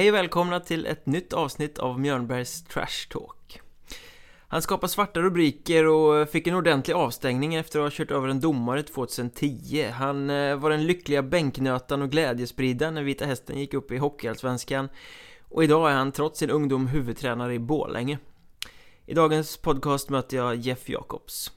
Hej 0.00 0.08
och 0.08 0.14
välkomna 0.14 0.60
till 0.60 0.86
ett 0.86 1.06
nytt 1.06 1.32
avsnitt 1.32 1.78
av 1.78 2.00
Mjörnbergs 2.00 2.64
Trash 2.64 3.08
Talk. 3.10 3.60
Han 4.48 4.62
skapade 4.62 4.92
svarta 4.92 5.20
rubriker 5.20 5.86
och 5.86 6.28
fick 6.28 6.46
en 6.46 6.54
ordentlig 6.54 6.94
avstängning 6.94 7.54
efter 7.54 7.78
att 7.78 7.84
ha 7.84 7.90
kört 7.90 8.10
över 8.10 8.28
en 8.28 8.40
domare 8.40 8.82
2010. 8.82 9.90
Han 9.92 10.30
eh, 10.30 10.56
var 10.56 10.70
den 10.70 10.86
lyckliga 10.86 11.22
bänknötan 11.22 12.02
och 12.02 12.10
glädjespridaren 12.10 12.94
när 12.94 13.02
Vita 13.02 13.24
Hästen 13.24 13.58
gick 13.58 13.74
upp 13.74 13.92
i 13.92 13.96
Hockeyallsvenskan. 13.96 14.88
Och 15.48 15.64
idag 15.64 15.90
är 15.90 15.94
han 15.94 16.12
trots 16.12 16.38
sin 16.38 16.50
ungdom 16.50 16.86
huvudtränare 16.86 17.54
i 17.54 17.58
Bålänge. 17.58 18.18
I 19.06 19.14
dagens 19.14 19.56
podcast 19.56 20.08
möter 20.08 20.36
jag 20.36 20.56
Jeff 20.56 20.88
Jacobs. 20.88 21.52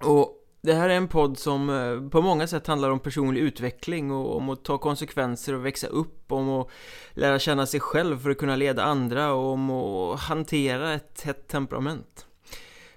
Och 0.00 0.39
det 0.62 0.74
här 0.74 0.88
är 0.88 0.94
en 0.94 1.08
podd 1.08 1.38
som 1.38 1.70
eh, 1.70 2.10
på 2.10 2.22
många 2.22 2.46
sätt 2.46 2.66
handlar 2.66 2.90
om 2.90 3.00
personlig 3.00 3.40
utveckling 3.40 4.10
och 4.10 4.36
om 4.36 4.48
att 4.48 4.64
ta 4.64 4.78
konsekvenser 4.78 5.54
och 5.54 5.66
växa 5.66 5.86
upp, 5.86 6.32
om 6.32 6.48
att 6.48 6.68
lära 7.12 7.38
känna 7.38 7.66
sig 7.66 7.80
själv 7.80 8.18
för 8.18 8.30
att 8.30 8.38
kunna 8.38 8.56
leda 8.56 8.82
andra 8.82 9.32
och 9.32 9.52
om 9.52 9.70
att 9.70 10.20
hantera 10.20 10.92
ett 10.92 11.22
hett 11.22 11.48
temperament. 11.48 12.26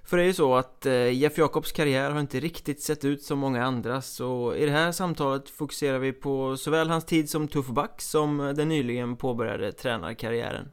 För 0.04 0.18
det 0.18 0.24
är 0.24 0.28
ju 0.28 0.34
så 0.34 0.56
att 0.56 0.86
eh, 0.86 1.14
Jeff 1.14 1.38
Jacobs 1.38 1.72
karriär 1.72 2.12
har 2.12 2.20
inte 2.20 2.40
riktigt 2.40 2.82
sett 2.82 3.06
ut 3.06 3.24
som 3.24 3.40
många 3.40 3.66
andras 3.66 4.20
och 4.20 4.58
i 4.58 4.66
det 4.66 4.72
här 4.72 4.92
samtalet 4.92 5.50
fokuserar 5.50 6.00
vi 6.00 6.14
på 6.14 6.58
såväl 6.58 6.90
hans 6.90 7.06
tid 7.06 7.30
som 7.30 7.48
tuffback 7.48 8.02
som 8.02 8.40
eh, 8.40 8.50
den 8.50 8.70
nyligen 8.70 9.16
påbörjade 9.16 9.72
tränarkarriären. 9.72 10.70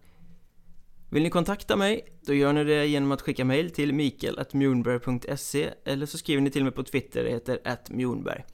Vill 1.12 1.22
ni 1.22 1.30
kontakta 1.30 1.76
mig, 1.76 2.04
då 2.26 2.34
gör 2.34 2.52
ni 2.52 2.64
det 2.64 2.86
genom 2.86 3.12
att 3.12 3.22
skicka 3.22 3.44
mail 3.44 3.70
till 3.70 3.92
mikael.mjornberg.se 3.92 5.70
eller 5.84 6.06
så 6.06 6.18
skriver 6.18 6.42
ni 6.42 6.50
till 6.50 6.64
mig 6.64 6.72
på 6.72 6.82
Twitter, 6.82 7.24
det 7.24 7.30
heter 7.30 7.58
atmjornberg. 7.64 8.44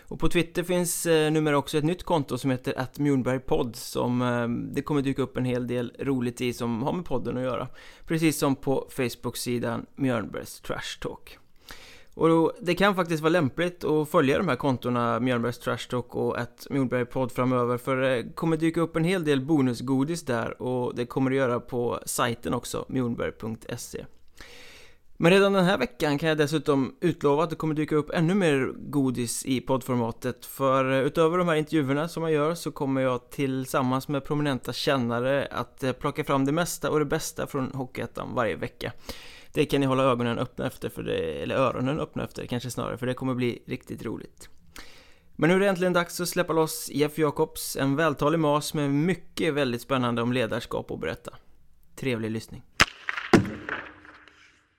Och 0.00 0.20
på 0.20 0.28
Twitter 0.28 0.62
finns 0.62 1.06
eh, 1.06 1.32
numera 1.32 1.58
också 1.58 1.78
ett 1.78 1.84
nytt 1.84 2.02
konto 2.02 2.38
som 2.38 2.50
heter 2.50 2.80
atmjornbergpodd 2.80 3.76
som 3.76 4.22
eh, 4.22 4.48
det 4.74 4.82
kommer 4.82 5.02
dyka 5.02 5.22
upp 5.22 5.36
en 5.36 5.44
hel 5.44 5.66
del 5.66 5.92
roligt 5.98 6.40
i 6.40 6.52
som 6.52 6.82
har 6.82 6.92
med 6.92 7.04
podden 7.04 7.36
att 7.36 7.42
göra. 7.42 7.68
Precis 8.06 8.38
som 8.38 8.56
på 8.56 8.88
Facebook-sidan 8.90 9.86
Mjörnbergs 9.96 10.60
Trash 10.60 11.00
Talk. 11.00 11.38
Och 12.18 12.28
då, 12.28 12.52
det 12.60 12.74
kan 12.74 12.94
faktiskt 12.94 13.22
vara 13.22 13.30
lämpligt 13.30 13.84
att 13.84 14.08
följa 14.08 14.38
de 14.38 14.48
här 14.48 14.56
kontona 14.56 15.20
Mjölnbergs 15.20 15.58
Trash 15.58 15.88
Talk 15.90 16.14
och 16.14 16.38
ett 16.38 16.66
Mjölnberg 16.70 17.04
podd 17.04 17.32
framöver 17.32 17.78
för 17.78 17.96
det 17.96 18.34
kommer 18.34 18.56
dyka 18.56 18.80
upp 18.80 18.96
en 18.96 19.04
hel 19.04 19.24
del 19.24 19.40
bonusgodis 19.40 20.24
där 20.24 20.62
och 20.62 20.94
det 20.94 21.06
kommer 21.06 21.30
det 21.30 21.36
göra 21.36 21.60
på 21.60 22.00
sajten 22.06 22.54
också, 22.54 22.84
mjolnberg.se. 22.88 24.04
Men 25.16 25.32
redan 25.32 25.52
den 25.52 25.64
här 25.64 25.78
veckan 25.78 26.18
kan 26.18 26.28
jag 26.28 26.38
dessutom 26.38 26.96
utlova 27.00 27.44
att 27.44 27.50
det 27.50 27.56
kommer 27.56 27.74
dyka 27.74 27.96
upp 27.96 28.10
ännu 28.10 28.34
mer 28.34 28.72
godis 28.76 29.46
i 29.46 29.60
poddformatet 29.60 30.46
för 30.46 31.02
utöver 31.02 31.38
de 31.38 31.48
här 31.48 31.56
intervjuerna 31.56 32.08
som 32.08 32.22
jag 32.22 32.32
gör 32.32 32.54
så 32.54 32.70
kommer 32.70 33.00
jag 33.00 33.30
tillsammans 33.30 34.08
med 34.08 34.24
prominenta 34.24 34.72
kännare 34.72 35.48
att 35.50 35.84
plocka 36.00 36.24
fram 36.24 36.44
det 36.44 36.52
mesta 36.52 36.90
och 36.90 36.98
det 36.98 37.04
bästa 37.04 37.46
från 37.46 37.72
Hockeyettan 37.74 38.34
varje 38.34 38.56
vecka. 38.56 38.92
Det 39.52 39.66
kan 39.66 39.80
ni 39.80 39.86
hålla 39.86 40.02
ögonen 40.02 40.38
öppna 40.38 40.66
efter, 40.66 40.88
för 40.88 41.02
det, 41.02 41.42
eller 41.42 41.54
öronen 41.54 42.00
öppna 42.00 42.24
efter 42.24 42.46
kanske 42.46 42.70
snarare, 42.70 42.98
för 42.98 43.06
det 43.06 43.14
kommer 43.14 43.34
bli 43.34 43.62
riktigt 43.66 44.04
roligt. 44.04 44.48
Men 45.36 45.50
nu 45.50 45.56
är 45.56 45.60
det 45.60 45.68
äntligen 45.68 45.92
dags 45.92 46.20
att 46.20 46.28
släppa 46.28 46.52
loss 46.52 46.90
Jeff 46.92 47.18
Jacobs, 47.18 47.76
en 47.76 47.96
vältalig 47.96 48.38
mas 48.38 48.74
med 48.74 48.90
mycket 48.90 49.54
väldigt 49.54 49.82
spännande 49.82 50.22
om 50.22 50.32
ledarskap 50.32 50.90
att 50.90 51.00
berätta. 51.00 51.30
Trevlig 51.96 52.30
lyssning. 52.30 52.62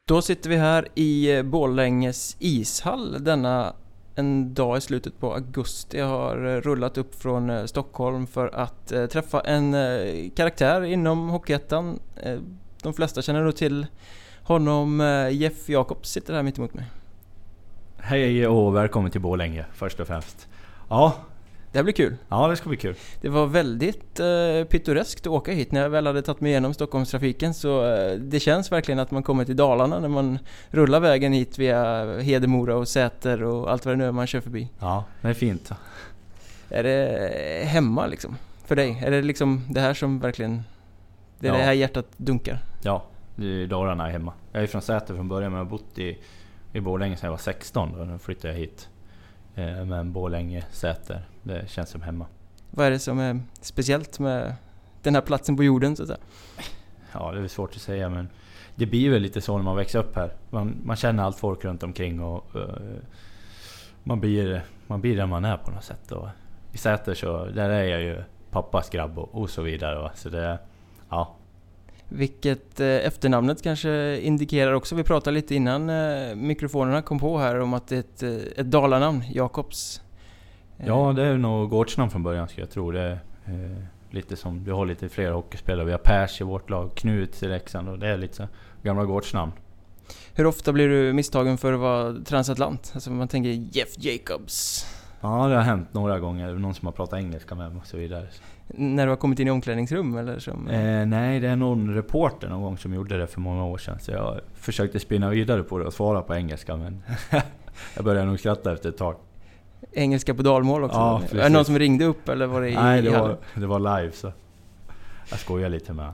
Då 0.06 0.22
sitter 0.22 0.50
vi 0.50 0.56
här 0.56 0.88
i 0.96 1.32
eh, 1.32 1.44
Borlänges 1.44 2.38
ishall 2.40 3.24
denna 3.24 3.76
en 4.16 4.54
dag 4.54 4.78
i 4.78 4.82
slutet 4.82 5.20
på 5.20 5.34
augusti. 5.34 5.98
Jag 5.98 6.08
har 6.08 6.46
eh, 6.46 6.62
rullat 6.62 6.98
upp 6.98 7.16
från 7.16 7.50
eh, 7.50 7.66
Stockholm 7.66 8.28
för 8.28 8.48
att 8.48 8.88
träffa 8.88 9.42
en 9.42 9.76
karaktär 10.36 10.82
inom 10.82 11.30
Hockeyettan. 11.30 12.00
De 12.84 12.94
flesta 12.94 13.22
känner 13.22 13.44
nog 13.44 13.56
till 13.56 13.88
honom. 14.50 15.00
Jeff 15.32 15.70
Jakobs 15.70 16.10
sitter 16.10 16.34
här 16.34 16.44
mitt 16.44 16.58
emot 16.58 16.74
mig. 16.74 16.86
Hej 17.98 18.48
och 18.48 18.76
välkommen 18.76 19.12
till 19.12 19.22
Borlänge 19.22 19.66
först 19.74 20.00
och 20.00 20.08
främst. 20.08 20.48
Ja, 20.90 21.16
det 21.72 21.78
här 21.78 21.84
blir 21.84 21.94
kul. 21.94 22.16
Ja, 22.30 22.48
det 22.48 22.56
ska 22.56 22.70
bli 22.70 22.78
kul. 22.78 22.96
Det 23.22 23.30
var 23.30 23.46
väldigt 23.46 24.20
eh, 24.20 24.64
pittoreskt 24.70 25.22
att 25.22 25.34
åka 25.34 25.52
hit. 25.52 25.72
När 25.72 25.82
jag 25.82 25.90
väl 25.90 26.08
hade 26.08 26.22
tagit 26.22 26.42
mig 26.42 26.52
igenom 26.52 26.74
Stockholmstrafiken 26.74 27.54
så 27.54 27.86
eh, 27.86 28.16
det 28.18 28.40
känns 28.40 28.72
verkligen 28.72 29.00
att 29.00 29.12
man 29.12 29.24
kommer 29.24 29.46
till 29.46 29.56
Dalarna 29.56 30.00
när 30.00 30.08
man 30.08 30.40
rullar 30.70 31.00
vägen 31.00 31.34
hit 31.34 31.58
via 31.58 32.06
Hedemora 32.20 32.76
och 32.76 32.88
Säter 32.88 33.44
och 33.44 33.72
allt 33.72 33.86
vad 33.86 33.94
det 33.94 33.98
nu 33.98 34.06
är 34.06 34.12
man 34.12 34.28
kör 34.28 34.42
förbi. 34.42 34.70
Ja, 34.80 35.04
det 35.22 35.28
är 35.28 35.34
fint. 35.34 35.72
Är 36.70 36.84
det 36.84 37.66
hemma 37.66 38.08
liksom? 38.08 38.38
För 38.66 38.76
dig? 38.76 39.04
Är 39.06 39.12
det 39.12 39.22
liksom 39.22 39.66
det 39.70 39.80
här 39.80 39.94
som 39.94 40.20
verkligen... 40.20 40.64
Det 41.40 41.48
är 41.48 41.52
ja. 41.52 41.58
det 41.58 41.64
här 41.64 41.74
hjärtat 41.74 42.06
dunkar? 42.18 42.60
Ja, 42.82 43.04
är 43.42 43.68
Dalarna 43.68 44.08
hemma. 44.08 44.34
Jag 44.52 44.64
är 44.64 44.68
från 44.68 44.82
Säter 44.82 45.16
från 45.16 45.28
början 45.28 45.52
men 45.52 45.58
jag 45.58 45.66
har 45.66 45.72
bott 45.72 46.00
i, 46.00 46.18
i 46.74 46.80
Borlänge 46.80 47.18
sedan 47.18 47.28
jag 47.28 47.32
var 47.32 47.38
16 47.38 47.96
och 47.96 48.08
då 48.08 48.18
flyttade 48.18 48.54
jag 48.54 48.60
hit. 48.60 48.90
Eh, 49.56 49.86
men 49.86 50.14
Borlänge, 50.14 50.66
Säter, 50.72 51.22
det 51.44 51.70
känns 51.70 51.90
som 51.90 52.02
hemma. 52.02 52.26
Vad 52.72 52.88
är 52.88 52.92
det 52.92 53.00
som 53.00 53.20
är 53.20 53.42
speciellt 53.62 54.20
med 54.20 54.56
den 55.04 55.16
här 55.16 55.22
platsen 55.22 55.58
på 55.58 55.64
jorden 55.64 55.96
så 55.96 56.04
att 56.04 56.08
säga? 56.08 56.20
Ja, 57.14 57.32
det 57.32 57.42
är 57.42 57.48
svårt 57.48 57.76
att 57.76 57.82
säga 57.82 58.10
men 58.10 58.30
det 58.76 58.86
blir 58.86 59.10
väl 59.10 59.22
lite 59.22 59.42
så 59.42 59.58
när 59.58 59.64
man 59.64 59.76
växer 59.76 60.00
upp 60.00 60.16
här. 60.16 60.34
Man, 60.50 60.76
man 60.84 60.96
känner 60.96 61.24
allt 61.24 61.38
folk 61.38 61.66
runt 61.66 61.84
omkring 61.84 62.22
och 62.22 62.56
uh, 62.56 62.64
man, 64.04 64.20
blir, 64.20 64.64
man 64.88 65.02
blir 65.02 65.18
där 65.18 65.26
man 65.26 65.46
är 65.46 65.58
på 65.58 65.72
något 65.72 65.84
sätt. 65.84 66.12
Och 66.12 66.28
I 66.72 66.78
Säter 66.78 67.14
så 67.14 67.46
där 67.46 67.70
är 67.70 67.84
jag 67.84 68.02
ju 68.02 68.24
pappas 68.52 68.90
grabb 68.90 69.20
och, 69.20 69.36
och 69.36 69.50
så 69.50 69.62
vidare. 69.62 70.00
Va? 70.00 70.12
Så 70.16 70.30
det, 70.30 70.60
ja, 71.10 71.36
vilket 72.10 72.80
eh, 72.80 72.88
efternamnet 72.88 73.64
kanske 73.64 74.20
indikerar 74.22 74.74
också. 74.74 74.96
Vi 74.96 75.04
pratade 75.04 75.34
lite 75.36 75.56
innan 75.56 75.90
eh, 75.90 76.36
mikrofonerna 76.36 77.02
kom 77.02 77.20
på 77.20 77.38
här 77.38 77.60
om 77.60 77.74
att 77.74 77.88
det 77.88 77.96
är 77.96 78.00
ett, 78.00 78.24
eh, 78.24 78.60
ett 78.60 78.72
dalanamn, 78.72 79.24
Jakobs. 79.34 80.02
Ja, 80.78 81.14
det 81.16 81.24
är 81.24 81.38
nog 81.38 81.70
gårdsnamn 81.70 82.12
från 82.12 82.24
början 82.24 82.48
skulle 82.48 82.62
jag 82.62 82.72
tro. 82.72 82.92
Det 82.92 83.02
är 83.02 83.12
eh, 83.46 83.84
lite 84.10 84.36
som, 84.36 84.64
du 84.64 84.72
har 84.72 84.86
lite 84.86 85.10
fler 85.10 85.32
hockeyspelare. 85.32 85.86
Vi 85.86 85.92
har 85.92 86.00
Pers 86.00 86.42
i 86.42 86.44
vårt 86.44 86.70
lag, 86.70 86.96
Knut 86.96 87.44
i 87.44 87.48
Leksand 87.48 87.90
och 87.90 88.00
det 88.00 88.08
är 88.08 88.18
lite 88.18 88.36
så 88.36 88.48
gamla 88.84 89.06
gårdsnamn. 89.06 89.52
Hur 90.34 90.46
ofta 90.46 90.74
blir 90.74 90.90
du 90.90 91.14
misstagen 91.14 91.58
för 91.58 91.74
att 91.74 91.80
vara 91.80 92.14
transatlant? 92.26 92.92
Alltså 92.94 93.12
man 93.12 93.28
tänker 93.28 93.50
Jeff 93.50 93.90
Jacobs. 93.98 94.86
Ja, 95.22 95.48
det 95.48 95.56
har 95.56 95.62
hänt 95.62 95.94
några 95.94 96.20
gånger. 96.20 96.54
Någon 96.54 96.74
som 96.74 96.86
har 96.86 96.94
pratat 96.94 97.20
engelska 97.20 97.56
med 97.56 97.72
mig 97.72 97.80
och 97.82 97.88
så 97.88 97.98
vidare. 97.98 98.28
När 98.68 99.06
du 99.06 99.10
har 99.10 99.18
kommit 99.18 99.40
in 99.40 99.48
i 99.48 99.52
omklädningsrum 99.52 100.18
eller? 100.18 100.40
Som... 100.40 100.68
Eh, 100.68 101.06
nej, 101.06 101.40
det 101.40 101.48
är 101.48 101.56
någon 101.56 101.94
reporter 101.94 102.50
någon 102.50 102.62
gång 102.62 102.78
som 102.78 102.94
gjorde 102.94 103.18
det 103.18 103.28
för 103.28 103.42
många 103.42 103.66
år 103.66 103.78
sedan. 103.78 104.00
Så 104.00 104.12
jag 104.12 104.40
försökte 104.54 105.00
spinna 105.00 105.30
vidare 105.30 105.64
på 105.64 105.78
det 105.78 105.86
och 105.86 105.94
svara 105.94 106.22
på 106.22 106.36
engelska 106.36 106.78
men 106.78 107.04
jag 107.96 108.06
började 108.06 108.28
nog 108.28 108.40
skratta 108.40 108.74
efter 108.74 108.90
ett 108.90 108.98
tag. 108.98 109.16
Engelska 109.92 110.34
på 110.34 110.42
dalmål 110.42 110.84
också? 110.84 110.98
Ja, 110.98 111.22
är 111.32 111.36
det 111.44 111.50
någon 111.50 111.66
som 111.66 111.80
ringde 111.80 112.06
upp 112.06 112.30
eller 112.30 112.46
var 112.46 112.62
det 112.62 112.70
i 112.70 112.76
Nej, 112.76 113.02
det 113.02 113.10
var, 113.10 113.38
det 113.56 113.68
var 113.68 113.80
live 113.80 114.12
så 114.12 114.32
jag 115.30 115.40
skojar 115.40 115.70
lite 115.70 115.94
med 115.94 116.12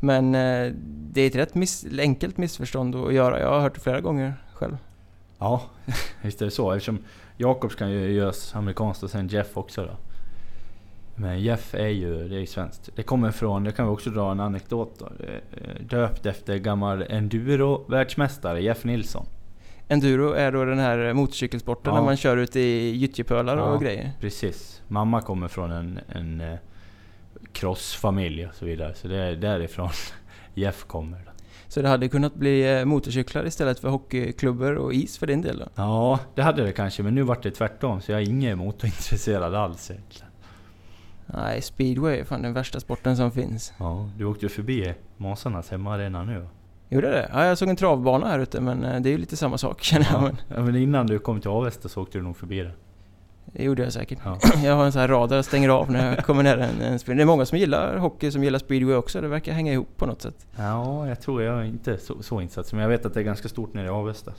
Men 0.00 0.34
eh, 0.34 0.72
det 0.86 1.20
är 1.20 1.26
ett 1.26 1.36
rätt 1.36 1.54
miss, 1.54 1.86
enkelt 1.98 2.36
missförstånd 2.36 2.96
att 2.96 3.14
göra. 3.14 3.40
Jag 3.40 3.50
har 3.50 3.60
hört 3.60 3.74
det 3.74 3.80
flera 3.80 4.00
gånger 4.00 4.34
själv. 4.52 4.76
Ja, 5.38 5.62
visst 6.22 6.40
är 6.40 6.44
det 6.44 6.50
så. 6.50 6.72
Eftersom 6.72 6.98
Jakobs 7.40 7.74
kan 7.74 7.90
ju 7.90 8.12
göras 8.12 8.54
amerikanskt 8.54 9.02
och 9.02 9.10
sen 9.10 9.28
Jeff 9.28 9.56
också 9.56 9.84
då. 9.84 9.96
Men 11.14 11.40
Jeff 11.40 11.74
är 11.74 11.88
ju, 11.88 12.28
det 12.28 12.36
är 12.36 12.40
ju 12.40 12.46
svenskt. 12.46 12.90
Det 12.96 13.02
kommer 13.02 13.30
från, 13.30 13.64
det 13.64 13.72
kan 13.72 13.86
vi 13.86 13.92
också 13.92 14.10
dra 14.10 14.30
en 14.30 14.40
anekdot 14.40 14.98
då. 14.98 15.08
Döpt 15.80 16.26
efter 16.26 16.56
gammal 16.56 17.02
enduro-världsmästare 17.02 18.60
Jeff 18.62 18.84
Nilsson. 18.84 19.26
Enduro 19.88 20.32
är 20.32 20.52
då 20.52 20.64
den 20.64 20.78
här 20.78 21.12
motorcykelsporten 21.12 21.92
ja. 21.94 22.00
när 22.00 22.04
man 22.04 22.16
kör 22.16 22.36
ut 22.36 22.56
i 22.56 22.96
gyttjepölar 22.96 23.56
ja, 23.56 23.62
och 23.62 23.80
grejer? 23.82 24.12
precis. 24.20 24.82
Mamma 24.88 25.20
kommer 25.20 25.48
från 25.48 25.72
en, 25.72 26.00
en 26.08 26.40
eh, 26.40 26.58
crossfamilj 27.52 28.46
och 28.46 28.54
så 28.54 28.64
vidare. 28.64 28.94
Så 28.94 29.08
det 29.08 29.16
är 29.16 29.36
därifrån 29.36 29.90
Jeff 30.54 30.84
kommer. 30.84 31.27
Så 31.78 31.82
det 31.82 31.88
hade 31.88 32.08
kunnat 32.08 32.34
bli 32.34 32.78
eh, 32.78 32.84
motorcyklar 32.84 33.46
istället 33.46 33.80
för 33.80 33.88
hockeyklubbor 33.88 34.74
och 34.74 34.94
is 34.94 35.18
för 35.18 35.26
din 35.26 35.42
del 35.42 35.58
då? 35.58 35.64
Ja, 35.74 36.20
det 36.34 36.42
hade 36.42 36.62
det 36.62 36.72
kanske. 36.72 37.02
Men 37.02 37.14
nu 37.14 37.22
vart 37.22 37.42
det 37.42 37.50
tvärtom. 37.50 38.00
Så 38.00 38.12
jag 38.12 38.22
är 38.22 38.28
ingen 38.28 38.58
motorintresserad 38.58 39.54
alls 39.54 39.90
egentligen. 39.90 40.28
Nej, 41.26 41.62
speedway 41.62 42.18
är 42.18 42.24
fan 42.24 42.42
den 42.42 42.52
värsta 42.52 42.80
sporten 42.80 43.16
som 43.16 43.30
finns. 43.30 43.72
Ja, 43.78 44.10
du 44.16 44.24
åkte 44.24 44.44
ju 44.44 44.48
förbi 44.48 44.94
Masarnas 45.16 45.70
hemmaarena 45.70 46.24
nu 46.24 46.46
Gjorde 46.88 47.10
det? 47.10 47.30
Ja, 47.32 47.44
jag 47.44 47.58
såg 47.58 47.68
en 47.68 47.76
travbana 47.76 48.28
här 48.28 48.38
ute 48.38 48.60
men 48.60 48.84
eh, 48.84 49.00
det 49.00 49.08
är 49.08 49.12
ju 49.12 49.18
lite 49.18 49.36
samma 49.36 49.58
sak 49.58 49.82
känner 49.82 50.06
ja. 50.12 50.12
jag. 50.12 50.22
Men... 50.22 50.36
Ja, 50.48 50.62
men 50.62 50.76
innan 50.76 51.06
du 51.06 51.18
kom 51.18 51.40
till 51.40 51.50
Avesta 51.50 51.88
så 51.88 52.02
åkte 52.02 52.18
du 52.18 52.24
nog 52.24 52.36
förbi 52.36 52.60
det. 52.60 52.72
Det 53.52 53.64
gjorde 53.64 53.82
jag 53.82 53.92
säkert. 53.92 54.18
Ja. 54.24 54.38
Jag 54.64 54.76
har 54.76 54.84
en 54.84 54.92
sån 54.92 55.00
här 55.00 55.08
radar 55.08 55.36
jag 55.36 55.44
stänger 55.44 55.68
av 55.68 55.90
när 55.90 56.14
jag 56.14 56.24
kommer 56.24 56.42
nära 56.42 56.64
en, 56.64 56.80
en 56.80 56.98
speedway. 56.98 57.16
Det 57.16 57.22
är 57.22 57.26
många 57.26 57.46
som 57.46 57.58
gillar 57.58 57.96
hockey 57.96 58.30
som 58.30 58.44
gillar 58.44 58.58
speedway 58.58 58.94
också. 58.94 59.20
Det 59.20 59.28
verkar 59.28 59.52
hänga 59.52 59.72
ihop 59.72 59.96
på 59.96 60.06
något 60.06 60.22
sätt. 60.22 60.46
Ja, 60.56 61.08
jag 61.08 61.20
tror 61.20 61.42
jag 61.42 61.58
är 61.58 61.64
inte 61.64 61.98
så, 61.98 62.22
så 62.22 62.40
insatt. 62.40 62.72
Men 62.72 62.82
jag 62.82 62.88
vet 62.88 63.06
att 63.06 63.14
det 63.14 63.20
är 63.20 63.24
ganska 63.24 63.48
stort 63.48 63.74
nere 63.74 63.86
i 63.86 63.88
Avesta. 63.88 64.32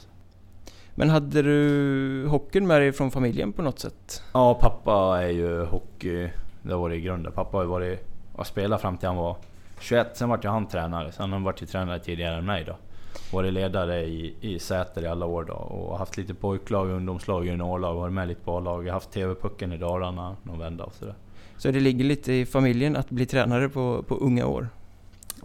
Men 0.95 1.09
hade 1.09 1.41
du 1.41 2.27
hockeyn 2.27 2.67
med 2.67 2.81
dig 2.81 2.91
från 2.91 3.11
familjen 3.11 3.53
på 3.53 3.61
något 3.61 3.79
sätt? 3.79 4.23
Ja, 4.33 4.53
pappa 4.53 5.23
är 5.23 5.29
ju 5.29 5.65
hockey 5.65 6.29
det 6.61 6.75
var 6.75 6.89
det 6.89 6.95
i 6.95 7.01
grunden. 7.01 7.31
Pappa 7.31 7.57
har 7.57 7.63
ju 7.63 7.69
varit 7.69 8.07
och 8.35 8.47
spelade 8.47 8.81
fram 8.81 8.97
till 8.97 9.07
han 9.07 9.17
var 9.17 9.37
21. 9.79 10.17
Sen 10.17 10.29
vart 10.29 10.45
ju 10.45 10.49
han 10.49 10.67
tränare. 10.67 11.11
Sen 11.11 11.31
han 11.31 11.43
vart 11.43 11.61
ju 11.61 11.65
tränare 11.65 11.99
tidigare 11.99 12.37
än 12.37 12.45
mig 12.45 12.63
då. 12.63 12.75
Varit 13.33 13.53
ledare 13.53 14.03
i, 14.03 14.35
i 14.41 14.59
Säter 14.59 15.03
i 15.03 15.07
alla 15.07 15.25
år 15.25 15.43
då 15.43 15.53
och 15.53 15.97
haft 15.97 16.17
lite 16.17 16.33
pojklag, 16.33 16.89
ungdomslag, 16.89 17.45
juniorlag, 17.45 17.93
varit 17.93 18.13
med 18.13 18.27
lite 18.27 18.41
på 18.41 18.57
A-lag. 18.57 18.87
Haft 18.87 19.11
TV-pucken 19.11 19.73
i 19.73 19.77
Dalarna 19.77 20.35
någon 20.43 20.59
vända 20.59 20.83
och 20.83 20.93
sådär. 20.93 21.15
Så 21.57 21.71
det 21.71 21.79
ligger 21.79 22.05
lite 22.05 22.33
i 22.33 22.45
familjen 22.45 22.95
att 22.95 23.09
bli 23.09 23.25
tränare 23.25 23.69
på, 23.69 24.03
på 24.03 24.15
unga 24.15 24.45
år? 24.45 24.69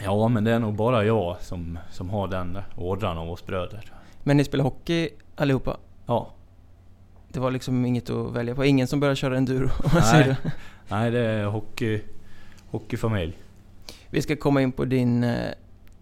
Ja, 0.01 0.29
men 0.29 0.45
det 0.45 0.51
är 0.51 0.59
nog 0.59 0.75
bara 0.75 1.05
jag 1.05 1.37
som, 1.41 1.79
som 1.91 2.11
har 2.11 2.29
den 2.29 2.59
ådran 2.77 3.19
av 3.19 3.31
oss 3.31 3.47
bröder. 3.47 3.93
Men 4.23 4.37
ni 4.37 4.45
spelar 4.45 4.65
hockey 4.65 5.09
allihopa? 5.37 5.77
Ja. 6.07 6.31
Det 7.29 7.41
var 7.41 7.51
liksom 7.51 7.87
inget 7.87 8.11
att 8.11 8.33
välja 8.33 8.55
på? 8.55 8.65
Ingen 8.65 8.87
som 8.87 9.01
började 9.01 9.17
köra 9.17 9.37
enduro? 9.37 9.65
Om 9.85 9.91
man 9.93 10.03
Nej. 10.03 10.11
säger 10.11 10.27
det. 10.27 10.53
Nej, 10.89 11.11
det 11.11 11.21
är 11.21 11.45
hockey, 11.45 12.03
hockeyfamilj. 12.71 13.39
Vi 14.11 14.23
ska 14.23 14.37
komma 14.37 14.63
in 14.63 14.73
på 14.73 14.85
din 14.85 15.25
eh, 15.25 15.51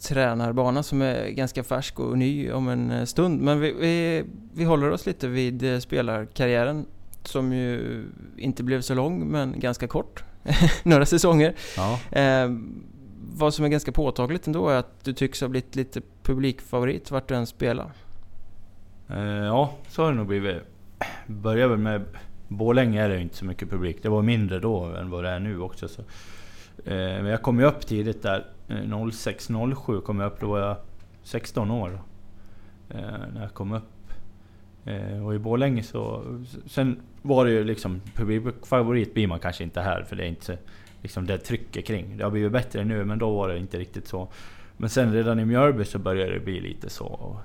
tränarbana 0.03 0.83
som 0.83 1.03
är 1.03 1.29
ganska 1.29 1.65
färsk 1.65 2.01
och 2.01 2.19
ny 2.19 2.53
om 2.53 2.69
en 2.69 2.91
eh, 2.91 3.05
stund. 3.05 3.41
Men 3.41 3.61
vi, 3.61 3.73
vi, 3.73 4.25
vi 4.55 4.65
håller 4.65 4.91
oss 4.91 5.07
lite 5.07 5.29
vid 5.29 5.73
eh, 5.73 5.79
spelarkarriären 5.79 6.87
som 7.25 7.53
ju 7.53 8.05
inte 8.37 8.63
blev 8.63 8.81
så 8.81 8.95
lång 8.95 9.27
men 9.27 9.61
ganska 9.61 9.89
kort. 9.89 10.25
Några 10.83 11.07
säsonger. 11.07 11.55
Ja. 11.77 12.19
Eh, 12.21 12.51
vad 13.35 13.55
som 13.55 13.65
är 13.65 13.69
ganska 13.69 13.93
påtagligt 13.93 14.47
ändå 14.47 14.69
är 14.69 14.77
att 14.77 15.05
du 15.05 15.13
tycks 15.13 15.41
ha 15.41 15.49
blivit 15.49 15.77
lite 15.77 16.01
publikfavorit 16.23 17.11
vart 17.11 17.29
du 17.29 17.35
än 17.35 17.47
spelar. 17.47 17.93
Eh, 19.11 19.23
ja, 19.23 19.75
så 19.89 20.03
har 20.03 20.11
det 20.11 20.17
nog 20.17 20.27
blivit. 20.27 20.57
Började 21.27 21.71
väl 21.71 21.79
med... 21.79 22.05
Borlänge 22.49 23.03
är 23.03 23.09
det 23.09 23.21
inte 23.21 23.37
så 23.37 23.45
mycket 23.45 23.71
publik. 23.71 24.03
Det 24.03 24.09
var 24.09 24.23
mindre 24.23 24.59
då 24.59 24.85
än 24.85 25.11
vad 25.11 25.25
det 25.25 25.31
är 25.31 25.41
nu 25.41 25.61
också. 25.61 25.89
Så. 25.89 26.03
Eh, 26.85 26.95
men 26.95 27.27
jag 27.27 27.43
kom 27.43 27.61
ju 27.61 27.67
upp 27.67 27.87
tidigt 27.87 28.23
där. 28.23 28.47
Eh, 28.69 28.75
06-07 28.75 30.01
kom 30.01 30.21
jag 30.21 30.33
upp. 30.33 30.41
Då 30.41 30.47
var 30.47 30.61
jag 30.61 30.77
16 31.23 31.71
år. 31.71 32.03
Eh, 32.91 33.01
när 33.35 33.43
jag 33.43 33.55
kom 33.55 33.73
upp. 33.73 34.13
Eh, 34.85 35.27
och 35.27 35.35
i 35.35 35.39
Borlänge 35.39 35.83
så... 35.83 36.25
Sen 36.67 37.01
var 37.23 37.45
det 37.45 37.51
ju 37.51 37.65
liksom... 37.65 38.01
Publikfavorit 38.15 39.15
blir 39.15 39.27
man 39.27 39.39
kanske 39.39 39.65
inte 39.65 39.81
här 39.81 40.03
för 40.03 40.17
det 40.17 40.25
är 40.25 40.29
inte 40.29 40.59
liksom 41.03 41.27
det 41.27 41.39
trycket 41.39 41.87
kring. 41.87 42.17
Det 42.17 42.25
har 42.25 42.31
blivit 42.31 42.53
bättre 42.53 42.85
nu 42.85 43.05
men 43.05 43.19
då 43.19 43.35
var 43.35 43.49
det 43.49 43.59
inte 43.59 43.79
riktigt 43.79 44.09
så. 44.09 44.29
Men 44.77 44.91
sen 44.91 45.13
redan 45.13 45.41
i 45.41 45.45
Mjölby 45.45 45.85
så 45.85 45.99
började 45.99 46.33
det 46.33 46.41
bli 46.41 46.61
lite 46.61 46.91
så. 46.91 47.07
Och, 47.07 47.41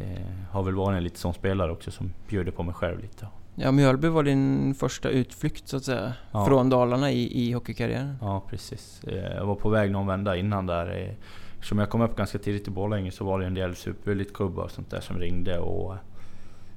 eh, 0.00 0.50
har 0.50 0.62
väl 0.62 0.74
varit 0.74 0.96
en 0.96 1.04
lite 1.04 1.18
sån 1.18 1.34
spelare 1.34 1.72
också 1.72 1.90
som 1.90 2.12
bjuder 2.28 2.52
på 2.52 2.62
mig 2.62 2.74
själv 2.74 3.00
lite. 3.00 3.26
Ja, 3.58 3.72
Mjölby 3.72 4.08
var 4.08 4.22
din 4.22 4.74
första 4.74 5.08
utflykt 5.08 5.68
så 5.68 5.76
att 5.76 5.84
säga. 5.84 6.12
Ja. 6.32 6.46
Från 6.46 6.70
Dalarna 6.70 7.10
i, 7.10 7.48
i 7.48 7.52
hockeykarriären. 7.52 8.16
Ja 8.20 8.42
precis. 8.50 9.04
Eh, 9.04 9.34
Jag 9.36 9.46
var 9.46 9.54
på 9.54 9.68
väg 9.68 9.90
någon 9.90 10.06
vända 10.06 10.36
innan 10.36 10.66
där. 10.66 11.02
eh, 11.02 11.14
Som 11.62 11.78
jag 11.78 11.90
kom 11.90 12.00
upp 12.00 12.16
ganska 12.16 12.38
tidigt 12.38 12.68
i 12.68 12.70
Borlänge 12.70 13.10
så 13.10 13.24
var 13.24 13.40
det 13.40 13.46
en 13.46 13.54
del 13.54 13.74
superelitklubbar 13.76 14.62
och 14.64 14.70
sånt 14.70 14.90
där 14.90 15.00
som 15.00 15.18
ringde 15.18 15.58
och 15.58 15.94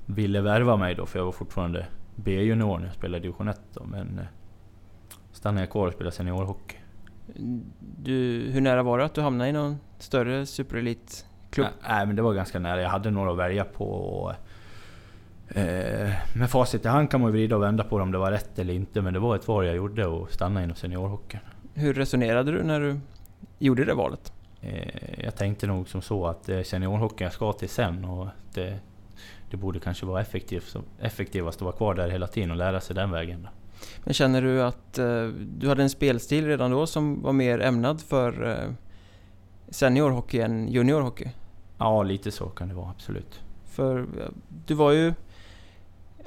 ville 0.05 0.41
värva 0.41 0.77
mig 0.77 0.95
då 0.95 1.05
för 1.05 1.19
jag 1.19 1.25
var 1.25 1.31
fortfarande 1.31 1.85
B-junior 2.15 2.77
när 2.79 2.85
jag 2.85 2.95
spelade 2.95 3.21
division 3.21 3.47
1 3.47 3.61
då, 3.73 3.83
men 3.83 4.19
eh, 4.19 4.25
stannade 5.31 5.61
jag 5.61 5.69
kvar 5.71 5.87
och 5.87 5.93
spelade 5.93 6.15
seniorhockey. 6.15 6.75
Du, 7.97 8.49
hur 8.51 8.61
nära 8.61 8.83
var 8.83 8.97
det 8.99 9.05
att 9.05 9.13
du 9.13 9.21
hamnade 9.21 9.49
i 9.49 9.53
någon 9.53 9.77
större 9.99 10.45
superelitklubb? 10.45 11.67
Nej, 11.81 11.89
Nej 11.89 12.05
men 12.07 12.15
det 12.15 12.21
var 12.21 12.33
ganska 12.33 12.59
nära. 12.59 12.81
Jag 12.81 12.89
hade 12.89 13.11
några 13.11 13.31
att 13.31 13.37
välja 13.37 13.65
på. 13.65 13.85
Och, 13.85 14.33
eh, 15.49 16.11
med 16.33 16.49
facit 16.49 16.85
i 16.85 16.87
hand 16.87 17.11
kan 17.11 17.21
man 17.21 17.31
vrida 17.31 17.55
och 17.55 17.63
vända 17.63 17.83
på 17.83 17.95
om 17.95 18.11
det 18.11 18.17
var 18.17 18.31
rätt 18.31 18.59
eller 18.59 18.73
inte. 18.73 19.01
Men 19.01 19.13
det 19.13 19.19
var 19.19 19.35
ett 19.35 19.47
val 19.47 19.65
jag 19.65 19.75
gjorde 19.75 20.05
och 20.05 20.31
stanna 20.31 20.63
inom 20.63 20.75
seniorhockeyn. 20.75 21.41
Hur 21.73 21.93
resonerade 21.93 22.51
du 22.51 22.63
när 22.63 22.79
du 22.79 22.99
gjorde 23.59 23.85
det 23.85 23.93
valet? 23.93 24.33
Eh, 24.61 25.23
jag 25.23 25.35
tänkte 25.35 25.67
nog 25.67 25.89
som 25.89 26.01
så 26.01 26.27
att 26.27 26.43
det 26.43 26.55
är 26.55 26.63
seniorhockeyn 26.63 27.25
jag 27.25 27.33
ska 27.33 27.53
till 27.53 27.69
sen. 27.69 28.05
Och 28.05 28.27
det, 28.53 28.79
det 29.51 29.57
borde 29.57 29.79
kanske 29.79 30.05
vara 30.05 30.21
effektivt, 30.21 30.75
effektivast 30.99 31.57
att 31.57 31.61
vara 31.61 31.75
kvar 31.75 31.95
där 31.95 32.09
hela 32.09 32.27
tiden 32.27 32.51
och 32.51 32.57
lära 32.57 32.81
sig 32.81 32.95
den 32.95 33.11
vägen. 33.11 33.43
Då. 33.43 33.49
Men 34.03 34.13
känner 34.13 34.41
du 34.41 34.63
att 34.63 34.97
eh, 34.97 35.27
du 35.57 35.67
hade 35.67 35.83
en 35.83 35.89
spelstil 35.89 36.45
redan 36.45 36.71
då 36.71 36.87
som 36.87 37.21
var 37.21 37.33
mer 37.33 37.59
ämnad 37.59 38.01
för 38.01 38.49
eh, 38.49 38.73
seniorhockey 39.69 40.39
än 40.39 40.67
juniorhockey? 40.67 41.29
Ja, 41.77 42.03
lite 42.03 42.31
så 42.31 42.45
kan 42.45 42.69
det 42.69 42.75
vara 42.75 42.89
absolut. 42.89 43.41
För 43.65 43.99
eh, 43.99 44.05
du 44.65 44.73
var 44.73 44.91
ju... 44.91 45.13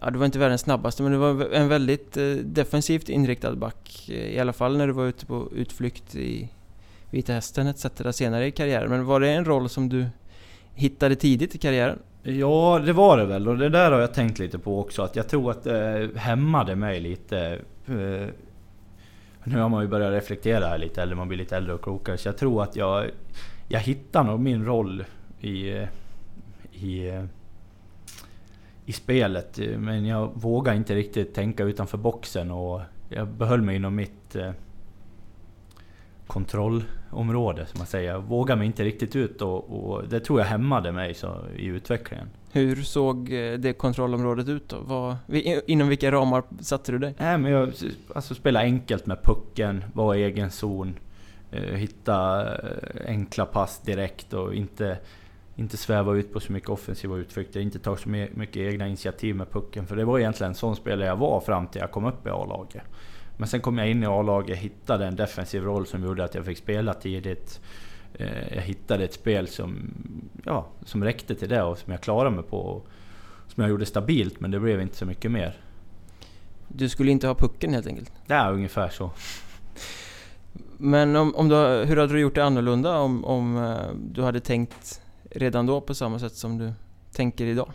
Ja, 0.05 0.11
du 0.11 0.19
var 0.19 0.27
inte 0.27 0.39
världens 0.39 0.61
snabbaste 0.61 1.03
men 1.03 1.13
du 1.13 1.19
var 1.19 1.49
en 1.53 1.69
väldigt 1.69 2.17
eh, 2.17 2.25
defensivt 2.45 3.09
inriktad 3.09 3.55
back. 3.57 4.09
Eh, 4.09 4.15
I 4.15 4.39
alla 4.39 4.53
fall 4.53 4.77
när 4.77 4.87
du 4.87 4.93
var 4.93 5.07
ute 5.07 5.27
på 5.27 5.49
utflykt 5.55 6.15
i 6.15 6.49
Vita 7.11 7.33
Hästen 7.33 7.67
etc. 7.67 7.87
senare 8.13 8.47
i 8.47 8.51
karriären. 8.51 8.91
Men 8.91 9.05
var 9.05 9.21
det 9.21 9.31
en 9.31 9.45
roll 9.45 9.69
som 9.69 9.89
du 9.89 10.07
hittade 10.75 11.15
tidigt 11.17 11.55
i 11.55 11.59
karriären? 11.59 11.99
Ja, 12.23 12.81
det 12.87 12.93
var 12.93 13.17
det 13.19 13.25
väl. 13.25 13.49
Och 13.49 13.59
det 13.59 13.69
där 13.69 13.91
har 13.93 14.01
jag 14.01 14.15
tänkt 14.15 14.39
lite 14.39 14.59
på 14.59 14.81
också. 14.81 15.03
Att 15.03 15.17
jag 15.17 15.29
tror 15.29 15.51
att 15.51 15.65
det 15.65 16.11
hämmade 16.17 16.77
mig 16.77 17.01
lite. 17.01 17.59
Eh, 17.87 18.29
Nu 19.45 19.59
har 19.61 19.69
man 19.69 19.83
ju 19.83 19.89
börjat 19.89 20.13
reflektera 20.13 20.67
här 20.67 20.79
lite, 20.79 21.03
eller 21.03 21.15
man 21.15 21.29
blir 21.29 21.39
lite 21.39 21.57
äldre 21.57 21.75
och 21.75 21.83
klokare. 21.83 22.19
Så 22.19 22.29
jag 22.29 22.37
tror 22.37 22.63
att 22.63 22.77
jag, 22.77 23.11
jag 23.69 23.81
hittar 23.81 24.25
nog 24.25 24.41
min 24.41 24.65
roll 24.65 25.05
i, 25.41 25.69
i, 26.73 27.11
i 28.87 28.93
spelet. 28.93 29.59
Men 29.79 30.07
jag 30.07 30.31
vågar 30.35 30.75
inte 30.75 30.95
riktigt 30.95 31.35
tänka 31.35 31.65
utanför 31.65 31.99
boxen. 31.99 32.51
Och 32.51 32.81
jag 33.09 33.29
behöll 33.29 33.63
mig 33.63 33.77
inom 33.77 33.95
mitt 33.95 34.37
eh, 34.37 34.53
kontrollområde, 36.27 37.67
som 37.67 37.79
man 37.79 37.87
säger. 37.87 38.11
Jag 38.11 38.21
vågar 38.21 38.57
mig 38.57 38.67
inte 38.67 38.85
riktigt 38.85 39.17
ut 39.17 39.43
och, 39.43 39.71
och 39.71 40.09
det 40.09 40.21
tror 40.21 40.41
jag 40.41 40.47
hämmade 40.47 40.93
mig 40.93 41.15
så, 41.15 41.39
i 41.57 41.67
utvecklingen. 41.67 42.29
Hur 42.53 42.83
såg 42.83 43.33
eh, 43.33 43.53
det 43.53 43.73
kontrollområdet 43.73 44.49
ut 44.49 44.69
då? 44.69 44.77
Vad, 44.81 45.17
inom 45.67 45.89
vilka 45.89 46.13
ramar 46.13 46.43
satte 46.61 46.93
du 46.93 46.99
dig? 46.99 47.15
Nej 47.19 47.39
men 47.39 47.53
jag 47.53 47.73
alltså, 48.15 48.35
spela 48.35 48.61
enkelt 48.61 49.07
med 49.07 49.23
pucken, 49.23 49.85
vara 49.93 50.17
i 50.17 50.23
egen 50.23 50.51
zon. 50.51 50.99
Eh, 51.51 51.63
hitta 51.63 52.43
eh, 52.55 53.07
enkla 53.07 53.47
pass 53.47 53.81
direkt 53.85 54.33
och 54.33 54.55
inte, 54.55 54.99
inte 55.57 55.77
sväva 55.77 56.15
ut 56.15 56.33
på 56.33 56.41
så 56.41 56.53
mycket 56.53 56.69
offensiva 56.69 57.17
utflykter. 57.17 57.61
Inte 57.61 57.79
ta 57.79 57.97
så 57.97 58.09
mycket 58.09 58.57
egna 58.57 58.87
initiativ 58.89 59.37
med 59.37 59.51
pucken. 59.51 59.87
För 59.87 59.97
det 59.97 60.05
var 60.05 60.19
egentligen 60.19 60.51
en 60.51 60.55
sån 60.55 60.77
spelare 60.77 61.07
jag 61.09 61.17
var 61.17 61.41
fram 61.41 61.67
till 61.67 61.81
jag 61.81 61.91
kom 61.91 62.05
upp 62.05 62.27
i 62.27 62.31
A-laget. 62.31 62.83
Men 63.37 63.49
sen 63.49 63.61
kom 63.61 63.79
jag 63.79 63.91
in 63.91 64.03
i 64.03 64.07
A-laget, 64.07 64.59
hittade 64.59 65.07
en 65.07 65.17
defensiv 65.17 65.63
roll 65.63 65.87
som 65.87 66.05
gjorde 66.05 66.25
att 66.25 66.35
jag 66.35 66.45
fick 66.45 66.59
spela 66.59 66.95
tidigt. 66.95 67.61
Eh, 68.15 68.55
Jag 68.55 68.63
hittade 68.63 69.05
ett 69.05 69.15
spel 69.15 69.49
som, 69.49 69.95
ja, 70.45 70.67
som 70.85 71.05
räckte 71.05 71.35
till 71.35 71.49
det 71.49 71.63
och 71.63 71.79
som 71.79 71.93
jag 71.93 72.01
klarade 72.01 72.37
mig 72.37 72.45
på. 72.45 72.83
Som 73.49 73.63
jag 73.63 73.71
gjorde 73.71 73.87
stabilt 73.87 74.41
men 74.41 74.51
det 74.51 74.61
blev 74.61 74.81
inte 74.81 74.97
så 74.97 75.07
mycket 75.07 75.31
mer. 75.31 75.57
Du 76.69 76.89
skulle 76.89 77.11
inte 77.11 77.27
ha 77.27 77.35
pucken 77.35 77.75
helt 77.75 77.87
enkelt. 77.87 78.13
Är 78.29 78.53
ungefär 78.53 78.89
så. 78.89 79.11
Men 80.79 81.17
om, 81.17 81.35
om 81.35 81.49
du, 81.49 81.57
hur 81.57 81.97
hade 81.97 82.13
du 82.13 82.21
gjort 82.21 82.35
det 82.35 82.45
annorlunda 82.45 82.99
om, 82.99 83.25
om 83.25 83.57
eh, 83.57 83.95
du 84.13 84.23
hade 84.23 84.41
tänkt 84.41 85.02
redan 85.35 85.67
då 85.67 85.81
på 85.81 85.95
samma 85.95 86.19
sätt 86.19 86.33
som 86.33 86.59
du 86.59 86.73
tänker 87.13 87.47
idag? 87.47 87.73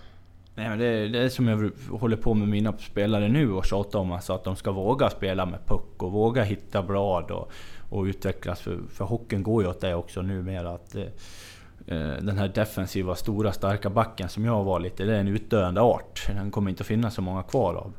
Nej, 0.55 0.69
men 0.69 0.79
det, 0.79 1.07
det 1.07 1.19
är 1.19 1.29
som 1.29 1.47
jag 1.47 1.71
håller 1.91 2.17
på 2.17 2.33
med 2.33 2.47
mina 2.47 2.77
spelare 2.77 3.27
nu 3.27 3.51
och 3.51 3.65
tjatar 3.65 3.99
om. 3.99 4.11
Alltså 4.11 4.33
att 4.33 4.43
de 4.43 4.55
ska 4.55 4.71
våga 4.71 5.09
spela 5.09 5.45
med 5.45 5.65
puck 5.65 6.03
och 6.03 6.11
våga 6.11 6.43
hitta 6.43 6.83
blad 6.83 7.31
och, 7.31 7.51
och 7.89 8.03
utvecklas. 8.03 8.59
För, 8.59 8.79
för 8.89 9.05
hockeyn 9.05 9.43
går 9.43 9.63
ju 9.63 9.69
åt 9.69 9.81
det 9.81 9.95
också 9.95 10.21
numera. 10.21 10.73
Att, 10.73 10.95
eh, 10.95 12.11
den 12.21 12.37
här 12.37 12.47
defensiva, 12.47 13.15
stora, 13.15 13.51
starka 13.51 13.89
backen 13.89 14.29
som 14.29 14.45
jag 14.45 14.63
var 14.63 14.79
lite, 14.79 15.03
det 15.05 15.15
är 15.15 15.19
en 15.19 15.27
utdöende 15.27 15.81
art. 15.81 16.27
Den 16.27 16.51
kommer 16.51 16.69
inte 16.69 16.81
att 16.81 16.87
finnas 16.87 17.15
så 17.15 17.21
många 17.21 17.43
kvar 17.43 17.75
av. 17.75 17.93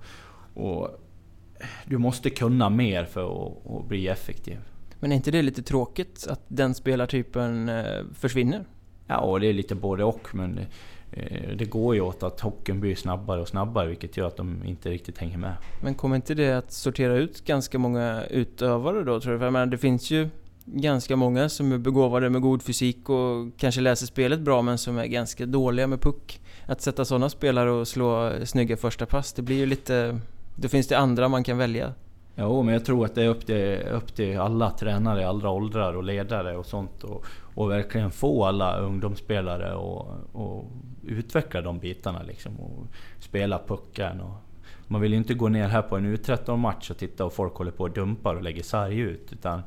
Och 0.54 1.00
du 1.84 1.98
måste 1.98 2.30
kunna 2.30 2.70
mer 2.70 3.04
för 3.04 3.46
att, 3.46 3.70
att 3.70 3.88
bli 3.88 4.08
effektiv. 4.08 4.58
Men 5.00 5.12
är 5.12 5.16
inte 5.16 5.30
det 5.30 5.42
lite 5.42 5.62
tråkigt 5.62 6.26
att 6.30 6.40
den 6.48 6.74
spelartypen 6.74 7.68
eh, 7.68 8.04
försvinner? 8.14 8.64
Ja, 9.08 9.38
det 9.40 9.46
är 9.46 9.52
lite 9.52 9.74
både 9.74 10.04
och. 10.04 10.28
Men 10.32 10.58
eh, 11.10 11.56
det 11.56 11.64
går 11.64 11.94
ju 11.94 12.00
åt 12.00 12.22
att 12.22 12.40
hockeyn 12.40 12.80
blir 12.80 12.94
snabbare 12.94 13.40
och 13.40 13.48
snabbare, 13.48 13.88
vilket 13.88 14.16
gör 14.16 14.26
att 14.26 14.36
de 14.36 14.64
inte 14.64 14.90
riktigt 14.90 15.18
hänger 15.18 15.38
med. 15.38 15.52
Men 15.82 15.94
kommer 15.94 16.16
inte 16.16 16.34
det 16.34 16.52
att 16.52 16.72
sortera 16.72 17.16
ut 17.16 17.44
ganska 17.44 17.78
många 17.78 18.24
utövare 18.30 19.04
då 19.04 19.20
tror 19.20 19.32
du? 19.32 19.38
För 19.38 19.46
jag 19.46 19.52
menar, 19.52 19.66
det 19.66 19.78
finns 19.78 20.10
ju 20.10 20.28
ganska 20.64 21.16
många 21.16 21.48
som 21.48 21.72
är 21.72 21.78
begåvade 21.78 22.30
med 22.30 22.42
god 22.42 22.62
fysik 22.62 23.08
och 23.08 23.58
kanske 23.58 23.80
läser 23.80 24.06
spelet 24.06 24.40
bra 24.40 24.62
men 24.62 24.78
som 24.78 24.98
är 24.98 25.06
ganska 25.06 25.46
dåliga 25.46 25.86
med 25.86 26.00
puck. 26.00 26.40
Att 26.66 26.80
sätta 26.80 27.04
sådana 27.04 27.28
spelare 27.28 27.70
och 27.70 27.88
slå 27.88 28.32
snygga 28.44 28.76
första 28.76 29.06
pass, 29.06 29.32
det 29.32 29.42
blir 29.42 29.56
ju 29.56 29.66
lite... 29.66 30.20
Då 30.56 30.68
finns 30.68 30.88
det 30.88 30.98
andra 30.98 31.28
man 31.28 31.44
kan 31.44 31.58
välja. 31.58 31.94
Jo, 32.40 32.62
men 32.62 32.74
jag 32.74 32.84
tror 32.84 33.04
att 33.04 33.14
det 33.14 33.22
är 33.24 33.28
upp 33.28 33.46
till, 33.46 33.82
upp 33.92 34.14
till 34.14 34.38
alla 34.38 34.70
tränare 34.70 35.20
i 35.20 35.24
alla 35.24 35.50
åldrar 35.50 35.92
och 35.92 36.02
ledare 36.02 36.56
och 36.56 36.66
sånt. 36.66 37.04
Och, 37.04 37.24
och 37.54 37.70
verkligen 37.70 38.10
få 38.10 38.44
alla 38.44 38.78
ungdomsspelare 38.78 39.74
och, 39.74 40.06
och 40.32 40.64
utveckla 41.06 41.60
de 41.60 41.78
bitarna 41.78 42.22
liksom. 42.22 42.60
Och 42.60 42.86
spela 43.18 43.58
pucken 43.66 44.20
och 44.20 44.34
Man 44.86 45.00
vill 45.00 45.12
ju 45.12 45.18
inte 45.18 45.34
gå 45.34 45.48
ner 45.48 45.68
här 45.68 45.82
på 45.82 45.96
en 45.96 46.16
U13-match 46.16 46.90
och 46.90 46.98
titta 46.98 47.24
och 47.24 47.32
folk 47.32 47.54
håller 47.54 47.70
på 47.70 47.82
och 47.82 47.90
dumpar 47.90 48.34
och 48.34 48.42
lägger 48.42 48.62
sarg 48.62 48.98
ut. 48.98 49.32
Utan 49.32 49.62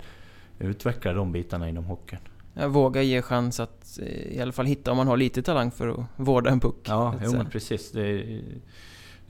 utveckla 0.60 1.14
de 1.14 1.32
bitarna 1.32 1.70
inom 1.70 1.86
hockeyn. 1.86 2.20
Jag 2.54 2.70
vågar 2.70 3.02
ge 3.02 3.22
chans 3.22 3.60
att 3.60 4.00
eh, 4.00 4.38
i 4.38 4.42
alla 4.42 4.52
fall 4.52 4.66
hitta 4.66 4.92
om 4.92 4.98
man 4.98 5.08
har 5.08 5.18
lite 5.18 5.44
talang 5.44 5.72
för 5.72 5.88
att 5.88 6.06
vårda 6.16 6.50
en 6.50 6.60
puck. 6.60 6.86
Ja, 6.88 7.16
jo, 7.24 7.32
men 7.32 7.50
precis. 7.50 7.92
Det 7.92 8.42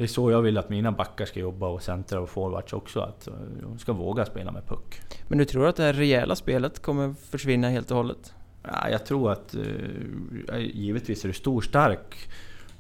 det 0.02 0.06
är 0.06 0.08
så 0.08 0.32
jag 0.32 0.42
vill 0.42 0.58
att 0.58 0.70
mina 0.70 0.92
backar 0.92 1.26
ska 1.26 1.40
jobba 1.40 1.68
och 1.68 1.82
centra 1.82 2.20
och 2.20 2.30
forwards 2.30 2.74
också. 2.74 3.00
Att 3.00 3.28
eh, 3.28 3.34
de 3.62 3.80
ska 3.80 3.94
våga 3.94 4.26
spela 4.26 4.52
med 4.52 4.68
puck. 4.68 5.02
Men 5.28 5.38
du 5.38 5.46
tror 5.46 5.68
att 5.68 5.76
det 5.76 5.84
här 5.84 5.94
rejäla 5.94 6.36
spelet 6.36 6.82
kommer 6.82 7.14
försvinna 7.14 7.70
helt 7.70 7.92
och 7.92 7.98
hållet? 7.98 8.34
Ja, 8.64 8.90
jag 8.90 9.06
tror 9.06 9.32
att 9.32 9.56
eh, 9.56 10.58
givetvis 10.58 11.24
är 11.24 11.28
du 11.28 11.34
stor 11.34 11.62
stark 11.62 12.30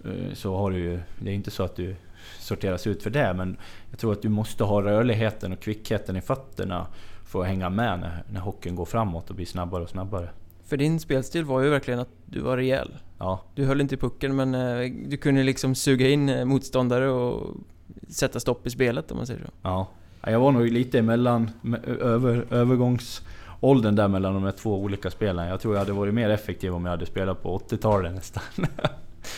eh, 0.05 0.33
så 0.33 0.55
har 0.55 0.71
du 0.71 0.77
ju... 0.77 0.99
Det 1.19 1.29
är 1.29 1.33
inte 1.33 1.51
så 1.51 1.63
att 1.63 1.75
du 1.75 1.95
sorteras 2.39 2.87
ut 2.87 3.03
för 3.03 3.09
det 3.09 3.33
men 3.33 3.57
jag 3.89 3.99
tror 3.99 4.11
att 4.11 4.21
du 4.21 4.29
måste 4.29 4.63
ha 4.63 4.81
rörligheten 4.81 5.53
och 5.53 5.59
kvickheten 5.59 6.17
i 6.17 6.21
fötterna 6.21 6.87
för 7.25 7.41
att 7.41 7.47
hänga 7.47 7.69
med 7.69 7.99
när, 7.99 8.23
när 8.31 8.39
hockeyn 8.39 8.75
går 8.75 8.85
framåt 8.85 9.29
och 9.29 9.35
blir 9.35 9.45
snabbare 9.45 9.83
och 9.83 9.89
snabbare. 9.89 10.29
För 10.65 10.77
din 10.77 10.99
spelstil 10.99 11.45
var 11.45 11.61
ju 11.61 11.69
verkligen 11.69 11.99
att 11.99 12.11
du 12.25 12.39
var 12.39 12.57
rejäl. 12.57 12.91
Ja, 13.23 13.41
Du 13.55 13.65
höll 13.65 13.81
inte 13.81 13.95
i 13.95 13.97
pucken 13.97 14.35
men 14.35 14.55
eh, 14.55 14.91
du 15.07 15.17
kunde 15.17 15.43
liksom 15.43 15.75
suga 15.75 16.09
in 16.09 16.29
eh, 16.29 16.45
motståndare 16.45 17.09
och 17.09 17.55
sätta 18.09 18.39
stopp 18.39 18.67
i 18.67 18.69
spelet 18.69 19.11
om 19.11 19.17
man 19.17 19.27
säger 19.27 19.39
så. 19.39 19.51
ja. 19.61 19.87
Ja, 20.23 20.31
Jag 20.31 20.39
var 20.39 20.51
nog 20.51 20.67
lite 20.67 20.99
emellan, 20.99 21.51
me- 21.61 21.87
över, 22.01 22.45
övergångsåldern 22.49 23.95
där 23.95 24.07
mellan 24.07 24.33
de 24.33 24.43
här 24.43 24.51
två 24.51 24.79
olika 24.81 25.11
spelen. 25.11 25.47
Jag 25.47 25.59
tror 25.61 25.73
jag 25.73 25.79
hade 25.79 25.91
varit 25.93 26.13
mer 26.13 26.29
effektiv 26.29 26.73
om 26.75 26.85
jag 26.85 26.91
hade 26.91 27.05
spelat 27.05 27.43
på 27.43 27.57
80-talet 27.57 28.13
nästan. 28.13 28.43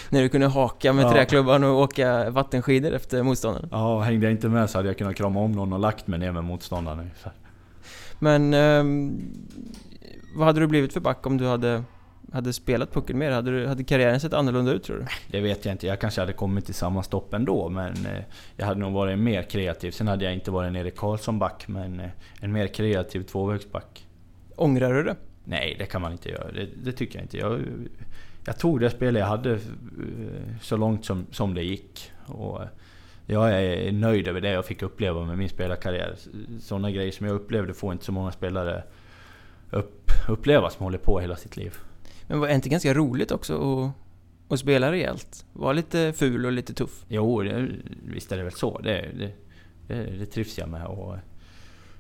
När 0.10 0.22
du 0.22 0.30
kunde 0.30 0.48
haka 0.48 0.94
med 0.94 1.06
Ja. 1.06 1.12
träklubban 1.12 1.64
och 1.64 1.80
åka 1.80 2.30
vattenskidor 2.30 2.92
efter 2.94 3.24
motståndaren. 3.24 3.70
Ja, 3.72 4.00
hängde 4.00 4.26
jag 4.26 4.32
inte 4.34 4.50
med 4.50 4.70
så 4.70 4.78
hade 4.78 4.90
jag 4.90 4.98
kunnat 4.98 5.16
krama 5.16 5.40
om 5.40 5.52
någon 5.52 5.74
och 5.74 5.80
lagt 5.80 6.08
mig 6.08 6.20
ner 6.20 6.32
med 6.32 6.44
motståndaren 6.44 7.00
ungefär. 7.00 7.32
Men... 8.20 8.54
ehm, 8.54 9.22
vad 10.36 10.48
hade 10.48 10.60
du 10.60 10.68
blivit 10.68 10.94
för 10.94 11.00
back 11.00 11.26
om 11.28 11.38
du 11.38 11.46
hade, 11.48 11.84
hade 12.34 12.54
spelat 12.54 12.94
pucken 12.94 13.18
mer? 13.18 13.32
Hade, 13.32 13.52
du, 13.52 13.68
hade 13.68 13.84
karriären 13.84 14.20
sett 14.20 14.34
annorlunda 14.34 14.72
ut 14.72 14.84
tror 14.84 14.98
du? 14.98 15.06
Det 15.28 15.42
vet 15.42 15.66
jag 15.66 15.74
inte. 15.74 15.88
Jag 15.88 16.00
kanske 16.00 16.22
hade 16.22 16.34
kommit 16.34 16.66
till 16.66 16.74
samma 16.74 17.04
stopp 17.04 17.34
ändå, 17.34 17.70
men 17.70 18.06
eh, 18.06 18.24
jag 18.58 18.66
hade 18.66 18.80
nog 18.80 18.94
varit 18.94 19.20
mer 19.20 19.44
kreativ. 19.44 19.92
Sen 19.92 20.08
hade 20.08 20.26
jag 20.26 20.34
inte 20.34 20.52
varit 20.52 20.68
en 20.68 20.76
Erik 20.76 20.96
Karlsson-back, 20.96 21.68
men 21.68 22.00
eh, 22.00 22.10
en 22.42 22.52
mer 22.52 22.68
kreativ 22.68 23.24
tvåvägsback. 23.24 24.08
Ångrar 24.56 24.94
du 24.94 25.04
det? 25.04 25.16
Nej, 25.44 25.76
det 25.80 25.86
kan 25.86 26.02
man 26.02 26.12
inte 26.12 26.30
göra. 26.30 26.52
Det, 26.52 26.70
det 26.84 26.92
tycker 26.92 27.20
jag 27.20 27.24
inte. 27.24 27.38
Jag, 27.38 27.62
jag 28.46 28.60
tog 28.60 28.80
det 28.80 28.90
spel 28.90 29.16
jag 29.16 29.26
hade 29.26 29.52
eh, 29.52 29.60
så 30.62 30.78
långt 30.78 31.06
som, 31.06 31.26
som 31.32 31.54
det 31.54 31.64
gick. 31.64 32.12
Och 32.26 32.62
jag 33.26 33.52
är 33.64 33.92
nöjd 33.92 34.28
över 34.28 34.42
det 34.42 34.50
jag 34.50 34.66
fick 34.66 34.82
uppleva 34.82 35.26
med 35.26 35.38
min 35.38 35.50
spelarkarriär. 35.50 36.16
Sådana 36.60 36.92
grejer 36.92 37.12
som 37.12 37.28
jag 37.28 37.36
upplevde 37.36 37.74
får 37.74 37.94
inte 37.94 38.06
så 38.06 38.12
många 38.12 38.32
spelare 38.32 38.84
upp, 39.72 40.12
uppleva 40.30 40.70
som 40.70 40.84
håller 40.84 40.98
på 40.98 41.20
hela 41.20 41.36
sitt 41.36 41.58
liv. 41.58 41.78
Men 42.28 42.40
var 42.40 42.48
det 42.48 42.54
inte 42.54 42.70
ganska 42.70 42.94
roligt 42.94 43.32
också 43.32 43.54
att, 43.56 43.92
att 44.54 44.60
spela 44.60 44.92
rejält? 44.92 45.46
Var 45.54 45.74
lite 45.74 46.14
ful 46.14 46.46
och 46.46 46.52
lite 46.52 46.74
tuff? 46.74 47.06
Jo, 47.08 47.44
det, 47.44 47.68
visst 48.06 48.32
är 48.32 48.38
det 48.38 48.44
väl 48.44 48.54
så. 48.54 48.78
Det, 48.78 49.10
det, 49.18 49.32
det, 49.88 50.26
trivs 50.26 50.58
jag 50.58 50.70
med. 50.70 50.86
Och 50.86 51.16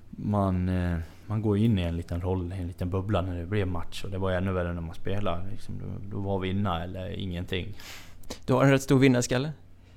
man, 0.09 0.69
eh, 0.69 0.99
man 1.25 1.41
går 1.41 1.57
in 1.57 1.79
i 1.79 1.81
en 1.81 1.97
liten 1.97 2.21
roll, 2.21 2.51
en 2.51 2.67
liten 2.67 2.89
bubbla 2.89 3.21
när 3.21 3.39
det 3.39 3.45
blir 3.45 3.65
match. 3.65 4.03
Och 4.03 4.11
det 4.11 4.17
var 4.17 4.31
ännu 4.31 4.51
värre 4.51 4.73
när 4.73 4.81
man 4.81 4.95
spelade. 4.95 5.49
Liksom, 5.51 5.75
då, 5.79 6.17
då 6.17 6.23
var 6.23 6.39
vinna 6.39 6.83
eller 6.83 7.09
ingenting. 7.09 7.77
Du 8.45 8.53
har 8.53 8.63
en 8.63 8.71
rätt 8.71 8.81
stor 8.81 8.99
vinnarskalle. 8.99 9.51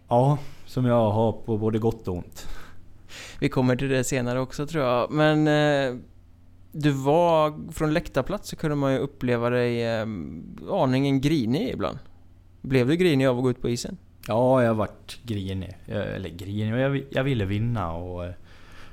Ja, 0.08 0.38
som 0.66 0.84
jag 0.84 1.10
har 1.10 1.32
på 1.32 1.58
både 1.58 1.78
gott 1.78 2.08
och 2.08 2.16
ont. 2.16 2.48
Vi 3.40 3.48
kommer 3.48 3.76
till 3.76 3.88
det 3.88 4.04
senare 4.04 4.40
också 4.40 4.66
tror 4.66 4.84
jag. 4.84 5.10
Men 5.10 5.48
eh, 5.48 6.00
du 6.76 6.90
var... 6.90 7.72
Från 7.72 7.92
läktarplats 7.92 8.48
så 8.48 8.56
kunde 8.56 8.76
man 8.76 8.92
ju 8.92 8.98
uppleva 8.98 9.50
dig 9.50 9.84
eh, 9.84 10.06
aningen 10.70 11.20
grinig 11.20 11.68
ibland. 11.72 11.98
Blev 12.62 12.86
du 12.86 12.96
grinig 12.96 13.26
av 13.26 13.36
att 13.36 13.42
gå 13.42 13.50
ut 13.50 13.62
på 13.62 13.68
isen? 13.68 13.96
Ja, 14.28 14.62
jag 14.62 14.74
vart 14.74 15.18
grinig. 15.22 15.76
Jag, 15.86 16.06
eller 16.06 16.28
grinig, 16.28 16.80
jag, 16.80 17.04
jag 17.10 17.24
ville 17.24 17.44
vinna 17.44 17.92
och... 17.92 18.24
Eh, 18.24 18.32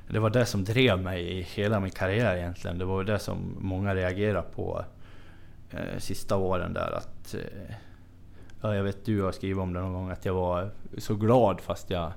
det 0.07 0.19
var 0.19 0.29
det 0.29 0.45
som 0.45 0.63
drev 0.63 0.99
mig 0.99 1.39
i 1.39 1.41
hela 1.41 1.79
min 1.79 1.91
karriär 1.91 2.37
egentligen. 2.37 2.77
Det 2.77 2.85
var 2.85 3.03
det 3.03 3.19
som 3.19 3.55
många 3.59 3.95
reagerade 3.95 4.47
på 4.55 4.85
eh, 5.71 5.97
sista 5.97 6.37
åren 6.37 6.73
där 6.73 6.91
att... 6.97 7.33
Eh, 7.33 7.75
ja, 8.61 8.75
jag 8.75 8.83
vet 8.83 9.05
du 9.05 9.21
har 9.21 9.31
skrivit 9.31 9.57
om 9.57 9.73
det 9.73 9.79
någon 9.79 9.93
gång 9.93 10.09
att 10.09 10.25
jag 10.25 10.33
var 10.33 10.71
så 10.97 11.15
glad 11.15 11.61
fast 11.61 11.89
jag... 11.89 12.11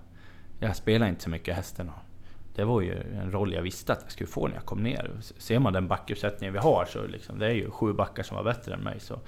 Jag 0.60 0.76
spelade 0.76 1.08
inte 1.08 1.22
så 1.22 1.30
mycket 1.30 1.56
hästen. 1.56 1.90
Det 2.56 2.64
var 2.64 2.80
ju 2.80 2.94
en 2.94 3.32
roll 3.32 3.52
jag 3.52 3.62
visste 3.62 3.92
att 3.92 4.00
jag 4.02 4.12
skulle 4.12 4.28
få 4.28 4.48
när 4.48 4.54
jag 4.54 4.64
kom 4.64 4.82
ner. 4.82 5.10
Ser 5.20 5.58
man 5.58 5.72
den 5.72 5.88
backuppsättningen 5.88 6.52
vi 6.52 6.58
har 6.58 6.84
så 6.84 7.06
liksom, 7.06 7.38
det 7.38 7.46
är 7.46 7.54
ju 7.54 7.70
sju 7.70 7.92
backar 7.92 8.22
som 8.22 8.36
var 8.36 8.44
bättre 8.44 8.74
än 8.74 8.80
mig. 8.80 9.00
Så. 9.00 9.20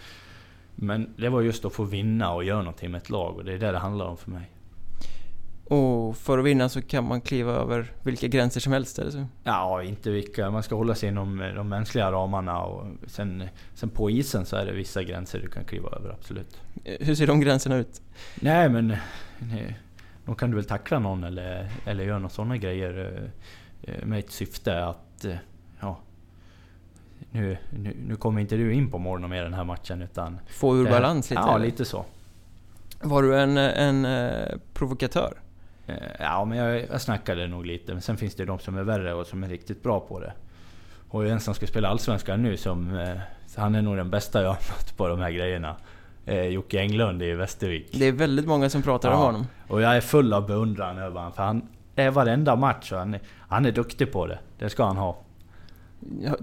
Men 0.74 1.14
det 1.16 1.28
var 1.28 1.40
just 1.40 1.64
att 1.64 1.72
få 1.72 1.84
vinna 1.84 2.32
och 2.32 2.44
göra 2.44 2.58
någonting 2.58 2.90
med 2.90 2.98
ett 2.98 3.10
lag 3.10 3.36
och 3.36 3.44
det 3.44 3.52
är 3.52 3.58
det 3.58 3.72
det 3.72 3.78
handlar 3.78 4.06
om 4.06 4.16
för 4.16 4.30
mig. 4.30 4.50
Och 5.64 6.16
för 6.16 6.38
att 6.38 6.44
vinna 6.44 6.68
så 6.68 6.82
kan 6.82 7.04
man 7.04 7.20
kliva 7.20 7.52
över 7.52 7.92
vilka 8.02 8.26
gränser 8.26 8.60
som 8.60 8.72
helst 8.72 8.98
eller 8.98 9.10
så? 9.10 9.26
Ja, 9.44 9.82
inte 9.82 10.10
vilka. 10.10 10.50
Man 10.50 10.62
ska 10.62 10.74
hålla 10.74 10.94
sig 10.94 11.08
inom 11.08 11.40
eh, 11.40 11.54
de 11.54 11.68
mänskliga 11.68 12.12
ramarna 12.12 12.62
och 12.62 12.86
sen, 13.06 13.44
sen 13.74 13.88
på 13.88 14.10
isen 14.10 14.46
så 14.46 14.56
är 14.56 14.66
det 14.66 14.72
vissa 14.72 15.02
gränser 15.02 15.38
du 15.38 15.48
kan 15.48 15.64
kliva 15.64 15.88
över, 15.88 16.10
absolut. 16.10 16.60
Hur 16.84 17.14
ser 17.14 17.26
de 17.26 17.40
gränserna 17.40 17.76
ut? 17.76 18.02
Nej 18.40 18.68
men... 18.68 18.96
nej, 19.38 19.78
Då 20.28 20.34
kan 20.34 20.50
du 20.50 20.56
väl 20.56 20.64
tackla 20.64 20.98
någon 20.98 21.24
eller, 21.24 21.68
eller 21.86 22.04
göra 22.04 22.18
några 22.18 22.28
sådana 22.28 22.56
grejer 22.56 23.22
eh, 23.84 23.94
eh, 23.94 24.04
med 24.04 24.18
ett 24.18 24.30
syfte 24.30 24.84
att... 24.84 25.24
eh, 25.24 25.34
Ja... 25.80 25.98
Nu, 27.30 27.56
nu, 27.70 27.96
nu 28.06 28.16
kommer 28.16 28.40
inte 28.40 28.56
du 28.56 28.72
in 28.72 28.90
på 28.90 28.98
morgonen 28.98 29.30
med 29.30 29.44
den 29.44 29.54
här 29.54 29.64
matchen 29.64 30.02
utan... 30.02 30.38
Få 30.46 30.76
ur 30.76 30.84
det- 30.84 30.90
balans 30.90 31.30
lite? 31.30 31.42
Ja, 31.42 31.54
eller? 31.54 31.66
lite 31.66 31.84
så. 31.84 32.04
Var 33.00 33.22
du 33.22 33.40
en, 33.40 33.56
en 33.56 34.06
provokatör? 34.74 35.34
Ja, 36.18 36.44
men 36.44 36.58
jag, 36.58 36.86
jag 36.90 37.00
snackade 37.00 37.46
nog 37.46 37.66
lite. 37.66 37.92
Men 37.92 38.02
sen 38.02 38.16
finns 38.16 38.34
det 38.34 38.44
de 38.44 38.58
som 38.58 38.76
är 38.78 38.82
värre 38.82 39.14
och 39.14 39.26
som 39.26 39.44
är 39.44 39.48
riktigt 39.48 39.82
bra 39.82 40.00
på 40.00 40.20
det. 40.20 40.32
Och 41.08 41.26
en 41.26 41.40
som 41.40 41.54
ska 41.54 41.66
spela 41.66 41.88
Allsvenskan 41.88 42.42
nu 42.42 42.56
som... 42.56 43.08
Han 43.56 43.74
är 43.74 43.82
nog 43.82 43.96
den 43.96 44.10
bästa 44.10 44.42
jag 44.42 44.48
har 44.48 44.54
mött 44.54 44.96
på 44.96 45.08
de 45.08 45.18
här 45.18 45.30
grejerna. 45.30 45.76
Eh, 46.28 46.46
Jocke 46.46 46.80
Englund 46.80 47.22
i 47.22 47.32
Västervik. 47.32 47.88
Det 47.92 48.04
är 48.04 48.12
väldigt 48.12 48.46
många 48.46 48.70
som 48.70 48.82
pratar 48.82 49.08
om 49.10 49.18
Ja. 49.20 49.24
honom. 49.26 49.46
Och 49.68 49.82
jag 49.82 49.96
är 49.96 50.00
full 50.00 50.32
av 50.32 50.46
beundran 50.46 50.98
över 50.98 51.16
honom. 51.16 51.32
För 51.32 51.42
han 51.42 51.68
är 51.96 52.10
varenda 52.10 52.56
match 52.56 52.92
och 52.92 52.98
han, 52.98 53.14
är- 53.14 53.20
han 53.48 53.66
är 53.66 53.72
duktig 53.72 54.12
på 54.12 54.26
det. 54.26 54.38
Det 54.58 54.70
ska 54.70 54.84
han 54.84 54.96
ha. 54.96 55.18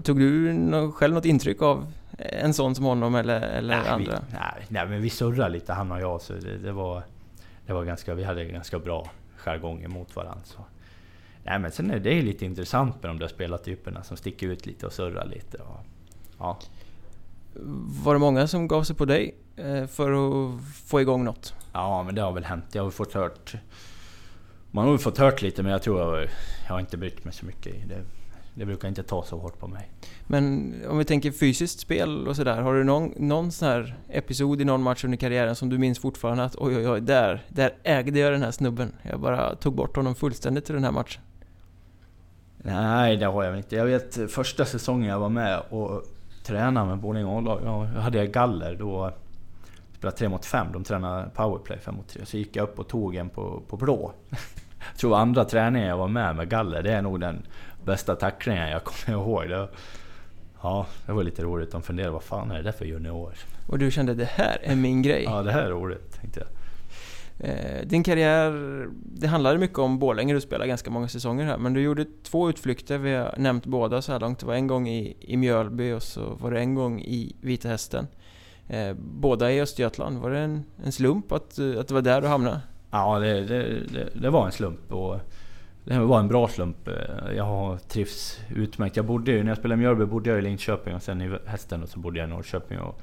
Tog 0.02 0.18
du 0.18 0.92
själv 0.94 1.14
något 1.14 1.24
intryck 1.24 1.62
av 1.62 1.92
en 2.18 2.54
sån 2.54 2.74
som 2.74 2.84
honom 2.84 3.14
eller, 3.14 3.40
eller 3.40 3.76
nej, 3.76 3.88
andra? 3.88 4.12
Vi, 4.12 4.32
nej, 4.36 4.66
nej, 4.68 4.88
men 4.88 5.02
vi 5.02 5.10
surrade 5.10 5.48
lite 5.50 5.72
han 5.72 5.92
och 5.92 6.00
jag. 6.00 6.20
Så 6.20 6.32
det, 6.32 6.58
det 6.58 6.72
var... 6.72 7.02
Det 7.66 7.72
var 7.72 7.84
ganska... 7.84 8.14
Vi 8.14 8.24
hade 8.24 8.44
ganska 8.44 8.78
bra 8.78 9.10
jargong 9.36 9.82
emot 9.84 10.16
varandra. 10.16 10.40
Så. 10.44 10.58
Nej 11.44 11.58
men 11.58 11.70
sen 11.70 11.90
är 11.90 11.98
det 11.98 12.22
lite 12.22 12.44
intressant 12.44 13.02
med 13.02 13.10
de 13.10 13.18
där 13.18 13.28
spelartyperna 13.28 14.02
som 14.02 14.16
sticker 14.16 14.48
ut 14.48 14.66
lite 14.66 14.86
och 14.86 14.92
surrar 14.92 15.24
lite. 15.26 15.58
Och, 15.58 15.80
ja. 16.38 16.58
Var 18.04 18.14
det 18.14 18.18
många 18.20 18.46
som 18.46 18.68
gav 18.68 18.82
sig 18.82 18.96
på 18.96 19.04
dig 19.04 19.34
för 19.88 20.12
att 20.12 20.60
få 20.86 21.00
igång 21.00 21.24
något? 21.24 21.54
ja, 21.76 22.02
men 22.02 22.14
det 22.14 22.22
har 22.22 22.32
väl 22.32 22.44
hänt. 22.44 22.64
Jag 22.72 22.82
har 22.82 22.90
fått 22.90 23.12
hört... 23.12 23.54
Man 24.70 24.84
har 24.84 24.92
väl 24.92 25.00
fått 25.00 25.18
hört 25.18 25.42
lite 25.42 25.62
men 25.62 25.72
jag 25.72 25.82
tror 25.82 26.00
jag, 26.00 26.28
jag 26.66 26.72
har 26.72 26.80
inte 26.80 26.96
brytt 26.96 27.24
mig 27.24 27.34
så 27.34 27.46
mycket. 27.46 27.88
Det, 27.88 28.02
det 28.54 28.64
brukar 28.64 28.88
inte 28.88 29.02
ta 29.02 29.22
så 29.22 29.38
hårt 29.38 29.58
på 29.58 29.66
mig. 29.66 29.90
Men 30.26 30.74
om 30.88 30.98
vi 30.98 31.04
tänker 31.04 31.32
fysiskt 31.32 31.80
spel 31.80 32.28
och 32.28 32.36
sådär. 32.36 32.62
Har 32.62 32.74
du 32.74 32.84
någon, 32.84 33.12
någon 33.16 33.52
sån 33.52 33.68
här 33.68 33.96
episod 34.08 34.60
i 34.60 34.64
någon 34.64 34.82
match 34.82 35.04
under 35.04 35.18
karriären 35.18 35.54
som 35.54 35.68
du 35.68 35.78
minns 35.78 35.98
fortfarande 35.98 36.44
att 36.44 36.56
oj 36.56 36.76
oj 36.76 36.88
oj, 36.88 37.00
där, 37.00 37.44
där 37.48 37.74
ägde 37.82 38.18
jag 38.18 38.32
den 38.32 38.42
här 38.42 38.50
snubben. 38.50 38.92
Jag 39.02 39.20
bara 39.20 39.54
tog 39.54 39.74
bort 39.74 39.96
honom 39.96 40.14
fullständigt 40.14 40.70
i 40.70 40.72
den 40.72 40.84
här 40.84 40.92
matchen. 40.92 41.22
Nej, 42.58 43.16
det 43.16 43.26
har 43.26 43.44
jag 43.44 43.50
väl 43.50 43.58
inte. 43.58 43.76
Jag 43.76 43.86
vet 43.86 44.30
första 44.30 44.64
säsongen 44.64 45.08
jag 45.08 45.18
var 45.18 45.28
med 45.28 45.62
och 45.70 46.02
tränade 46.44 46.86
med 46.86 46.98
Borlänge 46.98 47.38
A-lag. 47.38 47.84
Hade 47.86 48.18
jag 48.18 48.32
galler 48.32 48.74
då. 48.74 49.12
Spelade 49.96 50.16
3 50.16 50.28
mot 50.28 50.44
5. 50.44 50.66
De 50.72 50.84
tränade 50.84 51.30
powerplay 51.34 51.78
5 51.78 51.94
mot 51.94 52.08
3. 52.08 52.26
Så 52.26 52.36
gick 52.36 52.56
jag 52.56 52.62
upp 52.62 52.78
och 52.78 52.88
tog 52.88 53.16
en 53.16 53.28
på, 53.28 53.62
på 53.68 53.76
blå. 53.76 54.12
Jag 54.90 54.98
tror 54.98 55.16
andra 55.16 55.44
träningen 55.44 55.88
jag 55.88 55.96
var 55.96 56.08
med 56.08 56.36
med 56.36 56.48
galler, 56.48 56.82
det 56.82 56.92
är 56.92 57.02
nog 57.02 57.20
den 57.20 57.46
bästa 57.84 58.16
tacklingen 58.16 58.68
jag 58.68 58.84
kommer 58.84 59.18
ihåg. 59.18 59.48
Det, 59.48 59.68
ja, 60.62 60.86
det 61.06 61.12
var 61.12 61.22
lite 61.22 61.42
roligt. 61.42 61.72
De 61.72 61.82
funderade, 61.82 62.12
vad 62.12 62.22
fan 62.22 62.50
är 62.50 62.56
det 62.56 62.62
där 62.62 62.72
för 62.72 62.84
junior? 62.84 63.34
Och 63.66 63.78
du 63.78 63.90
kände 63.90 64.14
det 64.14 64.24
här 64.24 64.58
är 64.62 64.76
min 64.76 65.02
grej. 65.02 65.22
Ja, 65.22 65.42
det 65.42 65.52
här 65.52 65.62
är 65.62 65.70
roligt, 65.70 66.20
tänkte 66.20 66.40
jag. 66.40 66.48
Eh, 67.38 67.86
din 67.86 68.02
karriär, 68.02 68.52
det 68.92 69.26
handlade 69.26 69.58
mycket 69.58 69.78
om 69.78 69.98
Borlänge, 69.98 70.34
du 70.34 70.40
spelade 70.40 70.68
ganska 70.68 70.90
många 70.90 71.08
säsonger 71.08 71.44
här. 71.44 71.58
Men 71.58 71.74
du 71.74 71.80
gjorde 71.80 72.06
två 72.22 72.48
utflykter, 72.48 72.98
vi 72.98 73.14
har 73.14 73.34
nämnt 73.38 73.66
båda 73.66 74.02
så 74.02 74.12
här 74.12 74.20
långt. 74.20 74.38
Det 74.38 74.46
var 74.46 74.54
en 74.54 74.66
gång 74.66 74.88
i, 74.88 75.16
i 75.20 75.36
Mjölby 75.36 75.92
och 75.92 76.02
så 76.02 76.34
var 76.34 76.50
det 76.50 76.58
en 76.58 76.74
gång 76.74 77.00
i 77.00 77.36
Vita 77.40 77.68
Hästen. 77.68 78.06
Eh, 78.68 78.96
båda 78.98 79.52
i 79.52 79.60
Östergötland. 79.60 80.18
Var 80.18 80.30
det 80.30 80.38
en, 80.38 80.64
en 80.84 80.92
slump 80.92 81.32
att, 81.32 81.58
eh, 81.58 81.80
att 81.80 81.88
det 81.88 81.94
var 81.94 82.02
där 82.02 82.20
du 82.20 82.28
hamnade? 82.28 82.60
Ja, 82.90 83.18
det, 83.18 83.44
det, 83.44 83.62
det, 83.92 84.08
det 84.14 84.30
var 84.30 84.46
en 84.46 84.52
slump. 84.52 84.92
Och 84.92 85.20
det 85.84 85.98
var 85.98 86.20
en 86.20 86.28
bra 86.28 86.48
slump. 86.48 86.88
Jag 87.36 87.44
har 87.44 87.76
trivs 87.78 88.40
utmärkt. 88.54 88.96
Jag 88.96 89.06
bodde 89.06 89.30
ju, 89.30 89.42
när 89.42 89.50
jag 89.50 89.58
spelade 89.58 89.80
i 89.80 89.84
Mjölby 89.84 90.04
bodde 90.04 90.30
jag 90.30 90.38
i 90.38 90.42
Linköping 90.42 90.94
och 90.94 91.02
sen 91.02 91.20
i 91.22 91.38
Hästen 91.46 91.82
och 91.82 91.88
så 91.88 91.98
bodde 91.98 92.18
jag 92.18 92.28
i 92.28 92.30
Norrköping. 92.30 92.78
Och 92.78 93.00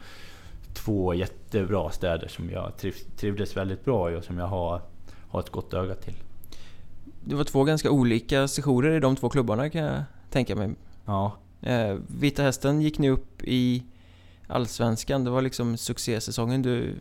två 0.73 1.13
jättebra 1.13 1.91
städer 1.91 2.27
som 2.27 2.49
jag 2.49 2.77
triv, 2.77 2.93
trivdes 3.17 3.57
väldigt 3.57 3.85
bra 3.85 4.11
i 4.11 4.15
och 4.15 4.23
som 4.23 4.37
jag 4.37 4.47
har, 4.47 4.81
har 5.29 5.39
ett 5.39 5.49
gott 5.49 5.73
öga 5.73 5.95
till. 5.95 6.15
Det 7.25 7.35
var 7.35 7.43
två 7.43 7.63
ganska 7.63 7.91
olika 7.91 8.47
sessioner 8.47 8.91
i 8.91 8.99
de 8.99 9.15
två 9.15 9.29
klubbarna 9.29 9.69
kan 9.69 9.81
jag 9.81 10.03
tänka 10.29 10.55
mig. 10.55 10.75
Ja. 11.05 11.37
Eh, 11.61 11.97
Vita 12.07 12.43
Hästen 12.43 12.81
gick 12.81 12.99
ni 12.99 13.09
upp 13.09 13.43
i 13.43 13.83
Allsvenskan. 14.47 15.23
Det 15.23 15.29
var 15.29 15.41
liksom 15.41 15.77
succésäsongen. 15.77 16.61
Du, 16.61 16.95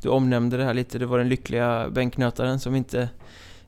du 0.00 0.08
omnämnde 0.08 0.56
det 0.56 0.64
här 0.64 0.74
lite. 0.74 0.98
Det 0.98 1.06
var 1.06 1.18
den 1.18 1.28
lyckliga 1.28 1.90
bänknötaren 1.90 2.60
som 2.60 2.74
inte 2.74 3.08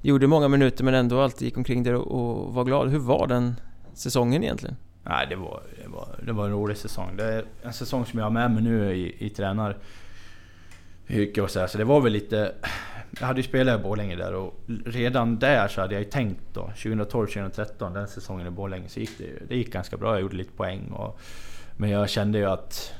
gjorde 0.00 0.26
många 0.26 0.48
minuter 0.48 0.84
men 0.84 0.94
ändå 0.94 1.20
alltid 1.20 1.46
gick 1.46 1.56
omkring 1.56 1.82
där 1.82 1.94
och, 1.94 2.46
och 2.46 2.54
var 2.54 2.64
glad. 2.64 2.90
Hur 2.90 2.98
var 2.98 3.26
den 3.26 3.56
säsongen 3.94 4.42
egentligen? 4.42 4.76
Nej, 5.08 5.26
det 5.30 5.36
var, 5.36 5.62
det, 5.82 5.88
var, 5.88 6.08
det 6.26 6.32
var 6.32 6.44
en 6.44 6.52
rolig 6.52 6.76
säsong. 6.76 7.16
Det 7.16 7.24
är 7.24 7.44
en 7.62 7.72
säsong 7.72 8.06
som 8.06 8.18
jag 8.18 8.26
har 8.26 8.30
med 8.30 8.50
mig 8.50 8.62
nu 8.62 8.94
i, 8.94 9.26
i 9.26 9.30
tränaryrke 9.30 9.80
och 11.42 11.50
så 11.50 11.60
här. 11.60 11.66
Så 11.66 11.78
det 11.78 11.84
var 11.84 12.00
väl 12.00 12.12
lite... 12.12 12.52
Jag 13.20 13.26
hade 13.26 13.40
ju 13.40 13.46
spelat 13.46 13.80
i 13.80 13.82
Borlänge 13.82 14.16
där 14.16 14.34
och 14.34 14.54
redan 14.84 15.38
där 15.38 15.68
så 15.68 15.80
hade 15.80 15.94
jag 15.94 16.02
ju 16.02 16.10
tänkt 16.10 16.40
då 16.52 16.70
2012-2013, 16.76 17.94
den 17.94 18.08
säsongen 18.08 18.46
i 18.46 18.50
Borlänge, 18.50 18.88
så 18.88 19.00
gick 19.00 19.18
det, 19.18 19.48
det 19.48 19.56
gick 19.56 19.72
ganska 19.72 19.96
bra. 19.96 20.12
Jag 20.12 20.20
gjorde 20.20 20.36
lite 20.36 20.52
poäng 20.52 20.90
och, 20.90 21.20
Men 21.76 21.90
jag 21.90 22.10
kände 22.10 22.38
ju 22.38 22.44
att 22.44 22.92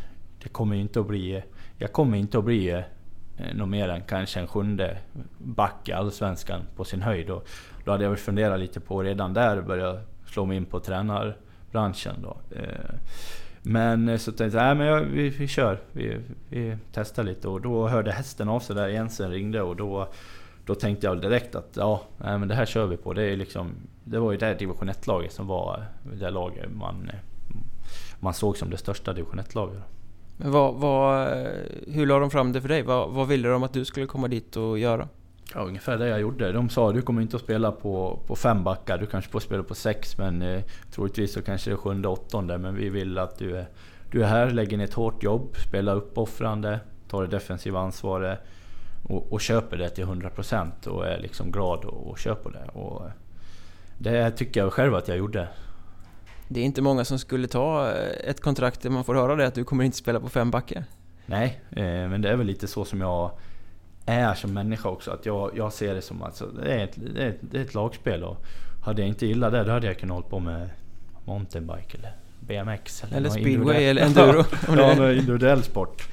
det 0.47 0.53
kommer 0.53 0.77
inte 0.77 1.01
att 1.01 1.07
bli... 1.07 1.43
Jag 1.79 1.93
kommer 1.93 2.19
inte 2.19 2.39
att 2.39 2.45
bli 2.45 2.71
eh, 2.71 3.55
något 3.55 3.69
mer 3.69 3.89
än 3.89 4.03
kanske 4.03 4.41
en 4.41 4.47
sjunde 4.47 4.99
back 5.39 5.89
i 5.89 5.93
Allsvenskan 5.93 6.63
på 6.77 6.85
sin 6.85 7.03
höjd. 7.03 7.31
Och 7.31 7.49
då 7.85 7.91
hade 7.91 8.05
jag 8.05 8.11
väl 8.11 8.19
funderat 8.19 8.61
lite 8.61 8.81
på 8.81 9.03
redan 9.03 9.35
där 9.35 9.63
börja 9.63 10.01
slå 10.27 10.45
mig 10.45 10.57
in 10.57 10.65
på 10.65 10.81
tränarbranschen. 10.81 12.15
Då. 12.23 12.37
Eh, 12.57 12.95
men 13.63 14.09
eh, 14.09 14.17
så 14.17 14.33
tänkte 14.33 14.59
jag, 14.59 14.77
nej 14.77 14.87
men 14.87 15.13
vi, 15.13 15.29
vi 15.29 15.49
kör. 15.49 15.81
Vi, 15.93 16.21
vi 16.49 16.77
testar 16.93 17.25
lite 17.25 17.49
och 17.49 17.61
då 17.61 17.89
hörde 17.89 18.13
hästen 18.13 18.49
av 18.49 18.61
sig 18.61 18.77
där 18.77 18.89
Jensen 18.89 19.31
ringde 19.31 19.63
och 19.63 19.77
då, 19.77 20.09
då 20.67 20.75
tänkte 20.75 21.07
jag 21.07 21.21
direkt 21.21 21.55
att 21.55 21.71
ja, 21.77 22.03
nej, 22.19 22.39
men 22.39 22.49
det 22.49 22.55
här 22.55 22.67
kör 22.67 22.87
vi 22.87 22.97
på. 22.97 23.13
Det, 23.13 23.23
är 23.23 23.37
liksom, 23.37 23.73
det 24.05 24.19
var 24.19 24.33
ju 24.33 24.39
det 24.39 24.55
division 24.55 24.91
1-laget 24.91 25.33
som 25.33 25.47
var 25.47 25.87
det 26.21 26.31
laget 26.31 26.71
man, 26.73 27.11
man 28.21 28.35
såg 28.35 28.57
som 28.57 28.71
det 28.71 28.77
största 28.77 29.13
division 29.13 29.41
1-laget. 29.41 29.83
Men 30.37 30.51
vad, 30.51 30.75
vad, 30.75 31.33
eh, 31.33 31.53
hur 31.87 32.07
la 32.07 32.19
de 32.19 32.31
fram 32.31 32.53
det 32.53 32.61
för 32.61 32.69
dig? 32.69 32.83
Vad, 32.83 33.11
vad 33.11 33.29
ville 33.29 33.49
de 33.49 33.63
att 33.63 33.73
du 33.73 33.85
skulle 33.85 34.07
komma 34.07 34.29
dit 34.29 34.57
och 34.57 34.79
göra? 34.79 35.09
Ja, 35.55 35.61
ungefär 35.61 35.99
det 35.99 36.09
jag 36.09 36.21
gjorde. 36.21 36.53
De 36.53 36.69
sa 36.69 36.93
du 36.93 37.03
kommer 37.03 37.23
inte 37.23 37.37
att 37.37 37.43
spela 37.43 37.73
på, 37.73 38.19
på 38.27 38.37
fem 38.37 38.65
backar, 38.65 38.99
du 38.99 39.07
kanske 39.07 39.31
får 39.31 39.41
spela 39.41 39.63
på 39.63 39.75
sex 39.75 40.19
men 40.19 40.43
eh, 40.43 40.63
troligtvis 40.91 41.33
så 41.33 41.43
kanske 41.43 41.71
det 41.71 41.75
är 41.75 41.79
sjunde, 41.79 42.09
åttonde. 42.09 42.59
Men 42.59 42.75
vi 42.75 42.89
vill 42.89 43.19
att 43.19 43.39
du 43.39 43.57
är, 43.57 43.67
du 44.11 44.23
är 44.23 44.27
här, 44.27 44.51
lägger 44.51 44.77
ner 44.77 44.85
ett 44.85 44.95
hårt 44.95 45.23
jobb, 45.23 45.57
spelar 45.69 45.97
uppoffrande, 45.97 46.81
tar 47.09 47.23
det 47.23 47.29
defensiva 47.29 47.81
ansvaret 47.81 48.39
och, 49.03 49.33
och 49.33 49.41
köper 49.41 49.77
det 49.77 49.89
till 49.89 50.05
100% 50.05 50.89
och 50.89 51.07
är 51.07 51.19
liksom 51.19 51.51
glad 51.51 51.85
och, 51.85 52.11
och 52.11 52.19
kör 52.19 52.35
på 52.35 52.51
det. 52.51 52.65
Och 52.73 53.07
eh, 53.07 53.13
det 53.99 54.31
tycker 54.31 54.61
jag 54.61 54.73
själv 54.73 54.95
att 54.95 55.09
jag 55.09 55.17
gjorde. 55.17 55.49
Det 56.49 56.61
är 56.61 56.65
inte 56.65 56.83
många 56.83 57.05
som 57.05 57.19
skulle 57.19 57.49
ta 57.49 57.91
eh, 57.91 58.31
ett 58.31 58.41
kontrakt 58.41 58.81
där 58.81 58.91
man 58.91 59.05
får 59.05 59.15
höra 59.15 59.37
det 59.37 59.47
att 59.47 59.55
du 59.55 59.65
kommer 59.65 59.85
inte 59.85 59.97
spela 59.97 60.21
på 60.21 60.29
fem 60.29 60.51
backar. 60.51 60.85
Nej, 61.27 61.61
eh, 61.71 61.85
men 61.85 62.23
det 62.23 62.31
är 62.31 62.37
väl 62.37 62.47
lite 62.47 62.67
så 62.67 62.85
som 62.85 63.01
jag 63.01 63.31
är 64.07 64.35
som 64.35 64.53
människa 64.53 64.89
också. 64.89 65.11
Att 65.11 65.27
jag, 65.27 65.51
jag 65.57 65.73
ser 65.73 65.95
det 65.95 66.03
som 66.03 66.23
att 66.23 66.43
det 66.63 66.75
är, 66.75 66.85
ett, 66.85 66.99
det, 67.15 67.23
är 67.23 67.29
ett, 67.29 67.39
det 67.41 67.59
är 67.59 67.63
ett 67.63 67.75
lagspel 67.75 68.25
och 68.25 68.37
hade 68.85 69.03
jag 69.03 69.09
inte 69.09 69.27
gillat 69.27 69.53
det 69.53 69.65
då 69.65 69.73
hade 69.73 69.87
jag 69.87 69.99
kunnat 69.99 70.15
hålla 70.15 70.29
på 70.29 70.39
med 70.39 70.71
mountainbike 71.25 71.99
eller 71.99 72.13
BMX. 72.41 73.05
Eller, 73.05 73.17
eller 73.17 73.31
speedway 73.31 73.85
eller 73.85 74.03
enduro. 74.03 74.45
ja, 74.67 74.95
ja 74.97 75.13
individuell 75.13 75.63
sport. 75.63 76.09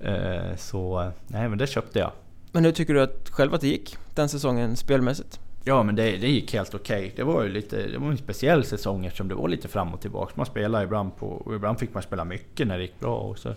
Eh, 0.00 0.56
så 0.56 1.12
nej 1.26 1.48
men 1.48 1.58
det 1.58 1.66
köpte 1.66 1.98
jag. 1.98 2.12
Men 2.52 2.64
hur 2.64 2.72
tycker 2.72 2.94
du 2.94 3.02
att, 3.02 3.28
själv 3.30 3.54
att 3.54 3.60
det 3.60 3.68
gick 3.68 3.96
den 4.14 4.28
säsongen 4.28 4.76
spelmässigt? 4.76 5.40
Ja 5.64 5.82
men 5.82 5.96
det, 5.96 6.16
det 6.16 6.28
gick 6.28 6.52
helt 6.52 6.74
okej. 6.74 6.98
Okay. 6.98 7.12
Det 7.16 7.24
var 7.24 7.42
ju 7.42 7.48
lite, 7.48 7.86
det 7.86 7.98
var 7.98 8.10
en 8.10 8.18
speciell 8.18 8.64
säsong 8.64 9.06
eftersom 9.06 9.28
det 9.28 9.34
var 9.34 9.48
lite 9.48 9.68
fram 9.68 9.94
och 9.94 10.00
tillbaka. 10.00 10.32
Man 10.34 10.46
spelade 10.46 10.84
ibland 10.84 11.16
på, 11.16 11.52
ibland 11.56 11.78
fick 11.78 11.94
man 11.94 12.02
spela 12.02 12.24
mycket 12.24 12.66
när 12.66 12.78
det 12.78 12.82
gick 12.82 13.00
bra. 13.00 13.18
Och 13.18 13.38
så, 13.38 13.54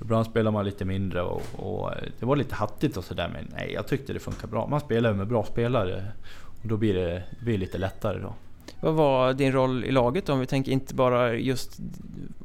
ibland 0.00 0.26
spelade 0.26 0.54
man 0.54 0.64
lite 0.64 0.84
mindre 0.84 1.22
och, 1.22 1.42
och 1.56 1.90
det 2.20 2.26
var 2.26 2.36
lite 2.36 2.54
hattigt 2.54 2.96
och 2.96 3.04
sådär. 3.04 3.30
Men 3.32 3.48
nej, 3.56 3.72
jag 3.72 3.86
tyckte 3.86 4.12
det 4.12 4.18
funkade 4.18 4.50
bra. 4.50 4.66
Man 4.66 4.80
spelar 4.80 5.10
ju 5.10 5.16
med 5.16 5.26
bra 5.26 5.44
spelare 5.44 6.04
och 6.62 6.68
då 6.68 6.76
blir 6.76 6.94
det, 6.94 7.22
det 7.38 7.44
blir 7.44 7.58
lite 7.58 7.78
lättare 7.78 8.18
då. 8.18 8.34
Vad 8.80 8.94
var 8.94 9.32
din 9.32 9.52
roll 9.52 9.84
i 9.84 9.90
laget 9.90 10.26
då? 10.26 10.32
Om 10.32 10.40
vi 10.40 10.46
tänker 10.46 10.72
inte 10.72 10.94
bara 10.94 11.34
just 11.34 11.80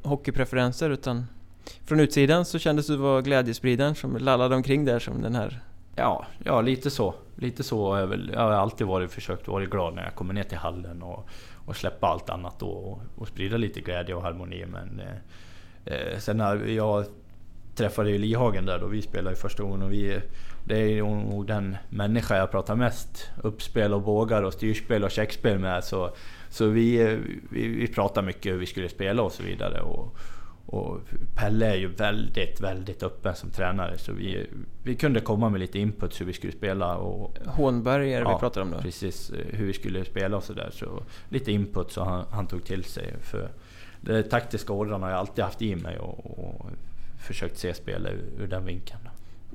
hockeypreferenser 0.03 0.89
utan 0.89 1.25
från 1.85 1.99
utsidan 1.99 2.45
så 2.45 2.59
kändes 2.59 2.87
du 2.87 2.95
vara 2.95 3.21
glädjespridaren 3.21 3.95
som 3.95 4.17
lallade 4.17 4.55
omkring 4.55 4.85
där 4.85 4.99
som 4.99 5.21
den 5.21 5.35
här 5.35 5.61
Ja, 5.95 6.25
ja 6.43 6.61
lite 6.61 6.89
så. 6.89 7.15
Lite 7.41 7.63
så 7.63 7.93
är 7.93 8.05
väl, 8.05 8.31
jag 8.33 8.39
har 8.39 8.51
alltid 8.51 8.87
varit, 8.87 9.11
försökt 9.11 9.47
vara 9.47 9.65
glad 9.65 9.95
när 9.95 10.03
jag 10.03 10.15
kommer 10.15 10.33
ner 10.33 10.43
till 10.43 10.57
hallen 10.57 11.03
och, 11.03 11.29
och 11.65 11.75
släppa 11.75 12.07
allt 12.07 12.29
annat 12.29 12.59
då 12.59 12.67
och, 12.67 13.01
och 13.15 13.27
sprida 13.27 13.57
lite 13.57 13.81
glädje 13.81 14.15
och 14.15 14.21
harmoni. 14.21 14.65
Men 14.65 14.99
eh, 14.99 15.95
eh 15.95 16.17
sen 16.17 16.37
när 16.37 16.65
jag 16.67 17.05
träffade 17.75 18.11
ju 18.11 18.17
Lihagen 18.17 18.65
där 18.65 18.79
då, 18.79 18.87
vi 18.87 19.01
spelade 19.01 19.35
första 19.35 19.63
gången 19.63 19.81
och 19.81 19.91
vi... 19.91 20.19
Det 20.65 20.77
är 20.77 21.03
nog 21.03 21.47
den 21.47 21.77
människa 21.89 22.37
jag 22.37 22.51
pratar 22.51 22.75
mest 22.75 23.29
uppspel 23.43 23.93
och 23.93 24.01
bågar 24.01 24.43
och 24.43 24.53
styrspel 24.53 25.03
och 25.03 25.11
checkspel 25.11 25.59
med. 25.59 25.83
Så, 25.83 26.15
så 26.49 26.67
vi, 26.67 27.01
eh, 27.01 27.17
vi, 27.49 27.67
vi 27.67 27.87
pratar 27.87 28.21
mycket 28.21 28.53
hur 28.53 28.59
vi 28.59 28.65
skulle 28.65 28.89
spela 28.89 29.21
och 29.21 29.31
så 29.31 29.43
vidare. 29.43 29.81
Och, 29.81 30.17
och 30.71 30.99
Pelle 31.35 31.65
är 31.65 31.75
ju 31.75 31.87
väldigt, 31.87 32.61
väldigt 32.61 33.03
öppen 33.03 33.35
som 33.35 33.49
tränare 33.49 33.97
så 33.97 34.13
vi, 34.13 34.47
vi 34.83 34.95
kunde 34.95 35.19
komma 35.19 35.49
med 35.49 35.59
lite 35.59 35.79
input 35.79 36.21
hur 36.21 36.25
vi 36.25 36.33
skulle 36.33 36.53
spela. 36.53 36.95
Och, 36.97 37.37
Hånberg 37.45 38.13
är 38.13 38.21
det 38.21 38.29
ja, 38.29 38.35
vi 38.35 38.39
pratar 38.39 38.61
om 38.61 38.71
då? 38.71 38.77
precis. 38.77 39.31
Hur 39.49 39.65
vi 39.65 39.73
skulle 39.73 40.05
spela 40.05 40.37
och 40.37 40.43
sådär. 40.43 40.69
Så 40.73 41.03
lite 41.29 41.51
input 41.51 41.91
så 41.91 42.03
han, 42.03 42.25
han 42.31 42.47
tog 42.47 42.63
till 42.63 42.83
sig. 42.83 43.13
För 43.21 43.49
det 44.01 44.23
taktiska 44.23 44.73
ådran 44.73 45.03
har 45.03 45.09
jag 45.09 45.19
alltid 45.19 45.43
haft 45.43 45.61
i 45.61 45.75
mig 45.75 45.99
och, 45.99 46.39
och 46.39 46.69
försökt 47.19 47.57
se 47.57 47.73
spel 47.73 48.07
ur, 48.07 48.43
ur 48.43 48.47
den 48.47 48.65
vinkeln. 48.65 49.10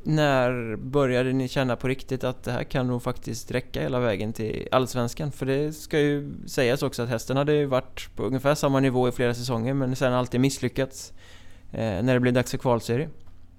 När 0.09 0.77
började 0.77 1.33
ni 1.33 1.49
känna 1.49 1.77
på 1.77 1.89
riktigt 1.89 2.25
att 2.25 2.43
det 2.43 2.53
här 2.53 2.65
kan 2.65 2.87
nog 2.87 3.03
faktiskt 3.03 3.51
räcka 3.51 3.83
hela 3.83 4.01
vägen 4.01 4.33
till 4.33 4.69
Allsvenskan? 4.71 5.33
För 5.33 5.47
det 5.47 5.73
ska 5.73 6.01
ju 6.01 6.33
sägas 6.47 6.83
också 6.83 7.03
att 7.03 7.09
hästen 7.09 7.37
hade 7.37 7.53
ju 7.53 7.67
varit 7.67 8.11
på 8.17 8.23
ungefär 8.23 8.55
samma 8.55 8.81
nivå 8.81 9.09
i 9.09 9.13
flera 9.13 9.35
säsonger 9.35 9.75
men 9.75 9.97
sen 9.97 10.13
alltid 10.13 10.41
misslyckats 10.41 11.13
eh, 11.73 12.03
när 12.03 12.15
det 12.15 12.21
blir 12.21 12.33
dags 12.33 12.51
för 12.51 12.59
kvalserie. 12.59 13.09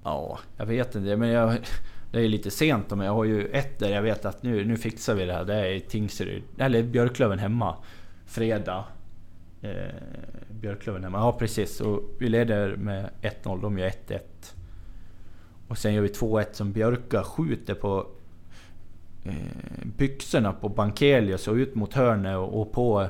Ja, 0.04 0.40
jag 0.58 0.66
vet 0.66 0.96
inte. 0.96 1.16
Men 1.18 1.30
jag, 1.30 1.58
det 2.12 2.20
är 2.20 2.28
lite 2.28 2.52
sent 2.52 2.90
men 2.90 3.06
jag 3.06 3.14
har 3.14 3.24
ju 3.24 3.48
ett 3.48 3.80
där 3.80 3.90
jag 3.90 4.02
vet 4.02 4.26
att 4.26 4.44
nu, 4.44 4.66
nu 4.66 4.78
fixar 4.78 5.16
vi 5.16 5.26
det 5.26 5.34
här. 5.34 5.46
Det 5.46 5.76
är 5.76 5.80
Tingsryd, 5.80 6.44
eller 6.58 6.84
Björklöven 6.84 7.40
hemma. 7.40 7.76
Fredag. 8.26 8.84
Eh, 9.62 9.72
Björklöven 10.50 11.04
hemma. 11.04 11.18
Ja 11.18 11.34
precis. 11.40 11.82
Och 11.82 12.04
vi 12.20 12.30
leder 12.30 12.76
med 12.76 13.10
1-0, 13.22 13.62
de 13.62 13.80
gör 13.80 13.90
1-1. 13.90 14.20
Och 15.67 15.77
sen 15.77 15.93
gör 15.93 16.01
vi 16.01 16.08
2-1 16.08 16.45
som 16.51 16.71
Björka 16.71 17.23
skjuter 17.23 17.73
på 17.73 18.06
eh, 19.23 19.34
byxorna 19.97 20.53
på 20.53 20.69
Bankelius 20.69 21.47
och 21.47 21.53
ut 21.53 21.75
mot 21.75 21.93
hörnet 21.93 22.38
och, 22.38 22.62
och 22.62 22.71
på 22.71 23.01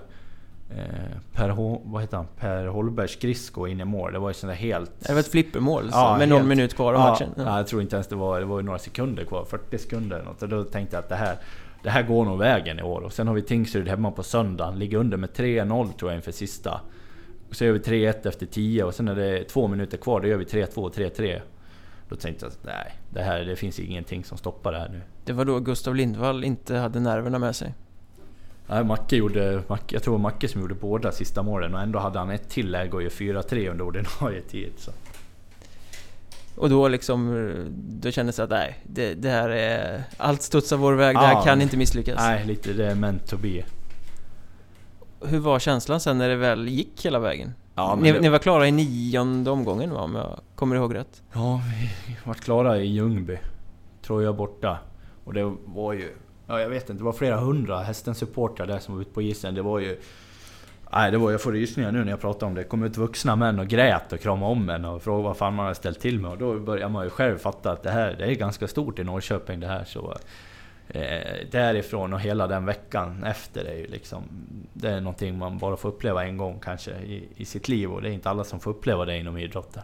eh, 0.70 1.18
Per, 1.34 1.50
vad 1.92 2.02
heter 2.02 2.18
han? 2.18 2.28
per 2.40 2.66
Holbergs 2.66 3.12
skridsko 3.12 3.68
in 3.68 3.82
i 3.82 3.86
mål. 3.86 4.14
Det 4.14 4.20
var 4.20 4.30
ju 4.30 4.34
sånt 4.34 4.52
där 4.52 4.58
helt... 4.58 4.92
Det 5.00 5.14
var 5.14 5.20
ett 5.20 5.32
flippermål 5.32 5.90
ja, 5.92 6.16
med 6.20 6.30
någon 6.30 6.48
minut 6.48 6.76
kvar 6.76 6.94
av 6.94 7.00
ja, 7.00 7.10
matchen. 7.10 7.30
Ja. 7.36 7.58
jag 7.58 7.68
tror 7.68 7.82
inte 7.82 7.96
ens 7.96 8.08
det 8.08 8.16
var... 8.16 8.40
Det 8.40 8.46
var 8.46 8.62
några 8.62 8.80
sekunder 8.80 9.24
kvar. 9.24 9.46
40 9.46 9.78
sekunder 9.78 10.16
eller 10.16 10.26
något. 10.26 10.42
Och 10.42 10.50
då 10.50 10.64
tänkte 10.64 10.96
jag 10.96 11.04
att 11.04 11.10
det 11.10 11.16
här... 11.16 11.38
Det 11.84 11.90
här 11.90 12.04
går 12.04 12.26
nog 12.26 12.40
vägen 12.40 12.80
i 12.80 12.84
år. 12.84 13.02
Och 13.02 13.14
sen 13.14 13.28
har 13.28 13.34
vi 13.34 13.42
Tingsryd 13.42 13.88
hemma 13.88 14.12
på 14.12 14.24
söndagen. 14.24 14.80
Ligger 14.80 14.98
under 14.98 15.18
med 15.18 15.30
3-0 15.30 15.94
tror 15.94 16.12
jag 16.12 16.18
inför 16.18 16.32
sista. 16.32 16.82
Och 17.50 17.56
så 17.56 17.66
gör 17.66 17.72
vi 17.72 17.80
3-1 17.80 18.28
efter 18.28 18.46
10 18.46 18.84
och 18.84 18.96
sen 18.96 19.06
när 19.06 19.16
det 19.16 19.40
är 19.40 19.44
två 19.44 19.68
minuter 19.68 19.98
kvar, 19.98 20.22
då 20.22 20.28
gör 20.28 20.38
vi 20.38 20.46
3-2 20.46 20.78
och 20.78 20.96
3-3. 20.96 21.42
Då 22.10 22.16
tänkte 22.16 22.46
jag 22.46 22.54
nej, 22.62 22.96
det 23.10 23.22
här 23.22 23.40
det 23.40 23.56
finns 23.56 23.80
ingenting 23.80 24.24
som 24.24 24.38
stoppar 24.38 24.72
det 24.72 24.80
här 24.80 24.90
nu. 24.90 25.02
Det 25.26 25.34
var 25.34 25.46
då 25.46 25.60
Gustav 25.60 25.96
Lindvall 25.96 26.44
inte 26.44 26.76
hade 26.76 27.00
nerverna 27.00 27.40
med 27.40 27.56
sig? 27.56 27.74
Nej, 28.68 28.84
Macke 28.84 29.16
gjorde, 29.16 29.64
Macke, 29.68 29.96
jag 29.96 30.04
tror 30.04 30.14
det 30.14 30.24
var 30.24 30.32
Macke 30.32 30.48
som 30.48 30.62
gjorde 30.62 30.76
båda 30.76 31.12
sista 31.12 31.44
målen 31.44 31.76
och 31.76 31.82
ändå 31.82 32.00
hade 32.00 32.20
han 32.20 32.30
ett 32.30 32.50
tillägg 32.50 32.94
och 32.94 33.04
gör 33.04 33.10
4-3 33.10 33.72
under 33.72 33.86
ordinarie 33.86 34.42
tid. 34.42 34.72
Så. 34.78 34.92
Och 36.56 36.70
då 36.70 36.88
liksom, 36.88 37.54
då 37.76 38.12
kändes 38.12 38.36
det 38.36 38.44
att 38.44 38.50
nej, 38.50 38.80
det, 38.84 39.14
det 39.14 39.30
här 39.30 39.50
är... 39.50 40.04
Allt 40.18 40.42
studsar 40.42 40.78
vår 40.78 40.94
väg, 40.94 41.16
det 41.16 41.20
här 41.20 41.44
kan 41.44 41.62
inte 41.62 41.78
misslyckas. 41.78 42.16
Nej, 42.18 42.46
lite 42.46 42.74
det 42.74 42.92
är 42.92 42.96
meant 42.96 43.28
to 43.28 43.38
be. 43.38 43.64
Hur 45.22 45.40
var 45.40 45.60
känslan 45.60 46.00
sen 46.00 46.18
när 46.18 46.30
det 46.30 46.36
väl 46.36 46.68
gick 46.68 47.06
hela 47.06 47.20
vägen? 47.20 47.54
Ja, 47.78 47.96
ni, 47.96 48.12
det... 48.12 48.20
ni, 48.20 48.30
var 48.30 48.40
klara 48.40 48.68
i 48.68 48.72
nionde 48.72 49.52
omgången 49.52 49.94
va, 49.94 50.02
om 50.02 50.16
jag 50.16 50.40
kommer 50.56 50.76
ihåg 50.76 50.96
rätt? 50.96 51.22
Ja, 51.34 51.62
vi 52.08 52.18
var 52.24 52.34
klara 52.34 52.78
i 52.78 52.86
Ljungby. 52.86 53.38
Troja 54.02 54.34
borta. 54.34 54.78
Och 55.24 55.34
det 55.34 55.56
var 55.66 55.94
ju... 55.94 56.14
Ja, 56.48 56.60
jag 56.60 56.70
vet 56.70 56.90
inte, 56.90 57.02
det 57.02 57.06
var 57.06 57.14
flera 57.14 57.38
hundra 57.38 57.80
hästens 57.80 58.18
supportrar 58.18 58.68
där 58.68 58.80
som 58.80 58.94
var 58.94 59.02
ute 59.02 59.12
på 59.12 59.22
isen. 59.22 59.56
Det 59.56 59.62
var 59.62 59.80
ju... 59.80 60.00
Nej, 60.92 61.12
det 61.12 61.18
var, 61.18 61.32
jag 61.32 61.42
får 61.42 61.52
rysningar 61.52 61.92
nu 61.92 62.04
när 62.04 62.12
jag 62.12 62.22
pratar 62.22 62.48
om 62.48 62.56
det. 62.56 62.62
Det 62.62 62.68
kom 62.68 62.84
ut 62.84 62.98
vuxna 62.98 63.36
män 63.36 63.60
och 63.60 63.68
grät 63.68 64.14
och 64.14 64.20
kramade 64.20 64.52
om 64.52 64.70
en 64.70 64.86
och 64.86 65.04
frågade 65.04 65.24
vad 65.24 65.38
fan 65.38 65.54
man 65.54 65.66
hade 65.66 65.76
ställt 65.76 66.00
till 66.00 66.20
med. 66.20 66.32
Och 66.32 66.38
då 66.38 66.60
börjar 66.60 66.90
man 66.90 67.04
ju 67.04 67.10
själv 67.10 67.38
fatta 67.38 67.72
att 67.72 67.84
det 67.84 67.92
här 67.92 68.16
det 68.18 68.26
är 68.26 68.36
ganska 68.36 68.68
stort 68.68 69.00
i 69.00 69.04
Norrköping 69.04 69.60
det 69.60 69.68
här. 69.68 69.84
Så, 69.84 70.16
eh, 70.90 71.48
därifrån 71.52 72.14
och 72.14 72.20
hela 72.20 72.48
den 72.48 72.66
veckan 72.66 73.24
efter 73.24 73.66
är 73.66 73.76
ju 73.76 73.88
liksom... 73.88 74.24
Det 74.74 74.90
är 74.90 75.02
någonting 75.02 75.38
man 75.38 75.58
bara 75.58 75.78
får 75.78 75.90
uppleva 75.90 76.26
en 76.26 76.38
gång 76.38 76.60
kanske 76.60 76.92
i, 76.92 77.28
i 77.36 77.46
sitt 77.46 77.68
liv. 77.68 77.92
Och 77.92 78.02
det 78.02 78.10
är 78.10 78.14
inte 78.14 78.30
alla 78.30 78.44
som 78.44 78.60
får 78.60 78.72
uppleva 78.72 79.06
det 79.06 79.18
inom 79.18 79.38
idrotten. 79.38 79.84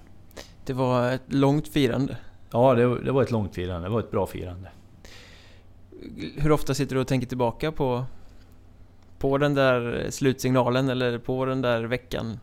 Det 0.66 0.74
var 0.74 1.12
ett 1.12 1.34
långt 1.34 1.68
firande. 1.68 2.18
Ja, 2.52 2.74
det, 2.74 3.00
det 3.04 3.12
var 3.12 3.24
ett 3.24 3.32
långt 3.32 3.56
firande. 3.56 3.88
Det 3.88 3.94
var 3.94 4.00
ett 4.00 4.12
bra 4.12 4.28
firande. 4.28 4.70
Hur 6.38 6.52
ofta 6.52 6.74
sitter 6.74 6.96
du 6.96 7.02
och 7.02 7.08
tänker 7.08 7.28
tillbaka 7.28 7.72
på 7.72 8.06
på 9.24 9.38
den 9.38 9.54
där 9.54 10.08
slutsignalen 10.10 10.90
eller 10.90 11.18
på 11.18 11.46
den 11.46 11.62
där 11.62 11.84
veckan? 11.84 12.40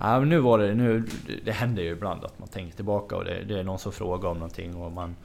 Ja, 0.00 0.18
men 0.20 0.28
nu 0.28 0.38
var 0.38 0.58
det, 0.58 0.74
nu, 0.74 1.04
det 1.44 1.52
händer 1.52 1.82
ju 1.82 1.90
ibland 1.90 2.24
att 2.24 2.38
man 2.38 2.48
tänker 2.48 2.76
tillbaka 2.76 3.16
och 3.16 3.24
det, 3.24 3.44
det 3.44 3.58
är 3.58 3.64
någon 3.64 3.78
som 3.78 3.92
frågar 3.92 4.28
om 4.28 4.38
någonting 4.38 4.76
och 4.76 4.92
man, 4.92 5.16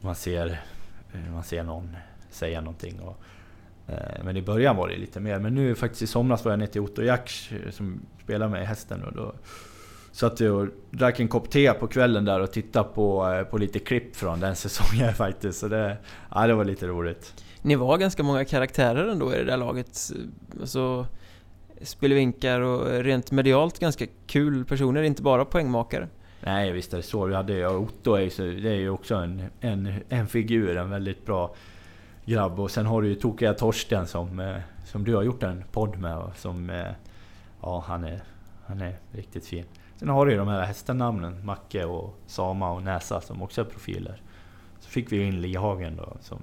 man, 0.00 0.14
ser, 0.14 0.60
Eh, 1.12 1.32
man 1.32 1.44
ser 1.44 1.62
någon 1.62 1.96
säga 2.30 2.60
någonting. 2.60 3.00
Och, 3.00 3.16
eh, 3.86 4.24
men 4.24 4.36
i 4.36 4.42
början 4.42 4.76
var 4.76 4.88
det 4.88 4.96
lite 4.96 5.20
mer. 5.20 5.38
Men 5.38 5.54
nu 5.54 5.74
faktiskt 5.74 6.02
i 6.02 6.06
somras 6.06 6.44
var 6.44 6.52
jag 6.52 6.58
nere 6.58 6.68
till 6.68 6.80
Otto 6.80 7.02
Jacks 7.02 7.52
eh, 7.52 7.70
som 7.70 8.00
spelar 8.24 8.48
med 8.48 8.66
hästen. 8.66 9.04
Och 9.04 9.12
då 9.12 9.32
satt 10.12 10.40
jag 10.40 10.54
och 10.54 10.68
drack 10.90 11.20
en 11.20 11.28
kopp 11.28 11.50
te 11.50 11.72
på 11.72 11.86
kvällen 11.86 12.24
där 12.24 12.40
och 12.40 12.52
tittade 12.52 12.88
på, 12.88 13.32
eh, 13.32 13.42
på 13.42 13.58
lite 13.58 13.78
klipp 13.78 14.16
från 14.16 14.40
den 14.40 14.56
säsongen 14.66 15.14
faktiskt. 15.14 15.58
Så 15.58 15.68
det, 15.68 15.96
ja, 16.34 16.46
det 16.46 16.54
var 16.54 16.64
lite 16.64 16.86
roligt 16.86 17.34
ni 17.66 17.74
var 17.74 17.98
ganska 17.98 18.22
många 18.22 18.44
karaktärer 18.44 19.08
ändå 19.08 19.34
i 19.34 19.36
det 19.36 19.44
där 19.44 19.56
laget. 19.56 20.12
Alltså, 20.60 21.06
spelvinkar 21.82 22.60
och 22.60 23.04
rent 23.04 23.30
medialt 23.30 23.78
ganska 23.78 24.06
kul 24.26 24.64
personer, 24.64 25.02
inte 25.02 25.22
bara 25.22 25.44
poängmakare. 25.44 26.08
Nej, 26.46 26.72
visst 26.72 26.92
är 26.92 26.96
det 26.96 27.02
så. 27.02 27.24
Vi 27.24 27.34
hade, 27.34 27.66
Otto 27.66 28.18
ju, 28.18 28.60
det 28.60 28.70
är 28.70 28.74
ju 28.74 28.90
också 28.90 29.14
en, 29.14 29.42
en, 29.60 29.94
en 30.08 30.26
figur, 30.26 30.76
en 30.76 30.90
väldigt 30.90 31.26
bra 31.26 31.54
grabb. 32.24 32.60
Och 32.60 32.70
sen 32.70 32.86
har 32.86 33.02
du 33.02 33.08
ju 33.08 33.14
tokiga 33.14 33.54
Torsten 33.54 34.06
som, 34.06 34.40
eh, 34.40 34.56
som 34.84 35.04
du 35.04 35.14
har 35.14 35.22
gjort 35.22 35.42
en 35.42 35.64
podd 35.72 35.98
med. 35.98 36.30
Som, 36.36 36.70
eh, 36.70 36.86
ja, 37.62 37.84
han 37.86 38.04
är, 38.04 38.22
han 38.66 38.80
är 38.80 38.98
riktigt 39.12 39.46
fin. 39.46 39.64
Sen 39.96 40.08
har 40.08 40.26
du 40.26 40.32
ju 40.32 40.38
de 40.38 40.48
här 40.48 40.64
hästnamnen, 40.64 41.46
Macke 41.46 41.84
och 41.84 42.18
Sama 42.26 42.72
och 42.72 42.82
Näsa 42.82 43.20
som 43.20 43.42
också 43.42 43.60
är 43.60 43.64
profiler. 43.64 44.22
Så 44.80 44.90
fick 44.90 45.12
vi 45.12 45.22
in 45.22 45.40
Lihagen 45.40 45.96
då 45.96 46.16
som 46.20 46.42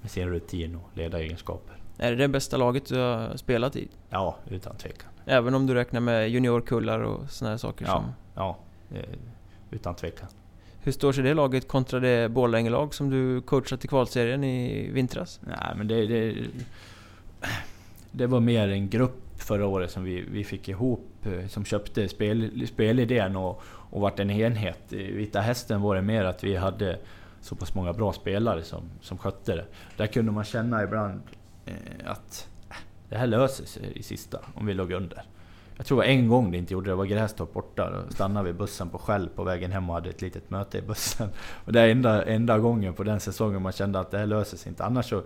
med 0.00 0.10
sin 0.10 0.28
rutin 0.28 0.76
och 0.76 0.90
ledaregenskaper. 0.94 1.76
Är 1.98 2.10
det 2.10 2.16
det 2.16 2.28
bästa 2.28 2.56
laget 2.56 2.86
du 2.86 2.98
har 2.98 3.36
spelat 3.36 3.76
i? 3.76 3.88
Ja, 4.10 4.36
utan 4.48 4.76
tvekan. 4.76 5.10
Även 5.24 5.54
om 5.54 5.66
du 5.66 5.74
räknar 5.74 6.00
med 6.00 6.30
juniorkullar 6.30 7.00
och 7.00 7.30
såna 7.30 7.50
här 7.50 7.58
saker? 7.58 7.84
Ja, 7.84 7.92
som... 7.92 8.12
ja 8.34 8.56
utan 9.70 9.94
tvekan. 9.94 10.28
Hur 10.82 10.92
står 10.92 11.12
sig 11.12 11.24
det 11.24 11.34
laget 11.34 11.68
kontra 11.68 12.00
det 12.00 12.28
Borlänge-lag 12.28 12.94
som 12.94 13.10
du 13.10 13.40
coachat 13.40 13.84
i 13.84 13.88
kvalserien 13.88 14.44
i 14.44 14.90
vintras? 14.90 15.40
Nej, 15.42 15.74
men 15.76 15.88
det, 15.88 16.06
det, 16.06 16.34
det 18.10 18.26
var 18.26 18.40
mer 18.40 18.68
en 18.68 18.88
grupp 18.88 19.30
förra 19.36 19.66
året 19.66 19.90
som 19.90 20.04
vi, 20.04 20.20
vi 20.20 20.44
fick 20.44 20.68
ihop 20.68 21.26
eh, 21.26 21.46
som 21.46 21.64
köpte 21.64 22.08
spel, 22.08 22.66
spelidén 22.68 23.36
och, 23.36 23.62
och 23.66 24.00
vart 24.00 24.20
en 24.20 24.30
enhet. 24.30 24.92
I 24.92 25.12
Vita 25.12 25.40
Hästen 25.40 25.80
var 25.80 25.96
det 25.96 26.02
mer 26.02 26.24
att 26.24 26.44
vi 26.44 26.56
hade 26.56 26.98
så 27.40 27.56
pass 27.56 27.74
många 27.74 27.92
bra 27.92 28.12
spelare 28.12 28.62
som, 28.62 28.82
som 29.00 29.18
skötte 29.18 29.56
det. 29.56 29.66
Där 29.96 30.06
kunde 30.06 30.32
man 30.32 30.44
känna 30.44 30.82
ibland 30.82 31.22
eh, 31.66 31.74
att 32.04 32.48
det 33.08 33.16
här 33.16 33.26
löser 33.26 33.64
sig 33.64 33.92
i 33.94 34.02
sista, 34.02 34.40
om 34.54 34.66
vi 34.66 34.74
låg 34.74 34.92
under. 34.92 35.22
Jag 35.80 35.86
tror 35.86 36.04
en 36.04 36.28
gång 36.28 36.50
det 36.50 36.58
inte 36.58 36.72
gjorde 36.72 36.90
det, 36.90 36.94
var 36.94 37.04
Grästorp 37.04 37.52
borta. 37.52 37.90
Då 37.90 38.14
stannade 38.14 38.46
vi 38.46 38.52
bussen 38.52 38.88
på 38.88 38.98
Skäll 38.98 39.28
på 39.28 39.44
vägen 39.44 39.72
hem 39.72 39.90
och 39.90 39.94
hade 39.94 40.10
ett 40.10 40.22
litet 40.22 40.50
möte 40.50 40.78
i 40.78 40.82
bussen. 40.82 41.28
Och 41.64 41.72
det 41.72 41.80
är 41.80 41.88
enda, 41.88 42.24
enda 42.24 42.58
gången 42.58 42.94
på 42.94 43.02
den 43.02 43.20
säsongen 43.20 43.62
man 43.62 43.72
kände 43.72 44.00
att 44.00 44.10
det 44.10 44.18
här 44.18 44.26
löser 44.26 44.56
sig 44.56 44.68
inte. 44.68 44.84
Annars 44.84 45.08
så, 45.08 45.22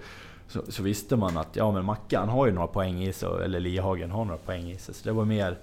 så, 0.49 0.63
så 0.69 0.83
visste 0.83 1.17
man 1.17 1.37
att 1.37 1.57
ja 1.57 1.73
men 1.73 1.85
Mackan 1.85 2.29
har 2.29 2.47
ju 2.47 2.53
några 2.53 2.67
poäng 2.67 3.03
i 3.03 3.13
sig, 3.13 3.29
eller 3.45 3.61
Lihagen 3.61 4.11
har 4.11 4.25
några 4.25 4.39
poäng 4.39 4.71
i 4.71 4.79
sig. 4.79 4.95
Så 4.95 5.05
det 5.05 5.13
var 5.13 5.25
mer 5.25 5.59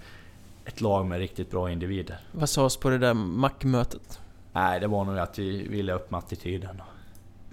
ett 0.65 0.81
lag 0.81 1.05
med 1.05 1.19
riktigt 1.19 1.51
bra 1.51 1.71
individer. 1.71 2.17
Vad 2.31 2.49
sades 2.49 2.77
på 2.77 2.89
det 2.89 2.97
där 2.97 3.13
Mac-mötet? 3.13 4.19
Nej, 4.53 4.79
det 4.79 4.87
var 4.87 5.05
nog 5.05 5.17
att 5.17 5.39
vi 5.39 5.67
ville 5.67 5.93
upp 5.93 6.11
med 6.11 6.17
attityden. 6.17 6.81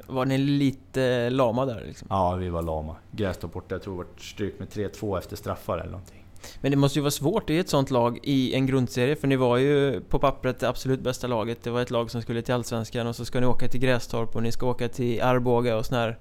Var 0.06 0.24
ni 0.24 0.38
lite 0.38 1.30
lama 1.30 1.66
där 1.66 1.84
liksom? 1.86 2.08
Ja, 2.10 2.34
vi 2.34 2.48
var 2.48 2.62
lama. 2.62 2.96
Grästorp 3.10 3.52
borta, 3.52 3.74
jag 3.74 3.82
tror 3.82 3.94
det 3.94 3.98
var 3.98 4.20
stryk 4.20 4.58
med 4.58 4.68
3-2 4.68 5.18
efter 5.18 5.36
straffar 5.36 5.78
eller 5.78 5.90
någonting. 5.90 6.24
Men 6.60 6.70
det 6.70 6.76
måste 6.76 6.98
ju 6.98 7.02
vara 7.02 7.10
svårt 7.10 7.50
i 7.50 7.58
ett 7.58 7.68
sånt 7.68 7.90
lag 7.90 8.18
i 8.22 8.54
en 8.54 8.66
grundserie, 8.66 9.16
för 9.16 9.28
ni 9.28 9.36
var 9.36 9.56
ju 9.56 10.00
på 10.00 10.18
pappret 10.18 10.60
det 10.60 10.68
absolut 10.68 11.00
bästa 11.00 11.26
laget. 11.26 11.62
Det 11.62 11.70
var 11.70 11.82
ett 11.82 11.90
lag 11.90 12.10
som 12.10 12.22
skulle 12.22 12.42
till 12.42 12.54
Allsvenskan 12.54 13.06
och 13.06 13.16
så 13.16 13.24
ska 13.24 13.40
ni 13.40 13.46
åka 13.46 13.68
till 13.68 13.80
Grästorp 13.80 14.36
och 14.36 14.42
ni 14.42 14.52
ska 14.52 14.66
åka 14.66 14.88
till 14.88 15.22
Arboga 15.22 15.76
och 15.76 15.86
sån 15.86 15.98
här. 15.98 16.18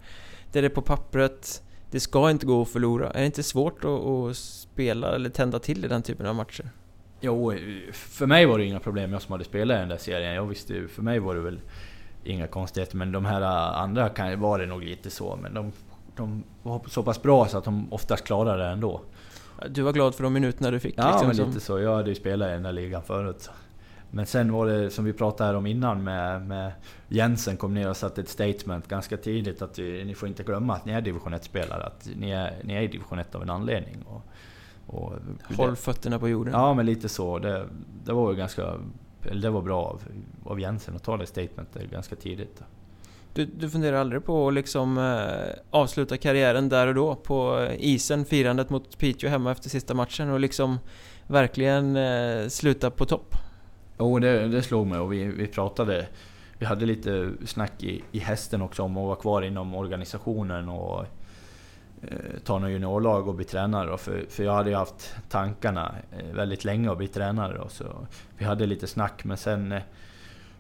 Det 0.52 0.60
är 0.60 0.70
på 0.70 0.82
pappret, 0.82 1.64
det 1.92 2.00
ska 2.00 2.32
inte 2.32 2.46
gå 2.46 2.62
att 2.62 2.70
förlora. 2.70 3.12
Är 3.12 3.20
det 3.20 3.26
inte 3.26 3.44
svårt 3.44 3.86
att, 3.86 4.06
att 4.06 4.38
spela 4.38 5.16
eller 5.16 5.30
tända 5.30 5.60
till 5.60 5.86
i 5.86 5.88
den 5.88 6.04
typen 6.04 6.26
av 6.26 6.36
matcher? 6.36 6.70
Jo, 7.22 7.54
för 7.92 8.26
mig 8.26 8.46
var 8.46 8.58
det 8.58 8.66
inga 8.66 8.80
problem, 8.80 9.12
jag 9.12 9.22
som 9.22 9.32
hade 9.32 9.44
spelat 9.44 9.76
i 9.76 9.80
den 9.80 9.90
där 9.90 9.98
serien. 9.98 10.34
Jag 10.34 10.46
visste 10.46 10.74
ju, 10.74 10.88
för 10.88 11.02
mig 11.02 11.20
var 11.20 11.36
det 11.36 11.42
väl 11.42 11.60
inga 12.24 12.48
konstigheter. 12.48 12.98
Men 12.98 13.12
de 13.12 13.26
här 13.26 13.42
andra 13.82 14.10
kan, 14.10 14.40
var 14.40 14.60
det 14.60 14.66
nog 14.66 14.84
lite 14.84 15.10
så. 15.10 15.36
Men 15.42 15.54
de, 15.54 15.72
de 16.16 16.44
var 16.64 16.82
så 16.88 17.04
pass 17.04 17.22
bra 17.22 17.48
så 17.48 17.58
att 17.58 17.64
de 17.64 17.94
oftast 17.94 18.24
klarade 18.24 18.64
det 18.64 18.70
ändå. 18.70 19.02
Du 19.70 19.82
var 19.82 19.94
glad 19.94 20.16
för 20.16 20.24
de 20.24 20.34
minuterna 20.34 20.72
du 20.72 20.80
fick? 20.80 20.96
Ja, 20.98 21.12
liksom, 21.12 21.28
men 21.28 21.36
som... 21.36 21.48
lite 21.48 21.60
så. 21.60 21.80
Jag 21.80 21.96
hade 21.96 22.10
ju 22.10 22.16
spelat 22.16 22.50
i 22.50 22.52
den 22.52 22.64
där 22.64 22.72
ligan 22.72 23.04
förut. 23.04 23.42
Så. 23.42 23.52
Men 24.12 24.26
sen 24.26 24.52
var 24.52 24.68
det 24.68 24.90
som 24.90 25.06
vi 25.06 25.14
pratade 25.14 25.48
här 25.48 25.56
om 25.56 25.66
innan 25.66 26.04
med, 26.04 26.48
med 26.48 26.72
Jensen 27.08 27.58
kom 27.58 27.74
ner 27.74 27.90
och 27.90 27.98
satte 27.98 28.22
ett 28.22 28.30
statement 28.30 28.88
ganska 28.88 29.18
tidigt 29.18 29.62
att 29.62 29.78
ni 29.78 30.14
får 30.18 30.30
inte 30.30 30.44
glömma 30.44 30.76
att 30.76 30.86
ni 30.86 30.92
är 30.92 31.02
division 31.02 31.34
1-spelare. 31.34 31.84
Att 31.84 32.10
ni 32.16 32.32
är, 32.32 32.62
ni 32.64 32.74
är 32.74 32.82
i 32.82 32.88
division 32.88 33.20
1 33.20 33.36
av 33.36 33.42
en 33.42 33.50
anledning. 33.50 34.06
Och, 34.06 34.22
och 34.88 35.14
Håll 35.58 35.76
fötterna 35.76 36.20
på 36.20 36.30
jorden. 36.30 36.54
Ja, 36.54 36.74
men 36.74 36.86
lite 36.86 37.10
så. 37.10 37.40
Det, 37.40 37.66
det 38.04 38.14
var 38.14 38.34
ganska... 38.34 38.74
Eller 39.24 39.42
det 39.42 39.50
var 39.50 39.62
bra 39.62 39.86
av, 39.86 40.02
av 40.44 40.60
Jensen 40.60 40.96
att 40.96 41.04
ta 41.04 41.18
det 41.18 41.26
statementet 41.26 41.92
ganska 41.92 42.16
tidigt. 42.16 42.64
Du, 43.38 43.46
du 43.46 43.70
funderar 43.70 43.98
aldrig 43.98 44.26
på 44.26 44.48
att 44.48 44.54
liksom 44.54 44.98
eh, 44.98 45.60
avsluta 45.70 46.18
karriären 46.18 46.70
där 46.70 46.88
och 46.88 46.96
då 46.96 47.16
på 47.16 47.60
eh, 47.60 47.76
isen, 47.80 48.26
firandet 48.26 48.70
mot 48.70 48.98
Piteå 48.98 49.30
hemma 49.30 49.52
efter 49.52 49.70
sista 49.70 49.94
matchen 49.94 50.30
och 50.30 50.40
liksom 50.40 50.80
verkligen 51.28 51.96
eh, 51.96 52.48
sluta 52.48 52.92
på 52.92 53.06
topp? 53.06 53.36
Jo, 54.00 54.20
det, 54.20 54.48
det 54.48 54.62
slog 54.62 54.88
mig 54.88 55.00
och 55.00 55.14
vi, 55.14 55.24
vi 55.24 55.48
pratade... 55.48 56.08
Vi 56.60 56.66
hade 56.66 56.86
lite 56.86 57.32
snack 57.46 57.84
i, 57.84 58.04
i 58.12 58.20
hästen 58.20 58.62
också 58.62 58.84
om 58.84 58.98
att 58.98 59.06
vara 59.06 59.16
kvar 59.16 59.42
inom 59.42 59.76
organisationen 59.76 60.70
och 60.70 61.06
Eh, 62.02 62.40
ta 62.44 62.60
något 62.60 62.72
juniorlag 62.72 63.28
och 63.28 63.36
bli 63.36 63.46
tränare. 63.46 63.90
Då, 63.90 63.98
för, 63.98 64.26
för 64.30 64.44
jag 64.44 64.54
hade 64.54 64.70
ju 64.70 64.76
haft 64.76 65.16
tankarna 65.30 65.96
eh, 66.12 66.36
väldigt 66.36 66.66
länge 66.66 66.92
att 66.92 66.98
bli 66.98 67.08
tränare. 67.08 67.58
Då, 67.58 67.70
så 67.70 68.08
vi 68.38 68.46
hade 68.46 68.66
lite 68.66 68.88
snack 68.88 69.24
men 69.24 69.38
sen 69.38 69.72
eh, 69.72 69.82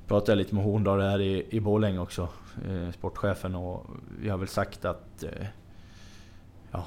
pratade 0.07 0.31
jag 0.31 0.37
lite 0.37 0.55
med 0.55 0.63
Horndal 0.63 1.01
här 1.01 1.21
i, 1.21 1.45
i 1.49 1.59
Borlänge 1.59 1.99
också, 1.99 2.29
eh, 2.69 2.91
sportchefen. 2.91 3.55
Och 3.55 3.85
vi 4.19 4.29
har 4.29 4.37
väl 4.37 4.47
sagt 4.47 4.85
att, 4.85 5.23
eh, 5.23 5.47
ja, 6.71 6.85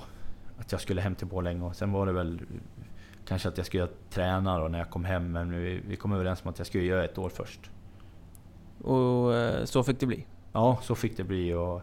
att 0.58 0.72
jag 0.72 0.80
skulle 0.80 1.00
hem 1.00 1.14
till 1.14 1.26
Borlänge. 1.26 1.64
Och 1.64 1.76
sen 1.76 1.92
var 1.92 2.06
det 2.06 2.12
väl 2.12 2.40
kanske 3.24 3.48
att 3.48 3.56
jag 3.56 3.66
skulle 3.66 3.80
göra 3.82 3.92
tränare 4.10 4.68
när 4.68 4.78
jag 4.78 4.90
kom 4.90 5.04
hem. 5.04 5.32
Men 5.32 5.50
vi, 5.50 5.80
vi 5.88 5.96
kom 5.96 6.12
överens 6.12 6.44
om 6.44 6.50
att 6.50 6.58
jag 6.58 6.66
skulle 6.66 6.84
göra 6.84 7.04
ett 7.04 7.18
år 7.18 7.28
först. 7.28 7.70
Och 8.84 9.34
eh, 9.34 9.64
så 9.64 9.82
fick 9.82 10.00
det 10.00 10.06
bli? 10.06 10.26
Ja, 10.52 10.78
så 10.82 10.94
fick 10.94 11.16
det 11.16 11.24
bli. 11.24 11.54
Och, 11.54 11.82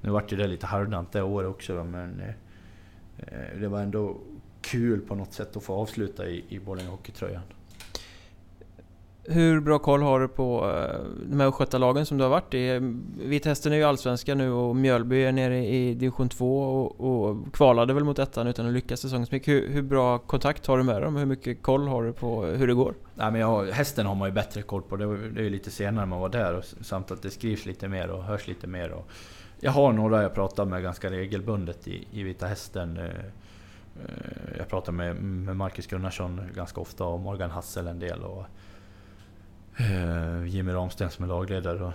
nu 0.00 0.10
vart 0.10 0.32
ju 0.32 0.36
det 0.36 0.46
lite 0.46 0.66
halvdant 0.66 1.12
det 1.12 1.22
året 1.22 1.50
också 1.50 1.84
men 1.84 2.20
eh, 2.20 2.28
eh, 3.16 3.60
det 3.60 3.68
var 3.68 3.80
ändå 3.80 4.16
kul 4.60 5.00
på 5.00 5.14
något 5.14 5.32
sätt 5.32 5.56
att 5.56 5.62
få 5.62 5.74
avsluta 5.74 6.26
i, 6.26 6.44
i 6.48 6.58
Borlänge 6.58 6.88
Hockeytröjan. 6.88 7.42
Hur 9.26 9.60
bra 9.60 9.78
koll 9.78 10.02
har 10.02 10.20
du 10.20 10.28
på 10.28 10.70
eh, 10.70 11.00
de 11.26 11.40
här 11.40 11.48
Östgötalagen 11.48 12.06
som 12.06 12.18
du 12.18 12.24
har 12.24 12.30
varit 12.30 12.54
i? 12.54 12.78
Vithästen 13.18 13.72
är 13.72 13.76
ju 13.76 13.84
allsvenska 13.84 14.34
nu 14.34 14.50
och 14.50 14.76
Mjölby 14.76 15.24
är 15.24 15.32
nere 15.32 15.66
i 15.66 15.94
division 15.94 16.28
2 16.28 16.62
och, 16.62 17.00
och 17.00 17.52
kvalade 17.52 17.94
väl 17.94 18.04
mot 18.04 18.18
ettan 18.18 18.46
utan 18.46 18.66
att 18.66 18.72
lyckas 18.72 19.00
säsongsmycket. 19.00 19.48
Hur, 19.48 19.68
hur 19.68 19.82
bra 19.82 20.18
kontakt 20.18 20.66
har 20.66 20.78
du 20.78 20.84
med 20.84 21.02
dem? 21.02 21.16
Hur 21.16 21.26
mycket 21.26 21.62
koll 21.62 21.88
har 21.88 22.02
du 22.02 22.12
på 22.12 22.44
hur 22.44 22.66
det 22.66 22.74
går? 22.74 22.94
Nej, 23.14 23.32
men 23.32 23.40
jag, 23.40 23.66
hästen 23.66 24.06
har 24.06 24.14
man 24.14 24.28
ju 24.28 24.32
bättre 24.32 24.62
koll 24.62 24.82
på. 24.82 24.96
Det, 24.96 25.28
det 25.28 25.40
är 25.40 25.44
ju 25.44 25.50
lite 25.50 25.70
senare 25.70 26.06
man 26.06 26.20
var 26.20 26.28
där 26.28 26.54
och 26.54 26.64
samt 26.64 27.10
att 27.10 27.22
det 27.22 27.30
skrivs 27.30 27.66
lite 27.66 27.88
mer 27.88 28.10
och 28.10 28.24
hörs 28.24 28.48
lite 28.48 28.66
mer. 28.66 28.90
Och, 28.90 29.10
jag 29.60 29.72
har 29.72 29.92
några 29.92 30.22
jag 30.22 30.34
pratar 30.34 30.64
med 30.64 30.82
ganska 30.82 31.10
regelbundet 31.10 31.88
i, 31.88 32.06
i 32.10 32.22
Vita 32.22 32.46
Hästen. 32.46 32.96
Eh, 32.96 33.04
eh, 33.04 34.58
jag 34.58 34.68
pratar 34.68 34.92
med, 34.92 35.16
med 35.16 35.56
Marcus 35.56 35.86
Gunnarsson 35.86 36.40
ganska 36.54 36.80
ofta 36.80 37.04
och 37.04 37.20
Morgan 37.20 37.50
Hassel 37.50 37.86
en 37.86 37.98
del. 37.98 38.22
Och, 38.22 38.44
Jimmy 40.46 40.72
Ramsten 40.72 41.10
som 41.10 41.24
är 41.24 41.28
lagledare 41.28 41.84
och 41.84 41.92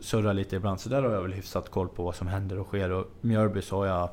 surrar 0.00 0.34
lite 0.34 0.56
ibland. 0.56 0.80
Så 0.80 0.88
där 0.88 1.02
har 1.02 1.10
jag 1.10 1.22
väl 1.22 1.32
hyfsat 1.32 1.68
koll 1.68 1.88
på 1.88 2.02
vad 2.02 2.14
som 2.14 2.26
händer 2.26 2.58
och 2.58 2.66
sker. 2.66 2.92
Och 2.92 3.06
Mjölby 3.20 3.62
så 3.62 3.76
har 3.76 3.86
jag 3.86 4.08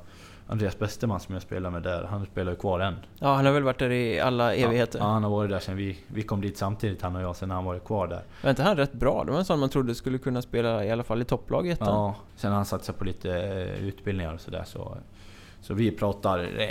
Andreas 0.48 0.82
Westerman 0.82 1.20
som 1.20 1.34
jag 1.34 1.42
spelar 1.42 1.70
med 1.70 1.84
där, 1.84 2.04
han 2.04 2.26
spelar 2.26 2.52
ju 2.52 2.58
kvar 2.58 2.80
än. 2.80 2.96
Ja, 3.20 3.36
han 3.36 3.46
har 3.46 3.54
väl 3.54 3.64
varit 3.64 3.80
där 3.80 3.90
i 3.90 4.20
alla 4.20 4.56
evigheter? 4.56 5.00
Ja, 5.00 5.06
han 5.06 5.24
har 5.24 5.30
varit 5.30 5.50
där 5.50 5.60
sen 5.60 5.78
vi, 5.78 5.98
vi 6.08 6.22
kom 6.22 6.42
dit 6.42 6.58
samtidigt, 6.58 7.02
han 7.02 7.16
och 7.16 7.22
jag, 7.22 7.36
sen 7.36 7.50
har 7.50 7.56
han 7.56 7.66
varit 7.66 7.84
kvar 7.84 8.08
där. 8.08 8.24
Var 8.42 8.50
inte 8.50 8.64
han 8.64 8.78
rätt 8.78 8.94
bra? 8.94 9.24
Det 9.24 9.32
var 9.32 9.40
en 9.40 9.46
sån 9.46 9.60
man 9.60 9.70
trodde 9.70 9.96
skulle 9.96 10.18
kunna 10.18 10.42
spela 10.42 10.86
i 10.86 10.92
alla 10.92 11.04
fall 11.04 11.22
i 11.22 11.26
topplaget 11.26 11.80
Ja, 11.82 12.16
sen 12.36 12.50
har 12.52 12.56
han 12.56 12.66
satsat 12.66 13.00
på 13.00 13.06
lite 13.06 13.32
eh, 13.32 13.88
utbildningar 13.88 14.34
och 14.34 14.42
sådär. 14.42 14.64
Så, 14.66 14.98
så 15.62 15.74
vi 15.74 15.92
pratar 15.92 16.40
eh, 16.40 16.70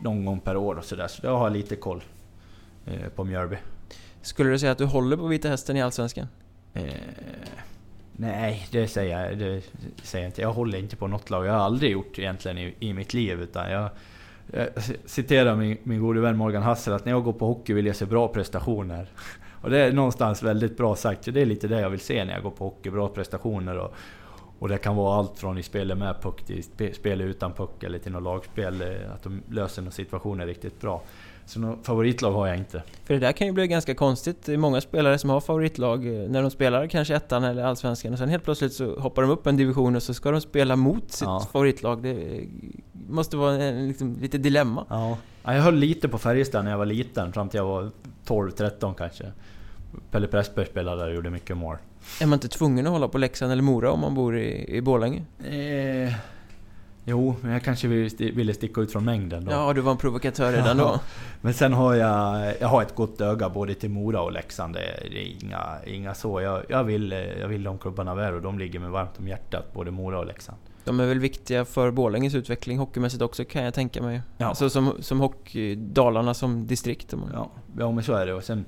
någon 0.00 0.24
gång 0.24 0.40
per 0.40 0.56
år 0.56 0.74
och 0.74 0.84
sådär, 0.84 1.08
så 1.08 1.26
jag 1.26 1.38
har 1.38 1.50
lite 1.50 1.76
koll 1.76 2.02
eh, 2.86 3.08
på 3.08 3.24
Mjölby. 3.24 3.56
Skulle 4.22 4.50
du 4.50 4.58
säga 4.58 4.72
att 4.72 4.78
du 4.78 4.84
håller 4.84 5.16
på 5.16 5.26
Vita 5.26 5.48
Hästen 5.48 5.76
i 5.76 5.82
Allsvenskan? 5.82 6.26
Eh, 6.74 6.84
Nej, 8.22 8.66
det 8.70 8.88
säger 8.88 9.28
jag, 9.28 9.38
det 9.38 9.62
säger 10.02 10.24
jag 10.24 10.28
inte. 10.28 10.42
Jag 10.42 10.52
håller 10.52 10.78
inte 10.78 10.96
på 10.96 11.06
något 11.06 11.30
lag. 11.30 11.46
Jag 11.46 11.52
har 11.52 11.60
aldrig 11.60 11.92
gjort 11.92 12.18
egentligen 12.18 12.58
i, 12.58 12.74
i 12.80 12.92
mitt 12.92 13.14
liv. 13.14 13.40
Utan 13.42 13.70
jag, 13.70 13.90
jag 14.52 14.68
citerar 15.04 15.56
min, 15.56 15.78
min 15.82 16.00
gode 16.00 16.20
vän 16.20 16.36
Morgan 16.36 16.62
Hassel 16.62 16.94
att 16.94 17.04
när 17.04 17.12
jag 17.12 17.24
går 17.24 17.32
på 17.32 17.46
hockey 17.46 17.72
vill 17.72 17.86
jag 17.86 17.96
se 17.96 18.04
bra 18.04 18.28
prestationer. 18.28 19.06
Och 19.62 19.70
det 19.70 19.78
är 19.78 19.92
någonstans 19.92 20.42
väldigt 20.42 20.76
bra 20.76 20.96
sagt. 20.96 21.24
Så 21.24 21.30
det 21.30 21.40
är 21.40 21.46
lite 21.46 21.68
det 21.68 21.80
jag 21.80 21.90
vill 21.90 22.00
se 22.00 22.24
när 22.24 22.32
jag 22.32 22.42
går 22.42 22.50
på 22.50 22.64
hockey. 22.64 22.90
Bra 22.90 23.08
prestationer. 23.08 23.78
Och, 23.78 23.94
och 24.58 24.68
det 24.68 24.78
kan 24.78 24.96
vara 24.96 25.18
allt 25.18 25.38
från 25.38 25.58
i 25.58 25.62
spelet 25.62 25.98
med 25.98 26.22
puck 26.22 26.42
till 26.42 26.94
spelet 26.94 27.26
utan 27.26 27.52
puck 27.52 27.82
eller 27.82 27.98
till 27.98 28.12
något 28.12 28.22
lagspel. 28.22 28.82
Eh, 28.82 29.12
att 29.14 29.22
de 29.22 29.42
löser 29.50 29.82
några 29.82 29.92
situationer 29.92 30.46
riktigt 30.46 30.80
bra. 30.80 31.02
Så 31.50 31.60
något 31.60 31.86
favoritlag 31.86 32.32
har 32.32 32.46
jag 32.46 32.56
inte. 32.56 32.82
För 33.04 33.14
det 33.14 33.20
där 33.20 33.32
kan 33.32 33.46
ju 33.46 33.52
bli 33.52 33.66
ganska 33.66 33.94
konstigt. 33.94 34.36
Det 34.44 34.52
är 34.52 34.56
många 34.56 34.80
spelare 34.80 35.18
som 35.18 35.30
har 35.30 35.40
favoritlag 35.40 36.06
eh, 36.06 36.28
när 36.30 36.42
de 36.42 36.50
spelar 36.50 36.86
kanske 36.86 37.14
ettan 37.14 37.44
eller 37.44 37.62
allsvenskan 37.62 38.12
och 38.12 38.18
sen 38.18 38.28
helt 38.28 38.44
plötsligt 38.44 38.72
så 38.72 38.98
hoppar 38.98 39.22
de 39.22 39.30
upp 39.30 39.46
en 39.46 39.56
division 39.56 39.96
och 39.96 40.02
så 40.02 40.14
ska 40.14 40.30
de 40.30 40.40
spela 40.40 40.76
mot 40.76 41.12
sitt 41.12 41.26
ja. 41.26 41.48
favoritlag. 41.52 42.02
Det 42.02 42.44
måste 43.08 43.36
vara 43.36 43.54
en, 43.54 43.88
liksom, 43.88 44.18
lite 44.20 44.38
dilemma. 44.38 44.86
Ja. 44.88 45.16
jag 45.44 45.62
höll 45.62 45.76
lite 45.76 46.08
på 46.08 46.18
Färjestad 46.18 46.64
när 46.64 46.70
jag 46.70 46.78
var 46.78 46.86
liten, 46.86 47.32
fram 47.32 47.48
till 47.48 47.58
jag 47.58 47.64
var 47.64 47.90
12-13 48.26 48.94
kanske. 48.94 49.32
Pelle 50.10 50.26
Pressberg 50.26 50.66
spelade 50.66 51.02
där 51.02 51.08
och 51.08 51.14
gjorde 51.14 51.30
mycket 51.30 51.56
mål. 51.56 51.76
Är 52.20 52.26
man 52.26 52.36
inte 52.36 52.48
tvungen 52.48 52.86
att 52.86 52.92
hålla 52.92 53.08
på 53.08 53.18
Leksand 53.18 53.52
eller 53.52 53.62
Mora 53.62 53.92
om 53.92 54.00
man 54.00 54.14
bor 54.14 54.38
i, 54.38 54.76
i 54.76 54.80
Borlänge? 54.80 55.22
Eh, 55.38 56.14
Jo, 57.10 57.36
men 57.40 57.52
jag 57.52 57.62
kanske 57.62 57.88
ville 58.18 58.54
sticka 58.54 58.80
ut 58.80 58.92
från 58.92 59.04
mängden 59.04 59.44
då. 59.44 59.52
Ja, 59.52 59.72
du 59.72 59.80
var 59.80 59.92
en 59.92 59.98
provokatör 59.98 60.52
redan 60.52 60.76
då. 60.76 61.00
men 61.40 61.54
sen 61.54 61.72
har 61.72 61.94
jag, 61.94 62.52
jag 62.60 62.68
har 62.68 62.82
ett 62.82 62.94
gott 62.94 63.20
öga 63.20 63.48
både 63.48 63.74
till 63.74 63.90
Mora 63.90 64.22
och 64.22 64.32
Leksand. 64.32 64.74
Det 64.74 64.80
är 64.80 65.44
inga, 65.44 65.76
inga 65.86 66.14
så. 66.14 66.40
Jag, 66.40 66.62
jag, 66.68 66.84
vill, 66.84 67.12
jag 67.40 67.48
vill 67.48 67.62
de 67.62 67.78
klubbarna 67.78 68.14
väl 68.14 68.34
och 68.34 68.42
de 68.42 68.58
ligger 68.58 68.80
mig 68.80 68.90
varmt 68.90 69.18
om 69.18 69.28
hjärtat, 69.28 69.72
både 69.72 69.90
Mora 69.90 70.18
och 70.18 70.26
Leksand. 70.26 70.58
De 70.84 71.00
är 71.00 71.06
väl 71.06 71.18
viktiga 71.18 71.64
för 71.64 71.90
Borlänges 71.90 72.34
utveckling 72.34 72.78
hockeymässigt 72.78 73.22
också 73.22 73.44
kan 73.44 73.64
jag 73.64 73.74
tänka 73.74 74.02
mig. 74.02 74.22
Ja. 74.36 74.46
Alltså 74.46 74.70
som, 74.70 74.92
som 75.00 75.20
hockey, 75.20 75.74
Dalarna 75.74 76.34
som 76.34 76.66
distrikt. 76.66 77.14
Ja, 77.32 77.50
ja, 77.78 77.92
men 77.92 78.04
så 78.04 78.12
är 78.12 78.26
det. 78.26 78.34
Och 78.34 78.44
sen 78.44 78.64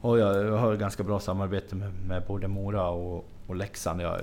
har 0.00 0.18
jag, 0.18 0.44
jag 0.44 0.56
har 0.56 0.76
ganska 0.76 1.02
bra 1.02 1.20
samarbete 1.20 1.76
med, 1.76 1.92
med 2.08 2.22
både 2.28 2.48
Mora 2.48 2.88
och, 2.88 3.28
och 3.46 3.56
Leksand. 3.56 4.00
Jag, 4.00 4.20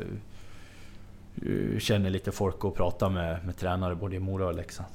känner 1.80 2.10
lite 2.10 2.32
folk 2.32 2.64
och 2.64 2.76
pratar 2.76 3.10
med, 3.10 3.46
med 3.46 3.58
tränare 3.58 3.96
både 3.96 4.16
i 4.16 4.20
Mora 4.20 4.48
och 4.48 4.56
Leksand. 4.56 4.90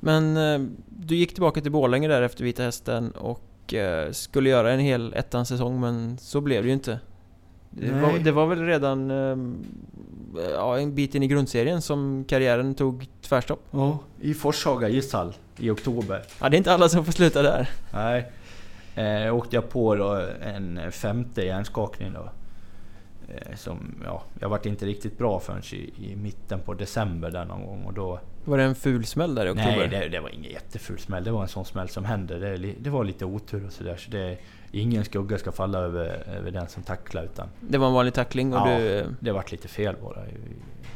Men 0.00 0.36
eh, 0.36 0.68
du 0.88 1.16
gick 1.16 1.32
tillbaka 1.32 1.60
till 1.60 1.72
Borlänge 1.72 2.08
där 2.08 2.22
efter 2.22 2.44
Vita 2.44 2.62
Hästen 2.62 3.10
och 3.10 3.74
eh, 3.74 4.12
skulle 4.12 4.50
göra 4.50 4.72
en 4.72 4.80
hel 4.80 5.14
ettan 5.14 5.46
säsong 5.46 5.80
men 5.80 6.18
så 6.18 6.40
blev 6.40 6.62
det 6.62 6.66
ju 6.66 6.74
inte. 6.74 7.00
Det 7.70 7.92
var, 7.92 8.18
det 8.18 8.32
var, 8.32 8.46
väl 8.46 8.66
redan 8.66 9.10
ja, 10.54 10.78
en 10.78 10.94
bit 10.94 11.14
in 11.14 11.22
i 11.22 11.26
grundserien 11.26 11.82
som 11.82 12.24
karriären 12.28 12.74
tog 12.74 13.08
tvärstopp? 13.22 13.60
Ja, 13.70 13.98
i 14.20 14.34
Forshaga 14.34 14.88
ishall 14.88 15.34
i 15.56 15.70
oktober. 15.70 16.22
Ja, 16.40 16.48
det 16.48 16.56
är 16.56 16.58
inte 16.58 16.72
alla 16.72 16.88
som 16.88 17.04
får 17.04 17.12
sluta 17.12 17.42
där. 17.42 17.70
Nej. 17.92 18.32
Eh, 18.98 19.34
åkte 19.34 19.56
jag 19.56 19.68
på 19.68 19.94
då 19.94 20.26
en 20.42 20.92
femte 20.92 21.42
hjärnskakning 21.42 22.12
då. 22.12 22.30
Eh, 23.28 23.56
som, 23.56 23.94
ja, 24.04 24.22
jag 24.40 24.48
vart 24.48 24.66
inte 24.66 24.86
riktigt 24.86 25.18
bra 25.18 25.40
förrän 25.40 25.62
i, 25.72 25.92
i, 25.96 26.16
mitten 26.16 26.60
på 26.60 26.74
december 26.74 27.30
där 27.30 27.44
någon 27.44 27.66
gång 27.66 27.84
och 27.84 27.94
då... 27.94 28.20
Var 28.44 28.58
det 28.58 28.64
en 28.64 28.74
ful 28.74 29.04
smäll 29.04 29.34
där 29.34 29.46
i 29.46 29.50
oktober? 29.50 29.76
Nej, 29.76 29.88
det, 29.88 30.08
det 30.08 30.20
var 30.20 30.28
ingen 30.28 30.52
jätteful 30.52 30.98
smäll. 30.98 31.24
Det 31.24 31.30
var 31.30 31.42
en 31.42 31.48
sån 31.48 31.64
smäll 31.64 31.88
som 31.88 32.04
hände. 32.04 32.38
Det, 32.38 32.74
det 32.78 32.90
var 32.90 33.04
lite 33.04 33.24
otur 33.24 33.66
och 33.66 33.72
sådär. 33.72 33.96
Så 33.96 34.10
det, 34.10 34.38
ingen 34.72 35.04
skugga 35.04 35.38
ska 35.38 35.52
falla 35.52 35.78
över, 35.78 36.24
över 36.36 36.50
den 36.50 36.68
som 36.68 36.82
tacklar 36.82 37.24
utan... 37.24 37.48
Det 37.60 37.78
var 37.78 37.86
en 37.86 37.92
vanlig 37.92 38.14
tackling 38.14 38.54
och 38.54 38.68
ja, 38.68 38.78
du... 38.78 39.06
det 39.20 39.32
vart 39.32 39.52
lite 39.52 39.68
fel 39.68 39.96
bara 40.02 40.24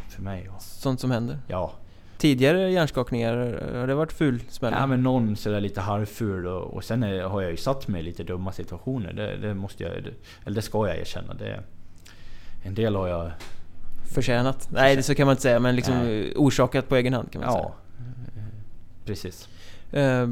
för 0.08 0.22
mig. 0.22 0.50
Sånt 0.60 1.00
som 1.00 1.10
händer? 1.10 1.38
Ja. 1.48 1.72
Tidigare 2.18 2.70
hjärnskakningar, 2.70 3.62
har 3.74 3.86
det 3.86 3.94
varit 3.94 4.12
ful 4.12 4.40
smäll? 4.48 4.74
Ja 4.76 4.86
men 4.86 5.02
någon 5.02 5.36
sådär 5.36 5.60
lite 5.60 5.80
halvful 5.80 6.46
och, 6.46 6.74
och 6.74 6.84
sen 6.84 7.02
är, 7.02 7.22
har 7.22 7.42
jag 7.42 7.50
ju 7.50 7.56
satt 7.56 7.88
mig 7.88 8.00
i 8.00 8.04
lite 8.04 8.22
dumma 8.22 8.52
situationer. 8.52 9.12
Det, 9.12 9.36
det 9.36 9.54
måste 9.54 9.82
jag... 9.82 9.92
Eller 9.92 10.54
det 10.54 10.62
ska 10.62 10.88
jag 10.88 10.98
erkänna. 10.98 11.34
Det, 11.34 11.62
en 12.62 12.74
del 12.74 12.96
har 12.96 13.08
jag... 13.08 13.30
Förtjänat? 14.14 14.68
Nej, 14.70 14.96
det 14.96 15.02
så 15.02 15.14
kan 15.14 15.26
man 15.26 15.32
inte 15.32 15.42
säga, 15.42 15.60
men 15.60 15.76
liksom 15.76 15.98
Nej. 15.98 16.32
orsakat 16.36 16.88
på 16.88 16.96
egen 16.96 17.12
hand 17.12 17.32
kan 17.32 17.40
man 17.40 17.50
ja, 17.50 17.56
säga. 17.56 17.64
Ja, 17.64 17.74
precis. 19.04 19.48
Eh, 19.92 20.26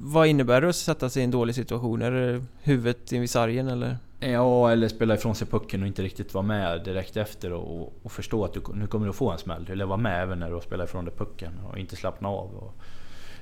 vad 0.00 0.26
innebär 0.26 0.60
det 0.60 0.68
att 0.68 0.76
sätta 0.76 1.08
sig 1.08 1.20
i 1.20 1.24
en 1.24 1.30
dålig 1.30 1.54
situation? 1.54 2.02
Är 2.02 2.10
det 2.10 2.42
huvudet 2.62 3.12
i 3.12 3.28
sargen 3.28 3.68
eller? 3.68 3.96
Ja, 4.20 4.70
eller 4.72 4.88
spela 4.88 5.14
ifrån 5.14 5.34
sig 5.34 5.46
pucken 5.46 5.82
och 5.82 5.88
inte 5.88 6.02
riktigt 6.02 6.34
vara 6.34 6.44
med 6.44 6.84
direkt 6.84 7.16
efter 7.16 7.52
och, 7.52 7.92
och 8.02 8.12
förstå 8.12 8.44
att 8.44 8.52
du, 8.52 8.60
nu 8.74 8.86
kommer 8.86 9.06
du 9.06 9.12
få 9.12 9.30
en 9.30 9.38
smäll. 9.38 9.68
Eller 9.70 9.84
vara 9.84 9.96
med 9.96 10.22
även 10.22 10.40
när 10.40 10.50
du 10.50 10.60
spelar 10.60 10.84
ifrån 10.84 11.04
dig 11.04 11.14
pucken 11.14 11.52
och 11.70 11.78
inte 11.78 11.96
slappna 11.96 12.28
av. 12.28 12.54
Och, 12.54 12.74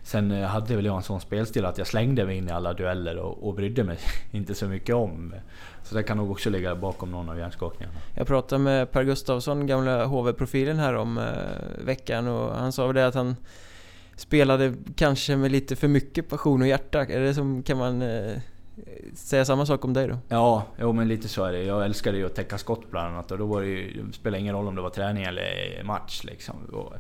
Sen 0.05 0.31
eh, 0.31 0.47
hade 0.47 0.77
väl 0.77 0.85
jag 0.85 0.97
en 0.97 1.03
sån 1.03 1.21
spelstil 1.21 1.65
att 1.65 1.79
jag 1.79 1.87
slängde 1.87 2.27
mig 2.27 2.37
in 2.37 2.49
i 2.49 2.53
alla 2.53 2.73
dueller 2.73 3.17
och, 3.17 3.49
och 3.49 3.55
brydde 3.55 3.85
mig 3.85 3.99
inte 4.31 4.55
så 4.55 4.67
mycket 4.67 4.95
om. 4.95 5.35
Så 5.83 5.95
det 5.95 6.03
kan 6.03 6.17
nog 6.17 6.31
också 6.31 6.51
ligga 6.51 6.75
bakom 6.75 7.11
någon 7.11 7.29
av 7.29 7.39
hjärnskakningarna. 7.39 7.99
Jag 8.15 8.27
pratade 8.27 8.63
med 8.63 8.91
Per 8.91 9.05
Gustavsson, 9.05 9.67
gamla 9.67 10.05
HV-profilen 10.05 10.79
här 10.79 10.95
om 10.95 11.19
eh, 11.19 11.85
veckan 11.85 12.29
och 12.29 12.57
han 12.57 12.73
sa 12.73 12.87
väl 12.87 12.95
det 12.95 13.07
att 13.07 13.15
han 13.15 13.37
spelade 14.17 14.75
kanske 14.97 15.37
med 15.37 15.53
lite 15.53 15.77
för 15.77 15.89
mycket 15.89 16.29
passion 16.29 16.63
och 16.63 16.69
hjärta. 16.69 17.01
Är 17.01 17.21
det 17.21 17.35
som, 17.35 17.63
kan 17.63 17.79
man 17.79 18.03
eh, 18.03 18.37
säga 19.15 19.45
samma 19.45 19.67
sak 19.67 19.85
om 19.85 19.93
dig 19.93 20.09
då? 20.09 20.19
Ja, 20.29 20.67
jo, 20.81 20.93
men 20.93 21.09
lite 21.09 21.29
så 21.29 21.45
är 21.45 21.53
det. 21.53 21.63
Jag 21.63 21.85
älskade 21.85 22.19
ju 22.19 22.27
att 22.27 22.35
täcka 22.35 22.59
skott 22.59 22.91
bland 22.91 23.15
annat 23.15 23.31
och 23.31 23.39
då 23.39 23.47
var 23.47 23.61
det 23.61 23.67
ju, 23.67 24.03
det 24.03 24.13
spelade 24.13 24.41
ingen 24.41 24.55
roll 24.55 24.69
om 24.69 24.75
det 24.75 24.83
var 24.83 24.91
träning 24.91 25.25
eller 25.25 25.83
match 25.85 26.25
liksom. 26.25 26.57
Och 26.73 26.93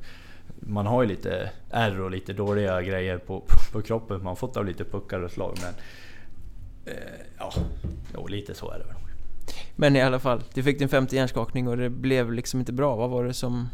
man 0.60 0.86
har 0.86 1.02
ju 1.02 1.08
lite 1.08 1.50
ärr 1.70 2.00
och 2.00 2.10
lite 2.10 2.32
dåliga 2.32 2.82
grejer 2.82 3.18
på, 3.18 3.40
på, 3.40 3.72
på 3.72 3.82
kroppen. 3.82 4.16
Man 4.16 4.26
har 4.26 4.34
fått 4.34 4.56
av 4.56 4.66
lite 4.66 4.84
puckar 4.84 5.20
och 5.20 5.30
slag. 5.30 5.58
Men 5.62 5.74
eh, 6.94 7.02
ja, 7.38 7.52
jo, 8.14 8.26
lite 8.26 8.54
så 8.54 8.70
är 8.70 8.78
det 8.78 8.84
väl. 8.84 8.94
Men 9.76 9.96
i 9.96 10.02
alla 10.02 10.18
fall, 10.18 10.42
du 10.54 10.62
fick 10.62 10.78
din 10.78 10.88
femte 10.88 11.16
hjärnskakning 11.16 11.68
och 11.68 11.76
det 11.76 11.90
blev 11.90 12.32
liksom 12.32 12.60
inte 12.60 12.72
bra. 12.72 12.96
Vad 12.96 13.10
var 13.10 13.24
det 13.24 13.34
som, 13.34 13.68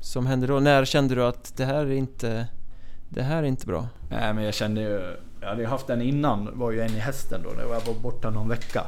som 0.00 0.26
hände 0.26 0.46
då? 0.46 0.60
När 0.60 0.84
kände 0.84 1.14
du 1.14 1.24
att 1.24 1.56
det 1.56 1.64
här 1.64 1.86
är 1.86 1.90
inte, 1.90 2.46
det 3.08 3.22
här 3.22 3.42
är 3.42 3.46
inte 3.46 3.66
bra? 3.66 3.88
Nej 4.10 4.34
men 4.34 4.44
jag 4.44 4.54
kände 4.54 4.80
ju... 4.80 5.16
Jag 5.40 5.48
hade 5.48 5.62
ju 5.62 5.68
haft 5.68 5.86
den 5.86 6.02
innan, 6.02 6.58
var 6.58 6.70
ju 6.70 6.80
en 6.80 6.90
i 6.90 6.98
hästen 6.98 7.42
då. 7.42 7.50
Jag 7.60 7.68
var 7.68 8.00
borta 8.02 8.30
någon 8.30 8.48
vecka. 8.48 8.86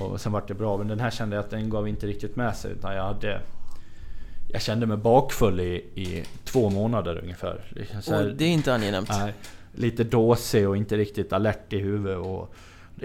Och 0.00 0.20
sen 0.20 0.32
vart 0.32 0.48
det 0.48 0.54
bra. 0.54 0.78
Men 0.78 0.88
den 0.88 1.00
här 1.00 1.10
kände 1.10 1.36
jag 1.36 1.44
att 1.44 1.50
den 1.50 1.70
gav 1.70 1.88
inte 1.88 2.06
riktigt 2.06 2.36
med 2.36 2.56
sig. 2.56 2.72
Utan 2.72 2.94
jag 2.94 3.02
hade 3.02 3.40
jag 4.48 4.62
kände 4.62 4.86
mig 4.86 4.96
bakfull 4.96 5.60
i, 5.60 5.74
i 5.94 6.24
två 6.44 6.70
månader 6.70 7.20
ungefär. 7.22 7.64
Så 8.00 8.14
här, 8.14 8.34
det 8.38 8.44
är 8.44 8.48
inte 8.48 8.74
angenämt. 8.74 9.08
Nej, 9.08 9.34
lite 9.74 10.04
dåsig 10.04 10.68
och 10.68 10.76
inte 10.76 10.96
riktigt 10.96 11.32
alert 11.32 11.72
i 11.72 11.78
huvudet. 11.78 12.18
Och 12.18 12.54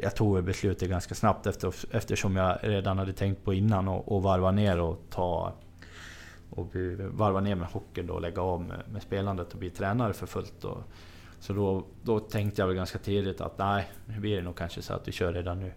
jag 0.01 0.15
tog 0.15 0.43
beslutet 0.43 0.89
ganska 0.89 1.15
snabbt 1.15 1.47
efter, 1.47 1.73
eftersom 1.91 2.35
jag 2.35 2.57
redan 2.61 2.97
hade 2.97 3.13
tänkt 3.13 3.43
på 3.43 3.53
innan 3.53 3.87
att 3.87 4.23
varva 4.23 4.51
ner 4.51 4.79
och 4.79 5.01
ta 5.09 5.53
och 6.49 6.75
varva 7.11 7.39
ner 7.39 7.55
med 7.55 7.67
hockeyn 7.67 8.09
och 8.09 8.21
lägga 8.21 8.41
av 8.41 8.61
med, 8.61 8.77
med, 8.91 9.01
spelandet 9.01 9.53
och 9.53 9.59
bli 9.59 9.69
tränare 9.69 10.13
för 10.13 10.27
fullt. 10.27 10.63
Och, 10.63 10.77
så 11.39 11.53
då, 11.53 11.85
då 12.03 12.19
tänkte 12.19 12.61
jag 12.61 12.67
väl 12.67 12.75
ganska 12.75 12.99
tidigt 12.99 13.41
att 13.41 13.57
nej, 13.57 13.91
nu 14.05 14.19
blir 14.19 14.35
det 14.35 14.41
nog 14.41 14.55
kanske 14.55 14.81
så 14.81 14.93
att 14.93 15.07
vi 15.07 15.11
kör 15.11 15.33
redan 15.33 15.59
nu. 15.59 15.71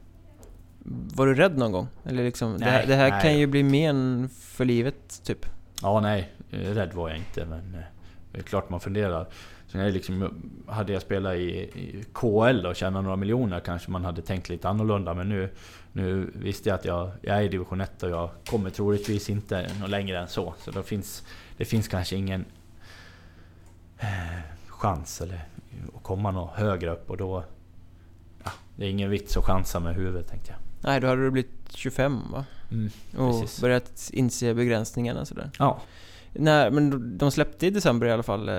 Var 1.15 1.27
du 1.27 1.35
rädd 1.35 1.59
någon 1.59 1.73
gång? 1.73 1.89
Eller 2.05 2.25
liksom, 2.25 2.53
nej, 2.53 2.59
det 2.61 2.65
här, 2.71 2.87
det 2.87 2.95
här 2.95 3.21
kan 3.23 3.39
ju 3.39 3.47
bli 3.47 3.63
men 3.63 4.29
för 4.29 4.65
livet, 4.65 5.23
typ? 5.25 5.47
Ja, 5.83 6.01
nej. 6.01 6.33
Eh, 6.51 6.59
rädd 6.59 6.95
var 6.95 7.09
jag 7.09 7.19
inte, 7.19 7.45
men 7.45 7.75
eh, 7.75 7.81
det 8.33 8.39
är 8.39 8.43
klart 8.43 8.71
man 8.71 8.81
funderar. 8.81 9.27
Sen 9.69 9.81
är 9.81 9.91
liksom, 9.91 10.31
hade 10.67 10.93
jag 10.93 11.03
spelat 11.03 11.35
i, 11.35 11.41
i 11.41 12.05
KL 12.13 12.67
och 12.67 12.77
tjänat 12.77 13.05
några 13.05 13.17
miljoner 13.17 13.61
kanske 13.61 13.91
man 13.91 14.05
hade 14.05 14.23
tänkt 14.23 14.49
lite 14.49 14.69
annorlunda. 14.69 15.15
Men 15.15 15.29
nu, 15.29 15.51
nu 15.93 16.31
visste 16.35 16.69
jag 16.69 16.79
att 16.79 16.85
jag, 16.85 17.11
jag 17.21 17.37
är 17.37 17.43
i 17.43 17.49
division 17.49 17.81
1 17.81 18.03
och 18.03 18.11
jag 18.11 18.31
kommer 18.51 18.71
troligtvis 18.71 19.31
inte 19.31 19.71
något 19.81 19.91
längre 19.91 20.19
än 20.19 20.29
så. 20.29 20.55
Så 20.59 20.71
då 20.71 20.83
finns, 20.83 21.27
det 21.57 21.65
finns 21.65 21.89
kanske 21.89 22.17
ingen 22.17 22.45
eh, 23.99 24.41
chans 24.69 25.21
eller, 25.21 25.45
att 25.97 26.03
komma 26.03 26.31
något 26.31 26.57
högre 26.57 26.91
upp 26.91 27.11
och 27.11 27.17
då... 27.17 27.45
Ja, 28.45 28.51
det 28.77 28.87
är 28.87 28.91
ingen 28.91 29.11
vits 29.11 29.37
att 29.37 29.45
chansa 29.45 29.81
med 29.81 29.95
huvudet 29.95 30.29
tänkte 30.29 30.51
jag. 30.51 30.59
Nej, 30.81 31.01
då 31.01 31.07
hade 31.07 31.23
du 31.23 31.31
blivit 31.31 31.73
25 31.75 32.21
va? 32.33 32.45
Mm, 32.71 32.91
Och 33.17 33.41
precis. 33.41 33.61
börjat 33.61 34.11
inse 34.13 34.55
begränsningarna 34.55 35.25
sådär. 35.25 35.51
Ja. 35.59 35.81
Nej, 36.39 36.71
men 36.71 37.19
de 37.19 37.31
släppte 37.31 37.67
i 37.67 37.71
december 37.71 38.07
i 38.07 38.11
alla 38.13 38.23
fall 38.23 38.49
eh, 38.49 38.55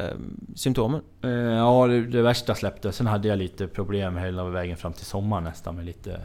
symptomen. 0.56 1.02
Eh, 1.22 1.30
ja, 1.32 1.88
det, 1.88 2.06
det 2.08 2.22
värsta 2.22 2.56
släppte. 2.56 2.92
Sen 2.92 3.08
hade 3.08 3.28
jag 3.28 3.38
lite 3.38 3.68
problem 3.68 4.18
hela 4.18 4.44
vägen 4.44 4.78
fram 4.78 4.94
till 4.94 5.06
sommaren 5.06 5.44
nästan 5.44 5.76
med 5.76 5.86
lite... 5.86 6.20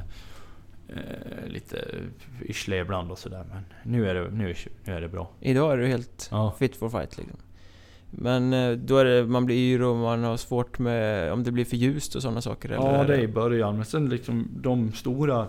Eh, 0.89 1.47
lite 1.49 1.85
yrsle 2.43 2.77
ibland 2.81 3.11
och 3.11 3.19
sådär. 3.19 3.45
Men 3.53 3.65
nu 3.93 4.09
är, 4.09 4.15
det, 4.15 4.31
nu, 4.31 4.55
nu 4.85 4.93
är 4.97 5.01
det 5.01 5.09
bra. 5.09 5.31
Idag 5.41 5.73
är 5.73 5.77
du 5.77 5.87
helt 5.87 6.29
Ja. 6.31 6.55
fit 6.59 6.77
for 6.77 6.89
fight 6.89 7.19
liksom. 7.19 7.37
Men 8.11 8.53
eh, 8.53 8.71
då 8.73 8.97
är 8.99 9.05
det, 9.05 9.25
man 9.27 9.47
blir 9.47 9.57
yr 9.57 9.83
och 9.83 9.97
man 9.97 10.25
har 10.25 10.37
svårt 10.37 10.79
med 10.79 11.33
om 11.33 11.43
det 11.45 11.53
blir 11.53 11.65
för 11.65 11.77
ljust 11.77 12.15
och 12.15 12.23
sådana 12.23 12.41
saker? 12.41 12.69
eller 12.69 12.99
Ja, 12.99 13.05
det 13.05 13.15
är 13.15 13.21
i 13.21 13.29
början. 13.29 13.77
Men 13.77 13.85
sen 13.85 14.09
liksom 14.09 14.49
de 14.57 14.93
stora 14.93 15.49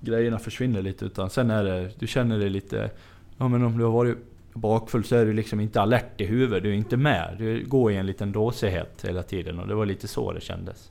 grejerna 0.00 0.38
försvinner 0.38 0.82
lite. 0.82 1.04
Utan 1.04 1.30
sen 1.30 1.50
är 1.50 1.64
det, 1.64 1.90
du 1.98 2.06
känner 2.06 2.38
dig 2.38 2.50
lite... 2.50 2.90
Ja 3.38 3.48
men 3.48 3.64
om 3.64 3.78
du 3.78 3.84
har 3.84 3.90
varit 3.92 4.18
bakfull 4.52 5.04
så 5.04 5.16
är 5.16 5.24
du 5.26 5.32
liksom 5.32 5.60
inte 5.60 5.80
alert 5.80 6.20
i 6.20 6.24
huvudet. 6.26 6.62
Du 6.62 6.70
är 6.70 6.74
inte 6.74 6.96
med. 6.96 7.34
Du 7.38 7.64
går 7.66 7.92
i 7.92 7.96
en 7.96 8.06
liten 8.06 8.32
dåsighet 8.32 9.04
hela 9.08 9.22
tiden. 9.22 9.58
Och 9.58 9.68
det 9.68 9.74
var 9.74 9.86
lite 9.86 10.08
så 10.08 10.32
det 10.32 10.40
kändes. 10.40 10.90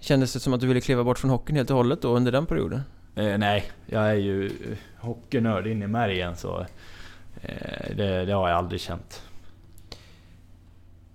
Kändes 0.00 0.32
det 0.32 0.40
som 0.40 0.52
att 0.52 0.60
du 0.60 0.66
ville 0.66 0.80
kliva 0.80 1.04
bort 1.04 1.18
från 1.18 1.30
hockeyn 1.30 1.56
helt 1.56 1.70
och 1.70 1.76
hållet 1.76 2.02
då 2.02 2.16
under 2.16 2.32
den 2.32 2.46
perioden? 2.46 2.80
Eh, 3.14 3.38
nej, 3.38 3.64
jag 3.86 4.10
är 4.10 4.14
ju 4.14 4.46
eh, 4.46 4.52
hockeynörd 4.98 5.66
in 5.66 5.82
i 5.82 5.86
märgen 5.86 6.36
så... 6.36 6.60
Eh, 7.42 7.96
det, 7.96 8.24
det 8.24 8.32
har 8.32 8.48
jag 8.48 8.58
aldrig 8.58 8.80
känt. 8.80 9.22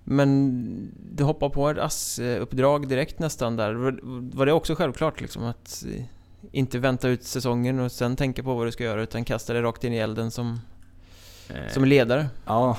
Men 0.04 0.90
du 1.12 1.24
hoppar 1.24 1.48
på 1.48 1.68
ett 1.70 1.78
ASS-uppdrag 1.78 2.88
direkt 2.88 3.18
nästan 3.18 3.56
där. 3.56 3.72
Var- 3.74 4.00
Var 4.36 4.46
det 4.46 4.52
också 4.52 4.74
självklart 4.74 5.20
liksom 5.20 5.44
att 5.44 5.84
eh, 5.96 6.04
inte 6.52 6.78
vänta 6.78 7.08
ut 7.08 7.24
säsongen 7.24 7.80
och 7.80 7.92
sen 7.92 8.16
tänka 8.16 8.42
på 8.42 8.54
vad 8.54 8.66
du 8.66 8.70
ska 8.72 8.84
göra 8.84 9.02
utan 9.02 9.24
kasta 9.24 9.52
dig 9.52 9.62
rakt 9.62 9.84
in 9.84 9.92
i 9.92 9.96
elden 9.96 10.30
som, 10.30 10.60
Eh, 11.54 11.68
som 11.72 11.84
ledare? 11.84 12.26
Ja, 12.46 12.76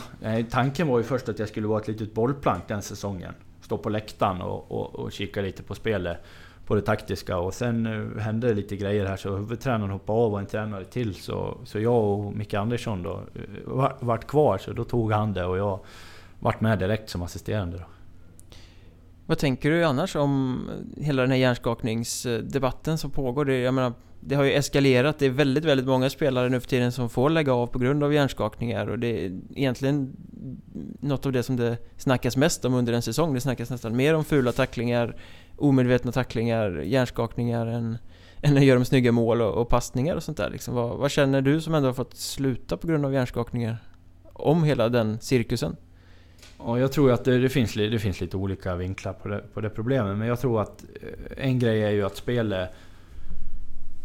tanken 0.50 0.88
var 0.88 0.98
ju 0.98 1.04
först 1.04 1.30
att 1.30 1.39
jag 1.39 1.48
skulle 1.50 1.67
vara 1.67 1.82
ett 1.82 1.88
litet 1.88 2.13
bollplank 2.13 2.63
den 2.67 2.82
säsongen. 2.82 3.34
Stå 3.62 3.78
på 3.78 3.89
läktaren 3.89 4.41
och, 4.41 4.72
och, 4.72 4.95
och 4.95 5.12
kika 5.12 5.41
lite 5.41 5.63
på 5.63 5.76
spelet. 5.76 6.17
På 6.65 6.76
det 6.76 6.82
taktiska 6.82 7.38
och 7.38 7.54
sen 7.54 7.86
eh, 7.86 8.22
hände 8.22 8.48
det 8.48 8.54
lite 8.54 8.76
grejer 8.78 9.06
här 9.06 9.17
så 9.17 9.36
huvudtränaren 9.38 9.91
hoppade 9.91 10.19
av 10.19 10.34
och 10.34 10.39
en 10.39 10.45
tränare 10.45 10.86
till. 10.86 11.15
Så, 11.15 11.58
så 11.65 11.80
jag 11.80 12.04
och 12.04 12.34
Micke 12.36 12.54
Andersson 12.54 13.04
då 13.04 13.12
eh, 13.36 13.41
var- 13.65 13.95
vart 14.00 14.28
kvar 14.28 14.58
så 14.58 14.74
då 14.74 14.84
tog 14.84 15.12
han 15.12 15.34
det 15.34 15.45
och 15.45 15.58
jag 15.58 15.80
vart 16.39 16.62
med 16.62 16.80
direkt 16.80 17.10
som 17.10 17.22
assisterande 17.22 17.78
då. 17.78 17.84
Vad 19.30 19.38
tänker 19.38 19.72
du 19.72 19.84
annars 19.84 20.15
om 20.15 20.62
eh, 20.70 21.04
hela 21.04 21.22
den 21.22 21.32
här 21.32 21.38
hjärnskakningsdebatten 21.38 22.98
som 22.98 23.12
pågår? 23.12 23.46
Det, 23.46 23.60
jag 23.60 23.74
menar, 23.74 23.94
det 24.20 24.36
har 24.36 24.44
ju 24.44 24.54
eskalerat. 24.54 25.20
Det 25.20 25.26
är 25.26 25.30
väldigt, 25.30 25.65
väldigt 25.65 25.88
många 25.88 26.10
spelare 26.10 26.50
nu 26.50 26.60
för 26.60 26.68
tiden 26.68 26.92
som 26.92 27.10
får 27.10 27.30
lägga 27.30 27.54
av 27.54 27.68
på 27.68 27.80
grund 27.80 28.04
av 28.04 28.13
hjärnskakningar 28.13 28.88
och 28.88 29.00
det 29.00 29.26
är 29.26 29.39
egentligen 29.56 30.13
något 31.00 31.26
av 31.26 31.32
det 31.32 31.44
som 31.44 31.56
det 31.56 31.78
snackas 31.98 32.38
mest 32.38 32.65
om 32.65 32.74
under 32.74 32.94
en 32.94 33.02
säsong. 33.02 33.34
Det 33.34 33.42
snackas 33.42 33.70
nästan 33.70 33.96
mer 33.96 34.15
om 34.15 34.26
fula 34.26 34.52
tacklingar, 34.52 35.15
omedvetna 35.58 36.12
tacklingar, 36.12 36.82
hjärnskakningar 36.82 37.68
än, 37.68 37.98
än 38.42 38.58
att 38.58 38.63
göra 38.63 38.80
de 38.80 38.86
snygga 38.86 39.12
mål 39.12 39.42
och, 39.42 39.62
och 39.62 39.70
passningar 39.70 40.15
och 40.15 40.24
sånt 40.24 40.38
där. 40.38 40.50
Liksom, 40.50 40.76
vad, 40.76 40.98
vad 40.98 41.12
känner 41.12 41.42
du 41.42 41.62
som 41.62 41.74
ändå 41.74 41.89
har 41.89 41.94
fått 41.94 42.15
sluta 42.15 42.78
på 42.78 42.88
grund 42.88 43.06
av 43.06 43.13
hjärnskakningar? 43.13 43.78
Om 44.34 44.63
hela 44.63 44.89
den 44.89 45.20
cirkusen? 45.20 45.76
Och 46.60 46.80
jag 46.80 46.91
tror 46.91 47.12
att 47.12 47.26
det, 47.26 47.38
det, 47.38 47.50
finns, 47.50 47.74
det 47.74 48.00
finns 48.00 48.22
lite 48.22 48.38
olika 48.38 48.76
vinklar 48.76 49.13
på 49.13 49.28
det, 49.28 49.43
på 49.54 49.62
det 49.62 49.69
problemet. 49.69 50.17
Men 50.17 50.28
jag 50.28 50.39
tror 50.39 50.62
att 50.62 50.84
eh, 51.02 51.45
en 51.45 51.60
grej 51.60 51.84
är 51.84 51.89
ju 51.89 52.06
att 52.06 52.15
spelet 52.15 52.69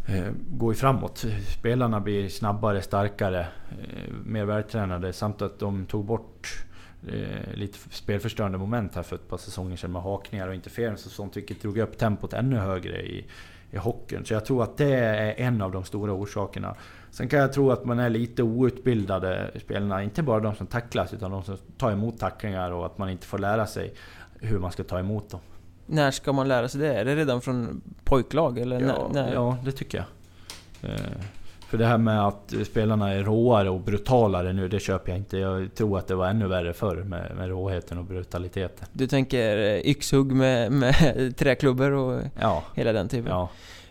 eh, 0.07 0.33
går 0.49 0.73
ju 0.73 0.77
framåt. 0.77 1.25
Spelarna 1.59 2.01
blir 2.01 2.29
snabbare, 2.29 2.83
starkare, 2.83 3.41
eh, 3.71 4.13
mer 4.25 4.45
vältränade 4.45 5.13
samt 5.13 5.43
att 5.43 5.59
de 5.59 5.87
tog 5.87 6.05
bort 6.05 6.65
eh, 7.09 7.55
lite 7.55 7.79
spelförstörande 7.91 8.59
moment 8.59 8.95
här 8.95 9.03
för 9.03 9.17
ett 9.17 9.29
par 9.29 9.39
säsonger 9.39 9.77
sedan 9.77 9.93
med 9.93 10.03
hakningar 10.03 10.49
och 10.49 10.55
interferens 10.55 11.07
och 11.07 11.13
sånt 11.13 11.37
vilket 11.37 11.63
drog 11.63 11.79
upp 11.79 11.99
tempot 11.99 12.33
ännu 12.33 12.57
högre 12.57 13.03
i, 13.03 13.25
i 13.71 13.77
hockeyn. 13.77 14.25
Så 14.25 14.35
jag 14.35 14.45
tror 14.45 14.63
att 14.63 14.77
det 14.77 14.95
är 14.95 15.35
en 15.41 15.63
av 15.63 15.73
de 15.73 15.85
stora 15.85 16.13
orsakerna. 16.13 16.77
Sen 17.15 17.29
kan 17.29 17.39
jag 17.39 17.53
tro 17.53 17.71
att 17.71 17.85
man 17.85 17.99
är 17.99 18.11
lite 18.11 18.43
outbildade 18.43 19.51
spelarna, 19.65 20.03
inte 20.03 20.23
bara 20.23 20.41
de 20.41 20.55
som 20.55 20.67
tacklas 20.67 21.13
utan 21.15 21.31
de 21.31 21.43
som 21.45 21.57
tar 21.79 21.91
emot 21.93 22.19
tacklingar 22.19 22.71
och 22.71 22.87
att 22.87 22.99
man 22.99 23.11
inte 23.11 23.27
får 23.27 23.39
lära 23.39 23.67
sig 23.67 23.95
hur 24.41 24.59
man 24.59 24.73
ska 24.73 24.85
ta 24.85 24.99
emot 24.99 25.31
dem. 25.31 25.41
När 25.87 26.11
ska 26.11 26.33
man 26.33 26.49
lära 26.49 26.69
sig 26.69 26.81
det? 26.81 26.95
Är 26.95 27.05
det 27.05 27.17
redan 27.17 27.41
från 27.41 27.81
pojklag? 28.05 28.59
Eller 28.59 28.81
Ja, 28.81 29.11
när, 29.13 29.33
ja, 29.33 29.57
det 29.65 29.73
tycker 29.73 29.99
jag. 29.99 30.91
Eh, 30.91 31.01
För 31.69 31.79
det 31.79 31.87
här 31.87 31.99
med 31.99 32.27
att 32.27 32.55
spelarna 32.67 33.13
är 33.13 33.23
råare 33.23 33.71
och 33.71 33.81
brutalare 33.81 34.53
nu, 34.53 34.69
det 34.69 34.81
köper 34.81 35.11
jag 35.13 35.19
inte. 35.19 35.39
Jag 35.39 35.75
tror 35.75 35.99
att 35.99 36.07
det 36.07 36.15
var 36.15 36.27
ännu 36.29 36.47
värre 36.49 36.73
förr 36.73 36.97
med, 36.97 37.33
med 37.37 37.49
råheten 37.49 37.99
och 37.99 38.05
brutaliteten. 38.05 38.89
Du 38.93 39.07
tänker 39.07 39.59
eh, 39.59 39.79
yxhugg 39.91 40.33
med, 40.33 40.73
med 40.73 40.95
träklubbor 41.37 41.91
och 41.93 42.21
Ja, 42.41 42.63
hela 42.75 42.93
den 42.93 43.09
typen? 43.09 43.31
ja. 43.33 43.49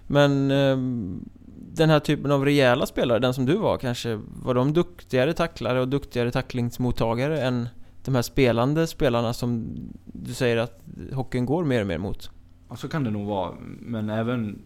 Men 0.08 0.52
ehm, 0.52 1.30
den 1.76 1.90
här 1.90 2.00
typen 2.00 2.32
av 2.32 2.46
rejäla 2.46 2.86
spelare, 2.86 3.20
den 3.20 3.34
som 3.34 3.46
du 3.46 3.58
var 3.58 3.78
kanske, 3.78 4.20
var 4.44 4.54
de 4.54 4.74
duktigare 4.74 5.34
tacklare 5.34 5.82
och 5.82 5.88
duktigare 5.88 6.32
tacklingsmottagare 6.32 7.42
än 7.42 7.70
de 8.06 8.16
här 8.16 8.22
spelande 8.22 8.88
spelarna 8.88 9.34
som 9.34 9.76
du 10.06 10.34
säger 10.34 10.58
att 10.58 10.84
hockeyn 11.14 11.46
går 11.46 11.64
mer 11.64 11.82
och 11.82 11.88
mer 11.88 11.98
mot? 11.98 12.32
Ja, 12.70 12.76
så 12.76 12.88
kan 12.88 13.04
det 13.04 13.12
nog 13.12 13.28
vara. 13.28 13.56
Men 13.80 14.10
även 14.10 14.62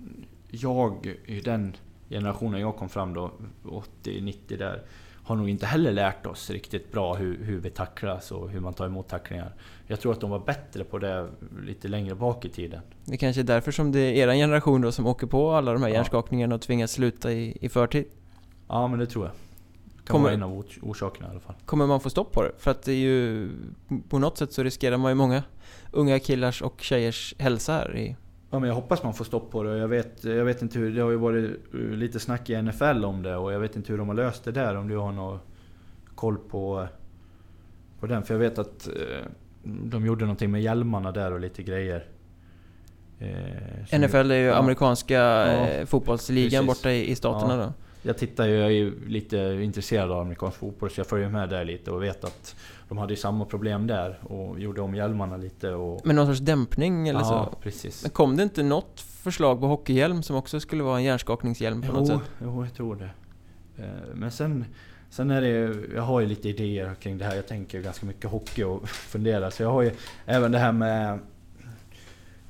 jag 0.51 1.15
i 1.25 1.39
den 1.41 1.75
generationen 2.09 2.61
jag 2.61 2.75
kom 2.75 2.89
fram 2.89 3.13
då, 3.13 3.31
80-90 4.03 4.57
där, 4.57 4.83
har 5.27 5.35
nog 5.35 5.49
inte 5.49 5.65
heller 5.65 5.91
lärt 5.91 6.25
oss 6.25 6.49
riktigt 6.49 6.91
bra 6.91 7.13
hur, 7.13 7.43
hur 7.43 7.59
vi 7.59 7.69
tacklas 7.69 8.31
och 8.31 8.49
hur 8.49 8.59
man 8.59 8.73
tar 8.73 8.85
emot 8.85 9.07
tacklingar. 9.07 9.53
Jag 9.87 9.99
tror 9.99 10.11
att 10.11 10.21
de 10.21 10.29
var 10.29 10.39
bättre 10.39 10.83
på 10.83 10.99
det 10.99 11.27
lite 11.65 11.87
längre 11.87 12.15
bak 12.15 12.45
i 12.45 12.49
tiden. 12.49 12.81
Det 13.05 13.17
kanske 13.17 13.41
är 13.41 13.43
därför 13.43 13.71
som 13.71 13.91
det 13.91 13.99
är 13.99 14.27
er 14.27 14.33
generation 14.33 14.81
då 14.81 14.91
som 14.91 15.07
åker 15.07 15.27
på 15.27 15.51
alla 15.51 15.73
de 15.73 15.81
här 15.81 15.89
Ja. 15.89 15.95
hjärnskakningarna 15.95 16.55
och 16.55 16.61
tvingas 16.61 16.91
sluta 16.91 17.31
i, 17.31 17.57
i 17.61 17.69
förtid. 17.69 18.05
Ja, 18.67 18.87
men 18.87 18.99
det 18.99 19.05
tror 19.05 19.25
jag. 19.25 19.33
Kan 19.33 20.13
Kommer- 20.13 20.23
vara 20.23 20.33
en 20.33 20.43
av 20.43 20.51
ors- 20.53 20.79
orsakerna 20.81 21.27
i 21.27 21.31
alla 21.31 21.39
fall. 21.39 21.55
Kommer 21.65 21.87
man 21.87 21.99
få 21.99 22.09
stopp 22.09 22.31
på 22.31 22.43
det? 22.43 22.51
För 22.57 22.71
att 22.71 22.83
det 22.83 22.91
är 22.91 22.95
ju... 22.95 23.49
På 24.09 24.19
något 24.19 24.37
sätt 24.37 24.53
så 24.53 24.63
riskerar 24.63 24.97
man 24.97 25.11
ju 25.11 25.15
många 25.15 25.43
unga 25.91 26.19
killars 26.19 26.61
och 26.61 26.81
tjejers 26.81 27.35
hälsa 27.39 27.73
här 27.73 27.97
i... 27.97 28.15
Ja, 28.51 28.59
men 28.59 28.67
jag 28.67 28.75
hoppas 28.75 29.03
man 29.03 29.13
får 29.13 29.25
stopp 29.25 29.51
på 29.51 29.63
det. 29.63 29.77
Jag 29.77 29.87
vet, 29.87 30.23
jag 30.23 30.45
vet 30.45 30.61
inte 30.61 30.79
hur... 30.79 30.91
Det 30.95 31.01
har 31.01 31.09
ju 31.09 31.17
varit 31.17 31.51
eh, 31.73 31.79
lite 31.79 32.19
snack 32.19 32.49
i 32.49 32.61
NFL 32.61 33.05
om 33.05 33.23
det 33.23 33.35
och 33.35 33.53
jag 33.53 33.59
vet 33.59 33.75
inte 33.75 33.91
hur 33.91 33.97
de 33.97 34.07
har 34.07 34.15
löst 34.15 34.43
det 34.43 34.51
där. 34.51 34.75
Om 34.75 34.87
du 34.87 34.97
har 34.97 35.11
någon 35.11 35.39
koll 36.15 36.37
på, 36.37 36.87
på 37.99 38.07
den. 38.07 38.23
För 38.23 38.33
jag 38.33 38.39
vet 38.39 38.59
att 38.59 38.87
eh, 38.87 39.25
de 39.63 40.05
gjorde 40.05 40.25
någonting 40.25 40.51
med 40.51 40.61
hjälmarna 40.61 41.11
där 41.11 41.33
och 41.33 41.39
lite 41.39 41.63
grejer. 41.63 42.05
Eh, 43.19 43.99
NFL 43.99 44.31
är 44.31 44.35
ju 44.35 44.45
ja. 44.45 44.55
amerikanska 44.55 45.13
Ja, 45.13 45.67
eh, 45.67 45.85
fotbollsligan 45.85 46.65
precis. 46.67 46.81
borta 46.81 46.91
i, 46.91 47.11
i 47.11 47.15
staterna 47.15 47.55
Ja. 47.55 47.63
då. 47.65 47.73
Jag 48.01 48.17
tittar 48.17 48.47
ju, 48.47 48.55
jag 48.55 48.65
är 48.65 48.69
ju 48.69 49.07
lite 49.07 49.37
intresserad 49.37 50.11
av 50.11 50.19
amerikansk 50.19 50.57
fotboll 50.57 50.89
så 50.89 50.99
jag 50.99 51.07
följer 51.07 51.29
med 51.29 51.49
där 51.49 51.65
lite 51.65 51.91
och 51.91 52.03
vet 52.03 52.23
att 52.23 52.55
de 52.89 52.97
hade 52.97 53.13
ju 53.13 53.17
samma 53.17 53.45
problem 53.45 53.87
där 53.87 54.19
och 54.23 54.59
gjorde 54.59 54.81
om 54.81 54.95
hjälmarna 54.95 55.37
lite 55.37 55.69
och... 55.73 56.05
Med 56.05 56.15
någon 56.15 56.27
sorts 56.27 56.39
dämpning 56.39 57.07
eller 57.07 57.19
ja, 57.19 57.49
så. 57.51 57.57
precis. 57.61 58.03
Men 58.03 58.11
kom 58.11 58.37
det 58.37 58.43
inte 58.43 58.63
något 58.63 58.99
förslag 58.99 59.59
på 59.59 59.67
hockeyhjälm 59.67 60.23
som 60.23 60.35
också 60.35 60.59
skulle 60.59 60.83
vara 60.83 60.97
en 60.97 61.03
hjärnskakningshjälm 61.03 61.81
på 61.81 61.93
något 61.93 62.09
Jo, 62.09 62.19
sätt? 62.19 62.29
jo, 62.43 62.63
jag 62.65 62.73
tror 62.73 62.95
det. 62.95 63.09
Eh, 63.83 63.89
Men 64.15 64.31
sen, 64.31 64.65
sen 65.09 65.31
är 65.31 65.41
det 65.41 65.75
jag 65.95 66.01
har 66.01 66.19
ju 66.19 66.27
lite 66.27 66.49
idéer 66.49 66.95
kring 66.95 67.17
det 67.17 67.25
här. 67.25 67.35
Jag 67.35 67.47
tänker 67.47 67.81
ganska 67.81 68.05
mycket 68.05 68.31
hockey 68.31 68.63
och 68.63 68.89
funderar. 68.89 69.49
Så 69.49 69.63
jag 69.63 69.71
har 69.71 69.81
ju 69.81 69.91
även 70.25 70.51
det 70.51 70.59
här 70.59 70.71
med 70.71 71.19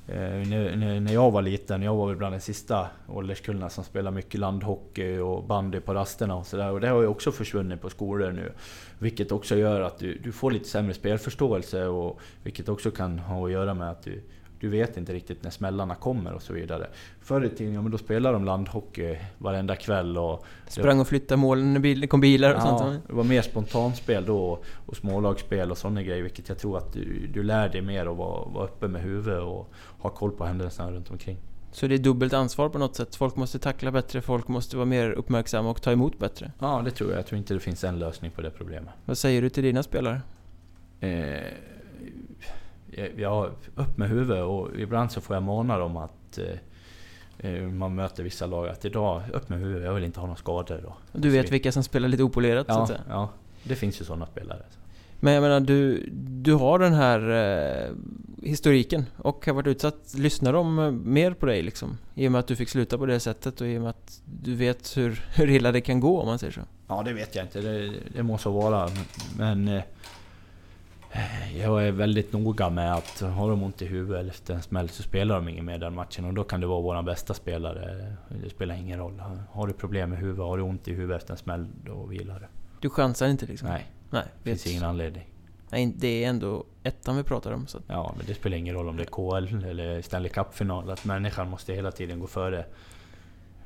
eh, 0.08 0.48
När, 0.48 0.76
när- 0.76 1.00
när 1.00 1.12
jag 1.12 1.30
var 1.30 1.42
liten, 1.42 1.82
jag 1.82 1.94
var 1.96 2.06
väl 2.06 2.16
bland 2.16 2.34
de 2.34 2.40
sista 2.40 2.86
ålderskullarna 3.08 3.68
som 3.70 3.84
spelade 3.84 4.16
mycket 4.16 4.40
landhockey 4.40 5.18
och 5.18 5.44
bandy 5.44 5.80
på 5.80 5.94
rasterna 5.94 6.36
och 6.36 6.46
sådär. 6.46 6.70
Och 6.70 6.80
det 6.80 6.88
har 6.88 7.00
ju 7.00 7.06
också 7.06 7.32
försvunnit 7.32 7.80
på 7.80 7.90
skolor 7.90 8.32
nu. 8.32 8.52
Vilket 8.98 9.32
också 9.32 9.56
gör 9.56 9.80
att 9.80 9.98
du, 9.98 10.18
du 10.18 10.32
får 10.32 10.50
lite 10.50 10.68
sämre 10.68 10.94
spelförståelse 10.94 11.86
och 11.86 12.20
vilket 12.42 12.68
också 12.68 12.90
kan 12.90 13.18
ha 13.18 13.46
att 13.46 13.52
göra 13.52 13.74
med 13.74 13.90
att 13.90 14.02
du, 14.02 14.22
du 14.60 14.68
vet 14.68 14.96
inte 14.96 15.12
riktigt 15.12 15.42
när 15.42 15.50
smällarna 15.50 15.94
kommer 15.94 16.32
och 16.32 16.42
så 16.42 16.52
vidare. 16.52 16.86
Förr 17.20 17.44
i 17.44 17.48
tiden, 17.48 17.74
ja, 17.74 17.82
men 17.82 17.90
då 17.92 17.98
spelade 17.98 18.34
de 18.34 18.44
landhockey 18.44 19.16
varenda 19.38 19.76
kväll 19.76 20.18
och... 20.18 20.44
Sprang 20.68 21.00
och 21.00 21.08
flyttade 21.08 21.40
målen 21.40 21.72
när 21.74 21.80
det 22.00 22.06
kom 22.06 22.20
bilar 22.20 22.50
och 22.54 22.60
Ja, 22.60 22.78
sånt? 22.78 23.02
det 23.06 23.12
var 23.14 23.24
mer 23.24 23.42
spontanspel 23.42 24.24
då 24.24 24.58
och 24.86 24.96
smålagsspel 24.96 25.70
och 25.70 25.78
sådana 25.78 26.02
grejer. 26.02 26.22
Vilket 26.22 26.48
jag 26.48 26.58
tror 26.58 26.78
att 26.78 26.92
du, 26.92 27.26
du 27.26 27.42
lär 27.42 27.68
dig 27.68 27.80
mer 27.82 28.06
att 28.06 28.16
vara, 28.16 28.48
vara 28.48 28.64
uppe 28.64 28.88
med 28.88 29.02
huvudet 29.02 29.42
och 29.42 29.72
ha 29.98 30.10
koll 30.10 30.30
på 30.30 30.44
händelserna 30.44 30.90
runt 30.92 31.10
omkring. 31.10 31.36
Så 31.72 31.86
det 31.86 31.94
är 31.94 31.98
dubbelt 31.98 32.32
ansvar 32.32 32.68
på 32.68 32.78
något 32.78 32.96
sätt? 32.96 33.16
Folk 33.16 33.36
måste 33.36 33.58
tackla 33.58 33.90
bättre, 33.90 34.20
folk 34.20 34.48
måste 34.48 34.76
vara 34.76 34.86
mer 34.86 35.10
uppmärksamma 35.10 35.70
och 35.70 35.82
ta 35.82 35.92
emot 35.92 36.18
bättre. 36.18 36.52
Ja, 36.58 36.82
det 36.84 36.90
tror 36.90 37.10
jag. 37.10 37.18
Jag 37.18 37.26
tror 37.26 37.38
inte 37.38 37.54
det 37.54 37.60
finns 37.60 37.84
en 37.84 37.98
lösning 37.98 38.30
på 38.30 38.42
det 38.42 38.50
problemet. 38.50 38.90
Vad 39.04 39.18
säger 39.18 39.42
du 39.42 39.48
till 39.48 39.62
dina 39.62 39.82
spelare? 39.82 40.20
Eh, 41.00 41.08
jag- 43.16 43.50
upp 43.74 43.98
med 43.98 44.08
huvudet 44.08 44.44
och 44.44 44.68
ibland 44.78 45.12
så 45.12 45.20
får 45.20 45.36
jag 45.36 45.42
mana 45.42 45.78
dem 45.78 45.96
att, 45.96 46.38
eh, 46.38 47.50
eh, 47.52 47.62
man 47.62 47.94
möter 47.94 48.22
vissa 48.22 48.46
lag 48.46 48.68
att 48.68 48.84
idag, 48.84 49.22
upp 49.32 49.48
med 49.48 49.58
huvudet, 49.58 49.84
jag 49.84 49.94
vill 49.94 50.04
inte 50.04 50.20
ha 50.20 50.26
några 50.26 50.38
skador 50.38 50.78
idag. 50.78 50.92
Du 51.12 51.30
vet 51.30 51.52
vilka 51.52 51.72
som 51.72 51.82
spelar 51.82 52.08
lite 52.08 52.22
opolerat 52.22 52.66
så 52.66 52.72
Ja, 52.72 52.82
att 52.82 52.88
säga. 52.88 53.00
ja, 53.08 53.28
det 53.64 53.74
finns 53.76 54.00
ju 54.00 54.04
sådana 54.04 54.26
spelare. 54.26 54.62
Men 55.20 55.32
jag 55.34 55.40
menar, 55.42 55.60
du, 55.60 56.08
du 56.14 56.54
har 56.54 56.78
den 56.78 56.92
här 56.94 57.30
eh, 57.30 57.90
historiken 58.42 59.04
och 59.16 59.46
har 59.46 59.52
varit 59.52 59.66
utsatt. 59.66 60.14
Lyssnar 60.18 60.52
de 60.52 60.78
eh, 60.78 60.90
mer 60.90 61.32
på 61.34 61.46
dig 61.46 61.62
liksom? 61.62 61.98
I 62.14 62.28
och 62.28 62.32
med 62.32 62.38
att 62.38 62.46
du 62.46 62.56
fick 62.56 62.68
sluta 62.68 62.98
på 62.98 63.06
det 63.06 63.20
sättet 63.20 63.60
och 63.60 63.66
i 63.66 63.78
och 63.78 63.80
med 63.82 63.90
att 63.90 64.20
du 64.42 64.54
vet 64.54 64.96
hur, 64.96 65.24
hur 65.36 65.50
illa 65.50 65.72
det 65.72 65.80
kan 65.80 66.00
gå 66.00 66.20
om 66.20 66.26
man 66.26 66.38
säger 66.38 66.52
så. 66.52 66.60
Ja, 66.88 67.02
det 67.02 67.12
vet 67.12 67.34
jag 67.34 67.44
inte. 67.44 67.60
Det, 67.60 67.92
det 68.14 68.22
må 68.22 68.38
så 68.38 68.50
vara. 68.50 68.88
Men 69.38 69.68
eh, 69.68 69.82
jag 71.56 71.86
är 71.86 71.92
väldigt 71.92 72.32
noga 72.32 72.70
med 72.70 72.94
att 72.94 73.20
har 73.20 73.50
de 73.50 73.62
ont 73.62 73.82
i 73.82 73.86
huvudet 73.86 74.26
efter 74.26 74.54
en 74.54 74.62
smäll 74.62 74.88
så 74.88 75.02
spelar 75.02 75.34
de 75.34 75.48
ingen 75.48 75.64
mer 75.64 75.78
den 75.78 75.94
matchen. 75.94 76.24
Och 76.24 76.34
då 76.34 76.44
kan 76.44 76.60
det 76.60 76.66
vara 76.66 76.80
våran 76.80 77.04
bästa 77.04 77.34
spelare. 77.34 78.14
Det 78.42 78.50
spelar 78.50 78.74
ingen 78.74 78.98
roll. 78.98 79.22
Har 79.50 79.66
du 79.66 79.72
problem 79.72 80.10
med 80.10 80.18
huvudet, 80.18 80.44
har 80.44 80.56
du 80.56 80.62
ont 80.62 80.88
i 80.88 80.94
huvudet 80.94 81.16
efter 81.16 81.32
en 81.32 81.38
smäll, 81.38 81.66
då 81.84 82.06
vilar 82.06 82.40
du. 82.40 82.46
Du 82.80 82.90
chansar 82.90 83.28
inte 83.28 83.46
liksom? 83.46 83.68
Nej, 83.68 83.86
Nej. 84.10 84.24
det 84.42 84.50
finns 84.50 84.66
ingen 84.66 84.84
anledning. 84.84 85.28
Nej, 85.70 85.92
det 85.96 86.24
är 86.24 86.28
ändå 86.28 86.64
ettan 86.82 87.16
vi 87.16 87.22
pratar 87.22 87.52
om. 87.52 87.66
Så. 87.66 87.78
Ja, 87.86 88.14
men 88.16 88.26
det 88.26 88.34
spelar 88.34 88.56
ingen 88.56 88.74
roll 88.74 88.88
om 88.88 88.96
det 88.96 89.02
är 89.02 89.40
KL 89.40 89.64
eller 89.64 90.02
Stanley 90.02 90.30
Cup-final. 90.30 90.90
Att 90.90 91.04
människan 91.04 91.50
måste 91.50 91.72
hela 91.72 91.90
tiden 91.90 92.20
gå 92.20 92.26
före. 92.26 92.64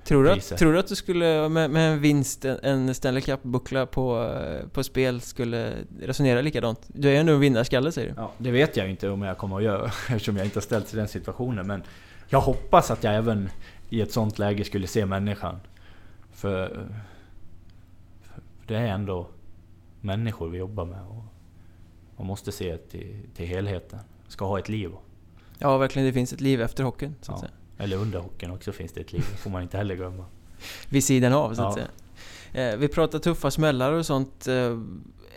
Tror, 0.05 0.25
du 0.25 0.31
att, 0.31 0.59
tror 0.59 0.73
du 0.73 0.79
att 0.79 0.87
du 0.87 0.95
skulle 0.97 1.49
med, 1.49 1.71
med 1.71 1.93
en 1.93 2.01
vinst, 2.01 2.45
en- 2.45 2.95
Stanley 2.95 3.23
Cup-buckla 3.23 3.87
på, 3.87 4.31
på 4.73 4.83
spel, 4.85 5.21
skulle 5.21 5.73
resonera 6.01 6.41
likadant? 6.41 6.81
Du 6.87 7.09
är 7.09 7.13
ju 7.13 7.19
ändå 7.19 7.33
en 7.33 7.41
vinnarskalle 7.41 7.93
säger 7.93 8.09
du. 8.09 8.15
Ja, 8.17 8.33
det 8.39 8.51
vet 8.51 8.77
jag 8.77 8.91
inte 8.91 9.09
om 9.09 9.23
jag 9.23 9.39
kommer 9.39 9.57
att 9.57 9.63
göra 9.63 9.87
eftersom 10.09 10.37
jag 10.37 10.47
inte 10.47 10.57
har 10.57 10.63
ställts 10.63 10.95
i 10.95 10.97
den 10.97 11.09
situationen. 11.09 11.67
Men 11.67 11.83
jag 12.29 12.41
hoppas 12.41 12.91
att 12.91 13.05
jag 13.05 13.15
även 13.15 13.49
i 13.91 14.01
ett 14.01 14.13
sånt 14.13 14.39
läge 14.39 14.65
skulle 14.65 14.87
se 14.87 15.07
människan. 15.07 15.61
För, 16.33 16.69
för 18.23 18.43
det 18.67 18.77
är 18.77 18.87
ändå 18.87 19.29
människor 20.01 20.49
vi 20.49 20.59
jobbar 20.59 20.85
med. 20.85 21.01
Och 21.09 21.25
man 22.17 22.27
måste 22.27 22.53
se 22.53 22.77
till, 22.77 23.17
till 23.37 23.47
helheten. 23.47 23.99
Ska 24.29 24.45
ha 24.45 24.59
ett 24.59 24.69
liv. 24.69 24.91
Ja, 25.59 25.79
verkligen. 25.79 26.07
Det 26.07 26.13
finns 26.13 26.33
ett 26.33 26.41
liv 26.41 26.63
efter 26.63 26.85
hockeyn, 26.85 27.15
så 27.21 27.33
att 27.33 27.39
Ja. 27.43 27.47
säga. 27.49 27.53
Eller 27.79 27.97
under 27.97 28.19
hockeyn 28.19 28.51
också 28.51 28.73
finns 28.73 28.93
det 28.93 29.01
ett 29.01 29.13
liv. 29.13 29.25
Det 29.31 29.37
får 29.37 29.51
man 29.51 29.63
inte 29.63 29.77
heller 29.77 29.95
glömma. 29.95 30.25
Vid 30.89 31.05
sidan 31.05 31.33
av, 31.33 31.55
så 31.55 31.63
att 31.63 31.77
Ja. 31.79 31.85
säga. 32.53 32.71
Eh, 32.73 32.77
vi 32.79 32.89
pratar 32.89 33.19
tuffa 33.19 33.51
smällar 33.51 33.93
och 33.93 34.07
sånt. 34.07 34.47
Eh, 34.49 34.79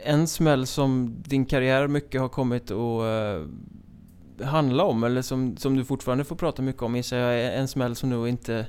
en 0.04 0.28
smäll 0.28 0.66
som 0.68 1.16
din 1.26 1.46
karriär 1.46 1.88
mycket 1.88 2.22
har 2.22 2.30
kommit 2.30 2.72
att 2.72 3.02
eh, 4.42 4.46
handla 4.48 4.84
om, 4.84 5.04
eller 5.04 5.22
som, 5.22 5.58
som 5.58 5.76
du 5.76 5.86
fortfarande 5.86 6.24
får 6.24 6.36
prata 6.36 6.62
mycket 6.62 6.82
om, 6.82 6.96
gissar 6.96 7.18
jag, 7.18 7.40
är 7.40 7.52
en 7.52 7.68
smäll 7.68 7.96
som 7.96 8.10
nog 8.10 8.28
inte 8.28 8.66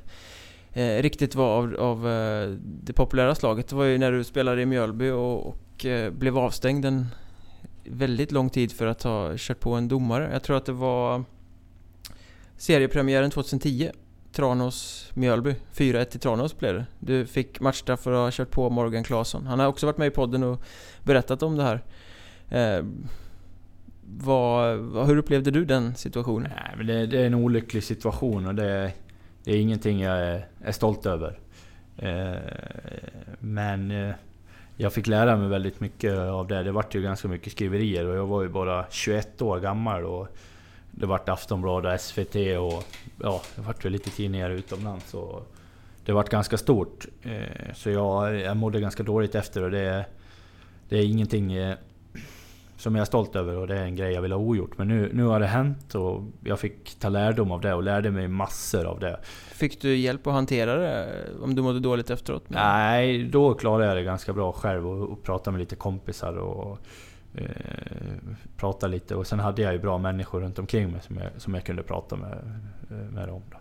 eh, 0.73 1.03
riktigt 1.03 1.35
var 1.35 1.57
av, 1.59 1.77
av 1.81 2.03
det 2.83 2.93
populära 2.93 3.35
slaget. 3.35 3.69
Det 3.69 3.77
var 3.77 3.85
ju 3.85 3.99
när 3.99 4.13
du 4.13 4.25
spelade 4.25 4.63
i 4.63 4.67
Mjölby 4.67 5.11
och, 5.11 5.47
och 5.47 5.87
eh, 5.87 6.11
blev 6.13 6.39
avstängd 6.39 6.85
en 6.85 7.07
väldigt 7.85 8.33
lång 8.33 8.51
tid 8.51 8.73
för 8.73 8.87
att 8.87 9.03
ha 9.03 9.33
kört 9.37 9.61
på 9.61 9.73
en 9.75 9.89
domare. 9.89 10.29
Jag 10.33 10.43
tror 10.43 10.57
att 10.57 10.67
det 10.67 10.73
var 10.73 11.25
seriepremiären 12.57 13.31
2010. 13.31 13.91
Tranås-Mjölby. 14.33 15.55
4-1 15.75 16.05
till 16.05 16.21
Tranås 16.21 16.59
blev 16.59 16.75
det. 16.75 16.87
Du 16.99 17.27
fick 17.27 17.61
matchstraff 17.61 18.01
för 18.01 18.13
att 18.13 18.19
ha 18.19 18.31
kört 18.31 18.51
på 18.51 18.71
Morgan 18.71 19.05
Claesson. 19.05 19.47
Han 19.47 19.59
har 19.59 19.67
också 19.67 19.87
varit 19.87 19.99
med 19.99 20.07
i 20.07 20.11
podden 20.11 20.43
och 20.43 20.63
berättat 21.03 21.43
om 21.43 21.57
det 21.57 21.63
här. 21.63 21.83
Eh, 22.49 22.85
vad, 24.07 24.79
vad, 24.79 25.07
hur 25.07 25.17
upplevde 25.17 25.51
du 25.51 25.65
den 25.65 25.95
situationen? 25.95 26.53
Nej, 26.57 26.75
men 26.77 26.87
det, 26.87 27.07
det 27.07 27.21
är 27.21 27.27
en 27.27 27.35
olycklig 27.35 27.85
situation 27.85 28.47
och 28.47 28.55
det, 28.55 28.93
det 29.45 29.53
är 29.53 29.57
ingenting 29.57 30.01
jag 30.01 30.19
är, 30.19 30.47
är 30.65 30.73
stolt 30.73 31.07
över. 31.07 31.39
Eh, 31.97 32.37
men 33.39 33.91
eh, 33.91 34.15
jag 34.77 34.93
fick 34.93 35.07
lära 35.07 35.37
mig 35.37 35.49
väldigt 35.49 35.81
mycket 35.81 36.19
av 36.19 36.47
det. 36.47 36.63
Det 36.63 36.73
vart 36.73 36.95
ju 36.95 37.03
ganska 37.03 37.29
mycket 37.29 37.53
skriverier 37.53 38.07
och 38.07 38.17
jag 38.17 38.27
var 38.27 38.43
ju 38.43 38.49
bara 38.49 38.87
21 38.91 39.43
år 39.43 39.61
gammal 39.61 40.05
och 40.05 40.29
det 40.99 41.07
vart 41.07 41.29
Aftonbladet, 41.29 42.01
SVT 42.01 42.35
och 42.37 42.85
ja, 43.23 43.43
det 43.57 43.63
vart 43.63 43.85
väl 43.85 43.93
lite 43.93 44.11
tidningar 44.11 44.51
utomlands. 44.51 45.15
Och 45.15 45.53
det 46.05 46.13
vart 46.13 46.29
ganska 46.29 46.57
stort. 46.57 47.07
Eh, 47.23 47.75
så 47.75 47.91
jag, 47.91 48.41
jag 48.41 48.57
mådde 48.57 48.81
ganska 48.81 49.03
dåligt 49.03 49.35
efter 49.35 49.63
och 49.63 49.71
det, 49.71 50.07
det 50.89 50.99
är 50.99 51.05
ingenting 51.05 51.53
eh, 51.53 51.77
som 52.77 52.95
jag 52.95 53.01
är 53.01 53.07
stolt 53.07 53.37
över 53.37 53.57
och 53.57 53.67
det 53.67 53.79
är 53.79 53.85
en 53.85 53.97
grej 53.97 54.13
jag 54.13 54.23
vill 54.23 54.33
ha 54.33 54.39
ogjort. 54.39 54.79
Men 54.79 54.89
nu, 54.89 55.11
nu 55.13 55.25
har 55.25 55.41
det 55.41 55.47
hänt 55.47 55.95
och 55.95 56.23
jag 56.45 56.61
fick 56.61 56.99
ta 56.99 57.09
lärdom 57.09 57.51
av 57.51 57.61
det 57.61 57.75
och 57.75 57.83
lärde 57.83 58.11
mig 58.11 58.29
massor 58.29 58.85
av 58.85 59.01
det. 59.01 59.21
Fick 59.53 59.81
du 59.81 59.97
hjälp 59.97 60.27
att 60.27 60.33
hantera 60.33 60.77
det 60.77 61.09
om 61.43 61.55
du 61.55 61.63
mådde 61.63 61.81
dåligt 61.81 62.11
efteråt? 62.11 62.45
Nej, 62.49 63.25
då 63.25 63.55
klarade 63.55 63.87
jag 63.87 63.97
det 63.97 64.03
ganska 64.03 64.33
bra 64.33 64.53
själv 64.53 64.89
och, 64.89 65.09
och 65.09 65.23
prata 65.23 65.51
med 65.51 65.59
lite 65.61 65.77
kompisar 65.77 66.37
och 66.37 66.71
eh, 66.73 66.79
prata 68.57 68.87
lite. 68.87 69.15
Och 69.15 69.27
sen 69.27 69.41
hade 69.41 69.63
jag 69.63 69.73
ju 69.73 69.79
bra 69.79 69.99
människor 69.99 70.41
runt 70.41 70.59
omkring 70.59 70.91
mig 70.91 71.01
som 71.07 71.17
jag, 71.17 71.31
som 71.37 71.55
jag 71.55 71.65
kunde 71.65 71.83
prata 71.83 72.17
med, 72.17 72.33
eh, 72.91 72.97
med 72.97 73.29
dem. 73.29 73.43
Då. 73.51 73.57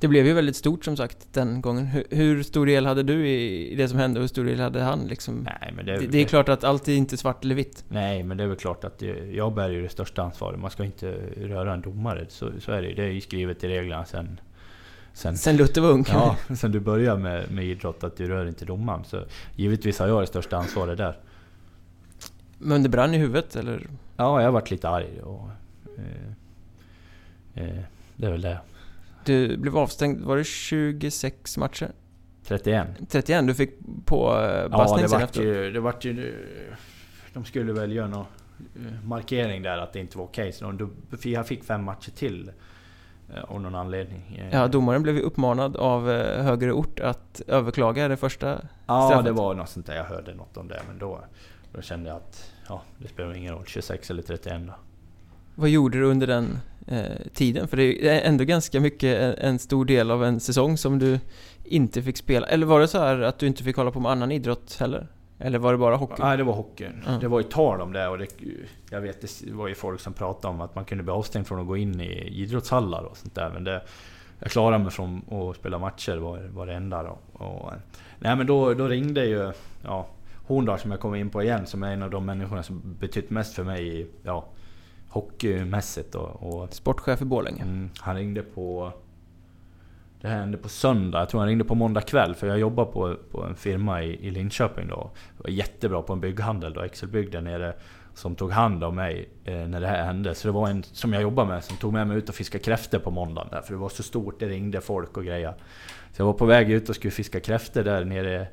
Det 0.00 0.08
blev 0.08 0.26
ju 0.26 0.32
väldigt 0.32 0.56
stort 0.56 0.84
som 0.84 0.96
sagt 0.96 1.18
den 1.32 1.60
gången. 1.60 1.86
Hur, 1.86 2.04
hur 2.10 2.42
stor 2.42 2.66
del 2.66 2.86
hade 2.86 3.02
du 3.02 3.28
i, 3.28 3.72
i 3.72 3.74
det 3.76 3.88
som 3.88 3.98
hände 3.98 4.20
och 4.20 4.22
hur 4.22 4.28
stor 4.28 4.44
del 4.44 4.60
hade 4.60 4.82
han 4.82 5.00
liksom? 5.00 5.34
Nej, 5.60 5.72
men 5.76 5.86
Det, 5.86 5.98
det 5.98 6.18
är 6.18 6.24
klart 6.24 6.48
att 6.48 6.64
allt 6.64 6.88
är 6.88 6.92
inte 6.92 7.16
svart 7.16 7.44
eller 7.44 7.54
vitt. 7.54 7.84
Nej, 7.88 8.22
men 8.22 8.36
det 8.36 8.44
är 8.44 8.48
väl 8.48 8.56
klart 8.56 8.84
att 8.84 8.98
det, 8.98 9.32
jag 9.32 9.54
bär 9.54 9.68
ju 9.68 9.82
det 9.82 9.88
största 9.88 10.22
ansvaret. 10.22 10.60
Man 10.60 10.70
ska 10.70 10.84
inte 10.84 11.18
röra 11.36 11.74
en 11.74 11.80
domare. 11.80 12.26
Så, 12.28 12.50
så 12.60 12.72
är 12.72 12.82
det 12.82 12.88
ju. 12.88 12.94
Det 12.94 13.02
är 13.02 13.10
ju 13.10 13.20
skrivet 13.20 13.64
i 13.64 13.68
reglerna 13.68 14.04
sen... 14.04 14.40
Sen, 15.12 15.36
Sen 15.36 15.56
Luther 15.56 15.80
var 15.80 15.90
ung. 15.90 16.04
ja, 16.08 16.36
sen 16.56 16.72
du 16.72 16.80
börjar 16.80 17.16
med, 17.16 17.50
med 17.50 17.64
idrott, 17.64 18.04
att 18.04 18.16
du 18.16 18.28
rör 18.28 18.46
inte 18.46 18.64
domaren. 18.64 19.04
Så 19.04 19.24
givetvis 19.54 19.98
har 19.98 20.08
jag 20.08 20.22
det 20.22 20.26
största 20.26 20.56
ansvaret 20.56 20.98
där. 20.98 21.18
Men 22.58 22.82
det 22.82 22.88
brann 22.88 23.14
i 23.14 23.18
huvudet 23.18 23.56
eller? 23.56 23.86
Ja, 24.16 24.42
jag 24.42 24.52
varit 24.52 24.70
lite 24.70 24.88
arg 24.88 25.20
och... 25.22 25.48
Eh, 25.98 27.64
eh, 27.64 27.82
det 28.16 28.26
är 28.26 28.30
väl 28.30 28.40
det. 28.40 28.58
Du 29.24 29.56
blev 29.56 29.76
avstängd, 29.78 30.20
var 30.20 30.36
det 30.36 30.44
26 30.44 31.56
matcher? 31.56 31.90
31. 32.44 32.88
31, 33.08 33.46
du 33.46 33.54
fick 33.54 33.70
på 34.04 34.34
eh, 34.34 34.66
Ja, 34.70 34.96
sen 35.10 35.22
efteråt. 35.22 35.36
ju... 35.46 35.70
Det 35.72 35.80
vart 35.80 36.04
ju 36.04 36.34
de 37.32 37.44
skulle 37.44 37.72
väl 37.72 37.92
göra 37.92 38.06
någon 38.08 38.24
eh, 38.76 39.04
markering 39.04 39.62
där 39.62 39.78
att 39.78 39.92
det 39.92 40.00
inte 40.00 40.18
var 40.18 40.24
okej. 40.24 40.52
Så 40.52 40.72
de, 40.72 40.92
för 41.18 41.28
jag 41.28 41.46
fick 41.46 41.64
fem 41.64 41.84
matcher 41.84 42.10
till. 42.10 42.50
eh, 43.34 43.42
Av 43.44 43.60
någon 43.60 43.74
anledning. 43.74 44.48
Ja, 44.52 44.66
domaren 44.68 45.02
blev 45.02 45.14
ju 45.16 45.20
uppmanad 45.22 45.76
av 45.76 46.06
högre 46.42 46.72
ort 46.72 47.00
att 47.00 47.42
överklaga 47.46 48.08
det 48.08 48.16
första. 48.16 48.60
Ja, 48.86 49.06
straffet. 49.08 49.24
det 49.24 49.32
var 49.32 49.54
något 49.54 49.68
sånt 49.68 49.86
där. 49.86 49.96
Jag 49.96 50.04
hörde 50.04 50.34
något 50.34 50.56
om 50.56 50.68
det. 50.68 50.82
Men 50.88 50.98
då, 50.98 51.20
då 51.76 51.82
kände 51.82 52.08
jag 52.08 52.16
att 52.16 52.52
ja, 52.68 52.82
det 52.98 53.08
spelar 53.08 53.34
ingen 53.34 53.54
roll. 53.54 53.64
26 53.66 54.10
eller 54.10 54.22
31 54.22 54.66
då. 54.66 54.72
Vad 55.54 55.68
gjorde 55.68 55.98
du 55.98 56.04
under 56.04 56.26
den 56.26 56.58
eh, 56.86 57.04
tiden? 57.34 57.68
För 57.68 57.76
det 57.76 58.08
är 58.08 58.28
ändå 58.28 58.44
ganska 58.44 58.80
mycket 58.80 59.20
en, 59.20 59.34
en 59.34 59.58
stor 59.58 59.84
del 59.84 60.10
av 60.10 60.24
en 60.24 60.40
säsong 60.40 60.78
som 60.78 60.98
du 60.98 61.20
inte 61.64 62.02
fick 62.02 62.16
spela. 62.16 62.46
Eller 62.46 62.66
var 62.66 62.80
det 62.80 62.88
så 62.88 62.98
här 62.98 63.20
att 63.20 63.38
du 63.38 63.46
inte 63.46 63.62
fick 63.64 63.76
hålla 63.76 63.90
på 63.90 64.00
med 64.00 64.12
annan 64.12 64.32
idrott 64.32 64.76
heller? 64.80 65.06
Eller 65.38 65.58
var 65.58 65.72
det 65.72 65.78
bara 65.78 65.96
hockey? 65.96 66.22
Nej, 66.22 66.36
det 66.36 66.44
var 66.44 66.54
hockeyn. 66.54 67.02
Ja. 67.06 67.12
Det 67.12 67.28
var 67.28 67.40
ju 67.40 67.44
tal 67.44 67.80
om 67.80 67.92
det 67.92 68.08
och 68.08 68.18
det, 68.18 68.26
jag 68.90 69.00
vet 69.00 69.20
det 69.20 69.52
var 69.52 69.68
ju 69.68 69.74
folk 69.74 70.00
som 70.00 70.12
pratade 70.12 70.54
om 70.54 70.60
att 70.60 70.74
man 70.74 70.84
kunde 70.84 71.04
bli 71.04 71.12
avstängd 71.12 71.46
från 71.46 71.60
att 71.60 71.66
gå 71.66 71.76
in 71.76 72.00
i 72.00 72.42
idrottshallar 72.42 73.02
och 73.02 73.16
sånt 73.16 73.34
där. 73.34 73.50
Men 73.50 73.64
det, 73.64 73.82
jag 74.38 74.50
klarade 74.50 74.82
mig 74.82 74.92
från 74.92 75.22
att 75.30 75.56
spela 75.56 75.78
matcher 75.78 76.16
var, 76.16 76.38
var 76.38 76.66
det 76.66 76.74
enda 76.74 77.02
då. 77.02 77.18
Och, 77.44 77.72
nej 78.18 78.36
men 78.36 78.46
då, 78.46 78.74
då 78.74 78.88
ringde 78.88 79.24
ju 79.24 79.52
ja, 79.84 80.06
Horndal 80.46 80.78
som 80.78 80.90
jag 80.90 81.00
kommer 81.00 81.16
in 81.16 81.30
på 81.30 81.42
igen 81.42 81.66
som 81.66 81.82
är 81.82 81.92
en 81.92 82.02
av 82.02 82.10
de 82.10 82.26
människorna 82.26 82.62
som 82.62 82.82
betytt 83.00 83.30
mest 83.30 83.54
för 83.54 83.64
mig 83.64 84.00
i, 84.00 84.06
ja, 84.22 84.48
hockeymässigt. 85.08 86.14
Och, 86.14 86.42
och 86.42 86.74
Sportchef 86.74 87.22
i 87.22 87.24
Borlänge. 87.24 87.62
Mm, 87.62 87.90
han 87.98 88.16
ringde 88.16 88.42
på... 88.42 88.92
Det 90.20 90.28
här 90.28 90.38
hände 90.38 90.58
på 90.58 90.68
söndag, 90.68 91.18
jag 91.18 91.28
tror 91.28 91.40
han 91.40 91.48
ringde 91.48 91.64
på 91.64 91.74
måndag 91.74 92.00
kväll 92.00 92.34
för 92.34 92.46
jag 92.46 92.58
jobbar 92.58 92.84
på, 92.84 93.16
på 93.30 93.44
en 93.44 93.54
firma 93.54 94.02
i, 94.02 94.26
i 94.26 94.30
Linköping 94.30 94.88
då. 94.88 95.10
Jag 95.36 95.44
var 95.44 95.50
jättebra 95.50 96.02
på 96.02 96.12
en 96.12 96.20
bygghandel 96.20 96.72
då, 96.72 96.80
Excelbygg 96.80 97.32
där 97.32 97.40
nere. 97.40 97.74
Som 98.14 98.34
tog 98.34 98.50
hand 98.50 98.84
om 98.84 98.94
mig 98.94 99.28
eh, 99.44 99.54
när 99.54 99.80
det 99.80 99.86
här 99.86 100.04
hände. 100.04 100.34
Så 100.34 100.48
det 100.48 100.52
var 100.52 100.68
en 100.68 100.82
som 100.82 101.12
jag 101.12 101.22
jobbar 101.22 101.44
med 101.44 101.64
som 101.64 101.76
tog 101.76 101.92
med 101.92 102.06
mig 102.06 102.16
ut 102.16 102.28
och 102.28 102.34
fiska 102.34 102.58
kräftor 102.58 102.98
på 102.98 103.10
måndagen 103.10 103.48
där. 103.50 103.62
För 103.62 103.72
det 103.72 103.78
var 103.78 103.88
så 103.88 104.02
stort, 104.02 104.40
det 104.40 104.48
ringde 104.48 104.80
folk 104.80 105.16
och 105.16 105.24
grejer. 105.24 105.54
Så 106.12 106.22
jag 106.22 106.26
var 106.26 106.32
på 106.32 106.46
väg 106.46 106.70
ut 106.70 106.88
och 106.88 106.94
skulle 106.94 107.10
fiska 107.10 107.40
kräftor 107.40 107.82
där 107.82 108.04
nere 108.04 108.46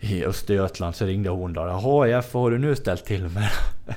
i 0.00 0.24
Östergötland. 0.24 0.94
Så 0.94 1.06
ringde 1.06 1.30
hon 1.30 1.52
då. 1.52 1.60
Jaha 1.60 2.08
Jeff, 2.08 2.34
vad 2.34 2.42
har 2.42 2.50
du 2.50 2.58
nu 2.58 2.76
ställt 2.76 3.04
till 3.04 3.22
med? 3.22 3.50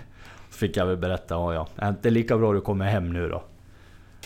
Så 0.50 0.58
fick 0.58 0.78
jag 0.78 0.86
väl 0.86 0.98
berätta, 0.98 1.36
ja 1.36 1.54
ja, 1.54 1.68
är 1.76 1.90
inte 1.90 2.10
lika 2.10 2.38
bra 2.38 2.54
du 2.54 2.62
kommer 2.62 2.86
hem 2.86 3.14
nu 3.14 3.30
då? 3.30 3.44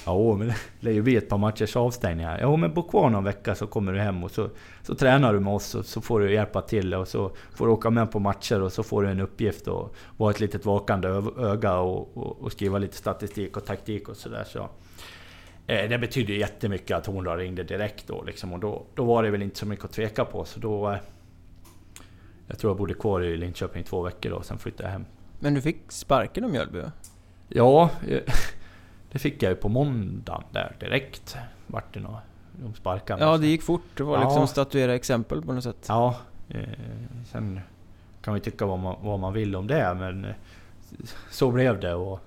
Ja, 0.06 0.36
men 0.36 0.48
det 0.48 0.56
lär 0.80 0.92
ju 0.92 1.02
bli 1.02 1.16
ett 1.16 1.30
par 1.30 1.38
matchers 1.38 1.76
avstängning 1.76 2.26
här. 2.26 2.40
Ja, 2.40 2.56
men 2.56 2.74
bo 2.74 2.84
kvar 2.84 3.10
någon 3.10 3.24
vecka 3.24 3.56
så 3.56 3.68
kommer 3.68 3.94
du 3.94 4.00
hem 4.00 4.24
och 4.24 4.32
så, 4.32 4.50
så 4.82 4.96
tränar 4.96 5.34
du 5.34 5.40
med 5.40 5.54
oss 5.54 5.76
och 5.76 5.86
så 5.86 6.02
får 6.02 6.20
du 6.20 6.34
hjälpa 6.34 6.62
till 6.62 6.94
och 6.94 7.08
så 7.08 7.32
får 7.56 7.66
du 7.66 7.72
åka 7.72 7.90
med 7.90 8.12
på 8.12 8.20
matcher 8.20 8.62
och 8.62 8.74
så 8.74 8.84
får 8.84 9.04
du 9.04 9.10
en 9.10 9.20
uppgift 9.20 9.68
och 9.68 9.96
vara 10.18 10.32
ett 10.32 10.40
litet 10.40 10.66
vakande 10.66 11.08
öga 11.38 11.78
och, 11.78 12.18
och, 12.18 12.42
och 12.42 12.52
skriva 12.52 12.78
lite 12.78 12.96
statistik 12.96 13.58
och 13.58 13.66
taktik 13.66 14.10
och 14.10 14.18
sådär. 14.18 14.44
Så. 14.48 14.70
Eh, 15.68 15.90
det 15.90 15.98
betydde 15.98 16.34
jättemycket 16.34 16.98
att 16.98 17.06
hon 17.06 17.38
ringde 17.38 17.64
direkt 17.64 18.08
då 18.08 18.24
liksom, 18.24 18.54
och 18.54 18.60
då, 18.60 18.86
då 18.96 19.06
var 19.06 19.24
det 19.24 19.30
väl 19.30 19.42
inte 19.42 19.60
så 19.60 19.66
mycket 19.66 19.86
att 19.86 19.92
tveka 19.92 20.26
på 20.26 20.46
så 20.46 20.60
då... 20.60 20.90
Eh, 20.90 20.98
jag 22.48 22.60
tror 22.60 22.70
jag 22.70 22.78
bodde 22.78 22.94
kvar 22.94 23.22
i 23.22 23.38
Linköping 23.38 23.82
i 23.82 23.86
två 23.86 24.02
veckor 24.02 24.30
då, 24.30 24.42
sen 24.42 24.58
flyttade 24.58 24.84
jag 24.84 24.92
hem. 24.92 25.06
Men 25.40 25.54
du 25.54 25.62
fick 25.62 25.78
sparken 25.92 26.44
av 26.44 26.50
Mjölby? 26.50 26.82
Ja, 27.48 27.90
det 29.12 29.20
fick 29.20 29.44
jag 29.44 29.50
ju 29.50 29.56
på 29.56 29.70
måndagen 29.70 30.44
där 30.52 30.76
direkt. 30.80 31.38
Vart 31.68 31.94
det 31.94 32.00
något, 32.00 32.22
de 32.52 32.74
sparkade 32.74 33.24
Ja, 33.24 33.38
det 33.38 33.48
gick 33.48 33.64
fort. 33.64 33.82
Det 33.98 34.04
var 34.04 34.18
Ja. 34.18 34.24
liksom 34.24 34.48
statuera 34.48 34.96
exempel 34.96 35.42
på 35.42 35.54
något 35.54 35.64
sätt. 35.64 35.86
Ja, 35.88 36.16
eh, 36.50 36.60
sen 37.32 37.60
kan 38.22 38.34
ju 38.34 38.40
tycka 38.40 38.66
vad 38.66 38.80
man, 38.80 38.96
vad 39.02 39.20
man 39.20 39.34
vill 39.34 39.56
om 39.56 39.68
det 39.68 39.96
men 40.00 40.26
eh, 40.26 40.36
så 41.32 41.52
blev 41.52 41.80
det 41.80 41.94
och 41.94 42.20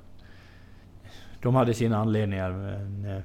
de 1.43 1.55
hade 1.55 1.75
sina 1.75 1.99
anledningar 1.99 2.51
men 2.53 3.05
eh, 3.17 3.23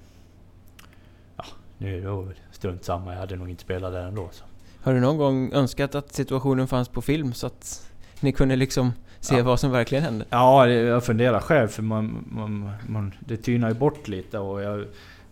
ja, 1.37 1.43
nu 1.77 1.97
är 1.97 2.25
det 2.25 2.33
strunt 2.51 2.83
samma. 2.83 3.13
Jag 3.13 3.19
hade 3.19 3.35
nog 3.35 3.49
inte 3.49 3.63
spelat 3.63 3.93
där 3.93 4.07
ändå. 4.07 4.29
Så. 4.31 4.43
Har 4.83 4.93
du 4.93 4.99
någon 4.99 5.17
gång 5.17 5.53
önskat 5.53 5.95
att 5.95 6.13
situationen 6.13 6.67
fanns 6.67 6.89
på 6.89 7.01
film 7.01 7.33
så 7.33 7.47
att 7.47 7.91
ni 8.19 8.31
kunde 8.31 8.55
liksom 8.55 8.91
se 9.19 9.37
Ja. 9.37 9.43
vad 9.43 9.59
som 9.59 9.71
verkligen 9.71 10.03
hände? 10.03 10.25
Ja, 10.29 10.67
jag 10.67 11.03
funderar 11.05 11.39
själv 11.39 11.67
för 11.67 11.81
man, 11.83 12.25
man, 12.31 12.71
man, 12.87 13.13
det 13.19 13.37
tynar 13.37 13.67
ju 13.69 13.75
bort 13.75 14.07
lite 14.07 14.39
och 14.39 14.61
jag 14.61 14.85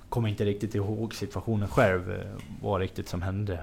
kommer 0.10 0.30
inte 0.30 0.46
riktigt 0.46 0.76
ihåg 0.76 1.14
situationen 1.16 1.68
själv. 1.68 2.12
eh, 2.12 2.18
Vad 2.62 2.82
riktigt 2.82 3.10
som 3.10 3.22
hände. 3.22 3.60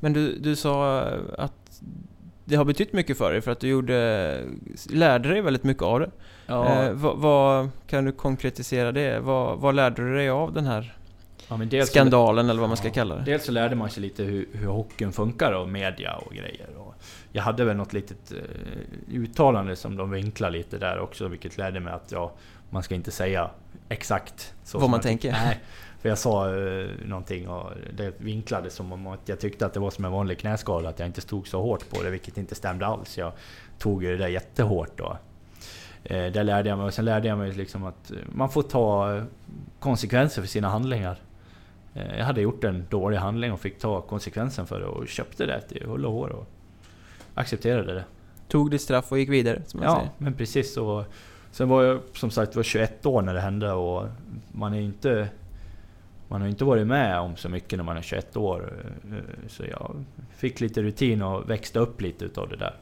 Men 0.00 0.12
du, 0.12 0.38
du 0.38 0.56
sa 0.56 1.00
att 1.38 1.80
det 2.44 2.56
har 2.56 2.64
betytt 2.64 2.92
mycket 2.92 3.18
för 3.18 3.32
dig 3.32 3.40
för 3.40 3.50
att 3.52 3.60
du 3.60 3.68
gjorde, 3.68 4.42
lärde 4.90 5.28
dig 5.28 5.40
väldigt 5.40 5.64
mycket 5.64 5.82
av 5.82 6.00
det. 6.00 6.10
Eh, 6.48 6.92
vad, 6.92 7.16
vad, 7.18 7.68
kan 7.86 8.04
du 8.04 8.12
konkretisera 8.12 8.92
det? 8.92 9.20
Vad, 9.20 9.58
vad 9.58 9.74
lärde 9.74 10.02
du 10.08 10.14
dig 10.16 10.28
av 10.30 10.52
den 10.52 10.66
här 10.66 10.96
ja, 11.48 11.56
dels 11.56 11.88
så- 11.88 11.92
skandalen 11.92 12.50
eller 12.50 12.60
vad 12.60 12.70
man 12.70 12.76
ska 12.76 12.88
Ja, 12.88 12.94
kalla 12.94 13.14
det? 13.16 13.22
Dels 13.22 13.44
så 13.44 13.52
lärde 13.52 13.76
man 13.76 13.90
sig 13.90 14.02
lite 14.02 14.22
hur, 14.22 14.48
hur 14.52 14.66
hockeyn 14.66 15.12
funkar 15.12 15.52
och 15.52 15.68
media 15.68 16.14
och 16.16 16.32
grejer. 16.32 16.68
Och 16.76 16.94
jag 17.32 17.42
hade 17.42 17.64
väl 17.64 17.76
något 17.76 17.92
litet 17.92 18.32
eh, 18.32 19.14
uttalande 19.14 19.76
som 19.76 19.96
de 19.96 20.10
vinklade 20.10 20.52
lite 20.58 20.78
där 20.78 20.98
också, 20.98 21.28
vilket 21.28 21.58
lärde 21.58 21.80
mig 21.80 21.92
att 21.92 22.12
ja, 22.12 22.32
man 22.70 22.82
ska 22.82 22.94
inte 22.94 23.10
säga 23.10 23.50
exakt 23.88 24.54
så 24.64 24.78
Vad 24.78 24.90
man 24.90 25.00
tänker. 25.00 25.32
Nej, 25.32 25.60
för 26.00 26.08
jag 26.08 26.18
sa 26.18 26.56
eh, 26.56 26.86
någonting 27.06 27.48
och 27.48 27.70
det 27.96 28.12
vinklade 28.20 28.70
som 28.70 28.92
om 28.92 29.06
att 29.06 29.28
jag 29.28 29.40
tyckte 29.40 29.66
att 29.66 29.74
det 29.74 29.80
var 29.80 29.90
som 29.90 30.04
en 30.04 30.12
vanlig 30.12 30.38
knäskada, 30.38 30.88
att 30.88 30.98
jag 30.98 31.08
inte 31.08 31.20
stod 31.20 31.48
så 31.48 31.62
hårt 31.62 31.90
på 31.90 32.02
det, 32.02 32.10
vilket 32.10 32.38
inte 32.38 32.54
stämde 32.54 32.86
alls. 32.86 33.18
Jag 33.18 33.32
tog 33.78 34.04
ju 34.04 34.10
det 34.10 34.16
där 34.16 34.28
jättehårt 34.28 34.98
då. 34.98 35.18
Eh, 36.04 36.26
det 36.32 36.42
lärde 36.42 36.68
jag 36.68 36.78
mig 36.78 36.86
och 36.86 36.94
sen 36.94 37.04
lärde 37.04 37.28
jag 37.28 37.38
mig 37.38 37.52
liksom 37.52 37.84
att 37.84 38.10
eh, 38.10 38.16
man 38.32 38.50
får 38.50 38.62
ta 38.62 39.16
eh, 39.16 39.22
konsekvenser 39.80 40.42
för 40.42 40.48
sina 40.48 40.68
handlingar. 40.68 41.18
Eh, 41.94 42.18
Jag 42.18 42.24
hade 42.24 42.40
gjort 42.40 42.64
en 42.64 42.86
dålig 42.90 43.16
handling 43.18 43.52
och 43.52 43.60
fick 43.60 43.78
ta 43.78 44.00
konsekvensen 44.00 44.66
för 44.66 44.80
det 44.80 44.86
och 44.86 45.08
köpte 45.08 45.46
det 45.46 45.60
till 45.60 45.86
hull 45.86 46.06
och 46.06 46.12
hår 46.12 46.28
och 46.28 46.46
accepterade 47.34 47.94
det. 47.94 48.04
Tog 48.48 48.70
ditt 48.70 48.80
straff 48.82 49.12
och 49.12 49.18
gick 49.18 49.28
vidare, 49.28 49.62
som 49.66 49.80
man 49.80 49.88
Ja, 49.88 49.94
säger. 49.96 50.10
men 50.18 50.34
precis 50.34 50.74
så. 50.74 51.04
Sen 51.50 51.68
var 51.68 51.82
jag 51.82 52.00
som 52.14 52.30
sagt 52.30 52.56
var 52.56 52.62
21 52.62 53.06
år 53.06 53.22
när 53.22 53.34
det 53.34 53.40
hände 53.40 53.72
och 53.72 54.06
man 54.52 54.74
är 54.74 54.80
inte... 54.80 55.28
Man 56.30 56.40
har 56.40 56.48
inte 56.48 56.64
varit 56.64 56.86
med 56.86 57.18
om 57.18 57.36
så 57.36 57.48
mycket 57.48 57.76
när 57.78 57.84
man 57.84 57.96
är 57.96 58.02
21 58.02 58.36
år. 58.36 58.72
eh, 59.10 59.48
Så 59.48 59.64
jag 59.70 60.04
fick 60.36 60.60
lite 60.60 60.82
rutin 60.82 61.22
och 61.22 61.50
växte 61.50 61.78
upp 61.78 62.00
lite 62.00 62.24
utav 62.24 62.48
det 62.48 62.56
där. 62.56 62.74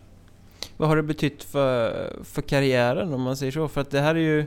Vad 0.77 0.89
har 0.89 0.97
det 0.97 1.03
betytt 1.03 1.43
för, 1.45 2.13
för 2.25 2.43
karriären 2.43 3.15
om 3.15 3.23
man 3.23 3.37
säger 3.37 3.53
så? 3.53 3.69
För 3.69 3.81
att 3.81 3.91
det 3.91 4.01
här 4.01 4.15
är 4.15 4.19
ju 4.19 4.45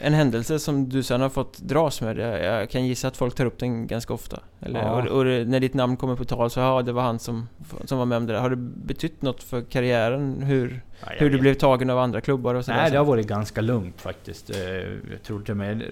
en 0.00 0.14
händelse 0.14 0.58
som 0.58 0.88
du 0.88 1.02
sen 1.02 1.20
har 1.20 1.28
fått 1.28 1.58
dras 1.58 2.00
med. 2.00 2.18
Jag, 2.18 2.70
kan 2.70 2.86
gissa 2.86 3.08
att 3.08 3.16
folk 3.16 3.34
tar 3.34 3.44
upp 3.44 3.58
den 3.58 3.86
ganska 3.86 4.14
ofta. 4.14 4.40
Eller, 4.60 4.80
Ja. 4.80 5.02
och, 5.02 5.18
och 5.18 5.24
när 5.26 5.60
ditt 5.60 5.74
namn 5.74 5.96
kommer 5.96 6.16
på 6.16 6.24
tal 6.24 6.50
så 6.50 6.60
ja, 6.60 6.82
det 6.82 6.92
var 6.92 7.02
han 7.02 7.18
som, 7.18 7.48
som 7.84 7.98
var 7.98 8.04
med 8.06 8.18
om 8.18 8.26
det 8.26 8.32
där. 8.32 8.40
Har 8.40 8.50
det 8.50 8.56
betytt 8.56 9.22
något 9.22 9.42
för 9.42 9.62
karriären? 9.62 10.42
Hur, 10.42 10.80
jag 11.00 11.10
hur 11.10 11.30
du 11.30 11.38
blev 11.38 11.54
tagen 11.54 11.90
av 11.90 11.98
andra 11.98 12.20
klubbar 12.20 12.54
och 12.54 12.64
sådär? 12.64 12.78
Nej, 12.78 12.90
det 12.90 12.98
har 12.98 13.04
varit 13.04 13.26
ganska 13.26 13.60
lugnt 13.60 14.00
faktiskt. 14.00 14.50
Eh, 14.50 14.56
Jag 14.66 15.22
tror 15.26 15.40
till 15.42 15.50
och 15.50 15.56
med... 15.56 15.82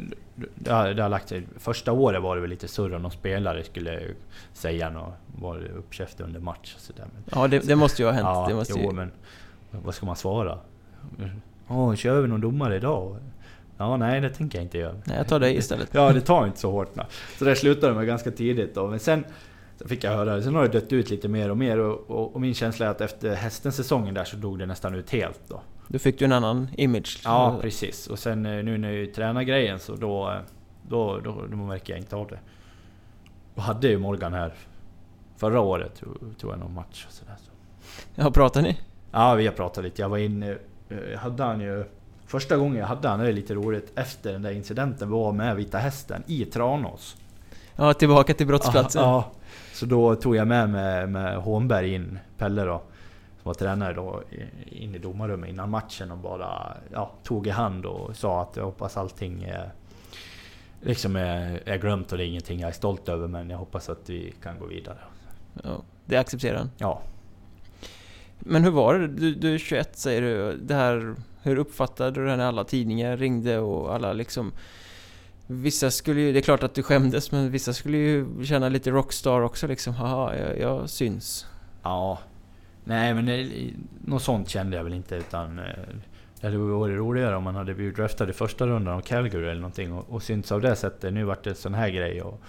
Det 0.54 0.70
har, 0.72 0.88
det 0.94 1.02
har 1.02 1.08
lagt 1.08 1.28
sig. 1.28 1.42
Första 1.58 1.92
året 1.92 2.22
var 2.22 2.34
det 2.36 2.40
väl 2.42 2.50
lite 2.50 2.68
surr 2.68 2.94
om 2.94 3.02
någon 3.02 3.10
spelare 3.10 3.64
skulle 3.64 4.00
säga 4.52 4.90
något. 4.90 5.14
Var 5.38 5.64
uppkäftig 5.76 6.24
under 6.24 6.40
match 6.40 6.74
och 6.74 6.80
sådär. 6.80 7.04
Ja, 7.34 7.48
det, 7.48 7.58
det 7.58 7.76
måste 7.76 8.02
ju 8.02 8.06
ha 8.06 8.12
hänt. 8.12 8.24
ja, 8.24 8.46
det 8.48 8.54
måste 8.54 8.74
jo, 8.76 8.88
ju, 8.90 8.92
men 8.92 9.10
vad 9.70 9.94
ska 9.94 10.06
man 10.06 10.16
svara? 10.16 10.58
Åh, 11.68 11.94
kör 11.94 12.20
vi 12.20 12.28
någon 12.28 12.40
domare 12.40 12.76
idag? 12.76 13.16
Ja, 13.78 13.96
nej 13.96 14.20
det 14.20 14.30
tänker 14.30 14.58
jag 14.58 14.64
inte 14.64 14.78
göra. 14.78 14.94
nej, 15.04 15.16
jag 15.16 15.28
tar 15.28 15.40
dig 15.40 15.56
istället. 15.56 15.88
Ja, 15.92 16.12
det 16.12 16.20
tar 16.20 16.46
inte 16.46 16.58
så 16.58 16.70
hårt. 16.70 16.94
Nej. 16.96 17.06
Så 17.38 17.44
det 17.44 17.56
slutade 17.56 17.94
med 17.94 18.06
ganska 18.06 18.30
tidigt 18.30 18.74
då. 18.74 18.86
Men 18.86 18.98
sen 18.98 19.24
så 19.76 19.88
fick 19.88 20.04
jag 20.04 20.10
höra, 20.16 20.42
sen 20.42 20.54
har 20.54 20.62
det 20.62 20.68
dött 20.68 20.92
ut 20.92 21.10
lite 21.10 21.28
mer 21.28 21.50
och 21.50 21.56
mer. 21.56 21.78
Och, 21.78 22.10
och, 22.10 22.34
och 22.34 22.40
min 22.40 22.54
känsla 22.54 22.86
är 22.86 22.90
att 22.90 23.00
efter 23.00 23.34
hästen-säsongen 23.34 24.14
där 24.14 24.24
så 24.24 24.36
dog 24.36 24.58
det 24.58 24.66
nästan 24.66 24.94
ut 24.94 25.10
helt 25.10 25.40
då. 25.48 25.60
Då 25.88 25.98
fick 25.98 26.18
du 26.18 26.24
en 26.24 26.32
annan 26.32 26.68
image. 26.76 27.20
Ja, 27.24 27.58
precis. 27.62 28.06
Och 28.06 28.18
sen 28.18 28.46
eh, 28.46 28.64
nu 28.64 28.78
när 28.78 28.92
jag 28.92 29.14
tränar 29.14 29.42
grejen 29.42 29.78
så 29.78 29.94
då, 29.94 30.30
eh, 30.30 30.36
då, 30.88 31.20
då, 31.24 31.42
då 31.50 31.56
märker 31.56 31.92
jag 31.92 32.00
inte 32.00 32.16
av 32.16 32.26
det. 32.28 32.38
Och 33.54 33.62
hade 33.62 33.88
ju 33.88 33.98
Morgan 33.98 34.32
här 34.32 34.52
förra 35.36 35.60
året, 35.60 35.94
tror, 36.38 36.52
jag, 36.52 36.58
någon 36.58 36.74
match 36.74 37.04
och 37.08 37.12
sådär. 37.12 37.34
Så. 37.38 37.50
Ja, 38.14 38.30
pratar 38.30 38.62
ni? 38.62 38.78
Ja, 39.12 39.34
vi 39.34 39.46
har 39.46 39.54
pratat 39.54 39.84
lite. 39.84 40.02
Jag 40.02 40.08
var 40.08 40.18
inne... 40.18 40.50
eh, 40.88 40.98
Jag 41.12 41.18
hade 41.18 41.42
han 41.44 41.60
ju... 41.60 41.84
Första 42.26 42.56
gången 42.56 42.76
jag 42.78 42.86
hade 42.86 43.08
han, 43.08 43.18
det 43.18 43.28
är 43.28 43.32
lite 43.32 43.54
roligt, 43.54 43.92
efter 43.98 44.32
den 44.32 44.42
där 44.42 44.50
incidenten 44.50 45.10
var 45.10 45.32
med 45.32 45.56
Vita 45.56 45.78
Hästen 45.78 46.22
i 46.26 46.44
Tranås. 46.44 47.16
Ja, 47.76 47.94
tillbaka 47.94 48.34
till 48.34 48.46
brottsplatsen. 48.46 49.02
Ja, 49.02 49.08
ja. 49.08 49.40
Så 49.72 49.86
då 49.86 50.14
tog 50.14 50.36
jag 50.36 50.48
med 50.48 50.70
med, 50.70 51.08
med 51.08 51.36
Hånberg 51.36 51.94
in, 51.94 52.18
Pelle 52.38 52.64
då, 52.64 52.82
som 53.42 53.48
var 53.48 53.54
tränare 53.54 53.94
då, 53.94 54.22
in 54.66 54.94
i 54.94 54.98
domarrummet 54.98 55.50
innan 55.50 55.70
matchen 55.70 56.10
och 56.10 56.18
bara 56.18 56.76
ja, 56.92 57.10
tog 57.22 57.46
i 57.46 57.50
hand 57.50 57.86
och 57.86 58.16
sa 58.16 58.42
att 58.42 58.56
jag 58.56 58.64
hoppas 58.64 58.96
allting 58.96 59.42
är, 59.42 59.70
liksom 60.80 61.16
är, 61.16 61.62
är 61.64 61.78
glömt 61.78 62.12
och 62.12 62.18
det 62.18 62.24
är 62.24 62.28
ingenting 62.28 62.60
jag 62.60 62.68
är 62.68 62.72
stolt 62.72 63.08
över 63.08 63.28
men 63.28 63.50
jag 63.50 63.58
hoppas 63.58 63.88
att 63.88 64.10
vi 64.10 64.34
kan 64.42 64.58
gå 64.58 64.66
vidare. 64.66 64.98
Ja, 65.62 65.82
det 66.04 66.16
accepterar 66.16 66.58
han. 66.58 66.70
Ja, 66.78 67.02
Men 68.38 68.64
hur 68.64 68.70
var 68.70 68.94
det? 68.94 69.06
Du, 69.06 69.34
du 69.34 69.54
är 69.54 69.58
21 69.58 69.98
säger 69.98 70.22
du. 70.22 70.56
Det 70.56 70.74
här, 70.74 71.14
hur 71.46 71.58
uppfattade 71.58 72.10
du 72.10 72.26
det 72.26 72.36
när 72.36 72.46
alla 72.46 72.64
tidningar 72.64 73.16
ringde 73.16 73.58
och 73.58 73.94
alla 73.94 74.12
liksom... 74.12 74.52
Vissa 75.46 75.90
skulle 75.90 76.20
ju... 76.20 76.32
Det 76.32 76.38
är 76.38 76.42
klart 76.42 76.62
att 76.62 76.74
du 76.74 76.82
skämdes 76.82 77.32
men 77.32 77.50
vissa 77.50 77.72
skulle 77.72 77.96
ju 77.96 78.44
känna 78.44 78.68
lite 78.68 78.90
rockstar 78.90 79.40
också 79.40 79.66
liksom. 79.66 79.94
Haha, 79.94 80.36
jag, 80.36 80.58
jag 80.58 80.90
syns. 80.90 81.46
Ja. 81.82 82.18
Nej 82.84 83.14
men 83.14 83.26
det, 83.26 83.50
något 84.04 84.22
sånt 84.22 84.48
kände 84.48 84.76
jag 84.76 84.84
väl 84.84 84.94
inte 84.94 85.14
utan... 85.16 85.58
Eh, 85.58 85.64
det 86.40 86.46
hade 86.46 86.58
varit 86.58 86.96
roligare 86.96 87.36
om 87.36 87.42
man 87.42 87.54
hade 87.54 87.74
blivit 87.74 87.96
draftad 87.96 88.30
i 88.30 88.32
första 88.32 88.66
rundan 88.66 88.94
av 88.94 89.00
Calgary 89.00 89.44
eller 89.44 89.54
någonting 89.60 89.92
och, 89.92 90.10
och 90.10 90.22
synts 90.22 90.52
av 90.52 90.60
det 90.60 90.76
sättet. 90.76 91.12
Nu 91.12 91.24
vart 91.24 91.44
det 91.44 91.54
sån 91.54 91.74
här 91.74 91.88
grej 91.88 92.22
och... 92.22 92.40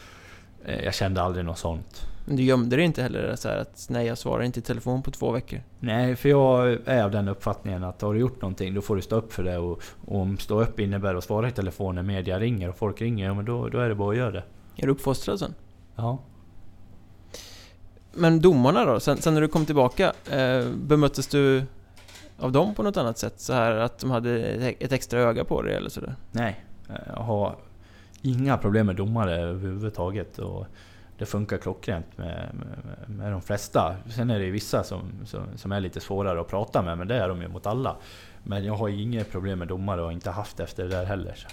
eh, 0.65 0.83
Jag 0.83 0.93
kände 0.93 1.21
aldrig 1.21 1.45
något 1.45 1.57
sånt. 1.57 2.07
Men 2.27 2.35
du 2.35 2.43
gömde 2.43 2.75
dig 2.75 2.85
inte 2.85 3.01
heller 3.01 3.35
så 3.35 3.49
här 3.49 3.57
att 3.57 3.87
nej, 3.89 4.07
jag 4.07 4.17
svarar 4.17 4.43
inte 4.43 4.59
i 4.59 4.61
telefon 4.61 5.03
på 5.03 5.11
två 5.11 5.31
veckor. 5.31 5.61
Nej, 5.79 6.15
för 6.15 6.29
jag 6.29 6.77
är 6.85 7.03
av 7.03 7.11
den 7.11 7.27
uppfattningen 7.27 7.83
att 7.83 8.01
har 8.01 8.13
du 8.13 8.19
gjort 8.19 8.41
någonting 8.41 8.73
då 8.73 8.81
får 8.81 8.95
du 8.95 9.01
stå 9.01 9.15
upp 9.15 9.33
för 9.33 9.43
det 9.43 9.57
och, 9.57 9.81
och 10.05 10.21
om 10.21 10.37
stå 10.37 10.61
upp 10.61 10.79
innebär 10.79 11.15
att 11.15 11.23
svara 11.23 11.47
i 11.47 11.51
telefon 11.51 11.95
när 11.95 12.03
media 12.03 12.39
ringer 12.39 12.69
och 12.69 12.77
folk 12.77 13.01
ringer, 13.01 13.25
ja 13.25 13.33
men 13.33 13.45
då, 13.45 13.69
då 13.69 13.79
är 13.79 13.89
det 13.89 13.95
bara 13.95 14.11
att 14.11 14.17
göra 14.17 14.31
det. 14.31 14.43
Är 14.75 14.85
du 14.85 14.91
uppfostrad 14.91 15.39
sen? 15.39 15.53
Ja. 15.95 16.19
Men 18.13 18.41
domarna 18.41 18.85
då? 18.85 18.99
Sen, 18.99 19.17
sen 19.17 19.33
när 19.33 19.41
du 19.41 19.47
kom 19.47 19.65
tillbaka, 19.65 20.13
eh, 20.31 20.67
bemöttes 20.75 21.27
du 21.27 21.63
av 22.39 22.51
dem 22.51 22.75
på 22.75 22.83
något 22.83 22.97
annat 22.97 23.17
sätt? 23.17 23.39
Så 23.39 23.53
här 23.53 23.71
att 23.71 23.99
de 23.99 24.11
hade 24.11 24.43
ett, 24.43 24.91
extra 24.91 25.19
öga 25.19 25.43
på 25.43 25.61
dig 25.61 25.75
eller 25.75 25.89
sådär? 25.89 26.15
Nej, 26.31 26.65
jag 27.07 27.21
har 27.23 27.55
inga 28.21 28.57
problem 28.57 28.85
med 28.85 28.95
domare 28.95 29.41
överhuvudtaget. 29.41 30.39
Och 30.39 30.65
det 31.17 31.25
funkar 31.25 31.57
klockrent 31.57 32.17
med, 32.17 32.49
med, 32.53 33.17
med 33.17 33.31
de 33.31 33.41
flesta. 33.41 33.95
Sen 34.09 34.29
är 34.29 34.39
det 34.39 34.45
ju 34.45 34.51
vissa 34.51 34.83
som, 34.83 35.01
som, 35.25 35.43
som 35.55 35.71
är 35.71 35.79
lite 35.79 35.99
svårare 35.99 36.41
att 36.41 36.47
prata 36.47 36.81
med, 36.81 36.97
men 36.97 37.07
det 37.07 37.15
är 37.15 37.29
de 37.29 37.41
ju 37.41 37.47
mot 37.47 37.65
alla. 37.65 37.95
Men 38.43 38.65
jag 38.65 38.73
har 38.73 38.89
inget 38.89 39.31
problem 39.31 39.59
med 39.59 39.67
domare 39.67 40.01
och 40.01 40.11
inte 40.11 40.29
haft 40.29 40.59
efter 40.59 40.83
det 40.83 40.89
där 40.89 41.05
heller. 41.05 41.47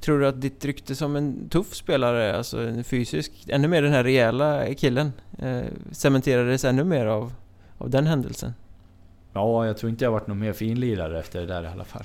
Tror 0.00 0.18
du 0.18 0.26
att 0.26 0.40
ditt 0.40 0.64
rykte 0.64 0.94
som 0.94 1.16
en 1.16 1.48
tuff 1.48 1.74
spelare, 1.74 2.36
alltså 2.36 2.60
en 2.60 2.84
fysisk, 2.84 3.32
ännu 3.48 3.68
mer 3.68 3.82
den 3.82 3.92
här 3.92 4.04
rejäla 4.04 4.74
killen, 4.74 5.12
eh, 5.38 5.62
cementerades 5.92 6.64
ännu 6.64 6.84
mer 6.84 7.06
av, 7.06 7.32
av 7.78 7.90
den 7.90 8.06
händelsen? 8.06 8.54
Ja, 9.32 9.66
jag 9.66 9.76
tror 9.76 9.90
inte 9.90 10.04
jag 10.04 10.12
varit 10.12 10.26
någon 10.26 10.38
mer 10.38 10.52
finlirare 10.52 11.18
efter 11.18 11.40
det 11.40 11.46
där 11.46 11.62
i 11.62 11.66
alla 11.66 11.84
fall. 11.84 12.04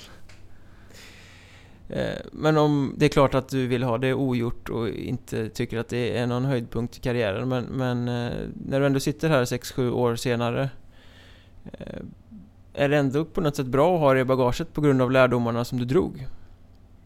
Eh, 1.90 2.18
men 2.32 2.58
om 2.58 2.94
det 2.98 3.06
är 3.06 3.10
klart 3.10 3.36
att 3.36 3.50
du 3.50 3.68
vill 3.68 3.84
ha 3.84 3.98
det 3.98 4.14
ogjort 4.14 4.70
och 4.70 4.90
inte 4.90 5.50
tycker 5.50 5.78
att 5.78 5.88
det 5.88 6.18
är 6.18 6.28
någon 6.28 6.46
höjdpunkt 6.46 6.98
i 6.98 7.00
karriären, 7.00 7.50
men, 7.50 7.64
men 7.64 8.08
eh, 8.08 8.32
när 8.66 8.80
du 8.80 8.86
ändå 8.86 9.00
sitter 9.00 9.30
här 9.30 9.46
6-7 9.46 9.92
år 9.92 10.16
senare, 10.16 10.70
eh, 11.74 12.02
är 12.74 12.90
det 12.90 12.98
ändå 12.98 13.26
på 13.26 13.42
något 13.42 13.56
sätt 13.56 13.66
bra 13.66 13.96
att 13.96 14.00
ha 14.00 14.14
det 14.14 14.20
i 14.20 14.26
bagaget 14.26 14.74
på 14.74 14.82
grund 14.82 15.02
av 15.02 15.12
lärdomarna 15.12 15.66
som 15.66 15.80
du 15.80 15.86
drog? 15.86 16.28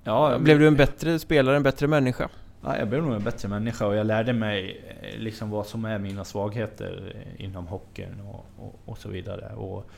Ja, 0.04 0.38
Blev 0.40 0.60
du 0.60 0.68
en 0.68 0.76
bättre 0.76 1.20
spelare, 1.20 1.56
en 1.56 1.64
bättre 1.64 1.88
människa? 1.88 2.30
Ja, 2.64 2.78
jag 2.78 2.88
blev 2.88 3.04
nog 3.04 3.14
en 3.14 3.24
bättre 3.24 3.50
människa 3.50 3.88
och 3.88 3.96
jag 3.96 4.08
lärde 4.08 4.34
mig 4.34 4.82
liksom 5.18 5.50
vad 5.50 5.68
som 5.68 5.86
är 5.86 6.00
mina 6.00 6.24
svagheter 6.24 7.16
inom 7.38 7.68
hockeyn 7.68 8.22
och, 8.22 8.46
och, 8.58 8.80
och 8.86 8.98
så 8.98 9.10
vidare. 9.10 9.56
Och, 9.56 9.90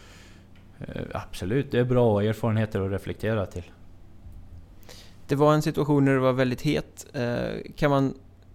absolut, 1.11 1.71
det 1.71 1.79
är 1.79 1.83
bra 1.83 2.23
erfarenheter 2.23 2.81
att 2.81 2.91
reflektera 2.91 3.45
till. 3.45 3.63
Det 5.27 5.35
var 5.35 5.53
en 5.53 5.61
situation 5.61 6.05
när 6.05 6.13
du 6.13 6.19
var 6.19 6.33
väldigt 6.33 6.61
het. 6.61 7.05
Eh, 7.13 7.71
kan 7.75 7.91
man 7.91 8.13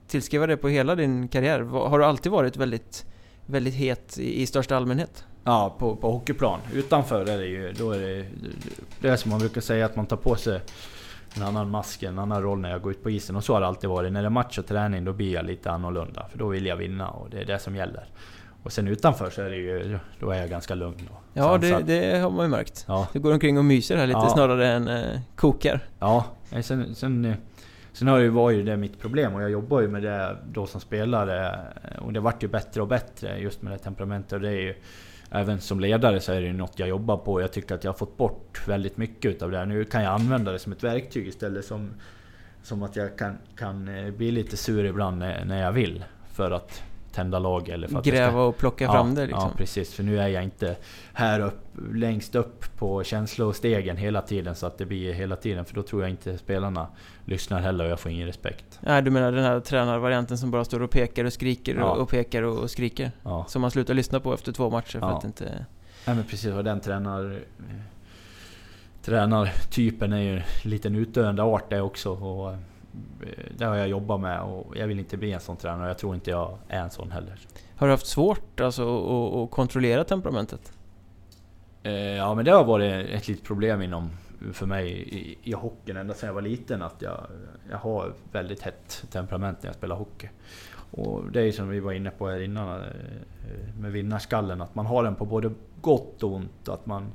tillskriva 0.08 0.46
det 0.46 0.56
på 0.56 0.68
hela 0.68 0.94
din 0.94 1.28
karriär? 1.28 1.60
Har 1.60 1.98
du 1.98 2.04
alltid 2.04 2.32
varit 2.32 2.56
väldigt, 2.56 3.06
väldigt 3.46 3.74
het 3.74 4.18
i, 4.18 4.42
i 4.42 4.46
största 4.46 4.76
allmänhet? 4.76 5.24
Ja, 5.44 5.76
på, 5.78 5.96
på 5.96 6.10
hockeyplan. 6.10 6.60
Utanför 6.72 7.26
är 7.26 7.38
det 7.38 7.46
ju... 7.46 7.72
Då 7.72 7.90
är 7.92 7.98
det, 7.98 8.26
det 9.00 9.08
är 9.08 9.16
som 9.16 9.30
man 9.30 9.40
brukar 9.40 9.60
säga 9.60 9.86
att 9.86 9.96
man 9.96 10.06
tar 10.06 10.16
på 10.16 10.36
sig 10.36 10.60
en 11.34 11.42
annan 11.42 11.70
mask, 11.70 12.02
en 12.02 12.18
annan 12.18 12.42
roll 12.42 12.58
när 12.58 12.70
jag 12.70 12.82
går 12.82 12.92
ut 12.92 13.02
på 13.02 13.10
isen. 13.10 13.36
Och 13.36 13.44
så 13.44 13.54
har 13.54 13.60
det 13.60 13.66
alltid 13.66 13.90
varit. 13.90 14.12
När 14.12 14.22
det 14.22 14.28
är 14.28 14.30
match 14.30 14.58
och 14.58 14.66
träning 14.66 15.04
då 15.04 15.12
blir 15.12 15.34
jag 15.34 15.44
lite 15.44 15.70
annorlunda. 15.70 16.26
För 16.30 16.38
då 16.38 16.48
vill 16.48 16.66
jag 16.66 16.76
vinna 16.76 17.08
och 17.08 17.30
det 17.30 17.40
är 17.40 17.44
det 17.44 17.58
som 17.58 17.76
gäller. 17.76 18.06
Och 18.62 18.72
sen 18.72 18.88
utanför 18.88 19.30
så 19.30 19.42
är 19.42 19.50
det 19.50 19.56
ju... 19.56 19.98
Då 20.20 20.30
är 20.30 20.38
jag 20.40 20.50
ganska 20.50 20.74
lugn 20.74 21.08
Ja, 21.34 21.58
det, 21.58 21.82
det 21.86 22.18
har 22.18 22.30
man 22.30 22.44
ju 22.44 22.50
märkt. 22.50 22.84
Ja, 22.88 23.08
Du 23.12 23.20
går 23.20 23.32
omkring 23.32 23.58
och 23.58 23.64
myser 23.64 23.96
här 23.96 24.06
lite 24.06 24.20
Ja. 24.22 24.30
snarare 24.30 24.68
än 24.68 24.88
eh, 24.88 25.20
kokar. 25.36 25.80
Ja, 25.98 26.24
sen, 26.62 26.94
sen, 26.94 27.24
eh, 27.24 27.34
sen 27.92 28.08
har 28.08 28.18
det 28.18 28.24
ju 28.24 28.30
varit 28.30 28.66
det 28.66 28.76
mitt 28.76 29.00
problem 29.00 29.34
och 29.34 29.42
jag 29.42 29.50
jobbar 29.50 29.80
ju 29.80 29.88
med 29.88 30.02
det 30.02 30.36
då 30.52 30.66
som 30.66 30.80
spelare 30.80 31.58
och 31.98 32.12
det 32.12 32.20
vart 32.20 32.42
ju 32.42 32.48
bättre 32.48 32.82
och 32.82 32.88
bättre 32.88 33.38
just 33.38 33.62
med 33.62 33.72
det 33.72 33.78
temperamentet 33.78 34.32
och 34.32 34.40
det 34.40 34.48
är 34.48 34.60
ju 34.60 34.74
Även 35.32 35.60
som 35.60 35.80
ledare 35.80 36.20
så 36.20 36.32
är 36.32 36.40
det 36.40 36.46
ju 36.46 36.52
något 36.52 36.78
jag 36.78 36.88
jobbar 36.88 37.16
på. 37.16 37.40
Jag 37.40 37.52
tycker 37.52 37.74
att 37.74 37.84
jag 37.84 37.92
har 37.92 37.98
fått 37.98 38.16
bort 38.16 38.68
väldigt 38.68 38.96
mycket 38.96 39.30
utav 39.30 39.50
det. 39.50 39.64
Nu 39.64 39.84
kan 39.84 40.02
jag 40.02 40.12
använda 40.14 40.52
det 40.52 40.58
som 40.58 40.72
ett 40.72 40.84
verktyg 40.84 41.26
istället 41.28 41.64
som 41.64 41.90
Som 42.62 42.82
att 42.82 42.96
jag 42.96 43.18
kan, 43.18 43.38
kan 43.56 43.88
eh, 43.88 44.10
bli 44.10 44.30
lite 44.30 44.56
sur 44.56 44.84
ibland 44.84 45.18
när, 45.18 45.44
när 45.44 45.62
jag 45.62 45.72
vill. 45.72 46.04
För 46.32 46.50
att 46.50 46.82
tända 47.12 47.38
lag 47.38 47.68
eller 47.68 47.88
för 47.88 47.98
att 47.98 48.06
jag 48.06 48.14
ska- 48.16 48.24
Gräva 48.26 48.42
och 48.42 48.56
plocka 48.56 48.92
fram 48.92 49.14
det 49.14 49.26
liksom. 49.26 49.48
Ja 49.50 49.56
precis, 49.56 49.94
för 49.94 50.02
nu 50.02 50.20
är 50.20 50.28
jag 50.28 50.44
inte 50.44 50.76
här 51.12 51.40
upp, 51.40 51.60
längst 51.92 52.34
upp 52.34 52.76
på 52.78 53.02
känslostegen 53.04 53.96
hela 53.96 54.22
tiden 54.22 54.54
så 54.54 54.66
att 54.66 54.78
det 54.78 54.86
blir 54.86 55.12
hela 55.12 55.36
tiden 55.36 55.64
för 55.64 55.74
då 55.74 55.82
tror 55.82 56.02
jag 56.02 56.10
inte 56.10 56.38
spelarna 56.38 56.86
lyssnar 57.24 57.60
heller 57.60 57.84
och 57.84 57.90
jag 57.90 58.00
får 58.00 58.10
ingen 58.12 58.26
respekt. 58.26 58.78
Nej, 58.82 59.02
du 59.02 59.10
menar 59.10 59.32
den 59.32 59.44
här 59.44 59.60
tränarvarianten 59.60 60.38
som 60.38 60.50
bara 60.50 60.64
står 60.64 60.82
och 60.82 60.90
pekar 60.90 61.24
och 61.24 61.32
skriker 61.32 61.74
Ja. 61.74 61.90
och, 61.90 62.08
pekar 62.08 62.42
och, 62.42 62.70
skriker? 62.70 63.10
Ja, 63.22 63.44
Som 63.48 63.62
man 63.62 63.70
slutar 63.70 63.94
lyssna 63.94 64.20
på 64.20 64.34
efter 64.34 64.52
två 64.52 64.70
matcher 64.70 64.98
för 64.98 65.06
Ja. 65.06 65.18
att 65.18 65.24
inte... 65.24 65.44
Nej, 66.06 66.16
men 66.16 66.24
precis 66.24 66.52
och 66.54 66.64
den 66.64 66.80
tränar... 66.80 67.40
Tränartypen 69.02 70.12
är 70.12 70.20
ju 70.22 70.36
en 70.36 70.42
liten 70.70 70.96
utdöende 70.96 71.42
art 71.42 71.70
det 71.70 71.80
också 71.80 72.10
och 72.10 72.54
det 73.58 73.64
har 73.64 73.76
jag 73.76 73.88
jobbat 73.88 74.20
med 74.20 74.40
och 74.40 74.76
jag 74.76 74.86
vill 74.86 74.98
inte 74.98 75.16
bli 75.16 75.32
en 75.32 75.40
sån 75.40 75.56
tränare 75.56 75.82
och 75.84 75.90
jag 75.90 75.98
tror 75.98 76.14
inte 76.14 76.30
jag 76.30 76.58
är 76.68 76.80
en 76.82 76.90
sån 76.90 77.10
heller. 77.10 77.38
Har 77.76 77.86
du 77.86 77.92
haft 77.92 78.06
svårt 78.06 78.60
alltså 78.60 78.82
att, 78.82 79.34
att 79.36 79.50
kontrollera 79.50 80.04
temperamentet? 80.04 80.72
Eh, 81.82 81.92
Ja 81.92 82.34
men 82.34 82.44
det 82.44 82.50
har 82.50 82.64
varit 82.64 83.06
ett 83.10 83.28
litet 83.28 83.44
problem 83.44 83.82
inom 83.82 84.10
för 84.52 84.66
mig 84.66 84.88
i, 84.90 85.38
i 85.42 85.52
hockeyn 85.52 85.96
ända 85.96 86.14
sedan 86.14 86.26
jag 86.26 86.34
var 86.34 86.42
liten 86.42 86.82
att 86.82 87.02
jag, 87.02 87.26
jag 87.70 87.78
har 87.78 88.12
väldigt 88.32 88.62
hett 88.62 89.04
temperament 89.10 89.58
när 89.62 89.68
jag 89.68 89.74
spelar 89.76 89.96
hockey. 89.96 90.28
Och 90.92 91.22
det 91.32 91.42
är 91.42 91.52
som 91.52 91.68
vi 91.68 91.80
var 91.80 91.92
inne 91.92 92.10
på 92.10 92.28
här 92.28 92.40
innan 92.40 92.80
eh, 92.80 92.86
med 93.80 93.92
vinnarskallen 93.92 94.60
att 94.60 94.74
man 94.74 94.86
har 94.86 95.04
den 95.04 95.14
på 95.14 95.24
både 95.24 95.50
gott 95.80 96.22
och 96.22 96.32
ont. 96.32 96.68
Att 96.68 96.86
man, 96.86 97.12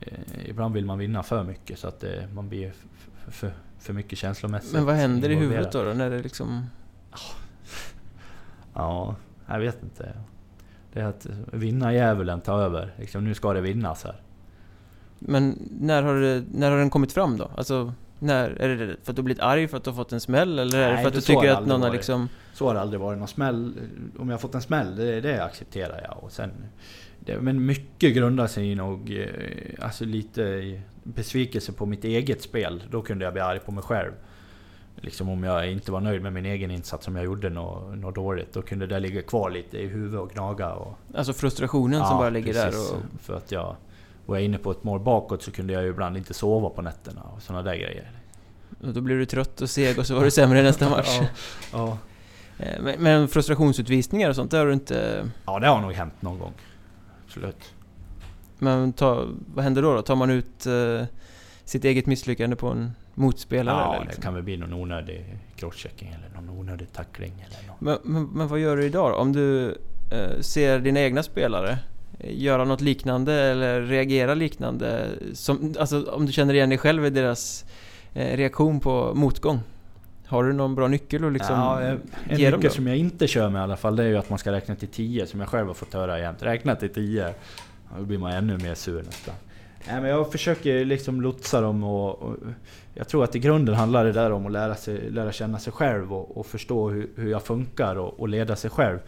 eh, 0.00 0.48
ibland 0.50 0.74
vill 0.74 0.84
man 0.84 0.98
vinna 0.98 1.22
för 1.22 1.44
mycket 1.44 1.78
så 1.78 1.88
att 1.88 2.04
man 2.34 2.48
blir 2.48 2.66
f- 2.68 2.86
f- 3.26 3.34
för, 3.34 3.52
för 3.80 3.92
mycket 3.92 4.18
känslomässigt 4.18 4.72
Men 4.72 4.84
vad 4.84 4.94
händer 4.94 5.30
i 5.30 5.34
huvudet 5.34 5.72
då, 5.72 5.84
då 5.84 5.92
när 5.92 6.10
det 6.10 6.22
liksom... 6.22 6.66
Ja, 8.74 9.16
jag 9.46 9.60
vet 9.60 9.82
inte. 9.82 10.12
Det 10.92 11.00
är 11.00 11.04
att 11.04 11.26
vinna 11.52 11.94
djävulen 11.94 12.40
tar 12.40 12.58
över. 12.60 12.94
Liksom, 12.98 13.24
nu 13.24 13.34
ska 13.34 13.52
det 13.52 13.60
vinnas 13.60 14.04
här. 14.04 14.22
Men 15.18 15.68
när 15.80 16.02
har, 16.02 16.14
det, 16.14 16.44
när 16.52 16.70
har 16.70 16.78
den 16.78 16.90
kommit 16.90 17.12
fram 17.12 17.36
då? 17.36 17.50
Alltså, 17.56 17.92
när? 18.18 18.50
Är 18.50 18.76
det 18.76 18.96
för 19.02 19.12
att 19.12 19.16
du 19.16 19.22
blivit 19.22 19.42
arg 19.42 19.68
för 19.68 19.76
att 19.76 19.84
du 19.84 19.90
har 19.90 19.96
fått 19.96 20.12
en 20.12 20.20
smäll? 20.20 20.58
Eller 20.58 20.78
är 20.78 20.88
det 20.88 20.94
Nej, 20.94 21.02
för 21.02 21.08
att 21.08 21.14
du 21.14 21.20
tycker 21.20 21.50
att 21.50 21.66
någon 21.66 21.82
har 21.82 21.90
liksom... 21.90 22.28
Så 22.52 22.66
har 22.66 22.74
det 22.74 22.80
aldrig 22.80 23.00
varit. 23.00 23.18
Någon 23.18 23.28
smäll, 23.28 23.74
om 24.18 24.28
jag 24.28 24.34
har 24.34 24.40
fått 24.40 24.54
en 24.54 24.62
smäll, 24.62 24.96
det, 24.96 25.20
det 25.20 25.44
accepterar 25.44 26.00
jag. 26.08 26.24
Och 26.24 26.32
sen, 26.32 26.50
det, 27.24 27.40
men 27.40 27.66
mycket 27.66 28.14
grundar 28.14 28.46
sig 28.46 28.74
nog 28.74 29.10
eh, 29.18 29.84
alltså 29.84 30.04
lite 30.04 30.42
i 30.42 30.80
besvikelse 31.02 31.72
på 31.72 31.86
mitt 31.86 32.04
eget 32.04 32.42
spel. 32.42 32.82
Då 32.90 33.02
kunde 33.02 33.24
jag 33.24 33.32
bli 33.32 33.42
arg 33.42 33.58
på 33.60 33.72
mig 33.72 33.82
själv. 33.84 34.12
Liksom 35.02 35.28
om 35.28 35.44
jag 35.44 35.70
inte 35.72 35.92
var 35.92 36.00
nöjd 36.00 36.22
med 36.22 36.32
min 36.32 36.46
egen 36.46 36.70
insats, 36.70 37.08
om 37.08 37.16
jag 37.16 37.24
gjorde 37.24 37.50
något, 37.50 37.98
något 37.98 38.14
dåligt. 38.14 38.52
Då 38.52 38.62
kunde 38.62 38.86
det 38.86 39.00
ligga 39.00 39.22
kvar 39.22 39.50
lite 39.50 39.78
i 39.78 39.86
huvudet 39.86 40.20
och 40.20 40.30
gnaga. 40.30 40.72
Och, 40.72 40.98
Alltså 41.14 41.32
frustrationen 41.32 42.06
som 42.06 42.18
bara 42.18 42.30
ligger 42.30 42.52
precis. 42.52 42.88
där 42.90 42.96
och... 42.96 43.02
För 43.22 43.36
att 43.36 43.52
jag 43.52 43.76
var 44.26 44.38
inne 44.38 44.58
på 44.58 44.70
ett 44.70 44.84
mål 44.84 45.00
bakåt 45.00 45.42
så 45.42 45.50
kunde 45.50 45.72
jag 45.72 45.82
ju 45.82 45.88
ibland 45.88 46.16
inte 46.16 46.34
sova 46.34 46.68
på 46.70 46.82
nätterna 46.82 47.22
och 47.22 47.42
sådana 47.42 47.62
där 47.62 47.74
grejer. 47.76 48.10
och 48.80 48.94
Då 48.94 49.00
blir 49.00 49.16
du 49.16 49.26
trött 49.26 49.60
och 49.60 49.70
seg 49.70 49.98
och 49.98 50.06
så 50.06 50.14
var 50.14 50.24
du 50.24 50.30
sämre 50.30 50.62
nästa 50.62 50.88
match. 50.96 51.18
Ja, 51.20 51.26
ja. 51.72 51.98
Eh, 52.64 52.82
Men, 52.82 53.02
men 53.02 53.28
frustrationsutvisningar 53.28 54.28
och 54.28 54.36
sånt, 54.36 54.50
det 54.50 54.58
har 54.58 54.66
du 54.66 54.72
inte... 54.72 55.28
ja, 55.46 55.58
det 55.58 55.66
har 55.66 55.80
nog 55.80 55.92
hänt 55.92 56.22
någon 56.22 56.38
gång. 56.38 56.52
Absolut. 57.30 57.74
Men 58.58 58.92
ta, 58.92 59.28
vad 59.54 59.64
händer 59.64 59.82
då? 59.82 59.94
då? 59.94 60.02
Tar 60.02 60.16
man 60.16 60.30
ut 60.30 60.66
eh, 60.66 61.04
sitt 61.64 61.84
eget 61.84 62.06
misslyckande 62.06 62.56
på 62.56 62.68
en 62.68 62.92
motspelare? 63.14 63.76
Ja, 63.76 63.94
eller 63.94 63.98
det 63.98 64.04
liksom? 64.04 64.22
kan 64.22 64.34
väl 64.34 64.42
bli 64.42 64.56
någon 64.56 64.72
onödig 64.72 65.38
crosschecking 65.56 66.08
eller 66.08 66.40
någon 66.40 66.58
onödig 66.58 66.92
tackling 66.92 67.32
eller 67.46 67.68
något. 67.68 67.80
men, 67.80 67.98
men, 68.02 68.24
men 68.24 68.48
vad 68.48 68.58
gör 68.58 68.76
du 68.76 68.84
idag 68.84 69.10
då? 69.12 69.16
Om 69.16 69.32
du 69.32 69.68
eh, 70.10 70.40
ser 70.40 70.78
dina 70.78 71.00
egna 71.00 71.22
spelare 71.22 71.78
eh, 72.18 72.38
göra 72.38 72.64
något 72.64 72.80
liknande 72.80 73.34
eller 73.34 73.80
reagera 73.80 74.34
liknande? 74.34 75.08
Som, 75.32 75.74
alltså 75.78 76.10
om 76.10 76.26
du 76.26 76.32
känner 76.32 76.54
igen 76.54 76.68
dig 76.68 76.78
själv 76.78 77.06
i 77.06 77.10
deras 77.10 77.64
eh, 78.14 78.36
reaktion 78.36 78.80
på 78.80 79.12
motgång? 79.14 79.60
Har 80.30 80.44
du 80.44 80.52
någon 80.52 80.74
bra 80.74 80.88
nyckel 80.88 81.24
och 81.24 81.32
liksom 81.32 81.56
ja, 81.56 81.80
en 81.80 82.00
nyckel 82.28 82.60
då? 82.60 82.70
som 82.70 82.86
jag 82.86 82.96
inte 82.96 83.26
kör 83.26 83.48
med 83.48 83.60
i 83.60 83.62
alla 83.62 83.76
fall, 83.76 83.96
det 83.96 84.02
är 84.02 84.08
ju 84.08 84.16
att 84.16 84.30
man 84.30 84.38
ska 84.38 84.52
räkna 84.52 84.74
till 84.74 84.88
10 84.88 85.26
som 85.26 85.40
jag 85.40 85.48
själv 85.48 85.66
har 85.66 85.74
fått 85.74 85.94
höra 85.94 86.18
jämt. 86.18 86.42
Räkna 86.42 86.76
till 86.76 86.88
10. 86.88 87.34
Då 87.98 88.04
blir 88.04 88.18
man 88.18 88.32
ännu 88.32 88.58
mer 88.58 88.74
sur 88.74 89.02
nästan. 89.02 89.34
Nej, 89.88 90.00
men 90.00 90.10
jag 90.10 90.32
försöker 90.32 90.84
liksom 90.84 91.20
lotsa 91.20 91.60
dem 91.60 91.84
och, 91.84 92.22
och 92.22 92.36
jag 92.94 93.08
tror 93.08 93.24
att 93.24 93.34
i 93.34 93.38
grunden 93.38 93.74
handlar 93.74 94.04
det 94.04 94.12
där 94.12 94.32
om 94.32 94.46
att 94.46 94.52
lära, 94.52 94.74
sig, 94.74 95.10
lära 95.10 95.32
känna 95.32 95.58
sig 95.58 95.72
själv 95.72 96.14
och, 96.14 96.36
och 96.36 96.46
förstå 96.46 96.88
hur, 96.88 97.10
hur 97.16 97.30
jag 97.30 97.42
funkar 97.42 97.96
och, 97.96 98.20
och 98.20 98.28
leda 98.28 98.56
sig 98.56 98.70
själv. 98.70 98.98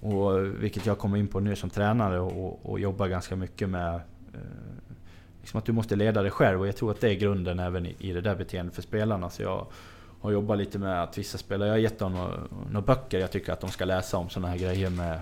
Och, 0.00 0.44
vilket 0.62 0.86
jag 0.86 0.98
kommer 0.98 1.16
in 1.16 1.28
på 1.28 1.40
nu 1.40 1.56
som 1.56 1.70
tränare 1.70 2.20
och, 2.20 2.70
och 2.70 2.80
jobbar 2.80 3.08
ganska 3.08 3.36
mycket 3.36 3.68
med. 3.68 3.94
Eh, 3.94 4.40
liksom 5.40 5.58
att 5.58 5.64
du 5.64 5.72
måste 5.72 5.96
leda 5.96 6.22
dig 6.22 6.30
själv 6.30 6.60
och 6.60 6.68
jag 6.68 6.76
tror 6.76 6.90
att 6.90 7.00
det 7.00 7.10
är 7.10 7.14
grunden 7.14 7.58
även 7.58 7.86
i, 7.86 7.96
i 7.98 8.12
det 8.12 8.20
där 8.20 8.34
beteendet 8.34 8.74
för 8.74 8.82
spelarna. 8.82 9.30
Så 9.30 9.42
jag 9.42 9.66
har 10.24 10.32
jobbat 10.32 10.58
lite 10.58 10.78
med 10.78 11.02
att 11.02 11.18
vissa 11.18 11.38
spelare, 11.38 11.68
jag 11.68 11.74
har 11.74 11.78
gett 11.78 11.98
dem 11.98 12.12
några, 12.12 12.30
några 12.70 12.86
böcker 12.86 13.18
jag 13.18 13.30
tycker 13.30 13.52
att 13.52 13.60
de 13.60 13.70
ska 13.70 13.84
läsa 13.84 14.16
om 14.16 14.28
sådana 14.28 14.48
här 14.48 14.58
grejer 14.58 14.90
med 14.90 15.20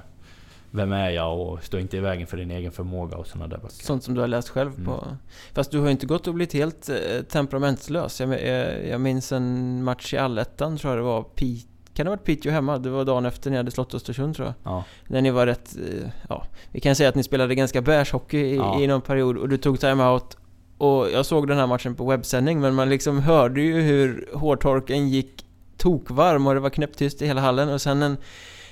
Vem 0.75 0.93
är 0.93 1.11
jag 1.11 1.41
och 1.41 1.65
stå 1.65 1.79
inte 1.79 1.97
i 1.97 2.01
vägen 2.01 2.27
för 2.27 2.37
din 2.37 2.51
egen 2.51 2.73
förmåga 2.73 3.17
och 3.17 3.27
sådana 3.27 3.47
där 3.49 3.57
böcker. 3.57 3.85
Sånt 3.85 4.05
som 4.05 4.15
du 4.15 4.21
har 4.21 4.29
läst 4.29 4.49
själv 4.49 4.75
Mm. 4.75 4.85
på... 4.87 5.07
Fast 5.55 5.71
du 5.71 5.79
har 5.79 5.85
ju 5.87 5.91
inte 5.93 6.07
gått 6.07 6.27
och 6.27 6.35
blivit 6.35 6.53
helt 6.53 6.89
eh, 6.89 7.23
temperamentlös. 7.23 8.21
Jag, 8.21 8.43
jag, 8.43 8.87
jag 8.89 9.01
minns 9.01 9.33
en 9.33 9.85
match 9.85 10.15
i 10.15 10.17
Allettan 10.19 10.77
tror 10.79 10.91
jag 10.93 10.99
det 10.99 11.03
var. 11.05 11.23
Pete, 11.23 11.67
kan 11.95 12.07
det 12.07 12.11
ha 12.11 12.17
varit 12.17 12.25
Piteå 12.25 12.53
hemma? 12.53 12.79
Det 12.79 12.91
var 12.91 13.05
dagen 13.05 13.27
efter 13.27 13.51
ni 13.51 13.57
hade 13.57 13.71
slått 13.71 13.95
Östersund 13.95 14.37
tror 14.37 14.47
jag. 14.49 14.73
Ja, 14.73 14.85
När 15.07 15.21
ni 15.23 15.31
var 15.31 15.47
rätt... 15.47 15.77
eh, 15.77 16.09
Ja, 16.29 16.45
vi 16.71 16.81
kan 16.81 16.97
säga 16.97 17.09
att 17.09 17.15
ni 17.15 17.23
spelade 17.23 17.55
ganska 17.55 17.81
beige 17.83 18.13
hockey 18.13 18.39
i, 18.39 18.57
Ja. 18.57 18.81
i 18.81 18.87
någon 18.87 19.01
period 19.03 19.37
och 19.39 19.49
du 19.49 19.57
tog 19.57 19.81
timeout. 19.81 20.37
Och 20.83 21.11
jag 21.11 21.27
såg 21.27 21.49
den 21.49 21.59
här 21.59 21.67
matchen 21.67 21.95
på 21.95 22.05
webbsändning 22.05 22.61
men 22.61 22.75
man 22.75 22.89
liksom 22.91 23.19
hörde 23.19 23.61
ju 23.61 23.81
hur 23.81 24.29
hårtorken 24.35 25.09
gick 25.09 25.45
tokvarm 25.77 26.47
och 26.47 26.55
det 26.55 26.61
var 26.61 26.71
knäpptyst 26.71 27.23
i 27.23 27.27
hela 27.27 27.41
hallen 27.41 27.69
och 27.69 27.81
sen 27.81 28.03
en, 28.03 28.17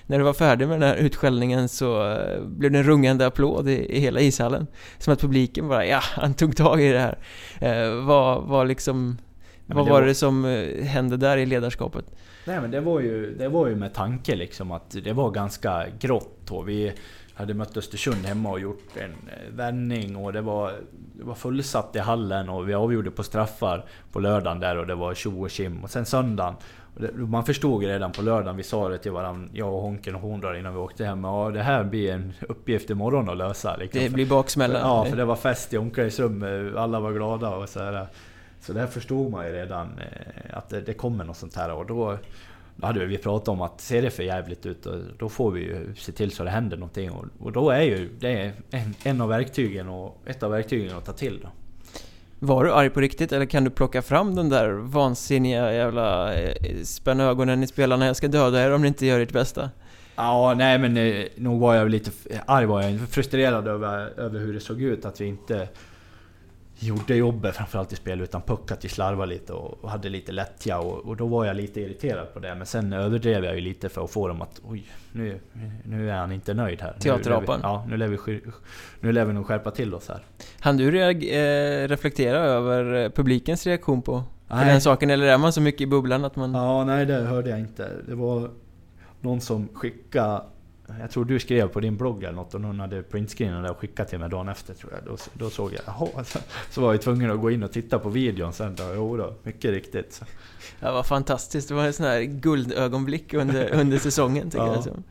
när 0.06 0.18
du 0.18 0.24
var 0.24 0.32
färdig 0.32 0.68
med 0.68 0.80
den 0.80 0.88
här 0.88 0.96
utskällningen 0.96 1.68
så 1.68 2.12
eh, 2.12 2.42
blev 2.44 2.72
det 2.72 2.78
en 2.78 2.84
rungande 2.84 3.26
applåd 3.26 3.68
i, 3.68 3.96
i 3.96 4.00
hela 4.00 4.20
ishallen. 4.20 4.66
Som 4.98 5.12
att 5.12 5.20
publiken 5.20 5.68
bara 5.68 5.86
ja, 5.86 6.00
han 6.02 6.34
tog 6.34 6.56
tag 6.56 6.82
i 6.82 6.92
det 6.92 6.98
här. 6.98 7.18
Eh, 7.60 8.04
vad, 8.04 8.42
vad 8.42 8.68
liksom... 8.68 9.18
vad 9.66 9.86
det 9.86 9.90
var 9.90 10.00
var- 10.00 10.06
det 10.06 10.14
som 10.14 10.44
eh, 10.44 10.84
hände 10.84 11.16
där 11.16 11.36
i 11.36 11.46
ledarskapet? 11.46 12.04
Nej 12.44 12.60
men 12.60 12.70
det 12.70 12.80
var 12.80 13.00
ju, 13.00 13.34
det 13.34 13.48
var 13.48 13.66
ju 13.68 13.76
med 13.76 13.94
tanke 13.94 14.36
liksom 14.36 14.72
att 14.72 14.96
det 15.04 15.12
var 15.12 15.30
ganska 15.30 15.86
grått 16.00 16.50
och 16.50 16.68
vi 16.68 16.92
hade 17.40 17.54
mött 17.54 17.76
Östersund 17.76 18.26
hemma 18.26 18.50
och 18.50 18.60
gjort 18.60 18.96
en 18.96 19.10
eh, 19.10 19.54
vändning 19.54 20.16
och 20.16 20.32
det 20.32 20.40
var, 20.40 20.72
det 21.12 21.24
var 21.24 21.34
fullsatt 21.34 21.96
i 21.96 21.98
hallen 21.98 22.48
och 22.48 22.68
vi 22.68 22.74
avgjorde 22.74 23.10
på 23.10 23.22
straffar 23.22 23.84
på 24.12 24.20
lördagen 24.20 24.60
där 24.60 24.76
och 24.76 24.86
det 24.86 24.94
var 24.94 25.14
tjo 25.14 25.42
och 25.42 25.50
tjim. 25.50 25.84
Och 25.84 25.90
sen 25.90 26.06
söndagen, 26.06 26.54
det, 26.96 27.12
man 27.12 27.44
förstod 27.44 27.82
redan 27.82 28.12
på 28.12 28.22
lördagen, 28.22 28.56
vi 28.56 28.62
sa 28.62 28.88
det 28.88 28.98
till 28.98 29.12
varandra, 29.12 29.48
jag 29.52 29.74
och 29.74 29.80
Honken 29.80 30.14
och 30.14 30.20
Horndal 30.20 30.56
innan 30.56 30.72
vi 30.72 30.78
åkte 30.78 31.04
hem. 31.04 31.24
Ja 31.24 31.50
det 31.50 31.62
här 31.62 31.84
blir 31.84 32.12
en 32.12 32.32
uppgift 32.48 32.90
imorgon 32.90 33.28
att 33.28 33.36
lösa. 33.36 33.76
Liksom. 33.76 34.02
Det 34.02 34.10
blir 34.10 34.26
baksmälla. 34.26 34.78
Ja, 34.78 35.04
för 35.04 35.16
det 35.16 35.24
var 35.24 35.36
fest 35.36 35.74
i 35.74 35.78
omklädningsrummet, 35.78 36.76
alla 36.76 37.00
var 37.00 37.12
glada 37.12 37.48
och 37.48 37.68
så 37.68 37.80
här. 37.80 38.06
Så 38.60 38.72
där 38.72 38.86
förstod 38.86 39.30
man 39.30 39.46
ju 39.46 39.52
redan 39.52 39.88
att 40.52 40.68
det, 40.68 40.80
det 40.80 40.94
kommer 40.94 41.24
något 41.24 41.36
sånt 41.36 41.56
här 41.56 41.72
och 41.72 41.86
då 41.86 42.18
då 42.80 42.86
hade 42.86 43.06
vi 43.06 43.18
pratat 43.18 43.48
om 43.48 43.60
att 43.60 43.80
ser 43.80 44.02
det 44.02 44.10
för 44.10 44.22
jävligt 44.22 44.66
ut, 44.66 44.86
då 45.18 45.28
får 45.28 45.50
vi 45.50 45.60
ju 45.60 45.94
se 45.94 46.12
till 46.12 46.30
så 46.30 46.44
det 46.44 46.50
händer 46.50 46.76
någonting. 46.76 47.10
Och, 47.10 47.24
och 47.38 47.52
då 47.52 47.70
är 47.70 47.82
ju 47.82 48.08
det 48.20 48.52
en, 48.70 48.94
en 49.02 49.20
av 49.20 49.28
verktygen 49.28 49.88
och 49.88 50.22
ett 50.26 50.42
av 50.42 50.50
verktygen 50.50 50.96
att 50.96 51.04
ta 51.04 51.12
till. 51.12 51.40
Då. 51.42 51.48
Var 52.38 52.64
du 52.64 52.72
arg 52.72 52.90
på 52.90 53.00
riktigt 53.00 53.32
eller 53.32 53.46
kan 53.46 53.64
du 53.64 53.70
plocka 53.70 54.02
fram 54.02 54.34
den 54.34 54.48
där 54.48 54.70
vansinniga 54.70 55.72
jävla 55.72 56.34
eh, 56.34 56.82
spänna 56.84 57.24
ögonen 57.24 57.62
i 57.62 57.66
spelarna, 57.66 58.06
jag 58.06 58.16
ska 58.16 58.28
döda 58.28 58.64
er 58.64 58.72
om 58.72 58.82
ni 58.82 58.88
inte 58.88 59.06
gör 59.06 59.20
ert 59.20 59.32
bästa? 59.32 59.70
Ja, 60.16 60.54
nej 60.56 60.78
men 60.78 60.96
eh, 60.96 61.24
nog 61.36 61.60
var 61.60 61.74
jag 61.74 61.90
lite 61.90 62.10
arg 62.46 62.66
var 62.66 62.82
jag, 62.82 63.00
frustrerad 63.08 63.68
över, 63.68 64.20
över 64.20 64.38
hur 64.38 64.54
det 64.54 64.60
såg 64.60 64.82
ut, 64.82 65.04
att 65.04 65.20
vi 65.20 65.26
inte 65.26 65.68
gjorde 66.80 67.14
jobbet 67.14 67.56
framförallt 67.56 67.92
i 67.92 67.96
spel 67.96 68.20
utan 68.20 68.42
puck, 68.42 68.70
att 68.70 68.84
vi 68.84 68.88
slarvade 68.88 69.32
lite 69.32 69.52
och 69.52 69.90
hade 69.90 70.08
lite 70.08 70.32
lättja 70.32 70.78
och, 70.78 70.98
och, 70.98 71.16
då 71.16 71.26
var 71.26 71.44
jag 71.44 71.56
lite 71.56 71.80
irriterad 71.80 72.34
på 72.34 72.40
det. 72.40 72.54
Men 72.54 72.66
sen 72.66 72.92
överdrev 72.92 73.44
jag 73.44 73.54
ju 73.54 73.60
lite 73.60 73.88
för 73.88 74.04
att 74.04 74.10
få 74.10 74.28
dem 74.28 74.42
att 74.42 74.60
oj, 74.64 74.84
nu, 75.12 75.40
nu 75.84 76.10
är 76.10 76.14
han 76.16 76.32
inte 76.32 76.54
nöjd 76.54 76.80
här. 76.80 76.92
Teaterapan? 76.98 77.60
Ja, 77.62 77.86
nu 77.88 77.96
lär, 77.96 78.08
vi, 78.08 78.40
nu 79.00 79.12
lär 79.12 79.24
vi 79.24 79.32
nog 79.32 79.46
skärpa 79.46 79.70
till 79.70 79.94
oss 79.94 80.08
här. 80.08 80.24
Han 80.60 80.76
du 80.76 80.90
reag- 80.90 81.84
eh, 81.84 81.88
reflektera 81.88 82.38
över 82.38 83.04
eh, 83.04 83.10
publikens 83.10 83.66
reaktion 83.66 84.02
på, 84.02 84.22
på 84.48 84.56
den 84.56 84.80
saken? 84.80 85.10
Eller 85.10 85.26
är 85.26 85.38
man 85.38 85.52
så 85.52 85.60
mycket 85.60 85.80
i 85.80 85.86
bubblan 85.86 86.24
att 86.24 86.36
man... 86.36 86.54
Ja, 86.54 86.84
nej 86.84 87.06
det 87.06 87.14
hörde 87.14 87.50
jag 87.50 87.60
inte. 87.60 87.90
Det 88.08 88.14
var 88.14 88.50
någon 89.20 89.40
som 89.40 89.68
skickade 89.74 90.42
jag 91.00 91.10
tror 91.10 91.24
du 91.24 91.38
skrev 91.38 91.68
på 91.68 91.80
din 91.80 91.96
blogg 91.96 92.24
eller 92.24 92.32
något 92.32 92.54
och 92.54 92.60
någon 92.60 92.80
hade 92.80 93.02
printscreenat 93.02 93.64
det 93.64 93.70
och 93.70 93.78
skickat 93.78 94.08
till 94.08 94.18
mig 94.18 94.30
dagen 94.30 94.48
efter 94.48 94.74
tror 94.74 94.92
jag. 94.92 95.04
Då, 95.04 95.16
då 95.32 95.50
såg 95.50 95.72
jag, 95.72 95.80
jaha. 95.86 96.24
Så 96.70 96.80
var 96.80 96.92
jag 96.92 97.02
tvungen 97.02 97.30
att 97.30 97.40
gå 97.40 97.50
in 97.50 97.62
och 97.62 97.72
titta 97.72 97.98
på 97.98 98.08
videon 98.08 98.52
sen 98.52 98.74
då. 98.74 98.92
Jo 98.94 99.16
då, 99.16 99.34
mycket 99.42 99.70
riktigt. 99.70 100.12
Så. 100.12 100.24
Ja, 100.80 100.92
vad 100.92 101.06
fantastiskt. 101.06 101.68
Det 101.68 101.74
var 101.74 101.84
en 101.84 101.92
sån 101.92 102.06
här 102.06 102.22
guldögonblick 102.22 103.34
under, 103.34 103.74
under 103.80 103.98
säsongen 103.98 104.50
tycker 104.50 104.66
ja. 104.66 104.82
jag. 104.86 105.02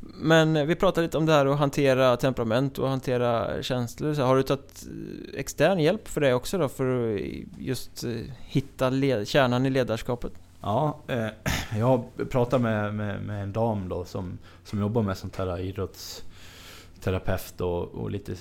Men 0.00 0.66
vi 0.66 0.74
pratade 0.74 1.06
lite 1.06 1.18
om 1.18 1.26
det 1.26 1.32
här 1.32 1.46
att 1.46 1.58
hantera 1.58 2.16
temperament 2.16 2.78
och 2.78 2.88
hantera 2.88 3.62
känslor. 3.62 4.14
Så 4.14 4.22
har 4.22 4.36
du 4.36 4.42
tagit 4.42 4.86
extern 5.34 5.78
hjälp 5.78 6.08
för 6.08 6.20
det 6.20 6.34
också 6.34 6.58
då? 6.58 6.68
För 6.68 7.14
att 7.14 7.20
just 7.58 8.04
eh, 8.04 8.10
hitta 8.40 8.90
kärnan 9.24 9.66
i 9.66 9.70
ledarskapet? 9.70 10.32
Ja, 10.60 10.98
eh, 11.06 11.28
jag 11.78 12.04
pratade 12.30 12.62
med, 12.62 12.94
med, 12.94 13.22
med, 13.22 13.42
en 13.42 13.52
dam 13.52 13.88
då 13.88 14.04
som, 14.04 14.38
som 14.64 14.80
jobbar 14.80 15.02
med 15.02 15.16
sånt 15.16 15.36
här 15.36 15.60
idrottsterapeut 15.60 17.60
och, 17.60 17.82
och 17.82 18.10
lite 18.10 18.34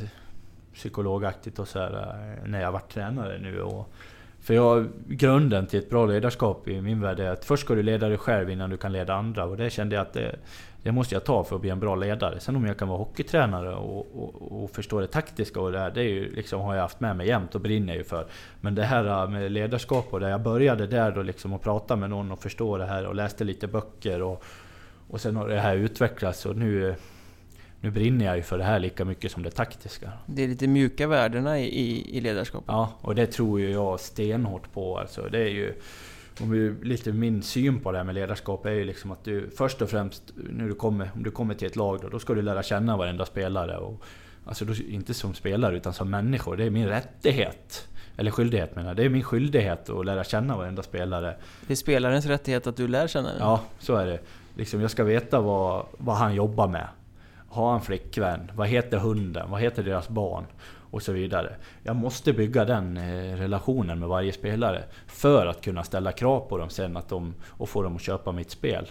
psykologaktigt 0.73 1.59
och 1.59 1.67
så 1.67 1.79
här, 1.79 1.93
eh, 1.93 2.49
när 2.49 2.61
jag 2.61 2.71
varit 2.71 2.91
tränare 2.91 3.39
nu. 3.39 3.61
Och, 3.61 3.93
för 4.39 4.53
jag, 4.53 4.87
grunden 5.07 5.67
till 5.67 5.79
ett 5.79 5.89
bra 5.89 6.05
ledarskap 6.05 6.67
i 6.67 6.81
min 6.81 7.01
värld 7.01 7.19
är 7.19 7.29
att 7.29 7.45
först 7.45 7.63
ska 7.63 7.75
du 7.75 7.83
leda 7.83 8.09
dig 8.09 8.17
själv 8.17 8.49
innan 8.49 8.69
du 8.69 8.77
kan 8.77 8.91
leda 8.91 9.13
andra. 9.13 9.45
Och 9.45 9.57
det 9.57 9.69
kände 9.69 9.95
jag 9.95 10.01
att 10.01 10.13
det, 10.13 10.35
det 10.83 10.91
måste 10.91 11.15
jag 11.15 11.25
ta 11.25 11.43
för 11.43 11.55
att 11.55 11.61
bli 11.61 11.69
en 11.69 11.79
bra 11.79 11.95
ledare. 11.95 12.39
Sen 12.39 12.55
om 12.55 12.65
jag 12.65 12.77
kan 12.77 12.87
vara 12.87 12.97
hockeytränare 12.97 13.75
och, 13.75 14.07
och, 14.15 14.63
och 14.63 14.71
förstå 14.71 14.99
det 14.99 15.07
taktiska 15.07 15.61
och 15.61 15.71
det 15.71 15.79
här, 15.79 15.91
det 15.91 16.01
är 16.01 16.09
ju 16.09 16.35
liksom, 16.35 16.61
har 16.61 16.75
jag 16.75 16.81
haft 16.81 16.99
med 16.99 17.15
mig 17.15 17.27
jämt 17.27 17.55
och 17.55 17.61
brinner 17.61 17.95
ju 17.95 18.03
för. 18.03 18.27
Men 18.61 18.75
det 18.75 18.83
här 18.83 19.27
med 19.27 19.51
ledarskap 19.51 20.13
och 20.13 20.19
det, 20.19 20.29
jag 20.29 20.41
började 20.41 20.87
där 20.87 21.11
då 21.11 21.21
liksom 21.21 21.53
att 21.53 21.61
prata 21.61 21.95
med 21.95 22.09
någon 22.09 22.31
och 22.31 22.39
förstå 22.39 22.77
det 22.77 22.85
här 22.85 23.05
och 23.05 23.15
läste 23.15 23.43
lite 23.43 23.67
böcker 23.67 24.21
och, 24.21 24.43
och 25.09 25.21
sen 25.21 25.35
har 25.35 25.47
det 25.47 25.59
här 25.59 25.75
utvecklats 25.75 26.45
och 26.45 26.55
nu 26.55 26.95
nu 27.81 27.91
brinner 27.91 28.25
jag 28.25 28.37
ju 28.37 28.43
för 28.43 28.57
det 28.57 28.63
här 28.63 28.79
lika 28.79 29.05
mycket 29.05 29.31
som 29.31 29.43
det 29.43 29.51
taktiska. 29.51 30.11
Det 30.25 30.43
är 30.43 30.47
lite 30.47 30.67
mjuka 30.67 31.07
värdena 31.07 31.59
i, 31.59 32.17
i 32.17 32.21
ledarskap. 32.21 32.63
Ja, 32.67 32.93
och 33.01 33.15
det 33.15 33.27
tror 33.27 33.59
ju 33.59 33.71
jag 33.71 33.99
stenhårt 33.99 34.73
på. 34.73 34.99
Alltså, 34.99 35.27
det 35.31 35.39
är 35.39 35.49
ju 35.49 35.73
om 36.41 36.51
vi, 36.51 36.75
lite 36.87 37.11
min 37.11 37.43
syn 37.43 37.79
på 37.79 37.91
det 37.91 37.97
här 37.97 38.05
med 38.05 38.15
ledarskap 38.15 38.65
är 38.65 38.71
ju 38.71 38.83
liksom 38.83 39.11
att 39.11 39.23
du 39.23 39.49
först 39.49 39.81
och 39.81 39.89
främst, 39.89 40.23
när 40.35 40.67
du 40.67 40.73
kommer, 40.73 41.09
om 41.15 41.23
du 41.23 41.31
kommer 41.31 41.53
till 41.53 41.67
ett 41.67 41.75
lag 41.75 41.99
då, 42.01 42.09
då 42.09 42.19
ska 42.19 42.33
du 42.33 42.41
lära 42.41 42.63
känna 42.63 42.97
varenda 42.97 43.25
spelare. 43.25 43.77
Och, 43.77 44.03
alltså 44.45 44.65
då, 44.65 44.73
inte 44.73 45.13
som 45.13 45.33
spelare 45.33 45.77
utan 45.77 45.93
som 45.93 46.09
människor. 46.09 46.57
Det 46.57 46.63
är 46.63 46.69
min 46.69 46.87
rättighet. 46.87 47.87
Eller 48.17 48.31
skyldighet 48.31 48.75
menar 48.75 48.89
jag. 48.89 48.97
Det 48.97 49.03
är 49.03 49.09
min 49.09 49.23
skyldighet 49.23 49.89
att 49.89 50.05
lära 50.05 50.23
känna 50.23 50.57
varenda 50.57 50.83
spelare. 50.83 51.35
Det 51.67 51.73
är 51.73 51.75
spelarens 51.75 52.25
rättighet 52.25 52.67
att 52.67 52.77
du 52.77 52.87
lär 52.87 53.07
känna 53.07 53.29
den? 53.29 53.37
Ja, 53.39 53.61
så 53.79 53.95
är 53.95 54.05
det. 54.05 54.19
Liksom, 54.55 54.81
jag 54.81 54.91
ska 54.91 55.03
veta 55.03 55.41
vad, 55.41 55.85
vad 55.97 56.15
han 56.15 56.35
jobbar 56.35 56.67
med. 56.67 56.87
Har 57.49 57.71
han 57.71 57.81
flickvän? 57.81 58.51
Vad 58.55 58.67
heter 58.67 58.97
hunden? 58.97 59.51
Vad 59.51 59.61
heter 59.61 59.83
deras 59.83 60.09
barn? 60.09 60.43
Och 60.97 61.03
så 61.03 61.11
vidare. 61.11 61.55
Jag 61.83 61.95
måste 61.95 62.33
bygga 62.33 62.65
den 62.65 62.97
eh, 62.97 63.37
relationen 63.37 63.99
med 63.99 64.09
varje 64.09 64.33
spelare 64.33 64.83
för 65.07 65.45
att 65.45 65.61
kunna 65.61 65.83
ställa 65.83 66.11
krav 66.11 66.39
på 66.39 66.57
dem 66.57 66.69
sen 66.69 66.97
att 66.97 67.09
de, 67.09 67.33
och 67.47 67.69
få 67.69 67.83
dem 67.83 67.95
att 67.95 68.01
köpa 68.01 68.31
mitt 68.31 68.51
spel. 68.51 68.87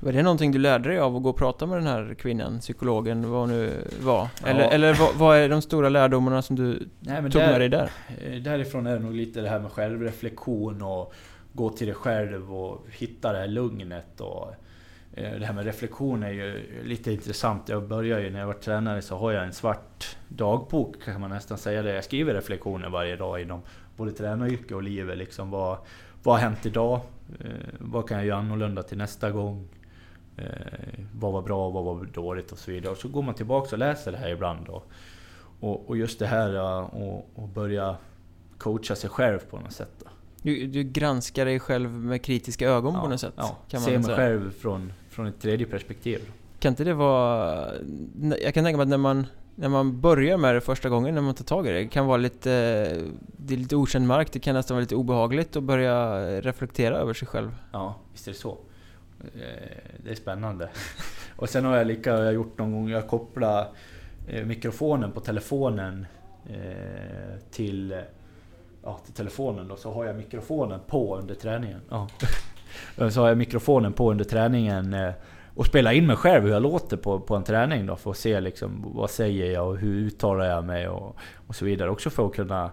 Var 0.00 0.12
det 0.12 0.22
någonting 0.22 0.52
du 0.52 0.58
lärde 0.58 0.88
dig 0.88 0.98
av 0.98 1.16
att 1.16 1.22
gå 1.22 1.30
och 1.30 1.36
prata 1.36 1.66
med 1.66 1.78
den 1.78 1.86
här 1.86 2.14
kvinnan, 2.14 2.58
psykologen, 2.58 3.30
vad 3.30 3.40
hon 3.40 3.48
nu 3.50 3.88
var? 4.02 4.28
Eller, 4.44 4.60
ja. 4.60 4.70
eller 4.70 4.94
vad, 4.94 5.14
vad, 5.14 5.36
är 5.36 5.48
de 5.48 5.62
stora 5.62 5.88
lärdomarna 5.88 6.42
som 6.42 6.56
du 6.56 6.88
Nej, 7.00 7.22
tog 7.22 7.30
där, 7.30 7.50
med 7.50 7.60
dig 7.60 7.68
där? 7.68 7.90
Eh, 8.24 8.42
därifrån 8.42 8.86
är 8.86 8.92
det 8.92 8.98
nog 8.98 9.14
lite 9.14 9.40
det 9.40 9.48
här 9.48 9.60
med 9.60 9.72
självreflektion 9.72 10.82
och 10.82 11.14
gå 11.52 11.70
till 11.70 11.86
dig 11.86 11.96
själv 11.96 12.54
och 12.54 12.86
hitta 12.90 13.32
det 13.32 13.38
här 13.38 13.48
lugnet 13.48 14.20
och 14.20 14.54
det 15.14 15.46
här 15.46 15.52
med 15.52 15.64
reflektion 15.64 16.22
är 16.22 16.30
ju 16.30 16.82
lite 16.84 17.12
intressant. 17.12 17.68
Jag 17.68 17.88
börjar 17.88 18.20
ju 18.20 18.30
när 18.30 18.40
jag 18.40 18.46
var 18.46 18.54
tränare 18.54 19.02
så 19.02 19.16
har 19.16 19.32
jag 19.32 19.44
en 19.44 19.52
svart 19.52 20.16
dagbok 20.28 21.02
kan 21.04 21.20
man 21.20 21.30
nästan 21.30 21.58
säga 21.58 21.82
det. 21.82 21.94
Jag 21.94 22.04
skriver 22.04 22.34
reflektioner 22.34 22.88
varje 22.88 23.16
dag 23.16 23.40
inom 23.40 23.62
både 23.96 24.12
tränaryrke 24.12 24.74
och 24.74 24.82
livet. 24.82 25.18
Liksom 25.18 25.50
vad, 25.50 25.78
vad 26.22 26.34
har 26.34 26.42
hänt 26.42 26.66
idag? 26.66 27.00
Eh, 27.40 27.50
vad 27.78 28.08
kan 28.08 28.16
jag 28.16 28.26
göra 28.26 28.38
annorlunda 28.38 28.82
till 28.82 28.98
nästa 28.98 29.30
gång? 29.30 29.68
Eh, 30.36 30.46
vad 31.12 31.32
var 31.32 31.42
bra? 31.42 31.70
Vad 31.70 31.84
var 31.84 32.04
dåligt? 32.04 32.52
Och 32.52 32.58
så 32.58 32.70
vidare. 32.70 32.92
Och 32.92 32.98
så 32.98 33.08
går 33.08 33.22
man 33.22 33.34
tillbaka 33.34 33.68
och 33.72 33.78
läser 33.78 34.12
det 34.12 34.18
här 34.18 34.28
ibland. 34.28 34.66
Då. 34.66 34.82
Och, 35.60 35.88
och 35.88 35.96
just 35.96 36.18
det 36.18 36.26
här 36.26 36.54
att 36.54 37.54
börja 37.54 37.96
coacha 38.58 38.94
sig 38.94 39.10
själv 39.10 39.38
på 39.38 39.58
något 39.58 39.72
sätt. 39.72 39.92
Då. 39.98 40.06
Du, 40.42 40.66
du 40.66 40.82
granskar 40.82 41.44
dig 41.44 41.60
själv 41.60 41.90
med 41.90 42.22
kritiska 42.22 42.68
ögon 42.68 42.94
ja, 42.94 43.00
på 43.00 43.08
något 43.08 43.20
sätt? 43.20 43.34
Ja, 43.36 43.58
kan 43.68 43.80
man 43.80 43.90
ser 43.90 43.98
mig 43.98 44.16
själv 44.16 44.50
från, 44.50 44.92
från 45.12 45.26
ett 45.26 45.40
tredje 45.40 45.66
perspektiv. 45.66 46.20
Kan 46.58 46.72
inte 46.72 46.84
det 46.84 46.94
vara... 46.94 47.68
Jag 48.42 48.54
kan 48.54 48.64
tänka 48.64 48.76
mig 48.76 48.82
att 48.82 48.88
när 48.88 48.96
man, 48.96 49.26
när 49.54 49.68
man 49.68 50.00
börjar 50.00 50.36
med 50.36 50.54
det 50.54 50.60
första 50.60 50.88
gången, 50.88 51.14
när 51.14 51.22
man 51.22 51.34
tar 51.34 51.44
tag 51.44 51.66
i 51.66 51.70
det, 51.70 51.78
det 51.78 51.88
kan 51.88 52.06
vara 52.06 52.16
lite... 52.16 52.50
Det 53.36 53.54
är 53.54 53.58
lite 53.58 53.76
okänd 53.76 54.06
mark, 54.06 54.32
det 54.32 54.38
kan 54.38 54.54
nästan 54.54 54.74
vara 54.74 54.80
lite 54.80 54.94
obehagligt 54.96 55.56
att 55.56 55.62
börja 55.62 56.20
reflektera 56.40 56.96
över 56.96 57.14
sig 57.14 57.28
själv. 57.28 57.54
Ja, 57.72 57.96
visst 58.12 58.26
är 58.26 58.32
det 58.32 58.38
så. 58.38 58.58
Eh, 59.34 59.92
det 60.04 60.10
är 60.10 60.14
spännande. 60.14 60.70
Och 61.36 61.48
sen 61.48 61.64
har 61.64 61.76
jag 61.76 61.86
lika 61.86 62.10
jag 62.10 62.34
gjort 62.34 62.58
någon 62.58 62.72
gång, 62.72 62.88
jag 62.88 63.08
kopplar 63.08 63.68
eh, 64.28 64.46
mikrofonen 64.46 65.12
på 65.12 65.20
telefonen 65.20 66.06
eh, 66.46 67.38
till 67.50 67.94
ja, 68.82 69.00
till 69.04 69.14
telefonen 69.14 69.68
då, 69.68 69.76
så 69.76 69.92
har 69.92 70.04
jag 70.04 70.16
mikrofonen 70.16 70.80
på 70.86 71.16
under 71.16 71.34
träningen. 71.34 71.80
Ja. 71.88 72.08
så 72.96 73.20
har 73.20 73.28
jag 73.28 73.38
mikrofonen 73.38 73.92
på 73.92 74.10
under 74.10 74.24
träningen 74.24 74.94
eh, 74.94 75.12
och 75.54 75.66
spelar 75.66 75.92
in 75.92 76.06
mig 76.06 76.16
själv 76.16 76.44
hur 76.44 76.50
jag 76.50 76.62
låter 76.62 76.96
på, 76.96 77.20
på 77.20 77.36
en 77.36 77.44
träning 77.44 77.86
då 77.86 77.96
för 77.96 78.10
att 78.10 78.16
se 78.16 78.40
liksom 78.40 78.92
vad 78.94 79.10
säger 79.10 79.52
jag 79.52 79.68
och 79.68 79.78
hur 79.78 79.94
uttalar 79.94 80.44
jag 80.44 80.64
mig 80.64 80.88
och, 80.88 81.16
och 81.46 81.56
så 81.56 81.64
vidare. 81.64 81.90
Också 81.90 82.10
för 82.10 82.26
att 82.26 82.34
kunna 82.34 82.70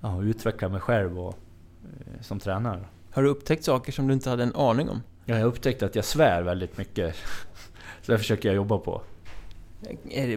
ja, 0.00 0.22
utveckla 0.22 0.68
mig 0.68 0.80
själv 0.80 1.20
och, 1.20 1.34
eh, 1.82 2.22
som 2.22 2.38
tränare. 2.38 2.84
Har 3.10 3.22
du 3.22 3.28
upptäckt 3.28 3.64
saker 3.64 3.92
som 3.92 4.06
du 4.06 4.14
inte 4.14 4.30
hade 4.30 4.42
en 4.42 4.54
aning 4.54 4.88
om? 4.88 5.02
Ja, 5.24 5.34
jag 5.34 5.42
har 5.42 5.48
upptäckt 5.48 5.82
att 5.82 5.94
jag 5.94 6.04
svär 6.04 6.42
väldigt 6.42 6.78
mycket. 6.78 7.16
Så 8.02 8.12
det 8.12 8.18
försöker 8.18 8.48
jag 8.48 8.56
jobba 8.56 8.78
på. 8.78 9.02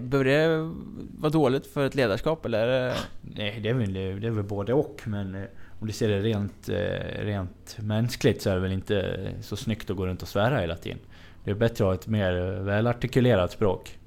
Bör 0.01 0.23
det 0.23 0.71
vara 1.19 1.31
dåligt 1.31 1.67
för 1.67 1.85
ett 1.85 1.95
ledarskap 1.95 2.45
eller? 2.45 2.93
Nej, 3.21 3.59
det 3.63 3.69
är 3.69 3.73
väl, 3.73 3.93
det 3.93 4.27
är 4.27 4.31
väl 4.31 4.43
både 4.43 4.73
och. 4.73 5.01
Men 5.05 5.35
eh, 5.35 5.43
om 5.83 5.87
du 5.87 5.93
ser 5.93 6.09
det 6.09 6.19
rent, 6.19 6.69
eh, 6.69 7.25
rent 7.25 7.77
mänskligt 7.79 8.41
så 8.41 8.49
är 8.49 8.53
det 8.53 8.61
väl 8.61 8.71
inte 8.71 9.17
så 9.41 9.55
snyggt 9.55 9.89
att 9.89 9.97
gå 9.97 10.05
runt 10.05 10.21
och 10.21 10.27
svära 10.27 10.59
hela 10.59 10.75
tiden. 10.75 10.99
Det 11.43 11.51
är 11.51 11.55
bättre 11.55 11.83
att 11.83 11.87
ha 11.87 11.93
ett 11.93 12.07
mer 12.07 12.59
välartikulerat 12.61 13.51
språk. 13.51 13.99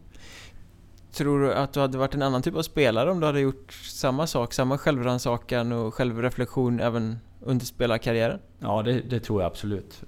Tror 1.12 1.40
du 1.40 1.54
att 1.54 1.72
du 1.72 1.80
hade 1.80 1.98
varit 1.98 2.14
en 2.14 2.22
annan 2.22 2.42
typ 2.42 2.54
av 2.54 2.62
spelare 2.62 3.10
om 3.10 3.20
du 3.20 3.26
hade 3.26 3.40
gjort 3.40 3.72
samma 3.72 4.26
sak? 4.26 4.52
Samma 4.52 4.78
självrannsakan 4.78 5.72
och 5.72 5.94
självreflektion 5.94 6.80
även 6.80 7.18
under 7.40 7.66
spelarkarriären? 7.66 8.38
Ja, 8.58 8.82
det, 8.82 8.92
det 8.92 9.20
tror 9.20 9.42
jag 9.42 9.46
absolut. 9.46 10.02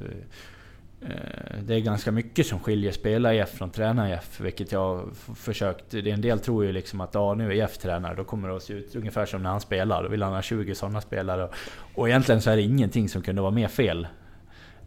Eh, 1.03 1.59
det 1.63 1.75
är 1.75 1.81
ganska 1.81 2.13
mycket 2.13 2.47
som 2.47 2.61
skiljer 2.61 2.93
spela 2.93 3.35
IF 3.35 3.49
från 3.49 3.71
träna 3.71 4.15
IF, 4.15 4.41
vilket 4.41 4.73
jag 4.73 5.09
försökt... 5.37 5.91
Det 5.91 6.11
en 6.11 6.21
del 6.21 6.39
tror 6.39 6.65
ju 6.65 6.73
liksom 6.73 7.01
att 7.01 7.15
ja, 7.15 7.35
nu 7.35 7.47
är 7.53 7.65
IF 7.65 7.79
tränare, 7.79 8.15
då 8.15 8.25
kommer 8.25 8.49
det 8.49 8.57
att 8.57 8.63
se 8.63 8.73
ut 8.73 8.97
ungefär 8.97 9.27
som 9.27 9.43
när 9.43 9.51
han 9.51 9.61
spelar. 9.61 10.03
Då 10.03 10.09
vill 10.09 10.23
han 10.23 10.33
ha 10.33 10.43
20 10.43 10.75
sådana 10.75 11.01
spelare. 11.01 11.49
Och 11.95 12.09
egentligen 12.09 12.43
så 12.43 12.51
är 12.51 12.57
det 12.57 12.63
ingenting 12.63 13.09
som 13.09 13.23
kunde 13.23 13.43
vara 13.43 13.51
mer 13.51 13.69
fel 13.69 14.07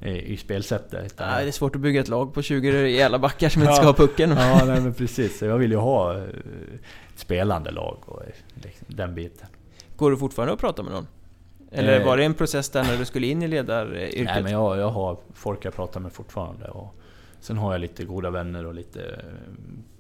i 0.06 0.38
spelsättet. 0.38 1.16
Nej, 1.20 1.44
det 1.44 1.50
är 1.50 1.52
svårt 1.52 1.76
att 1.76 1.82
bygga 1.82 2.02
ett 2.02 2.08
lag 2.08 2.34
på 2.34 2.42
20 2.42 2.72
rejäla 2.72 3.20
backar 3.20 3.50
som 3.50 3.62
inte 3.62 3.74
ska 3.74 3.86
ha 3.86 3.94
pucken. 3.94 4.30
ja, 4.30 4.66
nej, 4.66 4.82
men 4.82 4.94
precis. 4.94 5.42
Jag 5.42 5.58
vill 5.58 5.72
ju 5.72 5.78
ha 5.78 6.18
ett 6.18 6.30
spelande 7.16 7.72
lag 7.72 7.98
och 8.06 8.22
liksom 8.54 8.88
den 8.90 9.16
biten. 9.16 9.48
Går 9.96 10.12
det 10.12 10.18
fortfarande 10.18 10.54
att 10.54 10.60
prata 10.60 10.84
med 10.84 10.92
någon? 10.92 11.08
Eller 11.72 12.00
Eh. 12.00 12.06
var 12.06 12.18
det 12.18 12.24
en 12.24 12.34
process 12.34 12.70
där 12.70 12.84
när 12.84 12.98
du 12.98 13.06
skulle 13.06 13.28
in 13.28 13.42
i 13.42 13.48
ledaryrket? 13.48 14.26
Nej 14.26 14.44
men 14.44 14.52
jag, 14.52 14.78
jag 14.78 14.90
har 14.90 15.18
folk 15.34 15.66
jag 15.66 15.74
pratar 15.74 16.00
med 16.00 16.12
fortfarande. 16.14 16.66
Och 16.68 16.96
sen 17.40 17.58
har 17.58 17.72
jag 17.72 17.82
lite 17.82 18.06
goda 18.06 18.30
vänner 18.30 18.66
och 18.66 18.74
lite 18.74 19.02
eh, 19.04 19.18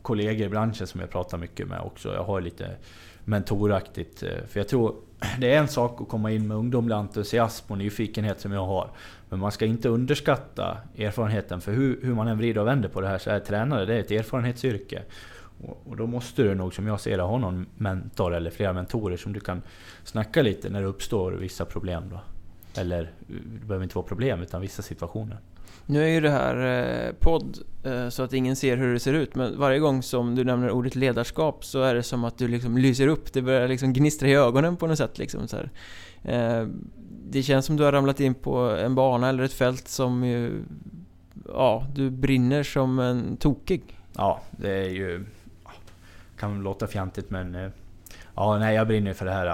kollegor 0.02 0.46
i 0.46 0.50
branschen 0.50 0.88
som 0.88 1.00
jag 1.02 1.10
pratar 1.10 1.38
mycket 1.38 1.68
med 1.68 1.82
också. 1.82 2.14
Jag 2.14 2.24
har 2.24 2.42
lite 2.42 2.68
mentoraktigt. 3.26 4.24
eh, 4.24 4.30
För 4.50 4.60
jag 4.60 4.68
tror 4.68 4.96
det 5.40 5.54
är 5.54 5.58
en 5.58 5.68
sak 5.68 6.02
att 6.02 6.08
komma 6.10 6.32
in 6.32 6.48
med 6.48 6.58
ungdomlig 6.58 6.96
entusiasm 6.96 7.72
och 7.72 7.78
nyfikenhet 7.78 8.40
som 8.40 8.52
jag 8.52 8.66
har. 8.66 8.90
Men 9.30 9.40
man 9.40 9.52
ska 9.52 9.66
inte 9.66 9.90
underskatta 9.90 10.78
erfarenheten. 10.98 11.62
För 11.62 11.72
hur, 11.72 12.00
hur 12.04 12.14
man 12.16 12.28
än 12.28 12.38
vrider 12.38 12.62
och 12.62 12.68
vänder 12.68 12.90
på 12.90 13.02
det 13.02 13.08
här 13.08 13.18
så 13.18 13.30
är 13.30 13.40
tränare 13.40 13.86
det 13.86 13.96
är 13.96 14.00
ett 14.00 14.12
erfarenhetsyrke. 14.12 15.02
Och, 15.64 15.98
då 15.98 16.08
måste 16.08 16.44
du 16.44 16.56
nog 16.56 16.74
som 16.74 16.88
jag 16.88 17.02
ser 17.02 17.18
det 17.18 17.24
ha 17.24 17.38
någon 17.38 17.66
mentor 17.78 18.36
eller 18.36 18.52
flera 18.52 18.74
mentorer 18.74 19.18
som 19.18 19.34
du 19.34 19.40
kan 19.40 19.62
snacka 20.04 20.42
lite 20.42 20.70
när 20.70 20.82
det 20.82 20.88
uppstår 20.88 21.32
vissa 21.32 21.66
problem. 21.66 22.04
Då. 22.10 22.20
Eller 22.82 23.12
det 23.28 23.66
behöver 23.66 23.84
inte 23.84 23.96
vara 23.96 24.08
problem 24.08 24.42
utan 24.42 24.62
vissa 24.62 24.82
situationer. 24.82 25.38
Nu 25.86 26.04
är 26.04 26.08
ju 26.08 26.22
det 26.22 26.30
här 26.30 26.56
eh, 27.08 27.14
podd, 27.20 27.58
eh, 27.84 28.10
så 28.10 28.24
att 28.24 28.34
ingen 28.34 28.56
ser 28.56 28.78
hur 28.78 28.94
det 28.94 29.00
ser 29.00 29.14
ut. 29.14 29.36
Men 29.36 29.60
varje 29.60 29.80
gång 29.80 30.04
som 30.04 30.36
du 30.36 30.44
nämner 30.44 30.72
ordet 30.72 30.96
ledarskap 30.96 31.66
så 31.66 31.82
är 31.82 31.96
det 31.96 32.04
som 32.04 32.24
att 32.24 32.38
du 32.38 32.48
liksom 32.48 32.78
lyser 32.78 33.08
upp. 33.08 33.34
Det 33.34 33.42
börjar 33.42 33.68
liksom 33.68 33.94
gnistra 33.94 34.28
i 34.28 34.36
ögonen 34.36 34.78
på 34.78 34.88
något 34.88 34.98
sätt. 34.98 35.18
Liksom, 35.18 35.48
så 35.48 35.58
här. 35.58 35.72
Eh, 36.24 36.68
det 37.30 37.44
känns 37.44 37.66
som 37.66 37.78
du 37.78 37.84
har 37.84 37.92
ramlat 37.92 38.20
in 38.20 38.34
på 38.34 38.58
en 38.58 38.96
bana 38.96 39.30
eller 39.30 39.44
ett 39.44 39.54
fält 39.54 39.88
som 39.88 40.24
ju... 40.24 40.64
Ja, 41.48 41.88
du 41.96 42.10
brinner 42.10 42.64
som 42.64 43.00
en 43.00 43.38
tokig. 43.38 44.00
Ja, 44.18 44.42
det 44.52 44.72
är 44.72 44.90
ju... 44.90 45.26
Kan 46.42 46.64
låta 46.64 46.88
fjantigt 46.88 47.30
men... 47.30 47.56
eh, 47.56 47.70
Ja, 48.36 48.58
nej 48.58 48.76
jag 48.76 48.88
brinner 48.88 49.14
för 49.14 49.26
det 49.26 49.32
här 49.32 49.46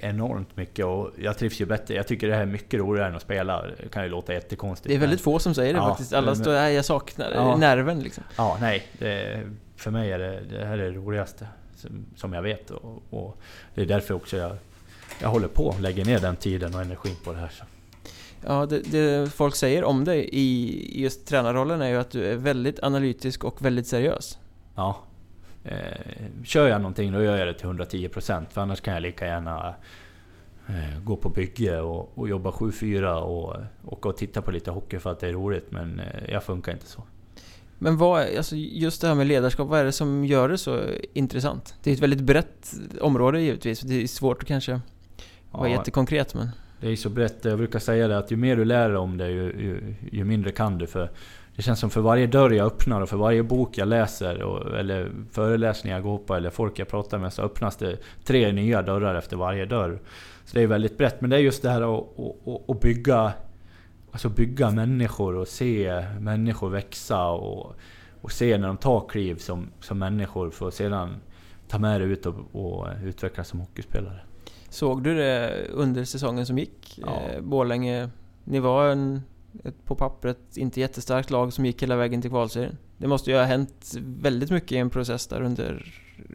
eh, 0.00 0.08
enormt 0.08 0.56
mycket 0.56 0.84
och 0.84 1.10
jag 1.18 1.38
trivs 1.38 1.60
ju 1.60 1.64
bättre. 1.66 1.94
Jag 1.94 2.06
tycker 2.06 2.28
det 2.28 2.34
här 2.34 2.42
är 2.42 2.46
mycket 2.46 2.80
roligare 2.80 3.08
än 3.08 3.16
att 3.16 3.22
spela. 3.22 3.62
Det 3.82 3.88
kan 3.88 4.02
ju 4.02 4.08
låta 4.08 4.32
jättekonstigt. 4.34 4.88
Det 4.88 4.94
är 4.94 4.98
väldigt 4.98 5.20
få 5.20 5.38
som 5.38 5.54
säger 5.54 5.72
det 5.72 5.78
Ja, 5.78 5.88
faktiskt. 5.88 6.12
Alla 6.12 6.26
men- 6.26 6.36
står 6.36 6.52
där, 6.52 6.68
jag 6.68 6.84
saknar 6.84 7.32
Ja. 7.34 7.56
nerven 7.56 8.00
liksom. 8.00 8.24
Men, 8.26 8.46
ja, 8.46 8.56
nej. 8.60 8.86
Det, 8.98 9.40
för 9.76 9.90
mig 9.90 10.12
är 10.12 10.18
det, 10.18 10.40
det 10.50 10.64
här 10.66 10.78
är 10.78 10.90
det 10.90 10.98
roligaste 10.98 11.46
som, 11.76 12.04
som 12.16 12.32
jag 12.32 12.42
vet. 12.42 12.70
Och, 12.70 13.02
och 13.10 13.38
det 13.74 13.82
är 13.82 13.86
därför 13.86 14.14
också 14.14 14.36
jag, 14.36 14.56
jag 15.20 15.28
håller 15.28 15.48
på 15.48 15.64
och 15.66 15.80
lägger 15.80 16.04
ner 16.04 16.18
den 16.18 16.36
tiden 16.36 16.74
och 16.74 16.80
energin 16.80 17.16
på 17.24 17.32
det 17.32 17.38
här. 17.38 17.48
Så. 17.58 17.64
Ja, 18.46 18.66
det, 18.66 18.78
det 18.80 19.32
folk 19.34 19.56
säger 19.56 19.84
om 19.84 20.04
dig 20.04 20.28
i 20.32 21.02
just 21.02 21.26
tränarrollen 21.26 21.82
är 21.82 21.88
ju 21.88 21.96
att 21.96 22.10
du 22.10 22.24
är 22.26 22.36
väldigt 22.36 22.82
analytisk 22.82 23.44
och 23.44 23.64
väldigt 23.64 23.86
seriös. 23.86 24.38
Ja. 24.74 24.96
Eh, 25.64 26.24
kör 26.44 26.68
jag 26.68 26.80
någonting 26.80 27.12
då 27.12 27.22
gör 27.22 27.36
jag 27.36 27.46
det 27.46 27.54
till 27.54 27.66
110% 27.66 28.46
för 28.50 28.60
annars 28.60 28.80
kan 28.80 28.94
jag 28.94 29.02
lika 29.02 29.26
gärna 29.26 29.74
eh, 30.68 31.00
gå 31.04 31.16
på 31.16 31.28
bygge 31.28 31.80
och, 31.80 32.18
och 32.18 32.28
jobba 32.28 32.50
7-4 32.50 33.14
och 33.14 33.56
åka 33.84 34.08
och 34.08 34.16
titta 34.16 34.42
på 34.42 34.50
lite 34.50 34.70
hockey 34.70 34.98
för 34.98 35.12
att 35.12 35.20
det 35.20 35.28
är 35.28 35.32
roligt 35.32 35.70
men 35.70 36.00
eh, 36.00 36.32
jag 36.32 36.42
funkar 36.44 36.72
inte 36.72 36.86
så. 36.86 37.02
Men 37.78 37.96
vad, 37.96 38.36
alltså 38.36 38.56
just 38.56 39.00
det 39.00 39.08
här 39.08 39.14
med 39.14 39.26
ledarskap, 39.26 39.68
vad 39.68 39.80
är 39.80 39.84
det 39.84 39.92
som 39.92 40.24
gör 40.24 40.48
det 40.48 40.58
så 40.58 40.80
intressant? 41.12 41.74
Det 41.82 41.90
är 41.90 41.94
ett 41.94 42.00
väldigt 42.00 42.20
brett 42.20 42.74
område 43.00 43.40
givetvis, 43.40 43.80
det 43.80 44.02
är 44.02 44.06
svårt 44.06 44.42
att 44.42 44.48
kanske 44.48 44.80
vara 45.50 45.68
Ja, 45.68 45.76
jättekonkret 45.76 46.34
men... 46.34 46.48
det 46.80 46.88
är 46.88 46.96
så 46.96 47.10
brett, 47.10 47.44
jag 47.44 47.58
brukar 47.58 47.78
säga 47.78 48.08
det 48.08 48.18
att 48.18 48.30
ju 48.30 48.36
mer 48.36 48.56
du 48.56 48.64
lär 48.64 48.88
dig 48.88 48.98
om 48.98 49.16
det 49.16 49.30
ju, 49.30 49.42
ju, 49.42 49.94
ju 50.12 50.24
mindre 50.24 50.52
kan 50.52 50.78
du. 50.78 50.86
För 50.86 51.10
det 51.56 51.62
känns 51.62 51.80
som 51.80 51.90
för 51.90 52.00
varje 52.00 52.26
dörr 52.26 52.50
jag 52.50 52.66
öppnar 52.66 53.00
och 53.00 53.08
för 53.08 53.16
varje 53.16 53.42
bok 53.42 53.78
jag 53.78 53.88
läser 53.88 54.42
och, 54.42 54.78
eller 54.78 55.10
föreläsningar 55.30 55.96
jag 55.96 56.04
går 56.04 56.18
på 56.18 56.34
eller 56.34 56.50
folk 56.50 56.78
jag 56.78 56.88
pratar 56.88 57.18
med 57.18 57.32
så 57.32 57.42
öppnas 57.42 57.76
det 57.76 57.96
tre 58.24 58.52
nya 58.52 58.82
dörrar 58.82 59.14
efter 59.14 59.36
varje 59.36 59.66
dörr. 59.66 60.00
Så 60.44 60.56
det 60.56 60.62
är 60.62 60.66
väldigt 60.66 60.98
brett. 60.98 61.20
Men 61.20 61.30
det 61.30 61.36
är 61.36 61.40
just 61.40 61.62
det 61.62 61.70
här 61.70 61.98
att, 61.98 62.04
att, 62.18 62.70
att, 62.70 62.80
bygga 62.80 63.32
Alltså 64.14 64.28
bygga 64.28 64.70
människor 64.70 65.34
och 65.34 65.48
se 65.48 66.04
människor 66.20 66.70
växa 66.70 67.26
och, 67.26 67.74
och 68.20 68.32
se 68.32 68.58
när 68.58 68.66
de 68.66 68.76
tar 68.76 69.08
kliv 69.08 69.36
som, 69.36 69.70
som 69.80 69.98
människor 69.98 70.50
för 70.50 70.68
att 70.68 70.74
sedan 70.74 71.16
ta 71.68 71.78
med 71.78 72.00
det 72.00 72.04
ut 72.04 72.26
och, 72.26 72.34
och 72.52 72.86
utvecklas 73.04 73.48
som 73.48 73.60
hockeyspelare. 73.60 74.20
Såg 74.68 75.02
du 75.02 75.14
det 75.14 75.66
under 75.72 76.04
säsongen 76.04 76.46
som 76.46 76.58
gick? 76.58 77.00
Ja. 77.06 77.20
Eh, 77.20 77.40
Borlänge, 77.40 78.10
ni 78.44 78.60
var 78.60 78.88
en, 78.88 79.22
ett, 79.64 79.84
på 79.84 79.94
pappret 79.94 80.56
inte 80.56 80.80
jättestarkt 80.80 81.30
lag 81.30 81.52
som 81.52 81.66
gick 81.66 81.82
hela 81.82 81.96
vägen 81.96 82.22
till 82.22 82.30
kvalserien. 82.30 82.76
Det 82.98 83.06
måste 83.06 83.30
ju 83.30 83.36
ha 83.36 83.44
hänt 83.44 83.94
väldigt 84.00 84.50
mycket 84.50 84.72
i 84.72 84.76
en 84.76 84.90
process 84.90 85.26
där 85.26 85.42
under 85.42 85.86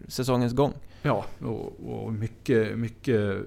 säsongens 0.07 0.53
gång. 0.53 0.73
Ja, 1.01 1.25
och, 1.39 1.89
och 1.89 2.13
mycket, 2.13 2.77
mycket 2.77 3.37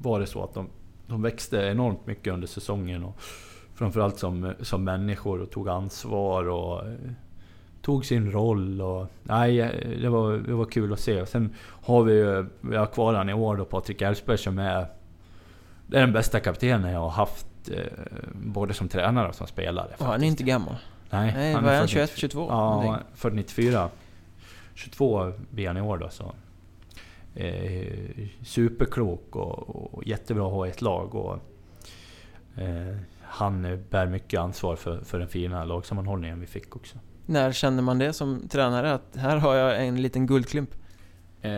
var 0.00 0.20
det 0.20 0.26
så 0.26 0.44
att 0.44 0.54
de, 0.54 0.68
de 1.06 1.22
växte 1.22 1.56
enormt 1.56 2.06
mycket 2.06 2.32
under 2.32 2.46
säsongen. 2.46 3.04
Och 3.04 3.20
framförallt 3.74 4.18
som, 4.18 4.52
som 4.60 4.84
människor 4.84 5.40
och 5.40 5.50
tog 5.50 5.68
ansvar 5.68 6.48
och 6.48 6.86
eh, 6.86 6.94
tog 7.82 8.04
sin 8.04 8.32
roll. 8.32 8.80
Och, 8.80 9.06
nej, 9.22 9.56
det 10.00 10.08
var, 10.08 10.32
det 10.32 10.54
var 10.54 10.64
kul 10.64 10.92
att 10.92 11.00
se. 11.00 11.22
Och 11.22 11.28
sen 11.28 11.54
har 11.66 12.02
vi 12.02 12.12
ju, 12.12 12.46
vi 12.60 12.76
har 12.76 12.86
kvar 12.86 13.14
han 13.14 13.28
i 13.28 13.34
år 13.34 13.56
då, 13.56 13.64
Patrik 13.64 14.02
Elfsberg 14.02 14.38
som 14.38 14.58
är, 14.58 14.86
det 15.86 15.96
är 15.96 16.00
den 16.00 16.12
bästa 16.12 16.40
kaptenen 16.40 16.92
jag 16.92 17.00
har 17.00 17.10
haft. 17.10 17.46
Eh, 17.68 17.82
både 18.32 18.74
som 18.74 18.88
tränare 18.88 19.28
och 19.28 19.34
som 19.34 19.46
spelare. 19.46 19.94
Och 19.98 20.04
han 20.04 20.08
är 20.08 20.12
faktiskt. 20.12 20.30
inte 20.30 20.42
gammal. 20.42 20.76
Nej, 21.10 21.32
Nej, 21.36 21.52
han 21.54 21.64
vad 21.64 21.72
är 21.72 21.78
han? 21.78 21.88
född 21.88 21.90
21, 21.90 22.10
90 22.10 22.20
22? 22.20 22.46
Ja, 22.48 22.98
född 23.14 23.34
94. 23.34 23.88
22 24.74 25.32
blir 25.50 25.66
han 25.66 25.76
i 25.76 25.80
år 25.80 25.98
då. 25.98 26.08
Så. 26.10 26.32
Eh, 27.34 27.92
superklok 28.42 29.36
och, 29.36 29.94
och 29.94 30.06
jättebra 30.06 30.46
att 30.46 30.52
ha 30.52 30.66
ett 30.68 30.82
lag. 30.82 31.14
Och, 31.14 31.38
eh, 32.62 32.96
han 33.22 33.84
bär 33.90 34.06
mycket 34.06 34.40
ansvar 34.40 34.76
för, 34.76 35.00
för 35.00 35.18
den 35.18 35.28
fina 35.28 35.64
lagsammanhållningen 35.64 36.40
vi 36.40 36.46
fick 36.46 36.76
också. 36.76 36.98
När 37.26 37.52
känner 37.52 37.82
man 37.82 37.98
det 37.98 38.12
som 38.12 38.48
tränare? 38.48 38.92
Att 38.92 39.16
här 39.16 39.36
har 39.36 39.54
jag 39.54 39.86
en 39.86 40.02
liten 40.02 40.26
guldklimp? 40.26 40.70
Eh, 41.42 41.52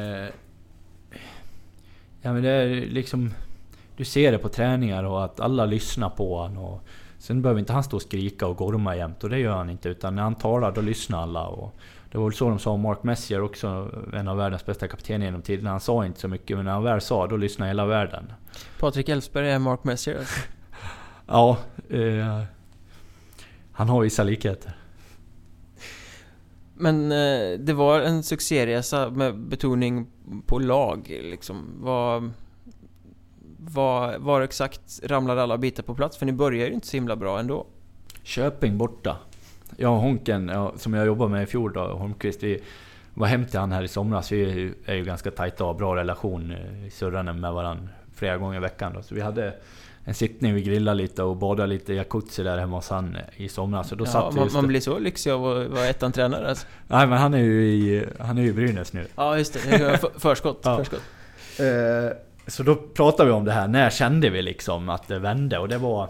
ja 2.22 2.32
men 2.32 2.42
det 2.42 2.50
är 2.50 2.68
liksom... 2.68 3.34
Du 4.02 4.06
ser 4.06 4.32
det 4.32 4.38
på 4.38 4.48
träningar 4.48 5.04
och 5.04 5.24
att 5.24 5.40
alla 5.40 5.64
lyssnar 5.64 6.10
på 6.10 6.38
honom. 6.38 6.64
Och 6.64 6.86
sen 7.18 7.42
behöver 7.42 7.60
inte 7.60 7.72
han 7.72 7.84
stå 7.84 7.96
och 7.96 8.02
skrika 8.02 8.46
och 8.46 8.56
gorma 8.56 8.96
jämt 8.96 9.24
och 9.24 9.30
det 9.30 9.38
gör 9.38 9.56
han 9.56 9.70
inte. 9.70 9.88
Utan 9.88 10.14
när 10.14 10.22
han 10.22 10.34
talar 10.34 10.72
då 10.72 10.80
lyssnar 10.80 11.22
alla. 11.22 11.46
Och 11.46 11.74
det 12.10 12.18
var 12.18 12.24
väl 12.24 12.34
så 12.34 12.48
de 12.48 12.58
sa 12.58 12.70
om 12.70 12.80
Mark 12.80 13.02
Messier 13.02 13.42
också, 13.42 13.90
en 14.12 14.28
av 14.28 14.36
världens 14.36 14.66
bästa 14.66 14.88
kaptener 14.88 15.26
genom 15.26 15.42
tiden. 15.42 15.66
Han 15.66 15.80
sa 15.80 16.06
inte 16.06 16.20
så 16.20 16.28
mycket 16.28 16.56
men 16.56 16.64
när 16.64 16.72
han 16.72 16.82
väl 16.82 17.00
sa 17.00 17.26
då 17.26 17.36
lyssnade 17.36 17.70
hela 17.70 17.86
världen. 17.86 18.32
Patrik 18.80 19.08
Elfsberg 19.08 19.50
är 19.50 19.58
Mark 19.58 19.84
Messier 19.84 20.18
alltså. 20.18 20.40
Ja, 21.26 21.58
eh, 21.90 22.42
han 23.72 23.88
har 23.88 24.00
vissa 24.00 24.22
likheter. 24.22 24.76
Men 26.74 27.12
eh, 27.12 27.58
det 27.58 27.72
var 27.72 28.00
en 28.00 28.22
succéresa 28.22 29.10
med 29.10 29.38
betoning 29.38 30.06
på 30.46 30.58
lag 30.58 31.06
liksom. 31.08 31.74
Vad... 31.80 32.32
Var, 33.70 34.18
var 34.18 34.40
exakt 34.40 35.00
ramlade 35.02 35.42
alla 35.42 35.58
bitar 35.58 35.82
på 35.82 35.94
plats? 35.94 36.16
För 36.16 36.26
ni 36.26 36.32
börjar 36.32 36.66
ju 36.66 36.72
inte 36.72 36.86
så 36.86 36.96
himla 36.96 37.16
bra 37.16 37.38
ändå. 37.38 37.66
Köping 38.22 38.78
borta. 38.78 39.16
Jag 39.76 39.92
och 39.92 40.00
Honken, 40.00 40.52
som 40.76 40.94
jag 40.94 41.06
jobbade 41.06 41.30
med 41.30 41.42
i 41.42 41.46
fjol 41.46 41.72
då, 41.72 41.80
Holmqvist, 41.80 42.42
vi 42.42 42.62
var 43.14 43.26
hem 43.26 43.46
till 43.46 43.60
han 43.60 43.72
här 43.72 43.82
i 43.82 43.88
somras. 43.88 44.32
Vi 44.32 44.44
är 44.44 44.54
ju, 44.54 44.74
är 44.86 44.94
ju 44.94 45.04
ganska 45.04 45.30
tajta 45.30 45.64
och 45.64 45.70
har 45.70 45.74
bra 45.78 45.96
relation 45.96 46.50
eh, 46.50 46.86
i 46.86 46.90
Surranen 46.90 47.40
med 47.40 47.52
varandra 47.52 47.88
flera 48.14 48.36
gånger 48.36 48.56
i 48.56 48.60
veckan. 48.60 48.92
Då. 48.92 49.02
Så 49.02 49.14
vi 49.14 49.20
hade 49.20 49.54
en 50.04 50.14
sittning, 50.14 50.54
vi 50.54 50.62
grillade 50.62 50.96
lite 50.96 51.22
och 51.22 51.36
badade 51.36 51.66
lite 51.68 51.92
i 51.92 51.96
jacuzzi 51.96 52.42
där 52.42 52.58
hemma 52.58 52.76
hos 52.76 52.90
han 52.90 53.16
eh, 53.16 53.22
i 53.44 53.48
somras. 53.48 53.92
Och 53.92 53.98
då 53.98 54.04
Ja, 54.04 54.10
satt 54.10 54.32
vi 54.32 54.36
man, 54.36 54.44
just 54.44 54.56
man 54.56 54.66
blir 54.66 54.80
så 54.80 54.98
lyxig 54.98 55.30
av 55.30 55.46
att 55.46 55.68
vara 55.68 55.86
ettan-tränare 55.86 56.48
alltså. 56.48 56.66
Nej 56.88 57.06
men 57.06 57.18
han 57.18 57.34
är 57.34 57.38
ju 57.38 57.66
i, 57.66 58.06
han 58.20 58.38
är 58.38 58.42
ju 58.42 58.48
i 58.48 58.52
Brynäs 58.52 58.92
nu. 58.92 59.06
Ja, 59.16 59.38
just 59.38 59.52
det. 59.52 59.98
Förskott. 60.16 60.60
Ja. 60.64 60.76
förskott. 60.76 61.02
Eh, 61.60 62.16
så 62.46 62.62
då 62.62 62.74
pratade 62.74 63.28
vi 63.28 63.34
om 63.34 63.44
det 63.44 63.52
här, 63.52 63.68
när 63.68 63.90
kände 63.90 64.30
vi 64.30 64.42
liksom 64.42 64.88
att 64.88 65.08
det 65.08 65.18
vände? 65.18 65.58
Och 65.58 65.68
det 65.68 65.78
var 65.78 66.08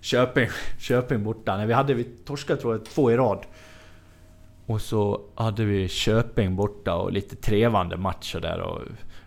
Köping, 0.00 0.48
Köping 0.78 1.24
borta. 1.24 1.56
När 1.56 1.66
vi 1.66 1.72
hade, 1.72 1.94
vi 1.94 2.04
torskade 2.04 2.60
tror 2.60 2.74
jag 2.74 2.84
två 2.84 3.10
i 3.10 3.16
rad. 3.16 3.38
Och 4.66 4.80
så 4.80 5.20
hade 5.34 5.64
vi 5.64 5.88
Köping 5.88 6.56
borta 6.56 6.94
och 6.94 7.12
lite 7.12 7.36
trevande 7.36 7.96
matcher 7.96 8.40
där. 8.40 8.60
Och 8.60 8.80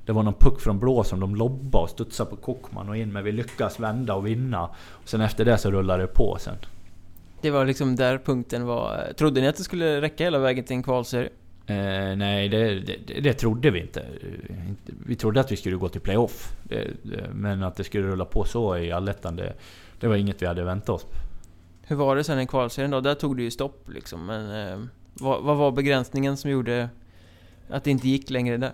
det 0.06 0.12
var 0.12 0.24
någon 0.24 0.34
puck 0.34 0.62
från 0.62 0.80
blå 0.80 1.04
som 1.04 1.20
de 1.20 1.36
lobbade 1.36 1.84
och 1.84 1.90
studsade 1.90 2.30
på 2.30 2.36
Kockman 2.36 2.90
och 2.90 2.98
in. 2.98 3.14
Men 3.14 3.24
vi 3.24 3.32
lyckas 3.32 3.80
vända 3.80 4.14
och 4.14 4.28
vinna. 4.28 4.70
Och 4.90 5.10
sen 5.10 5.22
efter 5.22 5.46
det 5.46 5.58
så 5.58 5.72
rullade 5.72 6.04
det 6.04 6.08
på 6.08 6.38
sen. 6.40 6.56
Det 7.42 7.52
var 7.52 7.66
liksom 7.66 7.96
där 7.96 8.18
punkten 8.18 8.66
var. 8.66 9.14
Trodde 9.18 9.42
ni 9.42 9.48
att 9.48 9.58
det 9.58 9.64
skulle 9.64 10.02
räcka 10.02 10.24
hela 10.24 10.40
vägen 10.40 10.66
till 10.66 10.76
en 10.76 10.84
kvalserie? 10.84 11.30
Eh, 11.68 12.16
nej, 12.16 12.50
det, 12.50 12.80
det, 12.80 13.22
det 13.22 13.34
trodde 13.34 13.72
vi 13.72 13.80
inte. 13.80 14.06
Vi 15.06 15.16
trodde 15.16 15.40
att 15.40 15.52
vi 15.52 15.56
skulle 15.56 15.76
gå 15.76 15.90
till 15.90 16.02
playoff. 16.02 16.56
Det, 16.64 16.88
men 17.34 17.64
att 17.64 17.76
det 17.76 17.84
skulle 17.84 18.08
rulla 18.08 18.26
på 18.26 18.44
så 18.44 18.78
i 18.78 18.92
allettan, 18.92 19.36
det, 19.36 19.54
det 20.00 20.08
var 20.08 20.16
inget 20.16 20.42
vi 20.42 20.46
hade 20.46 20.64
väntat 20.64 20.90
oss. 20.90 21.06
Hur 21.88 21.96
var 21.96 22.16
det 22.16 22.24
sen 22.24 22.40
i 22.40 22.48
kvalserien 22.48 22.92
då? 22.92 23.02
Där 23.02 23.16
tog 23.16 23.38
det 23.38 23.44
ju 23.44 23.52
stopp 23.52 23.90
liksom. 23.90 24.26
Men 24.26 24.68
eh, 24.68 24.88
vad, 25.14 25.44
vad 25.44 25.58
var 25.58 25.72
begränsningen 25.72 26.38
som 26.38 26.52
gjorde 26.52 26.90
att 27.70 27.84
det 27.84 27.92
inte 27.92 28.08
gick 28.08 28.30
längre 28.30 28.58
där? 28.58 28.72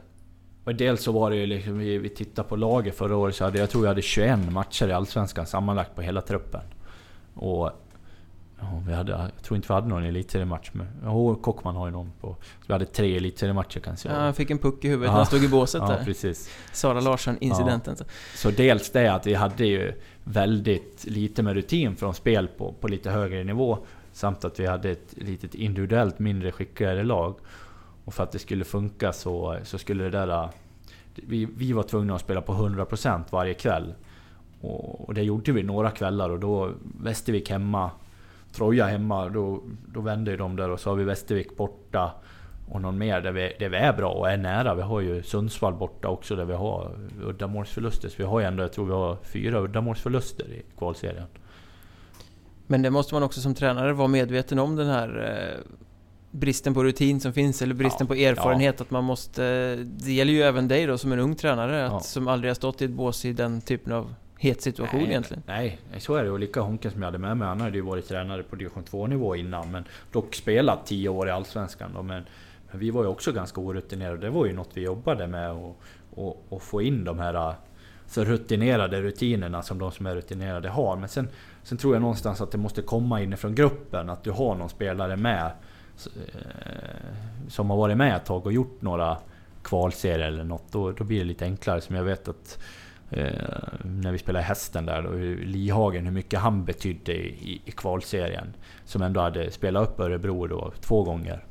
och 0.63 0.75
dels 0.75 1.03
så 1.03 1.11
var 1.11 1.29
det 1.29 1.35
ju 1.35 1.45
liksom, 1.45 1.77
vi, 1.77 1.97
vi 1.97 2.09
tittade 2.09 2.49
på 2.49 2.55
laget 2.55 2.97
förra 2.97 3.15
året 3.15 3.35
så 3.35 3.43
hade 3.43 3.59
jag 3.59 3.69
tror 3.69 3.83
jag 3.83 3.89
hade 3.89 4.01
21 4.01 4.51
matcher 4.51 4.87
i 4.87 4.91
Allsvenskan 4.91 5.45
sammanlagt 5.45 5.95
på 5.95 6.01
hela 6.01 6.21
truppen. 6.21 6.61
Och 7.33 7.71
Vi 8.87 8.93
hade, 8.93 9.11
jag 9.11 9.29
tror 9.41 9.55
inte 9.55 9.67
vi 9.67 9.73
hade 9.73 9.87
någon 9.87 10.03
elitseriematch. 10.03 10.71
Oh, 11.05 11.35
Kockman 11.41 11.75
har 11.75 11.85
ju 11.85 11.91
någon 11.91 12.11
på... 12.21 12.35
Vi 12.67 12.73
hade 12.73 12.85
tre 12.85 13.17
elitseriematcher 13.17 13.79
kanske. 13.79 14.09
Ja, 14.09 14.15
han 14.15 14.33
fick 14.33 14.49
en 14.49 14.57
puck 14.57 14.85
i 14.85 14.87
huvudet 14.87 15.11
när 15.11 15.17
han 15.17 15.25
stod 15.25 15.43
i 15.43 15.47
båset 15.47 15.81
ja, 15.81 15.87
där. 15.87 16.05
precis. 16.05 16.49
Sara 16.71 16.99
Larsson-incidenten. 16.99 17.95
Ja. 17.99 18.05
Så 18.35 18.51
dels 18.51 18.89
det 18.91 19.07
att 19.07 19.27
vi 19.27 19.33
hade 19.33 19.65
ju 19.65 19.93
väldigt 20.23 21.05
lite 21.05 21.43
med 21.43 21.53
rutin 21.53 21.95
från 21.95 22.13
spel 22.13 22.47
på, 22.47 22.73
på 22.73 22.87
lite 22.87 23.11
högre 23.11 23.43
nivå. 23.43 23.77
Samt 24.13 24.45
att 24.45 24.59
vi 24.59 24.65
hade 24.65 24.89
ett 24.91 25.13
litet 25.17 25.55
individuellt 25.55 26.19
mindre 26.19 26.51
skickligare 26.51 27.03
lag. 27.03 27.35
Och 28.05 28.13
för 28.13 28.23
att 28.23 28.31
det 28.31 28.39
skulle 28.39 28.65
funka 28.65 29.13
så, 29.13 29.57
så 29.63 29.77
skulle 29.77 30.03
det 30.03 30.09
där... 30.09 30.49
Vi, 31.15 31.45
vi 31.57 31.73
var 31.73 31.83
tvungna 31.83 32.15
att 32.15 32.21
spela 32.21 32.41
på 32.41 32.53
100% 32.53 33.23
varje 33.29 33.53
kväll. 33.53 33.93
Och, 34.61 35.07
och 35.07 35.13
det 35.13 35.23
gjorde 35.23 35.51
vi 35.51 35.63
några 35.63 35.91
kvällar 35.91 36.29
och 36.29 36.39
då 36.39 36.71
Västervik 37.01 37.49
hemma 37.49 37.91
Troja 38.53 38.85
hemma, 38.85 39.29
då, 39.29 39.63
då 39.93 40.01
vände 40.01 40.37
de 40.37 40.55
där 40.55 40.69
och 40.69 40.79
så 40.79 40.89
har 40.89 40.95
vi 40.95 41.03
Västervik 41.03 41.57
borta. 41.57 42.11
Och 42.69 42.81
någon 42.81 42.97
mer 42.97 43.21
där 43.21 43.31
vi, 43.31 43.55
där 43.59 43.69
vi 43.69 43.77
är 43.77 43.93
bra 43.93 44.11
och 44.11 44.29
är 44.29 44.37
nära. 44.37 44.75
Vi 44.75 44.81
har 44.81 45.01
ju 45.01 45.23
Sundsvall 45.23 45.73
borta 45.73 46.07
också 46.07 46.35
där 46.35 46.45
vi 46.45 46.53
har 46.53 46.91
uddamålsförluster. 47.23 48.09
Så 48.09 48.15
vi 48.17 48.23
har 48.23 48.39
ju 48.39 48.45
ändå, 48.45 48.63
jag 48.63 48.73
tror 48.73 48.85
vi 48.85 48.91
har 48.91 49.17
fyra 49.23 49.59
uddamålsförluster 49.59 50.45
i 50.45 50.61
kvalserien. 50.77 51.27
Men 52.67 52.81
det 52.81 52.89
måste 52.89 53.13
man 53.13 53.23
också 53.23 53.41
som 53.41 53.55
tränare 53.55 53.93
vara 53.93 54.07
medveten 54.07 54.59
om 54.59 54.75
den 54.75 54.87
här 54.87 55.39
eh, 55.57 55.71
bristen 56.31 56.73
på 56.73 56.83
rutin 56.83 57.19
som 57.19 57.33
finns 57.33 57.61
eller 57.61 57.75
bristen 57.75 58.07
ja, 58.09 58.15
på 58.15 58.15
erfarenhet. 58.15 58.75
Ja. 58.77 58.83
Att 58.83 58.91
man 58.91 59.03
måste... 59.03 59.75
Det 59.75 60.13
gäller 60.13 60.33
ju 60.33 60.41
även 60.41 60.67
dig 60.67 60.85
då 60.85 60.97
som 60.97 61.11
en 61.11 61.19
ung 61.19 61.35
tränare, 61.35 61.85
att, 61.85 61.91
ja. 61.91 61.99
som 61.99 62.27
aldrig 62.27 62.49
har 62.49 62.55
stått 62.55 62.81
i 62.81 62.85
ett 62.85 62.91
bås 62.91 63.25
i 63.25 63.33
den 63.33 63.61
typen 63.61 63.93
av 63.93 64.13
het 64.43 64.61
situation 64.61 64.99
nej, 64.99 65.09
egentligen. 65.09 65.43
Nej, 65.45 65.79
så 65.97 66.15
är 66.15 66.23
det. 66.23 66.31
Och 66.31 66.39
lika 66.39 66.61
Honken 66.61 66.91
som 66.91 67.01
jag 67.01 67.07
hade 67.07 67.17
med 67.17 67.37
mig, 67.37 67.47
han 67.47 67.61
hade 67.61 67.77
ju 67.77 67.81
varit 67.81 68.07
tränare 68.07 68.43
på 68.43 68.55
division 68.55 68.83
2 68.83 69.07
nivå 69.07 69.35
innan. 69.35 69.71
Men 69.71 69.83
dock 70.11 70.35
spelat 70.35 70.85
10 70.85 71.09
år 71.09 71.27
i 71.27 71.31
Allsvenskan. 71.31 71.91
Då, 71.95 72.01
men, 72.01 72.23
men, 72.71 72.79
vi 72.79 72.89
var 72.89 73.03
ju 73.03 73.09
också 73.09 73.31
ganska 73.31 73.61
orutinerade. 73.61 74.17
Det 74.17 74.29
var 74.29 74.45
ju 74.45 74.53
något 74.53 74.69
vi 74.73 74.81
jobbade 74.81 75.27
med. 75.27 75.51
Och, 75.51 75.81
och, 76.15 76.45
och 76.49 76.61
få 76.61 76.81
in 76.81 77.03
de 77.03 77.19
här 77.19 77.55
så 78.07 78.23
rutinerade 78.23 79.01
rutinerna 79.01 79.61
som 79.63 79.79
de 79.79 79.91
som 79.91 80.05
är 80.05 80.15
rutinerade 80.15 80.69
har. 80.69 80.95
Men 80.95 81.09
sen, 81.09 81.27
sen 81.63 81.77
tror 81.77 81.95
jag 81.95 82.01
någonstans 82.01 82.41
att 82.41 82.51
det 82.51 82.57
måste 82.57 82.81
komma 82.81 83.21
inifrån 83.21 83.55
gruppen. 83.55 84.09
Att 84.09 84.23
du 84.23 84.31
har 84.31 84.55
någon 84.55 84.69
spelare 84.69 85.17
med 85.17 85.51
eh, 86.05 86.31
som 87.47 87.69
har 87.69 87.77
varit 87.77 87.97
med 87.97 88.15
ett 88.15 88.25
tag 88.25 88.45
och 88.45 88.53
gjort 88.53 88.81
några 88.81 89.17
kvalserier 89.63 90.27
eller 90.27 90.43
något. 90.43 90.71
Då, 90.71 90.91
då 90.91 91.03
blir 91.03 91.19
det 91.19 91.25
lite 91.25 91.45
enklare. 91.45 91.81
Som 91.81 91.95
jag 91.95 92.03
vet 92.03 92.27
att 92.27 92.59
när 93.83 94.11
vi 94.11 94.17
spelade 94.17 94.45
hästen 94.45 94.85
där, 94.85 95.05
och 95.05 95.19
Lihagen, 95.45 96.05
hur 96.05 96.13
mycket 96.13 96.39
han 96.39 96.65
betydde 96.65 97.13
i, 97.13 97.61
i 97.65 97.71
kvalserien. 97.71 98.53
Som 98.85 99.01
ändå 99.01 99.21
hade 99.21 99.51
spelat 99.51 99.89
upp 99.89 99.99
Örebro 99.99 100.47
då 100.47 100.73
två 100.81 101.03
gånger. 101.03 101.45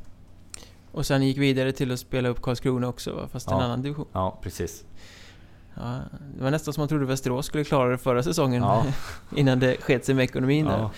Och 0.93 1.07
sen 1.07 1.23
gick 1.23 1.39
vidare 1.39 1.73
till 1.73 1.93
att 1.93 1.99
spela 1.99 2.29
upp 2.29 2.43
Karlskrona 2.43 2.89
också, 2.89 3.29
fast 3.33 3.51
ja. 3.51 3.57
en 3.57 3.63
annan 3.63 3.83
division. 3.83 4.07
Ja, 4.13 4.39
precis. 4.43 4.85
Ja, 5.75 5.99
det 6.37 6.43
var 6.43 6.51
nästan 6.51 6.75
som 6.75 6.81
man 6.81 6.89
trodde 6.89 7.07
Västerås 7.07 7.47
skulle 7.47 7.65
klara 7.65 7.91
det 7.91 7.99
förra 7.99 8.23
säsongen, 8.23 8.63
ja. 8.63 8.85
innan 9.37 9.59
det 9.59 9.77
sket 9.81 10.05
sig 10.05 10.15
med 10.15 10.25
ekonomin 10.25 10.67
där. 10.67 10.89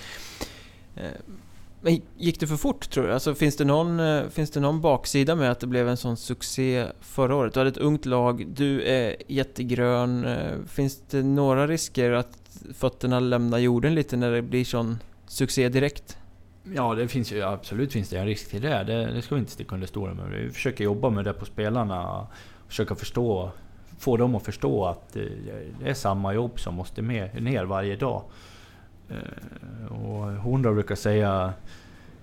Men 1.84 2.00
gick 2.16 2.40
det 2.40 2.46
för 2.46 2.56
fort 2.56 2.90
tror 2.90 3.06
du? 3.06 3.12
Alltså, 3.12 3.34
finns, 3.34 3.56
det 3.56 3.64
någon, 3.64 4.00
eh, 4.00 4.28
finns 4.28 4.50
det 4.50 4.60
någon 4.60 4.80
baksida 4.80 5.34
med 5.34 5.50
att 5.50 5.60
det 5.60 5.66
blev 5.66 5.88
en 5.88 5.96
sån 5.96 6.16
succé 6.16 6.86
förra 7.00 7.36
året? 7.36 7.54
Du 7.54 7.60
hade 7.60 7.70
ett 7.70 7.76
ungt 7.76 8.06
lag, 8.06 8.46
du 8.46 8.82
är 8.82 9.16
jättegrön. 9.26 10.24
Eh, 10.24 10.58
finns 10.68 11.02
det 11.10 11.22
några 11.22 11.66
risker 11.66 12.10
att 12.10 12.38
fötterna 12.74 13.20
lämnar 13.20 13.58
jorden 13.58 13.94
lite 13.94 14.16
när 14.16 14.30
det 14.30 14.42
blir 14.42 14.64
sån 14.64 14.98
succé 15.26 15.68
direkt? 15.68 16.18
Ja, 16.74 16.94
det 16.94 17.08
finns 17.08 17.32
ju 17.32 17.42
absolut 17.42 17.92
finns 17.92 18.08
det 18.08 18.18
en 18.18 18.26
risk 18.26 18.50
till 18.50 18.62
det. 18.62 18.84
Det, 18.84 19.06
det 19.06 19.22
ska 19.22 19.34
vi 19.34 19.38
inte 19.38 19.52
sticka 19.52 19.74
under 19.74 19.86
stolen 19.86 20.16
med. 20.16 20.30
Vi 20.30 20.50
försöker 20.50 20.84
jobba 20.84 21.10
med 21.10 21.24
det 21.24 21.32
på 21.32 21.44
spelarna. 21.44 22.26
Försöka 22.68 22.94
förstå, 22.94 23.50
få 23.98 24.16
dem 24.16 24.34
att 24.34 24.44
förstå 24.44 24.84
att 24.86 25.16
eh, 25.16 25.22
det 25.80 25.90
är 25.90 25.94
samma 25.94 26.34
jobb 26.34 26.60
som 26.60 26.74
måste 26.74 27.02
med, 27.02 27.42
ner 27.42 27.64
varje 27.64 27.96
dag. 27.96 28.22
Eh, 29.14 29.92
och 29.92 30.32
Horndal 30.32 30.74
brukar 30.74 30.94
säga 30.94 31.52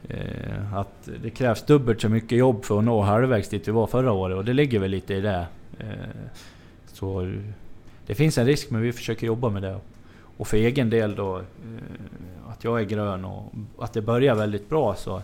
eh, 0.07 0.75
att 0.75 1.09
det 1.23 1.29
krävs 1.29 1.65
dubbelt 1.65 2.01
så 2.01 2.09
mycket 2.09 2.37
jobb 2.37 2.65
för 2.65 2.77
att 2.77 2.83
nå 2.83 3.01
halvvägs 3.01 3.49
dit 3.49 3.67
vi 3.67 3.71
var 3.71 3.87
förra 3.87 4.11
året 4.11 4.37
och 4.37 4.45
det 4.45 4.53
ligger 4.53 4.79
väl 4.79 4.91
lite 4.91 5.13
i 5.13 5.21
det. 5.21 5.45
Eh, 5.79 5.87
så 6.87 7.33
det 8.05 8.15
finns 8.15 8.37
en 8.37 8.45
risk 8.45 8.69
men 8.69 8.81
vi 8.81 8.93
försöker 8.93 9.27
jobba 9.27 9.49
med 9.49 9.61
det. 9.61 9.79
Och 10.37 10.47
för 10.47 10.57
egen 10.57 10.89
del 10.89 11.15
då, 11.15 11.41
att 12.49 12.63
jag 12.63 12.79
är 12.79 12.85
grön 12.85 13.25
och 13.25 13.53
att 13.79 13.93
det 13.93 14.01
börjar 14.01 14.35
väldigt 14.35 14.69
bra 14.69 14.95
så 14.95 15.21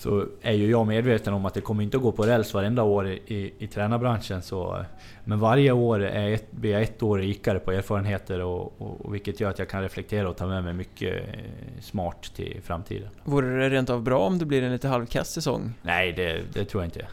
så 0.00 0.26
är 0.42 0.52
ju 0.52 0.70
jag 0.70 0.86
medveten 0.86 1.34
om 1.34 1.46
att 1.46 1.54
det 1.54 1.60
kommer 1.60 1.82
inte 1.82 1.96
att 1.96 2.02
gå 2.02 2.12
på 2.12 2.22
räls 2.22 2.54
varenda 2.54 2.82
år 2.82 3.08
i, 3.08 3.22
i, 3.26 3.54
i 3.58 3.66
tränarbranschen. 3.66 4.42
Så, 4.42 4.84
men 5.24 5.38
varje 5.38 5.72
år 5.72 6.00
är 6.00 6.30
ett, 6.30 6.52
blir 6.52 6.70
jag 6.70 6.82
ett 6.82 7.02
år 7.02 7.18
rikare 7.18 7.58
på 7.58 7.72
erfarenheter 7.72 8.40
och, 8.40 8.80
och, 8.80 9.00
och, 9.00 9.14
vilket 9.14 9.40
gör 9.40 9.50
att 9.50 9.58
jag 9.58 9.68
kan 9.68 9.82
reflektera 9.82 10.28
och 10.28 10.36
ta 10.36 10.46
med 10.46 10.64
mig 10.64 10.72
mycket 10.72 11.28
eh, 11.28 11.80
smart 11.80 12.32
till 12.36 12.60
framtiden. 12.64 13.08
Vore 13.24 13.58
det 13.58 13.70
rent 13.70 13.90
av 13.90 14.02
bra 14.02 14.18
om 14.18 14.38
det 14.38 14.44
blir 14.44 14.62
en 14.62 14.72
lite 14.72 14.88
halvkass 14.88 15.30
säsong? 15.30 15.74
Nej, 15.82 16.12
det, 16.12 16.42
det 16.52 16.64
tror 16.64 16.82
jag 16.82 16.86
inte. 16.86 17.06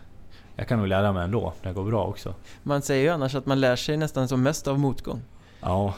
Jag 0.56 0.68
kan 0.68 0.80
nog 0.80 0.88
lära 0.88 1.14
mig 1.14 1.24
ändå, 1.24 1.54
det 1.62 1.74
går 1.74 1.84
bra 1.84 2.06
också. 2.06 2.34
Man 2.64 2.82
säger 2.82 3.04
ju 3.04 3.10
annars 3.10 3.36
att 3.36 3.46
man 3.46 3.60
lär 3.60 3.76
sig 3.76 3.98
nästan 3.98 4.28
som 4.28 4.44
mest 4.44 4.68
av 4.68 4.80
motgång. 4.80 5.22
Ja, 5.62 5.94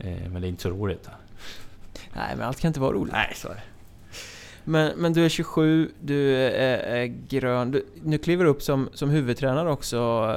eh, 0.00 0.30
men 0.30 0.42
det 0.42 0.46
är 0.46 0.48
inte 0.48 0.62
så 0.62 0.70
roligt. 0.70 1.08
Nej, 2.16 2.36
men 2.36 2.46
allt 2.46 2.60
kan 2.60 2.68
inte 2.68 2.80
vara 2.80 2.92
roligt. 2.92 3.12
Nej, 3.12 3.32
så 3.34 3.48
är 3.48 3.54
det. 3.54 3.62
Men, 4.64 4.98
men 4.98 5.12
du 5.12 5.24
är 5.24 5.28
27, 5.28 5.90
du 6.00 6.36
är, 6.36 6.78
är 6.78 7.06
grön. 7.06 7.70
Du, 7.70 7.86
nu 8.02 8.18
kliver 8.18 8.44
du 8.44 8.50
upp 8.50 8.62
som, 8.62 8.88
som 8.92 9.10
huvudtränare 9.10 9.70
också. 9.70 10.30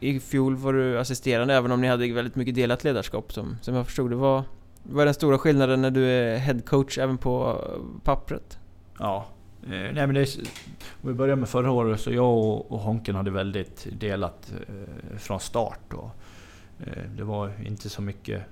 I 0.00 0.20
fjol 0.20 0.56
var 0.56 0.72
du 0.72 0.98
assisterande, 0.98 1.54
även 1.54 1.72
om 1.72 1.80
ni 1.80 1.88
hade 1.88 2.12
väldigt 2.12 2.34
mycket 2.34 2.54
delat 2.54 2.84
ledarskap 2.84 3.32
som, 3.32 3.56
som 3.62 3.74
jag 3.74 3.86
förstod 3.86 4.10
det. 4.10 4.16
Vad, 4.16 4.42
vad 4.82 5.00
är 5.00 5.04
den 5.04 5.14
stora 5.14 5.38
skillnaden 5.38 5.82
när 5.82 5.90
du 5.90 6.04
är 6.04 6.36
headcoach 6.36 6.98
även 6.98 7.18
på 7.18 7.60
pappret? 8.04 8.58
Ja, 8.98 9.26
eh, 9.62 9.68
nej 9.68 9.94
men 9.94 10.14
det 10.14 10.20
är, 10.20 10.28
om 11.02 11.08
vi 11.08 11.14
börjar 11.14 11.36
med 11.36 11.48
förra 11.48 11.70
året 11.70 12.00
så 12.00 12.12
jag 12.12 12.38
och, 12.38 12.72
och 12.72 12.78
Honken 12.78 13.14
hade 13.14 13.30
väldigt 13.30 13.86
delat 13.92 14.52
eh, 14.68 15.16
från 15.16 15.40
start. 15.40 15.92
Och, 15.92 16.10
eh, 16.86 17.02
det 17.16 17.24
var 17.24 17.52
inte 17.66 17.88
så 17.88 18.02
mycket 18.02 18.42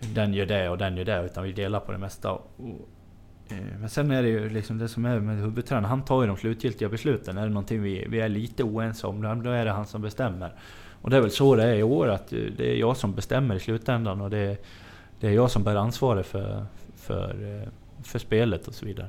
den 0.00 0.34
gör 0.34 0.46
det 0.46 0.68
och 0.68 0.78
den 0.78 0.96
gör 0.96 1.04
det, 1.04 1.24
utan 1.24 1.44
vi 1.44 1.52
delar 1.52 1.80
på 1.80 1.92
det 1.92 1.98
mesta. 1.98 2.32
Och, 2.32 2.50
men 3.80 3.88
sen 3.88 4.10
är 4.10 4.22
det 4.22 4.28
ju 4.28 4.48
liksom 4.48 4.78
det 4.78 4.88
som 4.88 5.04
är 5.04 5.20
med 5.20 5.36
huvudtränaren, 5.36 5.84
han 5.84 6.04
tar 6.04 6.22
ju 6.22 6.26
de 6.26 6.36
slutgiltiga 6.36 6.88
besluten. 6.88 7.38
Är 7.38 7.42
det 7.42 7.48
någonting 7.48 7.82
vi, 7.82 8.06
vi 8.08 8.20
är 8.20 8.28
lite 8.28 8.62
oense 8.62 9.06
om, 9.06 9.42
då 9.42 9.50
är 9.50 9.64
det 9.64 9.70
han 9.70 9.86
som 9.86 10.02
bestämmer. 10.02 10.54
Och 11.02 11.10
det 11.10 11.16
är 11.16 11.20
väl 11.20 11.30
så 11.30 11.54
det 11.54 11.64
är 11.64 11.74
i 11.74 11.82
år, 11.82 12.08
att 12.08 12.28
det 12.28 12.72
är 12.72 12.76
jag 12.76 12.96
som 12.96 13.14
bestämmer 13.14 13.54
i 13.54 13.60
slutändan 13.60 14.20
och 14.20 14.30
det 14.30 14.38
är, 14.38 14.56
det 15.20 15.26
är 15.26 15.32
jag 15.32 15.50
som 15.50 15.64
bär 15.64 15.76
ansvaret 15.76 16.26
för, 16.26 16.66
för, 16.96 17.60
eh, 17.62 17.68
för 18.02 18.18
spelet 18.18 18.68
och 18.68 18.74
så 18.74 18.86
vidare. 18.86 19.08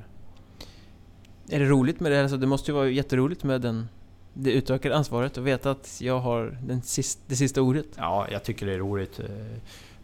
Är 1.49 1.59
det 1.59 1.65
roligt 1.65 1.99
med 1.99 2.11
det? 2.11 2.21
Alltså 2.21 2.37
det 2.37 2.47
måste 2.47 2.71
ju 2.71 2.75
vara 2.75 2.89
jätteroligt 2.89 3.43
med 3.43 3.61
den, 3.61 3.87
det 4.33 4.51
utökade 4.51 4.95
ansvaret 4.95 5.37
och 5.37 5.47
veta 5.47 5.71
att 5.71 5.97
jag 6.01 6.19
har 6.19 6.57
den 6.63 6.81
sista, 6.81 7.21
det 7.27 7.35
sista 7.35 7.61
ordet. 7.61 7.87
Ja, 7.97 8.27
jag 8.31 8.43
tycker 8.43 8.65
det 8.65 8.73
är 8.73 8.77
roligt. 8.77 9.19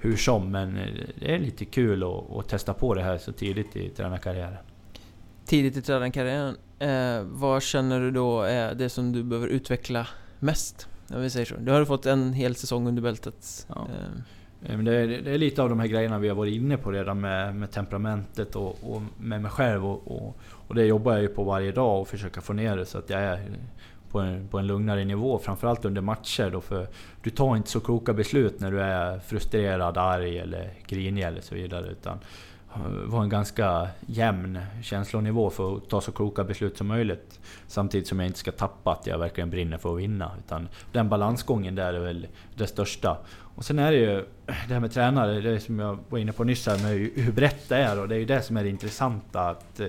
Eh, 0.01 0.09
hur 0.09 0.17
som, 0.17 0.51
men 0.51 0.77
eh, 0.77 0.85
det 1.19 1.35
är 1.35 1.39
lite 1.39 1.65
kul 1.65 2.03
att, 2.03 2.31
att 2.37 2.49
testa 2.49 2.73
på 2.73 2.93
det 2.93 3.01
här 3.01 3.17
så 3.17 3.31
tidigt 3.31 3.75
i 3.75 3.89
tränarkarriären. 3.89 4.57
Tidigt 5.45 5.77
i 5.77 5.81
tränarkarriären. 5.81 6.55
Eh, 6.79 7.23
vad 7.23 7.63
känner 7.63 7.99
du 7.99 8.11
då 8.11 8.41
är 8.41 8.75
det 8.75 8.89
som 8.89 9.11
du 9.11 9.23
behöver 9.23 9.47
utveckla 9.47 10.07
mest? 10.39 10.87
Om 11.09 11.21
vi 11.21 11.29
säger 11.29 11.45
så. 11.45 11.55
Du 11.55 11.71
har 11.71 11.85
fått 11.85 12.05
en 12.05 12.33
hel 12.33 12.55
säsong 12.55 12.87
under 12.87 13.01
bältet. 13.01 13.67
Ja. 13.69 13.87
Eh. 13.89 14.21
Men 14.75 14.85
det, 14.85 14.95
är, 14.95 15.07
det 15.07 15.31
är 15.31 15.37
lite 15.37 15.63
av 15.63 15.69
de 15.69 15.79
här 15.79 15.87
grejerna 15.87 16.19
vi 16.19 16.27
har 16.27 16.35
varit 16.35 16.55
inne 16.55 16.77
på 16.77 16.91
redan 16.91 17.21
med, 17.21 17.55
med 17.55 17.71
temperamentet 17.71 18.55
och, 18.55 18.77
och 18.81 19.01
med 19.17 19.41
mig 19.41 19.51
själv. 19.51 19.85
Och, 19.85 20.11
och, 20.11 20.37
och, 20.67 20.75
det 20.75 20.85
jobbar 20.85 21.11
jag 21.11 21.21
ju 21.21 21.27
på 21.27 21.43
varje 21.43 21.71
dag 21.71 22.01
och 22.01 22.07
försöka 22.07 22.41
få 22.41 22.53
ner 22.53 22.77
det 22.77 22.85
så 22.85 22.97
att 22.97 23.09
jag 23.09 23.21
är 23.21 23.39
på 24.11 24.19
en, 24.19 24.47
på 24.47 24.59
en 24.59 24.67
lugnare 24.67 25.05
nivå. 25.05 25.39
Framförallt 25.39 25.85
under 25.85 26.01
matcher 26.01 26.49
då, 26.49 26.61
för 26.61 26.87
du 27.23 27.29
tar 27.29 27.55
inte 27.55 27.69
så 27.69 27.79
kloka 27.79 28.13
beslut 28.13 28.59
när 28.59 28.71
du 28.71 28.81
är 28.81 29.19
frustrerad, 29.19 29.97
arg 29.97 30.37
eller 30.37 30.73
grinig 30.87 31.23
eller 31.23 31.41
så 31.41 31.55
vidare. 31.55 31.87
Utan 31.87 32.19
eh, 32.75 32.81
var 33.05 33.23
en 33.23 33.29
ganska 33.29 33.87
jämn 34.05 34.59
känslonivå 34.83 35.49
för 35.49 35.77
att 35.77 35.89
ta 35.89 36.01
så 36.01 36.11
kloka 36.11 36.43
beslut 36.43 36.77
som 36.77 36.87
möjligt. 36.87 37.39
Samtidigt 37.67 38.07
som 38.07 38.19
jag 38.19 38.27
inte 38.27 38.39
ska 38.39 38.51
tappa 38.51 38.91
att 38.91 39.07
jag 39.07 39.17
verkligen 39.17 39.49
brinner 39.49 39.77
för 39.77 39.93
att 39.93 39.99
vinna. 39.99 40.31
Utan 40.45 40.67
den 40.91 41.09
balansgången 41.09 41.75
där 41.75 41.93
är 41.93 41.99
väl 41.99 42.27
det 42.55 42.67
största. 42.67 43.17
Och 43.55 43.65
sen 43.65 43.79
är 43.79 43.91
det 43.91 43.97
ju 43.97 44.25
det 44.67 44.73
här 44.73 44.79
med 44.79 44.91
tränare, 44.91 45.41
det 45.41 45.59
som 45.59 45.79
jag 45.79 45.99
var 46.09 46.19
inne 46.19 46.31
på 46.31 46.43
nyss 46.43 46.67
här 46.67 46.83
med 46.83 47.09
hur 47.15 47.31
brett 47.31 47.69
det 47.69 47.77
är. 47.77 47.99
Och 47.99 48.07
det 48.07 48.15
är 48.15 48.19
ju 48.19 48.25
det 48.25 48.41
som 48.41 48.57
är 48.57 48.63
det 48.63 48.69
intressanta. 48.69 49.49
Att 49.49 49.79
eh, 49.79 49.87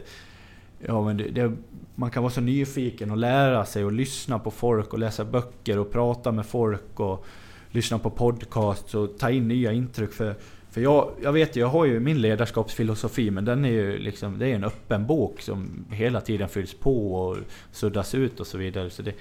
Ja 0.86 1.02
men 1.02 1.16
det, 1.16 1.28
det, 1.28 1.52
man 1.94 2.10
kan 2.10 2.22
vara 2.22 2.32
så 2.32 2.40
nyfiken 2.40 3.10
och 3.10 3.16
lära 3.16 3.64
sig 3.64 3.84
och 3.84 3.92
lyssna 3.92 4.38
på 4.38 4.50
folk 4.50 4.92
och 4.92 4.98
läsa 4.98 5.24
böcker 5.24 5.78
och 5.78 5.90
prata 5.90 6.32
med 6.32 6.46
folk 6.46 7.00
och 7.00 7.26
lyssna 7.70 7.98
på 7.98 8.10
podcasts 8.10 8.94
och 8.94 9.18
ta 9.18 9.30
in 9.30 9.48
nya 9.48 9.72
intryck. 9.72 10.12
För, 10.12 10.34
för 10.70 10.80
jag, 10.80 11.10
jag 11.22 11.32
vet 11.32 11.56
ju, 11.56 11.60
jag 11.60 11.68
har 11.68 11.84
ju 11.84 12.00
min 12.00 12.20
ledarskapsfilosofi 12.20 13.30
men 13.30 13.44
den 13.44 13.64
är 13.64 13.70
ju 13.70 13.98
liksom, 13.98 14.38
det 14.38 14.48
är 14.48 14.54
en 14.54 14.64
öppen 14.64 15.06
bok 15.06 15.40
som 15.40 15.84
hela 15.90 16.20
tiden 16.20 16.48
fylls 16.48 16.74
på 16.74 17.14
och 17.14 17.36
suddas 17.72 18.14
ut 18.14 18.40
och 18.40 18.46
så 18.46 18.58
vidare. 18.58 18.90
Så 18.90 19.02
det, 19.02 19.14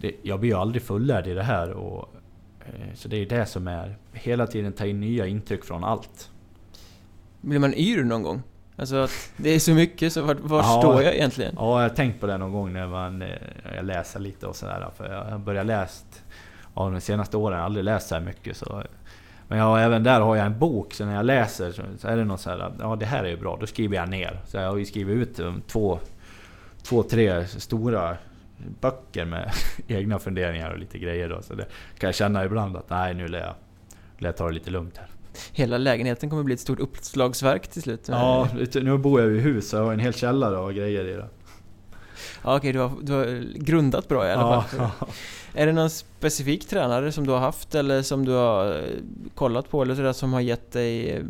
det, 0.00 0.12
jag 0.22 0.40
blir 0.40 0.50
ju 0.50 0.56
aldrig 0.56 0.82
fullärd 0.82 1.26
i 1.26 1.34
det 1.34 1.42
här. 1.42 1.70
Och, 1.70 2.14
eh, 2.60 2.94
så 2.94 3.08
det 3.08 3.16
är 3.16 3.26
det 3.26 3.46
som 3.46 3.68
är, 3.68 3.96
hela 4.12 4.46
tiden 4.46 4.72
ta 4.72 4.86
in 4.86 5.00
nya 5.00 5.26
intryck 5.26 5.64
från 5.64 5.84
allt. 5.84 6.30
Blir 7.40 7.58
man 7.58 7.74
yr 7.74 8.04
någon 8.04 8.22
gång? 8.22 8.42
Alltså 8.76 8.96
att 8.96 9.32
det 9.36 9.50
är 9.50 9.58
så 9.58 9.74
mycket, 9.74 10.12
så 10.12 10.22
var, 10.22 10.34
var 10.34 10.58
ja, 10.58 10.78
står 10.78 11.02
jag 11.02 11.14
egentligen? 11.14 11.54
Ja, 11.56 11.82
jag 11.82 11.88
har 11.88 11.96
tänkt 11.96 12.20
på 12.20 12.26
det 12.26 12.38
någon 12.38 12.52
gång 12.52 12.72
när 12.72 12.86
man, 12.86 13.22
eh, 13.22 13.28
jag 13.76 13.84
läser 13.84 14.20
lite 14.20 14.46
och 14.46 14.56
sådär. 14.56 14.90
För 14.96 15.12
jag 15.12 15.24
har 15.24 15.38
börjat 15.38 15.66
läst, 15.66 16.22
ja, 16.74 16.90
de 16.90 17.00
senaste 17.00 17.36
åren, 17.36 17.56
jag 17.56 17.60
har 17.62 17.66
aldrig 17.66 17.84
läst 17.84 18.08
så 18.08 18.14
här 18.14 18.22
mycket. 18.22 18.56
Så, 18.56 18.82
men 19.48 19.58
jag, 19.58 19.84
även 19.84 20.02
där 20.02 20.20
har 20.20 20.36
jag 20.36 20.46
en 20.46 20.58
bok, 20.58 20.94
så 20.94 21.04
när 21.04 21.14
jag 21.14 21.24
läser 21.24 21.72
så 21.98 22.08
är 22.08 22.16
det 22.16 22.24
något 22.24 22.40
så 22.40 22.50
här, 22.50 22.72
ja 22.80 22.96
det 22.96 23.06
här 23.06 23.24
är 23.24 23.28
ju 23.28 23.36
bra, 23.36 23.56
då 23.60 23.66
skriver 23.66 23.96
jag 23.96 24.08
ner. 24.08 24.40
Så 24.46 24.56
jag 24.56 24.68
har 24.68 24.76
ju 24.76 24.84
skrivit 24.84 25.40
ut 25.40 25.68
två, 25.68 25.98
två 26.82 27.02
tre 27.02 27.46
stora 27.46 28.16
böcker 28.80 29.24
med 29.24 29.52
egna 29.88 30.18
funderingar 30.18 30.70
och 30.70 30.78
lite 30.78 30.98
grejer 30.98 31.28
då. 31.28 31.42
Så 31.42 31.54
det 31.54 31.66
kan 31.98 32.08
jag 32.08 32.14
känna 32.14 32.44
ibland 32.44 32.76
att 32.76 32.90
nej, 32.90 33.14
nu 33.14 33.28
lär 33.28 33.40
jag, 33.40 33.54
lär 34.18 34.28
jag 34.28 34.36
ta 34.36 34.46
det 34.46 34.52
lite 34.54 34.70
lugnt 34.70 34.96
här. 34.96 35.08
Hela 35.52 35.78
lägenheten 35.78 36.30
kommer 36.30 36.42
bli 36.42 36.54
ett 36.54 36.60
stort 36.60 36.80
uppslagsverk 36.80 37.68
till 37.68 37.82
slut. 37.82 38.08
Ja, 38.08 38.48
nu 38.74 38.98
bor 38.98 39.20
jag 39.20 39.32
i 39.32 39.40
hus 39.40 39.68
så 39.68 39.76
jag 39.76 39.84
har 39.84 39.92
en 39.92 39.98
hel 39.98 40.14
källare 40.14 40.56
och 40.56 40.74
grejer 40.74 41.04
i 41.08 41.12
det. 41.12 41.28
Ja, 42.44 42.56
okej, 42.56 42.72
du, 42.72 42.78
har, 42.78 42.92
du 43.02 43.12
har 43.12 43.58
grundat 43.58 44.08
bra 44.08 44.28
i 44.28 44.32
alla 44.32 44.62
fall. 44.62 44.90
Ja. 45.00 45.06
Är 45.54 45.66
det 45.66 45.72
någon 45.72 45.90
specifik 45.90 46.68
tränare 46.68 47.12
som 47.12 47.26
du 47.26 47.32
har 47.32 47.38
haft 47.38 47.74
eller 47.74 48.02
som 48.02 48.24
du 48.24 48.32
har 48.32 48.76
eh, 48.76 48.82
kollat 49.34 49.70
på 49.70 49.82
eller 49.82 49.94
sådär 49.94 50.12
som 50.12 50.32
har 50.32 50.40
gett 50.40 50.72
dig 50.72 51.10
eh, 51.10 51.24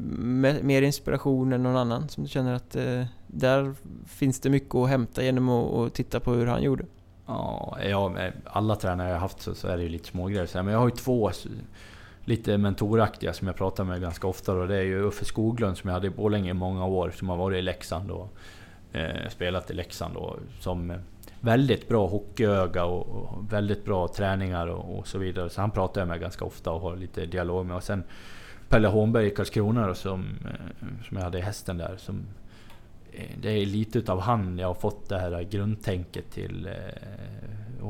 mer 0.63 0.83
inspiration 0.83 1.53
än 1.53 1.63
någon 1.63 1.77
annan? 1.77 2.09
Som 2.09 2.23
du 2.23 2.29
känner 2.29 2.55
att 2.55 2.77
eh, 2.77 3.05
där 3.27 3.75
finns 4.07 4.41
det 4.41 4.51
mycket 4.51 4.75
att 4.75 4.89
hämta 4.89 5.23
genom 5.23 5.49
att 5.49 5.95
titta 5.95 6.21
på 6.21 6.33
hur 6.33 6.47
han 6.47 6.63
gjorde? 6.63 6.85
Ja, 7.27 7.79
ja 7.89 8.15
alla 8.45 8.77
tränare 8.77 9.09
jag 9.09 9.15
har 9.15 9.21
haft 9.21 9.43
så, 9.43 9.55
så 9.55 9.69
är 9.69 9.77
det 9.77 9.83
ju 9.83 9.89
lite 9.89 10.09
smågrejer. 10.09 10.63
Men 10.63 10.73
jag 10.73 10.81
har 10.81 10.89
ju 10.89 10.95
två 10.95 11.31
lite 12.25 12.59
mentoraktiga 12.59 13.33
som 13.33 13.47
jag 13.47 13.57
pratar 13.57 13.85
med 13.85 14.01
ganska 14.01 14.27
ofta. 14.27 14.53
Och 14.53 14.69
det 14.69 14.77
är 14.77 14.83
ju 14.83 15.03
Uffe 15.03 15.25
Skoglund 15.25 15.77
som 15.77 15.89
jag 15.89 15.95
hade 15.95 16.07
i 16.07 16.11
Borlänge 16.11 16.51
i 16.51 16.55
många 16.55 16.87
år, 16.87 17.11
som 17.11 17.29
har 17.29 17.37
varit 17.37 17.59
i 17.59 17.63
Leksand 17.63 18.11
och 18.11 18.37
eh, 18.93 19.29
spelat 19.31 19.71
i 19.71 19.75
Leksand. 19.75 20.17
Och, 20.17 20.37
som 20.61 20.91
eh, 20.91 20.97
väldigt 21.41 21.89
bra 21.89 22.07
hockeyöga 22.07 22.85
och, 22.85 23.09
och 23.09 23.53
väldigt 23.53 23.85
bra 23.85 24.09
träningar 24.09 24.67
och, 24.67 24.99
och, 24.99 25.07
så 25.07 25.19
vidare. 25.19 25.51
Så 25.51 25.61
han 25.61 25.71
pratar 25.71 26.01
jag 26.01 26.09
med 26.09 26.21
ganska 26.21 26.45
ofta 26.45 26.73
och 26.73 26.81
har 26.81 26.97
lite 26.97 27.27
dialog 27.27 27.67
med. 27.67 27.77
Och 27.77 27.83
sen 27.83 28.05
Pelle 28.69 28.89
Holmberg 28.89 29.27
i 29.27 29.31
Karlskrona 29.31 29.87
då, 29.87 29.95
som, 29.95 30.25
eh, 30.45 31.05
som 31.09 31.17
jag 31.17 31.25
hade 31.25 31.39
i 31.39 31.43
hästen 31.43 31.79
där. 31.79 31.97
Som, 31.97 32.27
eh, 33.13 33.31
det 33.43 33.51
är 33.51 33.67
lite 33.67 33.99
utav 33.99 34.21
han 34.21 34.59
jag 34.59 34.67
har 34.67 34.75
fått 34.75 35.09
det 35.09 35.19
här 35.19 35.43
grundtänket 35.43 36.31
till 36.31 36.67
eh, 36.67 37.85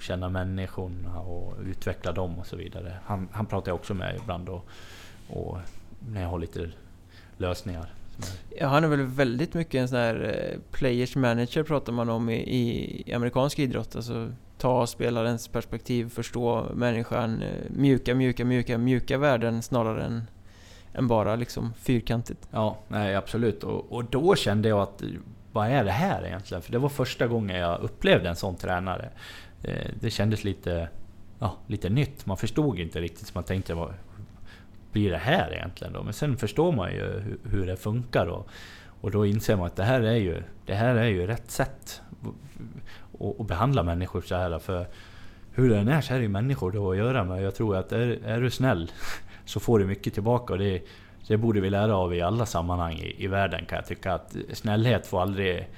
känna 0.00 0.28
människorna 0.28 1.20
och 1.20 1.54
utveckla 1.66 2.12
dem 2.12 2.38
och 2.38 2.46
så 2.46 2.56
vidare. 2.56 2.96
Han, 3.04 3.28
han 3.32 3.46
pratar 3.46 3.70
jag 3.70 3.76
också 3.76 3.94
med 3.94 4.16
ibland 4.16 4.48
och, 4.48 4.66
och 5.28 5.58
när 6.08 6.22
jag 6.22 6.28
har 6.28 6.38
lite 6.38 6.70
lösningar. 7.36 7.92
Ja, 8.58 8.66
han 8.66 8.84
är 8.84 8.88
väl 8.88 9.02
väldigt 9.02 9.54
mycket 9.54 9.74
en 9.74 9.88
sån 9.88 9.98
här 9.98 10.48
eh, 10.52 10.60
players 10.70 11.16
manager 11.16 11.62
pratar 11.62 11.92
man 11.92 12.08
om 12.08 12.30
i, 12.30 13.04
i 13.06 13.12
amerikansk 13.14 13.58
idrott. 13.58 13.96
Alltså 13.96 14.32
ta 14.58 14.86
spelarens 14.86 15.48
perspektiv, 15.48 16.08
förstå 16.08 16.66
människan, 16.74 17.42
eh, 17.42 17.48
mjuka, 17.70 18.14
mjuka, 18.14 18.44
mjuka, 18.44 18.78
mjuka 18.78 19.18
värden 19.18 19.62
snarare 19.62 20.04
än, 20.04 20.22
än 20.94 21.08
bara 21.08 21.36
liksom 21.36 21.74
fyrkantigt. 21.74 22.48
Ja, 22.50 22.78
nej 22.88 23.14
absolut. 23.14 23.64
Och, 23.64 23.92
och 23.92 24.04
då 24.04 24.34
kände 24.34 24.68
jag 24.68 24.80
att 24.80 25.02
vad 25.52 25.68
är 25.68 25.84
det 25.84 25.90
här 25.90 26.26
egentligen? 26.26 26.62
För 26.62 26.72
det 26.72 26.78
var 26.78 26.88
första 26.88 27.26
gången 27.26 27.56
jag 27.56 27.80
upplevde 27.80 28.28
en 28.28 28.36
sån 28.36 28.56
tränare. 28.56 29.08
Eh, 29.62 29.90
det 30.00 30.10
kändes 30.10 30.44
lite, 30.44 30.88
ja, 31.38 31.56
lite 31.66 31.88
nytt. 31.88 32.26
Man 32.26 32.36
förstod 32.36 32.78
inte 32.78 33.00
riktigt, 33.00 33.26
så 33.26 33.32
man 33.34 33.44
tänkte 33.44 33.74
vad, 33.74 33.94
blir 34.92 35.10
det 35.10 35.18
här 35.18 35.54
egentligen 35.54 35.92
då? 35.92 36.02
Men 36.02 36.12
sen 36.12 36.36
förstår 36.36 36.72
man 36.72 36.92
ju 36.92 37.00
hur, 37.00 37.38
hur 37.50 37.66
det 37.66 37.76
funkar 37.76 38.26
och, 38.26 38.48
och 39.00 39.10
då 39.10 39.26
inser 39.26 39.56
man 39.56 39.66
att 39.66 39.76
det 39.76 39.84
här 39.84 40.00
är 40.00 40.16
ju, 40.16 40.42
det 40.66 40.74
här 40.74 40.96
är 40.96 41.08
ju 41.08 41.26
rätt 41.26 41.50
sätt 41.50 42.02
att 43.40 43.46
behandla 43.46 43.82
människor 43.82 44.20
så 44.20 44.34
här. 44.34 44.58
För 44.58 44.86
hur 45.52 45.72
än 45.72 45.88
är 45.88 46.00
så 46.00 46.14
är 46.14 46.16
det 46.16 46.22
ju 46.22 46.28
människor 46.28 46.72
då 46.72 46.90
att 46.90 46.96
göra 46.96 47.24
med. 47.24 47.42
Jag 47.42 47.54
tror 47.54 47.76
att 47.76 47.92
är, 47.92 48.18
är 48.24 48.40
du 48.40 48.50
snäll 48.50 48.90
så 49.44 49.60
får 49.60 49.78
du 49.78 49.86
mycket 49.86 50.14
tillbaka. 50.14 50.52
Och 50.52 50.58
det, 50.58 50.82
det 51.26 51.36
borde 51.36 51.60
vi 51.60 51.70
lära 51.70 51.96
av 51.96 52.14
i 52.14 52.20
alla 52.20 52.46
sammanhang 52.46 52.94
i, 52.94 53.24
i 53.24 53.26
världen 53.26 53.64
kan 53.64 53.76
jag 53.76 53.86
tycka. 53.86 54.14
Att 54.14 54.36
snällhet 54.52 55.06
får 55.06 55.22
aldrig 55.22 55.68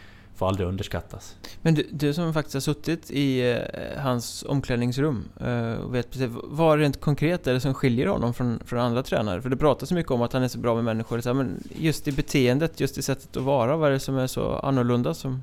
får 0.43 0.49
aldrig 0.49 0.68
underskattas. 0.68 1.36
Men 1.62 1.74
du, 1.74 1.86
du 1.90 2.14
som 2.14 2.34
faktiskt 2.34 2.55
har 2.55 2.61
suttit 2.61 3.11
i 3.11 3.51
eh, 3.51 4.03
hans 4.03 4.45
omklädningsrum 4.49 5.24
eh, 5.40 5.72
och 5.72 5.95
vet 5.95 6.11
precis, 6.11 6.30
vad 6.45 6.78
rent 6.78 7.01
konkret 7.01 7.47
är 7.47 7.55
det 7.55 7.61
som 7.61 7.74
skiljer 7.74 8.07
honom 8.07 8.34
från, 8.34 8.61
från 8.64 8.80
andra 8.80 9.03
tränare? 9.03 9.43
För 9.43 9.49
det 9.51 9.57
pratas 9.57 9.88
så 9.88 9.95
mycket 9.95 10.12
om 10.12 10.22
att 10.22 10.32
han 10.32 10.43
är 10.43 10.49
så 10.49 10.59
bra 10.59 10.74
med 10.74 10.84
människor, 10.84 11.20
så 11.20 11.28
här, 11.28 11.34
men 11.34 11.62
just 11.74 12.09
i 12.09 12.12
beteendet, 12.12 12.80
just 12.80 12.99
i 12.99 13.03
sättet 13.03 13.36
att 13.36 13.43
vara, 13.43 13.76
vad 13.76 13.88
är 13.88 13.93
det 13.93 14.01
som 14.01 14.18
är 14.18 14.26
så 14.26 14.57
annorlunda 14.57 15.14
som, 15.14 15.43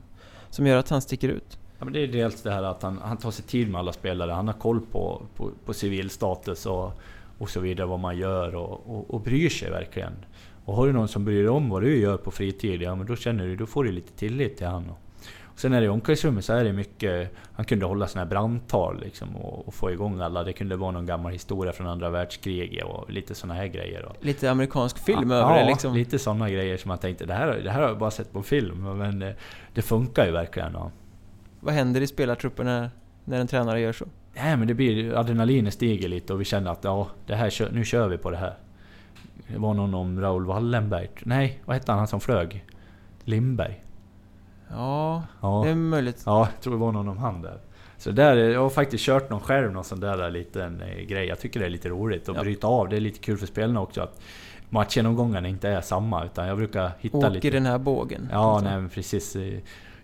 som 0.50 0.68
gör 0.68 0.78
att 0.78 0.90
han 0.90 1.02
sticker 1.02 1.30
ut? 1.30 1.58
Ja, 1.80 1.86
men 1.86 1.94
det 1.94 2.04
är 2.04 2.08
dels 2.08 2.42
det 2.42 2.52
här 2.52 2.64
att 2.64 2.84
han, 2.84 3.00
han 3.04 3.18
tar 3.18 3.32
sig 3.32 3.46
tid 3.46 3.72
med 3.72 3.80
alla 3.80 3.94
spelare, 3.94 4.32
han 4.32 4.48
har 4.48 4.56
koll 4.56 4.82
på, 4.92 5.22
på, 5.36 5.52
på 5.66 5.74
civilstatus 5.74 6.66
och, 6.66 6.92
och 7.38 7.50
så 7.50 7.60
vidare, 7.60 7.88
vad 7.88 8.00
man 8.00 8.18
gör 8.18 8.56
och, 8.56 8.96
och, 8.96 9.14
och 9.14 9.22
bryr 9.22 9.50
sig 9.50 9.72
verkligen. 9.72 10.14
Och 10.66 10.76
har 10.76 10.88
du 10.88 10.94
någon 10.94 11.08
som 11.08 11.26
bryr 11.26 11.40
dig 11.40 11.50
om 11.50 11.70
vad 11.70 11.82
du 11.82 11.98
gör 11.98 12.18
på 12.18 12.32
fritid, 12.32 12.82
ja 12.82 12.96
men 12.96 13.08
då 13.08 13.16
känner 13.16 13.46
du, 13.46 13.56
då 13.56 13.66
får 13.66 13.84
du 13.84 13.92
lite 13.92 14.12
tillit 14.12 14.58
till 14.58 14.68
honom. 14.68 14.96
Och 15.60 15.62
sen 15.62 15.74
är 15.74 15.80
det 15.82 15.86
i 15.86 15.90
omklädningsrummet 15.90 16.46
så 16.46 16.54
är 16.54 16.64
det 16.64 16.74
mycket... 16.74 17.34
Han 17.54 17.66
kunde 17.66 17.86
hålla 17.86 18.08
såna 18.08 18.24
här 18.24 18.30
brandtal 18.30 19.00
liksom 19.00 19.36
och, 19.36 19.68
och, 19.68 19.74
få 19.74 19.92
igång 19.92 20.22
alla. 20.22 20.44
Det 20.44 20.54
kunde 20.54 20.76
vara 20.76 20.92
någon 20.92 21.06
gammal 21.06 21.32
historia 21.32 21.74
från 21.74 21.88
andra 21.88 22.10
världskriget 22.10 22.86
och 22.86 23.12
lite 23.12 23.36
såna 23.36 23.54
här 23.54 23.68
grejer. 23.68 24.06
Och, 24.06 24.16
lite 24.26 24.52
amerikansk 24.52 24.98
film 24.98 25.32
ja, 25.32 25.38
över 25.38 25.60
det 25.60 25.66
liksom? 25.66 25.94
lite 25.94 26.20
såna 26.20 26.50
grejer 26.50 26.78
som 26.78 26.90
man 26.90 26.98
tänkte, 26.98 27.26
det 27.26 27.34
här, 27.34 27.62
det 27.64 27.72
här 27.72 27.82
har 27.82 27.88
jag 27.88 27.98
bara 27.98 28.12
sett 28.12 28.34
på 28.34 28.44
film. 28.44 28.98
Men 28.98 29.20
det, 29.20 29.36
det 29.74 29.82
funkar 29.82 30.26
ju 30.26 30.32
verkligen. 30.32 30.76
Och. 30.76 30.92
Vad 31.60 31.74
händer 31.74 32.02
i 32.02 32.08
spelartruppen 32.08 32.66
när, 32.66 32.90
när 33.26 33.40
en 33.40 33.48
tränare 33.48 33.80
gör 33.80 33.92
så? 33.92 34.06
Nej 34.36 34.58
men 34.58 34.68
det 34.68 34.74
blir... 34.74 35.14
Adrenalinet 35.14 35.74
stiger 35.74 36.08
lite 36.08 36.34
och 36.34 36.42
vi 36.42 36.46
känner 36.46 36.72
att 36.72 36.84
ja, 36.84 37.08
det 37.26 37.36
här, 37.36 37.70
nu 37.72 37.86
kör 37.86 38.08
vi 38.08 38.18
på 38.18 38.32
det 38.32 38.38
här. 38.38 38.58
Det 39.54 39.60
var 39.60 39.74
någon 39.74 39.94
om 39.94 40.22
Raoul 40.22 40.46
Wallenberg. 40.46 41.10
Nej, 41.24 41.62
vad 41.66 41.76
hette 41.76 41.92
han, 41.92 42.00
han 42.00 42.08
som 42.08 42.20
flög? 42.20 42.66
Lindberg? 43.24 43.84
Ja, 44.70 45.24
ja, 45.42 45.62
det 45.66 45.72
är 45.72 45.76
möjligt. 45.76 46.24
Ja, 46.26 46.48
jag 46.54 46.62
tror 46.62 46.74
det 46.74 46.80
var 46.80 46.92
någon 46.92 47.08
om 47.08 47.18
han 47.18 47.42
där. 47.42 47.60
Så 47.98 48.12
där, 48.12 48.36
jag 48.36 48.62
har 48.62 48.70
faktiskt 48.70 49.04
kört 49.04 49.30
någon 49.30 49.40
själv, 49.40 49.72
någon 49.72 49.84
sån 49.84 50.00
där 50.00 50.32
liten 50.32 50.82
eh, 50.82 51.06
grej. 51.06 51.28
Jag 51.28 51.40
tycker 51.40 51.60
det 51.60 51.66
är 51.66 51.70
lite 51.70 51.90
roligt 51.90 52.30
att 52.30 52.36
ja. 52.36 52.42
bryta 52.42 52.68
av. 52.68 52.90
Det 52.90 52.96
är 52.96 53.00
lite 53.00 53.20
kul 53.20 53.38
för 53.38 53.46
spelarna 53.46 53.82
också 53.82 54.02
att 54.02 54.22
matchgenomgångarna 54.70 55.48
inte 55.48 55.70
är 55.70 55.82
samma. 55.82 56.26
Utan 56.26 56.48
jag 56.48 56.58
brukar 56.58 56.92
hitta 57.00 57.18
Åker 57.18 57.30
lite... 57.30 57.50
den 57.50 57.66
här 57.66 57.78
bågen? 57.78 58.30
Ja, 58.32 58.62
nej 58.64 58.76
men 58.76 58.90
precis. 58.90 59.38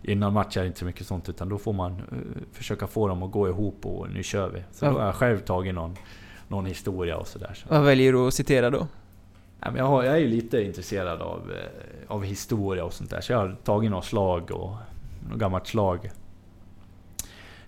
Innan 0.01 0.33
match 0.33 0.57
är 0.57 0.61
det 0.61 0.67
inte 0.67 0.79
så 0.79 0.85
mycket 0.85 1.07
sånt 1.07 1.29
utan 1.29 1.49
då 1.49 1.57
får 1.57 1.73
man 1.73 1.91
uh, 1.91 2.17
försöka 2.51 2.87
få 2.87 3.07
dem 3.07 3.23
att 3.23 3.31
gå 3.31 3.47
ihop 3.47 3.85
och 3.85 4.09
nu 4.09 4.23
kör 4.23 4.49
vi. 4.49 4.63
Så 4.71 4.85
ja. 4.85 4.91
då 4.91 4.97
har 4.97 5.05
jag 5.05 5.15
själv 5.15 5.39
tagit 5.39 5.75
någon, 5.75 5.95
någon 6.47 6.65
historia 6.65 7.17
och 7.17 7.27
sådär. 7.27 7.51
Så. 7.53 7.67
Vad 7.69 7.83
väljer 7.83 8.13
du 8.13 8.27
att 8.27 8.33
citera 8.33 8.69
då? 8.69 8.87
Jag, 9.73 9.85
har, 9.85 10.03
jag 10.03 10.13
är 10.13 10.19
ju 10.19 10.27
lite 10.27 10.61
intresserad 10.61 11.21
av, 11.21 11.51
eh, 11.51 12.11
av 12.11 12.23
historia 12.23 12.85
och 12.85 12.93
sånt 12.93 13.09
där, 13.09 13.21
så 13.21 13.31
jag 13.31 13.39
har 13.39 13.55
tagit 13.63 13.91
några 13.91 14.03
slag 14.03 14.51
och 14.51 14.75
något 15.29 15.39
gammalt 15.39 15.67
slag. 15.67 16.11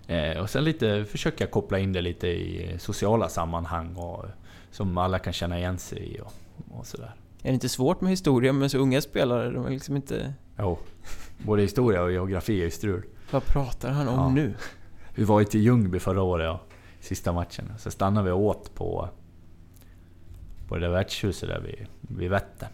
Eh, 0.06 0.38
och 0.38 0.50
sen 0.50 0.64
lite, 0.64 1.04
försöker 1.04 1.44
jag 1.44 1.50
koppla 1.50 1.78
in 1.78 1.92
det 1.92 2.00
lite 2.00 2.26
i 2.26 2.76
sociala 2.78 3.28
sammanhang 3.28 3.96
och, 3.96 4.24
som 4.70 4.98
alla 4.98 5.18
kan 5.18 5.32
känna 5.32 5.58
igen 5.58 5.78
sig 5.78 6.14
i 6.14 6.20
och, 6.20 6.32
och 6.78 6.86
sådär. 6.86 7.14
Är 7.42 7.48
det 7.48 7.54
inte 7.54 7.68
svårt 7.68 8.00
med 8.00 8.10
historia 8.10 8.52
med 8.52 8.70
så 8.70 8.78
unga 8.78 9.00
spelare? 9.00 9.50
De 9.50 9.66
är 9.66 9.70
liksom 9.70 9.96
inte... 9.96 10.34
Jo, 10.58 10.78
både 11.38 11.62
historia 11.62 12.02
och 12.02 12.12
geografi 12.12 12.60
är 12.60 12.64
ju 12.64 12.70
strul. 12.70 13.02
Vad 13.30 13.44
pratar 13.44 13.90
han 13.90 14.08
om 14.08 14.14
ja. 14.14 14.28
nu? 14.28 14.54
Vi 15.14 15.24
var 15.24 15.40
ju 15.40 15.44
till 15.44 15.60
Ljungby 15.60 15.98
förra 15.98 16.22
året, 16.22 16.44
ja, 16.44 16.60
sista 17.00 17.32
matchen. 17.32 17.72
Så 17.78 17.90
stannade 17.90 18.24
vi 18.24 18.30
och 18.30 18.40
åt 18.40 18.74
på 18.74 19.08
på 20.68 20.74
det 20.74 20.80
där 20.80 20.88
värdshuset 20.88 21.48
där 21.48 21.60
vid, 21.60 21.86
vid 22.00 22.30
Vättern. 22.30 22.70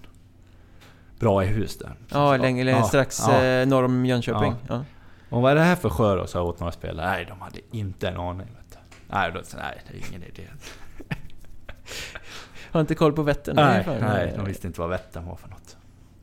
Bra 1.19 1.45
i 1.45 1.47
hus 1.47 1.79
där. 1.79 1.95
Ja, 2.09 2.37
längre, 2.37 2.71
ja, 2.71 2.83
strax 2.83 3.21
ja. 3.29 3.43
Eh, 3.43 3.66
norr 3.66 3.85
om 3.85 4.07
Jönköping. 4.07 4.55
Ja. 4.69 4.85
Och 5.31 5.43
vad 5.43 5.53
är 5.53 5.55
det 5.55 5.62
här 5.62 5.77
för 5.77 5.89
sjö 5.89 6.16
då? 6.16 6.27
Så 6.27 6.39
jag 6.39 6.47
åt 6.47 6.61
några 6.61 6.73
spelare. 6.73 7.07
Nej, 7.07 7.25
de 7.25 7.41
hade 7.41 7.61
inte 7.71 8.09
en 8.09 8.16
aning. 8.16 8.47
Vet 8.47 8.71
du. 8.71 8.79
Nej, 9.07 9.33
då, 9.35 9.41
nej, 9.57 9.83
det 9.89 9.99
är 9.99 10.09
ingen 10.09 10.23
idé. 10.23 10.43
Har 12.71 12.81
inte 12.81 12.95
koll 12.95 13.12
på 13.12 13.23
Vättern? 13.23 13.57
Nej, 13.57 13.87
nej, 14.01 14.33
de 14.37 14.45
visste 14.45 14.66
inte 14.66 14.81
vad 14.81 14.91
Vättern 14.91 15.27
var 15.27 15.37
för 15.37 15.49
något. 15.49 15.77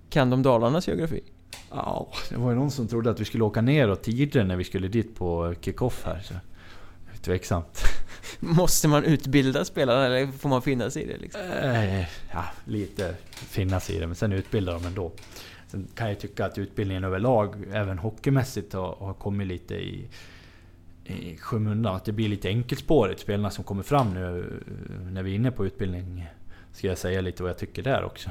Kan 0.09 0.29
de 0.29 0.43
Dalarnas 0.43 0.87
geografi? 0.87 1.23
Ja, 1.71 2.07
det 2.29 2.35
var 2.37 2.49
ju 2.49 2.55
någon 2.55 2.71
som 2.71 2.87
trodde 2.87 3.11
att 3.11 3.19
vi 3.19 3.25
skulle 3.25 3.43
åka 3.43 3.61
ner 3.61 3.89
och 3.89 4.01
tidigare 4.01 4.47
när 4.47 4.55
vi 4.55 4.63
skulle 4.63 4.87
dit 4.87 5.15
på 5.15 5.55
kick-off 5.61 6.05
här. 6.05 6.19
Så. 6.19 6.33
Tveksamt. 7.21 7.83
Måste 8.39 8.87
man 8.87 9.03
utbilda 9.03 9.65
spelarna 9.65 10.05
eller 10.05 10.27
får 10.31 10.49
man 10.49 10.61
finna 10.61 10.89
sig 10.89 11.03
i 11.03 11.07
det? 11.07 11.17
Liksom? 11.17 11.41
Eh, 11.41 11.99
ja, 12.31 12.45
lite 12.65 13.15
finna 13.33 13.79
sig 13.79 13.95
i 13.95 13.99
det, 13.99 14.07
men 14.07 14.15
sen 14.15 14.33
utbilda 14.33 14.73
dem 14.73 14.85
ändå. 14.85 15.11
Sen 15.67 15.87
kan 15.95 16.09
jag 16.09 16.19
tycka 16.19 16.45
att 16.45 16.57
utbildningen 16.57 17.03
överlag, 17.03 17.55
även 17.73 17.97
hockeymässigt, 17.97 18.73
har, 18.73 18.95
har 18.95 19.13
kommit 19.13 19.47
lite 19.47 19.75
i, 19.75 20.07
i 21.05 21.37
skymundan. 21.37 21.95
Att 21.95 22.05
det 22.05 22.11
blir 22.11 22.29
lite 22.29 22.49
enkelspårigt. 22.49 23.21
Spelarna 23.21 23.51
som 23.51 23.63
kommer 23.63 23.83
fram 23.83 24.13
nu 24.13 24.59
när 25.11 25.23
vi 25.23 25.31
är 25.31 25.35
inne 25.35 25.51
på 25.51 25.65
utbildning. 25.65 26.27
Ska 26.73 26.87
jag 26.87 26.97
säga 26.97 27.21
lite 27.21 27.43
vad 27.43 27.49
jag 27.49 27.57
tycker 27.57 27.83
där 27.83 28.03
också. 28.03 28.29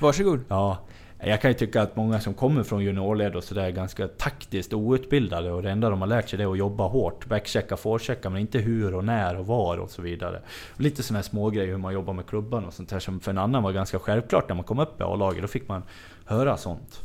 Varsågod. 0.00 0.44
Ja, 0.48 0.86
jag 1.26 1.40
kan 1.40 1.50
ju 1.50 1.54
tycka 1.54 1.82
att 1.82 1.96
många 1.96 2.20
som 2.20 2.34
kommer 2.34 2.62
från 2.62 2.84
juniorled 2.84 3.36
och 3.36 3.44
sådär 3.44 3.62
är 3.62 3.70
ganska 3.70 4.08
taktiskt 4.08 4.72
outbildade 4.72 5.52
och 5.52 5.62
det 5.62 5.70
enda 5.70 5.90
de 5.90 6.00
har 6.00 6.08
lärt 6.08 6.28
sig 6.28 6.36
det 6.36 6.42
är 6.42 6.52
att 6.52 6.58
jobba 6.58 6.86
hårt. 6.86 7.26
Backchecka, 7.26 7.76
forechecka, 7.76 8.30
men 8.30 8.40
inte 8.40 8.58
hur 8.58 8.94
och 8.94 9.04
när 9.04 9.38
och 9.38 9.46
var 9.46 9.78
och 9.78 9.90
så 9.90 10.02
vidare. 10.02 10.40
Lite 10.76 11.02
sådana 11.02 11.18
här 11.18 11.22
smågrejer 11.22 11.68
hur 11.68 11.76
man 11.76 11.94
jobbar 11.94 12.12
med 12.12 12.26
klubban 12.26 12.64
och 12.64 12.72
sånt 12.72 12.88
där 12.88 12.98
som 12.98 13.20
för 13.20 13.30
en 13.30 13.38
annan 13.38 13.62
var 13.62 13.72
ganska 13.72 13.98
självklart 13.98 14.48
när 14.48 14.56
man 14.56 14.64
kom 14.64 14.78
upp 14.78 15.00
i 15.00 15.02
A-laget. 15.02 15.42
Då 15.42 15.48
fick 15.48 15.68
man 15.68 15.82
höra 16.24 16.56
sånt. 16.56 17.02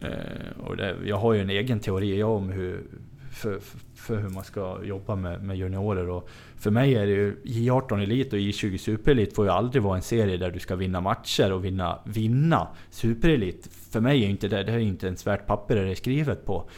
Eh, 0.00 0.64
och 0.66 0.76
det, 0.76 0.96
jag 1.04 1.16
har 1.16 1.32
ju 1.32 1.40
en 1.40 1.50
egen 1.50 1.80
teori 1.80 2.22
om 2.22 2.48
hur, 2.50 2.82
för, 3.30 3.60
för 3.94 4.16
hur 4.16 4.28
man 4.28 4.44
ska 4.44 4.84
jobba 4.84 5.16
med, 5.16 5.42
med 5.42 5.56
juniorer. 5.56 6.08
Och 6.08 6.28
för 6.56 6.70
mig 6.70 6.94
är 6.94 7.06
det 7.06 7.12
ju 7.12 7.36
J18 7.44 8.02
Elit 8.02 8.32
och 8.32 8.38
J20 8.38 8.76
Superelit 8.76 9.34
får 9.34 9.44
ju 9.46 9.52
aldrig 9.52 9.82
vara 9.82 9.96
en 9.96 10.02
serie 10.02 10.36
där 10.36 10.50
du 10.50 10.58
ska 10.58 10.76
vinna 10.76 11.00
matcher 11.00 11.52
och 11.52 11.64
vinna, 11.64 11.98
vinna 12.04 12.68
Superelit. 12.90 13.68
För 13.90 14.00
mig 14.00 14.24
är 14.24 14.28
inte 14.28 14.48
det, 14.48 14.62
det 14.62 14.72
är 14.72 14.78
inte 14.78 15.06
ens 15.06 15.26
värt 15.26 15.46
papper 15.46 15.76
det 15.76 15.90
är 15.90 15.94
skrivet 15.94 16.46
på. 16.46 16.70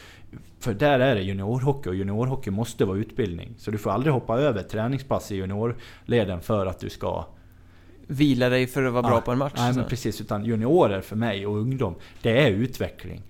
För 0.59 0.73
där 0.73 0.99
är 0.99 1.15
det 1.15 1.21
juniorhockey 1.21 1.89
och 1.89 1.95
juniorhockey 1.95 2.51
måste 2.51 2.85
vara 2.85 2.97
utbildning. 2.97 3.53
Så 3.57 3.71
du 3.71 3.77
får 3.77 3.91
aldrig 3.91 4.13
hoppa 4.13 4.39
över 4.39 4.63
träningspass 4.63 5.31
i 5.31 5.35
juniorleden 5.35 6.41
för 6.41 6.65
att 6.65 6.79
du 6.79 6.89
ska 6.89 7.25
Vila 8.07 8.49
dig 8.49 8.67
för 8.67 8.83
att 8.83 8.93
vara 8.93 9.03
bra 9.03 9.21
på 9.21 9.31
en 9.31 9.37
match. 9.37 9.53
Nej 9.57 9.73
men 9.73 9.85
precis, 9.85 10.21
utan 10.21 10.45
juniorer 10.45 11.01
för 11.01 11.15
mig 11.15 11.47
och 11.47 11.57
ungdom, 11.57 11.95
det 12.21 12.45
är 12.45 12.51
utveckling. 12.51 13.21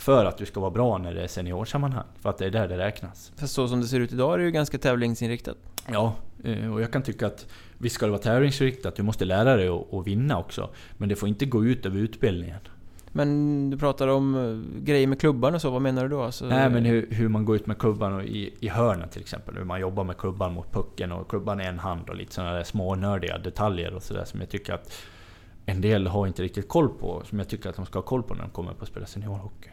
För 0.00 0.24
att 0.24 0.38
du 0.38 0.46
ska 0.46 0.60
vara 0.60 0.70
bra 0.70 0.98
när 0.98 1.14
det 1.14 1.22
är 1.22 1.26
seniorsammanhang. 1.26 2.06
För 2.20 2.30
att 2.30 2.38
det 2.38 2.46
är 2.46 2.50
där 2.50 2.68
det 2.68 2.78
räknas. 2.78 3.32
För 3.36 3.46
så 3.46 3.68
som 3.68 3.80
det 3.80 3.86
ser 3.86 4.00
ut 4.00 4.12
idag 4.12 4.34
är 4.34 4.38
det 4.38 4.44
ju 4.44 4.50
ganska 4.50 4.78
tävlingsinriktat. 4.78 5.56
Ja, 5.92 6.14
eh, 6.44 6.72
och 6.72 6.80
jag 6.80 6.92
kan 6.92 7.02
tycka 7.02 7.26
att 7.26 7.46
visst 7.78 7.94
ska 7.94 8.06
det 8.06 8.12
vara 8.12 8.22
tävlingsinriktat, 8.22 8.96
du 8.96 9.02
måste 9.02 9.24
lära 9.24 9.56
dig 9.56 9.68
att 9.68 10.06
vinna 10.06 10.38
också. 10.38 10.70
Men 10.96 11.08
det 11.08 11.16
får 11.16 11.28
inte 11.28 11.46
gå 11.46 11.64
ut 11.64 11.86
över 11.86 11.98
utbildningen. 11.98 12.58
Men 13.12 13.70
du 13.70 13.78
pratar 13.78 14.08
om 14.08 14.34
eh, 14.34 14.82
grejer 14.84 15.06
med 15.06 15.20
klubban 15.20 15.54
och 15.54 15.60
så, 15.60 15.70
vad 15.70 15.82
menar 15.82 16.02
du 16.02 16.08
då? 16.08 16.22
Alltså, 16.22 16.44
Nej 16.44 16.70
men 16.70 16.84
hur, 16.84 17.06
hur, 17.10 17.28
man 17.28 17.44
går 17.44 17.56
ut 17.56 17.66
med 17.66 17.78
klubban 17.78 18.12
och 18.12 18.24
i, 18.24 18.54
i 18.60 18.68
hörnen 18.68 19.08
till 19.08 19.20
exempel. 19.20 19.56
Hur 19.56 19.64
man 19.64 19.80
jobbar 19.80 20.04
med 20.04 20.16
klubban 20.16 20.54
mot 20.54 20.72
pucken 20.72 21.12
och 21.12 21.30
klubban 21.30 21.60
i 21.60 21.64
en 21.64 21.78
hand 21.78 22.08
och 22.08 22.16
lite 22.16 22.34
sådana 22.34 22.52
där 22.52 22.64
smånördiga 22.64 23.38
detaljer 23.38 23.94
och 23.94 24.02
sådär 24.02 24.24
som 24.24 24.40
jag 24.40 24.48
tycker 24.48 24.72
att 24.72 24.92
en 25.66 25.80
del 25.80 26.06
har 26.06 26.26
inte 26.26 26.42
riktigt 26.42 26.68
koll 26.68 26.88
på. 26.88 27.22
Som 27.24 27.38
jag 27.38 27.48
tycker 27.48 27.68
att 27.68 27.76
de 27.76 27.86
ska 27.86 27.98
ha 27.98 28.04
koll 28.04 28.22
på 28.22 28.34
när 28.34 28.42
de 28.42 28.50
kommer 28.50 28.72
på 28.72 28.82
att 28.82 28.88
spela 28.88 29.06
seniorhockey. 29.06 29.70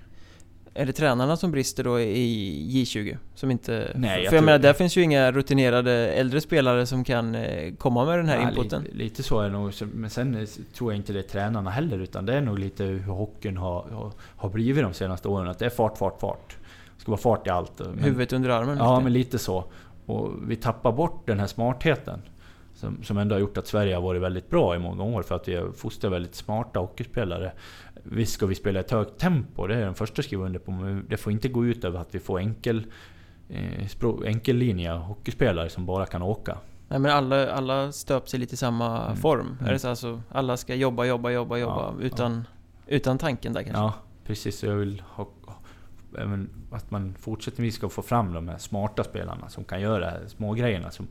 Är 0.77 0.85
det 0.85 0.93
tränarna 0.93 1.37
som 1.37 1.51
brister 1.51 1.83
då 1.83 1.99
i 1.99 2.67
J20? 2.69 3.17
Som 3.35 3.51
inte... 3.51 3.91
Nej, 3.95 4.23
jag 4.23 4.29
för 4.29 4.37
jag 4.37 4.43
menar, 4.43 4.59
där 4.59 4.73
finns 4.73 4.97
ju 4.97 5.01
inga 5.01 5.31
rutinerade 5.31 5.91
äldre 5.91 6.41
spelare 6.41 6.85
som 6.85 7.03
kan 7.03 7.35
eh, 7.35 7.73
komma 7.75 8.05
med 8.05 8.19
den 8.19 8.25
här 8.25 8.35
ja, 8.35 8.49
inputen. 8.49 8.83
Lite, 8.83 8.95
lite, 8.95 9.23
så 9.23 9.39
är 9.39 9.43
det 9.43 9.49
nog. 9.49 9.73
Men 9.93 10.09
sen 10.09 10.47
tror 10.73 10.91
jag 10.91 10.99
inte 10.99 11.13
det 11.13 11.19
är 11.19 11.23
tränarna 11.23 11.69
heller, 11.69 11.99
utan 11.99 12.25
det 12.25 12.33
är 12.33 12.41
nog 12.41 12.59
lite 12.59 12.83
hur 12.83 12.99
hockeyn 13.11 13.57
har, 13.57 14.11
har 14.37 14.49
blivit 14.49 14.83
de 14.83 14.93
senaste 14.93 15.27
åren. 15.27 15.47
Att 15.47 15.59
det 15.59 15.65
är 15.65 15.69
fart, 15.69 15.97
fart, 15.97 16.19
fart. 16.19 16.57
Det 16.95 17.01
ska 17.01 17.11
vara 17.11 17.21
fart 17.21 17.47
i 17.47 17.49
allt. 17.49 17.79
Men, 17.79 17.99
Huvudet 17.99 18.33
under 18.33 18.49
armen? 18.49 18.77
Ja, 18.77 18.95
lite. 18.95 19.03
men 19.03 19.13
lite 19.13 19.39
så. 19.39 19.63
Och 20.05 20.31
vi 20.47 20.55
tappar 20.55 20.91
bort 20.91 21.27
den 21.27 21.39
här 21.39 21.47
smartheten. 21.47 22.21
Som, 22.75 23.03
som 23.03 23.17
ändå 23.17 23.35
har 23.35 23.39
gjort 23.39 23.57
att 23.57 23.67
Sverige 23.67 23.95
har 23.95 24.01
varit 24.01 24.21
väldigt 24.21 24.49
bra 24.49 24.75
i 24.75 24.79
många 24.79 25.03
år 25.03 25.23
för 25.23 25.35
att 25.35 25.47
vi 25.47 25.55
har 25.55 25.71
fostrat 25.71 26.13
väldigt 26.13 26.35
smarta 26.35 26.79
hockeyspelare. 26.79 27.51
Visst 28.11 28.33
ska 28.33 28.45
vi 28.45 28.55
spela 28.55 28.79
ett 28.79 28.91
högt 28.91 29.17
tempo, 29.17 29.67
det 29.67 29.75
är 29.75 29.81
den 29.81 29.95
första 29.95 30.21
skriva 30.21 30.45
under 30.45 30.59
på, 30.59 30.71
men 30.71 31.05
det 31.09 31.17
får 31.17 31.33
inte 31.33 31.47
gå 31.47 31.65
ut 31.65 31.83
över 31.83 31.99
att 31.99 32.15
vi 32.15 32.19
får 32.19 32.39
enkel, 32.39 32.85
eh, 33.49 33.87
enkellinjiga 34.25 34.95
hockeyspelare 34.95 35.69
som 35.69 35.85
bara 35.85 36.05
kan 36.05 36.21
åka. 36.21 36.57
Nej 36.89 36.99
men 36.99 37.11
alla, 37.11 37.51
alla 37.51 37.91
stöps 37.91 38.33
i 38.33 38.37
lite 38.37 38.57
samma 38.57 39.05
mm. 39.05 39.17
form. 39.17 39.47
Mm. 39.59 39.65
Är 39.65 39.73
det 39.73 39.79
så 39.79 39.89
alltså, 39.89 40.21
alla 40.31 40.57
ska 40.57 40.75
jobba, 40.75 41.05
jobba, 41.05 41.29
jobba, 41.29 41.57
jobba 41.57 41.93
ja, 41.97 42.05
utan, 42.05 42.47
ja. 42.85 42.95
utan 42.95 43.17
tanken 43.17 43.53
där 43.53 43.63
kanske? 43.63 43.81
Ja, 43.81 43.93
precis. 44.23 44.63
Jag 44.63 44.75
vill 44.75 45.03
ha, 45.05 45.29
att 46.71 46.91
man 46.91 47.15
fortsättningsvis 47.19 47.75
ska 47.75 47.89
få 47.89 48.01
fram 48.01 48.33
de 48.33 48.47
här 48.47 48.57
smarta 48.57 49.03
spelarna 49.03 49.49
som 49.49 49.63
kan 49.63 49.81
göra 49.81 50.13
små 50.27 50.53
grejerna 50.53 50.91
som 50.91 51.07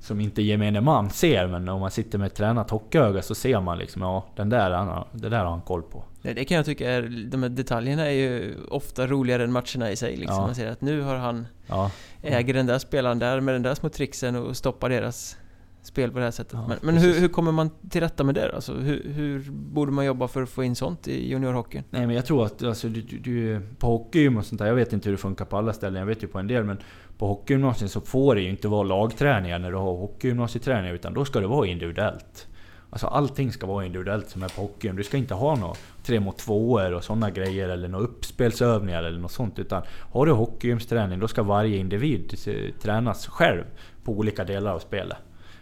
som 0.00 0.20
inte 0.20 0.42
gemene 0.42 0.80
man 0.80 1.10
ser, 1.10 1.46
men 1.46 1.68
om 1.68 1.80
man 1.80 1.90
sitter 1.90 2.18
med 2.18 2.26
ett 2.26 2.34
tränat 2.34 2.70
hockeyöga 2.70 3.22
så 3.22 3.34
ser 3.34 3.60
man 3.60 3.78
liksom, 3.78 4.02
ja, 4.02 4.26
den 4.36 4.48
där, 4.48 4.70
han, 4.70 5.04
det 5.12 5.28
där 5.28 5.38
har 5.38 5.50
han 5.50 5.60
koll 5.60 5.82
på. 5.82 6.04
Det, 6.22 6.32
det 6.32 6.44
kan 6.44 6.56
jag 6.56 6.66
tycka 6.66 6.90
är, 6.90 7.26
de 7.30 7.42
här 7.42 7.50
detaljerna 7.50 8.06
är 8.06 8.10
ju 8.10 8.56
ofta 8.68 9.06
roligare 9.06 9.44
än 9.44 9.52
matcherna 9.52 9.90
i 9.90 9.96
sig 9.96 10.16
liksom. 10.16 10.36
Ja. 10.36 10.46
Man 10.46 10.54
ser 10.54 10.70
att 10.70 10.80
nu 10.80 11.00
har 11.00 11.16
han, 11.16 11.46
ja. 11.66 11.90
äger 12.22 12.54
den 12.54 12.66
där 12.66 12.78
spelaren 12.78 13.18
där 13.18 13.40
med 13.40 13.54
den 13.54 13.62
där 13.62 13.74
små 13.74 13.88
tricksen 13.88 14.36
och 14.36 14.56
stoppar 14.56 14.88
deras 14.88 15.36
spel 15.82 16.10
på 16.10 16.18
det 16.18 16.24
här 16.24 16.30
sättet. 16.30 16.52
Ja, 16.52 16.66
men, 16.68 16.78
men 16.82 16.96
hur, 16.96 17.20
hur, 17.20 17.28
kommer 17.28 17.52
man 17.52 17.70
till 17.90 18.00
rätta 18.00 18.24
med 18.24 18.34
det 18.34 18.54
alltså, 18.54 18.74
hur, 18.74 19.12
hur, 19.14 19.50
borde 19.50 19.92
man 19.92 20.04
jobba 20.04 20.28
för 20.28 20.42
att 20.42 20.48
få 20.48 20.64
in 20.64 20.76
sånt 20.76 21.08
i 21.08 21.30
juniorhockeyn? 21.30 21.84
Nej 21.90 22.06
men 22.06 22.16
jag 22.16 22.26
tror 22.26 22.46
att 22.46 22.62
alltså, 22.62 22.88
du, 22.88 23.00
du, 23.00 23.18
du, 23.18 23.60
på 23.78 23.86
hockeygym 23.86 24.36
och 24.36 24.44
sånt 24.44 24.58
där, 24.58 24.66
jag 24.66 24.74
vet 24.74 24.92
inte 24.92 25.08
hur 25.08 25.16
det 25.16 25.22
funkar 25.22 25.44
på 25.44 25.56
alla 25.56 25.72
ställen, 25.72 25.98
jag 25.98 26.06
vet 26.06 26.22
ju 26.22 26.26
på 26.26 26.38
en 26.38 26.46
del 26.46 26.64
men 26.64 26.78
på 27.20 27.26
hockeygymnasiet 27.26 27.90
så 27.90 28.00
får 28.00 28.34
det 28.34 28.40
ju 28.40 28.50
inte 28.50 28.68
vara 28.68 28.82
lagträningar 28.82 29.58
när 29.58 29.70
du 29.70 29.76
har 29.76 29.96
hockeygymnasieträningar 29.96 30.94
utan 30.94 31.14
då 31.14 31.24
ska 31.24 31.40
det 31.40 31.46
vara 31.46 31.66
individuellt. 31.66 32.46
Alltså 32.90 33.06
allting 33.06 33.52
ska 33.52 33.66
vara 33.66 33.86
individuellt 33.86 34.30
som 34.30 34.42
är 34.42 34.48
på 34.48 34.60
hockeyn. 34.60 34.96
Du 34.96 35.04
ska 35.04 35.16
inte 35.16 35.34
ha 35.34 35.56
några 35.56 35.74
tre 36.02 36.20
mot 36.20 36.38
tvåor 36.38 36.92
och 36.92 37.04
sådana 37.04 37.30
grejer 37.30 37.68
eller 37.68 37.88
några 37.88 38.04
uppspelsövningar 38.04 39.02
eller 39.02 39.18
något 39.18 39.32
sånt. 39.32 39.58
Utan 39.58 39.82
har 40.12 40.26
du 40.26 40.32
hockeygymsträning 40.32 41.20
då 41.20 41.28
ska 41.28 41.42
varje 41.42 41.76
individ 41.76 42.34
tränas 42.82 43.26
själv 43.26 43.64
på 44.04 44.12
olika 44.12 44.44
delar 44.44 44.72
av 44.74 44.78
spelet. 44.78 45.18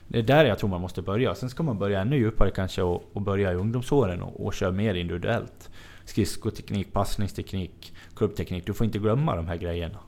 Det 0.09 0.19
är 0.19 0.23
där 0.23 0.45
jag 0.45 0.59
tror 0.59 0.71
man 0.71 0.81
måste 0.81 1.03
börja. 1.03 1.35
Sen 1.35 1.51
ska 1.51 1.63
man 1.63 1.79
börja 1.79 2.01
ännu 2.01 2.17
djupare 2.17 2.51
kanske 2.51 2.83
och, 2.83 3.05
och 3.13 3.23
börja 3.23 3.53
i 3.53 3.55
ungdomsåren 3.55 4.23
och, 4.23 4.47
och 4.47 4.55
köra 4.55 4.73
mer 4.73 4.95
individuellt. 4.95 5.71
Skridskoteknik, 6.05 6.93
passningsteknik, 6.93 7.93
klubbteknik. 8.17 8.67
Du 8.67 8.75
får 8.75 8.85
inte 8.85 8.99
glömma 8.99 9.37
de 9.37 9.47
här 9.49 9.57
grejerna. 9.57 9.99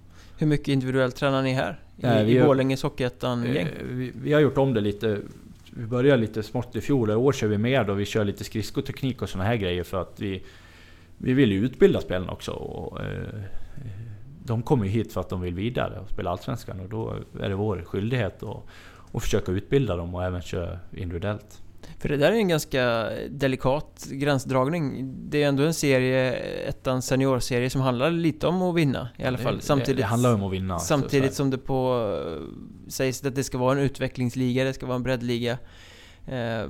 Hur 0.41 0.47
mycket 0.47 0.69
individuellt 0.69 1.17
tränar 1.17 1.43
ni 1.43 1.53
här? 1.53 1.81
I, 1.97 2.03
Nej, 2.03 2.37
i 2.37 2.43
Borlänges 2.43 2.83
Hockeyettan-gäng? 2.83 3.67
Eh, 3.67 3.87
vi, 3.89 4.13
vi, 4.23 4.33
har 4.33 4.41
gjort 4.41 4.59
om 4.59 4.75
det 4.75 4.81
lite. 4.81 5.19
Vi 5.71 5.87
började 5.87 6.21
lite 6.21 6.43
smått 6.43 6.77
i 6.77 6.81
fjol. 6.81 7.11
I 7.11 7.15
år 7.15 7.33
kör 7.33 7.49
vi 7.49 7.59
mer 7.59 7.85
då. 7.85 7.95
Vi 7.95 8.05
kör 8.05 8.25
lite 8.25 8.45
skridskoteknik 8.45 9.23
och 9.23 9.29
såna 9.29 9.45
här 9.45 9.57
grejer 9.57 9.85
för 9.85 10.01
att 10.01 10.21
vi... 10.21 10.43
Vi 11.19 11.33
vill 11.33 11.53
ju 11.53 11.65
utbilda 11.65 12.01
spelarna 12.01 12.33
också. 12.33 12.53
Och, 12.53 13.01
eh, 13.01 13.41
de 14.45 14.63
kommer 14.63 14.85
ju 14.85 14.91
hit 14.91 15.13
för 15.13 15.21
att 15.21 15.29
de 15.29 15.41
vill 15.41 15.55
vidare 15.55 15.99
och 16.01 16.11
spela 16.11 16.31
Allsvenskan 16.31 16.81
och 16.81 16.89
då 16.89 17.15
är 17.41 17.49
det 17.49 17.55
vår 17.55 17.83
skyldighet 17.87 18.43
att, 18.43 18.65
att 19.13 19.23
försöka 19.23 19.53
utbilda 19.53 19.97
dem 19.97 20.15
och 20.15 20.25
även 20.25 20.43
köra 20.43 20.79
individuellt. 20.93 21.63
För 21.99 22.09
det 22.09 22.17
där 22.17 22.33
är 22.33 22.37
en 22.37 22.49
ganska 22.49 23.11
delikat 23.31 24.07
gränsdragning. 24.11 25.15
Det 25.31 25.43
är 25.43 25.49
ändå 25.49 25.63
en 25.63 25.75
serie, 25.75 26.33
ettan 26.69 27.03
seniorserie, 27.03 27.71
som 27.71 27.81
handlar 27.81 28.11
lite 28.11 28.47
om 28.47 28.63
att 28.63 28.77
vinna 28.77 29.09
i 29.17 29.25
alla 29.25 29.39
fall. 29.39 29.57
Det, 29.57 29.63
samtidigt, 29.63 29.97
det 29.97 30.05
handlar 30.05 30.35
om 30.35 30.43
att 30.43 30.53
vinna. 30.53 30.79
Samtidigt 30.79 31.35
som 31.35 31.51
det 31.51 31.59
på 31.59 32.11
sägs 32.89 33.25
att 33.25 33.35
det 33.35 33.45
ska 33.45 33.59
vara 33.59 33.73
en 33.73 33.85
utvecklingsliga, 33.85 34.65
det 34.65 34.73
ska 34.73 34.87
vara 34.87 34.97
en 34.97 35.03
breddliga. 35.03 35.59
Eh, 36.27 36.65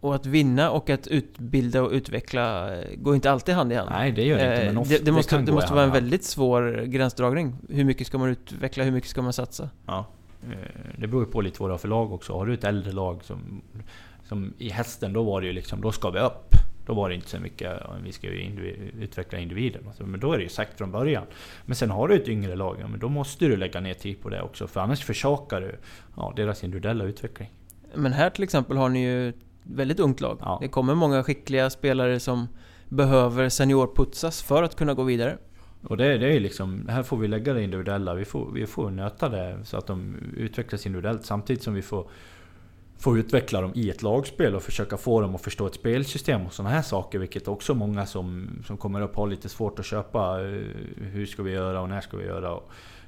och 0.00 0.14
att 0.14 0.26
vinna 0.26 0.70
och 0.70 0.90
att 0.90 1.06
utbilda 1.06 1.82
och 1.82 1.90
utveckla 1.90 2.76
eh, 2.76 2.96
går 2.96 3.14
inte 3.14 3.30
alltid 3.30 3.54
hand 3.54 3.72
i 3.72 3.74
hand. 3.74 3.90
Nej, 3.90 4.12
det 4.12 4.22
gör 4.22 4.38
det 4.38 4.54
inte. 4.54 4.66
Men 4.66 4.78
ofta, 4.78 4.94
det, 4.94 5.04
det, 5.04 5.12
måste, 5.12 5.36
det, 5.36 5.42
det 5.42 5.52
måste 5.52 5.72
vara 5.72 5.84
en 5.84 5.90
väldigt 5.90 6.24
svår 6.24 6.84
gränsdragning. 6.86 7.56
Hur 7.68 7.84
mycket 7.84 8.06
ska 8.06 8.18
man 8.18 8.28
utveckla, 8.28 8.84
hur 8.84 8.92
mycket 8.92 9.10
ska 9.10 9.22
man 9.22 9.32
satsa? 9.32 9.70
Ja. 9.86 10.06
Eh, 10.50 10.90
det 10.98 11.06
beror 11.06 11.24
ju 11.24 11.30
på 11.30 11.40
lite 11.40 11.62
vad 11.62 11.70
du 11.70 11.72
har 11.72 11.78
för 11.78 11.88
lag 11.88 12.12
också. 12.12 12.32
Har 12.32 12.46
du 12.46 12.54
ett 12.54 12.64
äldre 12.64 12.92
lag 12.92 13.24
som 13.24 13.62
som 14.32 14.52
i 14.58 14.70
hästen, 14.70 15.12
då 15.12 15.22
var 15.22 15.40
det 15.40 15.46
ju 15.46 15.52
liksom, 15.52 15.80
då 15.80 15.92
ska 15.92 16.10
vi 16.10 16.20
upp. 16.20 16.54
Då 16.86 16.94
var 16.94 17.08
det 17.08 17.14
inte 17.14 17.28
så 17.28 17.40
mycket, 17.40 17.82
vi 18.04 18.12
ska 18.12 18.26
ju 18.26 18.40
individ, 18.40 18.92
utveckla 19.00 19.38
individen. 19.38 19.82
Alltså, 19.86 20.06
men 20.06 20.20
då 20.20 20.32
är 20.32 20.36
det 20.36 20.42
ju 20.42 20.48
sagt 20.48 20.78
från 20.78 20.92
början. 20.92 21.24
Men 21.64 21.76
sen 21.76 21.90
har 21.90 22.08
du 22.08 22.14
ett 22.14 22.28
yngre 22.28 22.56
lag, 22.56 22.76
ja, 22.80 22.88
men 22.88 23.00
då 23.00 23.08
måste 23.08 23.44
du 23.44 23.56
lägga 23.56 23.80
ner 23.80 23.94
tid 23.94 24.20
på 24.22 24.28
det 24.28 24.42
också. 24.42 24.66
För 24.66 24.80
annars 24.80 25.04
försakar 25.04 25.60
du 25.60 25.76
ja, 26.16 26.32
deras 26.36 26.64
individuella 26.64 27.04
utveckling. 27.04 27.50
Men 27.94 28.12
här 28.12 28.30
till 28.30 28.44
exempel 28.44 28.76
har 28.76 28.88
ni 28.88 29.02
ju 29.04 29.28
ett 29.28 29.36
väldigt 29.62 30.00
ungt 30.00 30.20
lag. 30.20 30.38
Ja. 30.40 30.58
Det 30.60 30.68
kommer 30.68 30.94
många 30.94 31.24
skickliga 31.24 31.70
spelare 31.70 32.20
som 32.20 32.48
behöver 32.88 33.48
seniorputsas 33.48 34.42
för 34.42 34.62
att 34.62 34.76
kunna 34.76 34.94
gå 34.94 35.02
vidare. 35.02 35.38
Och 35.84 35.96
det, 35.96 36.18
det 36.18 36.36
är 36.36 36.40
liksom, 36.40 36.88
här 36.88 37.02
får 37.02 37.16
vi 37.16 37.28
lägga 37.28 37.54
det 37.54 37.62
individuella. 37.62 38.14
Vi 38.14 38.24
får, 38.24 38.50
vi 38.52 38.66
får 38.66 38.90
nöta 38.90 39.28
det 39.28 39.58
så 39.64 39.76
att 39.76 39.86
de 39.86 40.16
utvecklas 40.36 40.86
individuellt 40.86 41.26
samtidigt 41.26 41.62
som 41.62 41.74
vi 41.74 41.82
får 41.82 42.08
få 42.98 43.18
utveckla 43.18 43.60
dem 43.60 43.72
i 43.74 43.90
ett 43.90 44.02
lagspel 44.02 44.54
och 44.54 44.62
försöka 44.62 44.96
få 44.96 45.20
dem 45.20 45.34
att 45.34 45.40
förstå 45.40 45.66
ett 45.66 45.74
spelsystem 45.74 46.46
och 46.46 46.52
sådana 46.52 46.74
här 46.74 46.82
saker. 46.82 47.18
Vilket 47.18 47.48
också 47.48 47.74
många 47.74 48.06
som, 48.06 48.48
som 48.66 48.76
kommer 48.76 49.00
upp 49.00 49.16
har 49.16 49.26
lite 49.26 49.48
svårt 49.48 49.78
att 49.78 49.86
köpa. 49.86 50.40
Eh, 50.40 50.62
hur 51.12 51.26
ska 51.26 51.42
vi 51.42 51.52
göra 51.52 51.80
och 51.80 51.88
när 51.88 52.00
ska 52.00 52.16
vi 52.16 52.24
göra? 52.24 52.60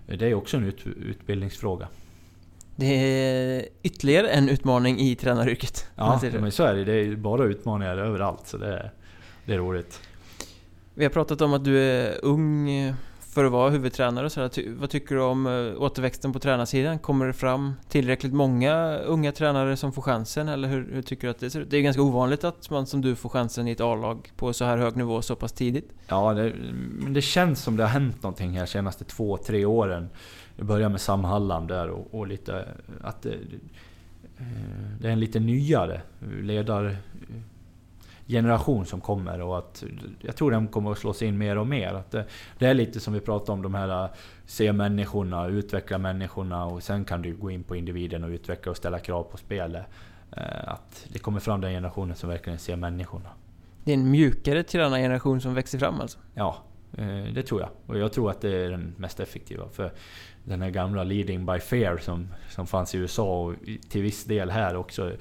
Det 0.06 0.26
är 0.26 0.34
också 0.34 0.56
en 0.56 0.64
ut, 0.64 0.86
utbildningsfråga. 0.86 1.88
Det 2.76 2.86
är 2.86 3.68
ytterligare 3.82 4.28
en 4.28 4.48
utmaning 4.48 5.01
i 5.01 5.14
tränaryrket. 5.14 5.86
Ja, 5.96 6.20
men 6.40 6.52
så 6.52 6.64
är 6.64 6.74
det. 6.74 6.84
Det 6.84 6.92
är 6.92 7.16
bara 7.16 7.44
utmaningar 7.44 7.96
överallt. 7.96 8.46
Så 8.46 8.56
det 8.56 8.90
det 9.44 9.55
är 9.55 9.59
roligt. 9.59 10.01
Vi 10.96 11.04
har 11.04 11.10
pratat 11.10 11.40
om 11.40 11.54
att 11.54 11.64
du 11.64 11.78
är 11.78 12.24
ung 12.24 12.68
för 13.20 13.44
att 13.44 13.52
vara 13.52 13.70
huvudtränare 13.70 14.26
och 14.26 14.32
sådär. 14.32 14.50
Vad 14.76 14.90
tycker 14.90 15.14
du 15.14 15.20
om 15.20 15.46
eh, 15.46 15.82
återväxten 15.82 16.32
på 16.32 16.38
tränarsidan? 16.38 16.98
Kommer 16.98 17.26
det 17.26 17.32
fram 17.32 17.72
tillräckligt 17.88 18.32
många 18.32 18.96
unga 18.96 19.32
tränare 19.32 19.76
som 19.76 19.92
får 19.92 20.02
chansen? 20.02 20.48
Eller 20.48 20.68
hur, 20.68 20.90
hur 20.92 21.02
tycker 21.02 21.26
du 21.26 21.30
att 21.30 21.38
det 21.38 21.50
ser 21.50 21.60
ut? 21.60 21.70
Det 21.70 21.76
är 21.76 21.82
ganska 21.82 22.02
ovanligt 22.02 22.44
att 22.44 22.70
man 22.70 22.86
som 22.86 23.00
du 23.00 23.14
får 23.14 23.28
chansen 23.28 23.68
i 23.68 23.70
ett 23.70 23.80
A-lag 23.80 24.32
på 24.36 24.52
så 24.52 24.64
här 24.64 24.76
hög 24.76 24.96
nivå 24.96 25.22
så 25.22 25.36
pass 25.36 25.52
tidigt. 25.52 25.92
Ja, 26.08 26.34
det, 26.34 26.52
det 27.08 27.22
känns 27.22 27.62
som 27.62 27.76
det 27.76 27.82
har 27.82 27.90
hänt 27.90 28.22
någonting 28.22 28.58
här 28.58 28.66
senaste 28.66 29.04
två, 29.04 29.36
tre 29.36 29.64
åren. 29.64 30.08
Jag 30.56 30.66
började 30.66 30.92
med 30.92 31.00
Sam 31.00 31.24
Hallam 31.24 31.66
där 31.66 31.88
och, 31.88 32.14
och 32.14 32.26
lite... 32.26 32.68
Att 33.02 33.22
det, 33.22 33.36
det 35.00 35.08
är 35.08 35.12
en 35.12 35.20
lite 35.20 35.40
nyare 35.40 36.00
ledare 36.42 36.96
generation 38.26 38.86
som 38.86 39.01
kommer 39.01 39.40
och 39.40 39.59
att 39.59 39.84
jag 40.20 40.36
tror 40.36 40.51
den 40.51 40.68
kommer 40.68 40.92
att 40.92 40.98
slås 40.98 41.22
in 41.22 41.38
mer 41.38 41.59
och 41.59 41.66
mer. 41.66 41.94
Att 41.94 42.10
det, 42.10 42.24
det 42.59 42.66
är 42.66 42.74
lite 42.74 43.01
som 43.01 43.14
vi 43.14 43.20
pratade 43.20 43.52
om, 43.52 43.62
de 43.62 43.74
här 43.74 44.09
se 44.46 44.72
människorna, 44.72 45.46
utveckla 45.46 45.98
människorna 45.98 46.64
och 46.64 46.82
sen 46.82 47.05
kan 47.05 47.22
du 47.22 47.34
gå 47.34 47.51
in 47.51 47.62
på 47.62 47.76
individen 47.76 48.24
och 48.24 48.30
utveckla 48.30 48.70
och 48.70 48.76
ställa 48.76 48.98
krav 48.98 49.22
på 49.22 49.36
spelet. 49.36 49.86
Eh, 50.36 50.68
att 50.68 51.06
det 51.09 51.18
kommer 51.18 51.40
fram 51.40 51.60
den 51.60 51.72
generationen 51.72 52.16
som 52.16 52.28
verkligen 52.28 52.59
ser 52.59 52.76
människorna. 52.76 53.28
Det 53.84 53.92
är 53.92 53.94
en 53.94 54.10
mjukare 54.10 54.62
tränargeneration 54.62 55.40
som 55.40 55.55
växer 55.55 55.78
fram 55.78 56.01
alltså? 56.01 56.18
Ja, 56.34 56.56
eh, 56.98 57.24
det 57.34 57.42
tror 57.42 57.60
jag. 57.60 57.70
Och 57.86 57.98
jag 57.98 58.12
tror 58.12 58.30
att 58.30 58.40
det 58.40 58.56
är 58.56 58.70
den 58.70 58.94
mest 58.96 59.20
effektiva. 59.20 59.68
För 59.68 59.92
den 60.44 60.62
här 60.62 60.70
gamla 60.70 61.05
leading 61.05 61.46
by 61.46 61.59
fear 61.59 61.96
som, 61.96 62.28
som 62.51 62.66
fanns 62.66 62.94
i 62.94 62.98
USA 62.98 63.42
och 63.42 63.55
till 63.88 64.02
viss 64.02 64.24
del 64.24 64.51
här 64.51 64.76
också 64.76 65.12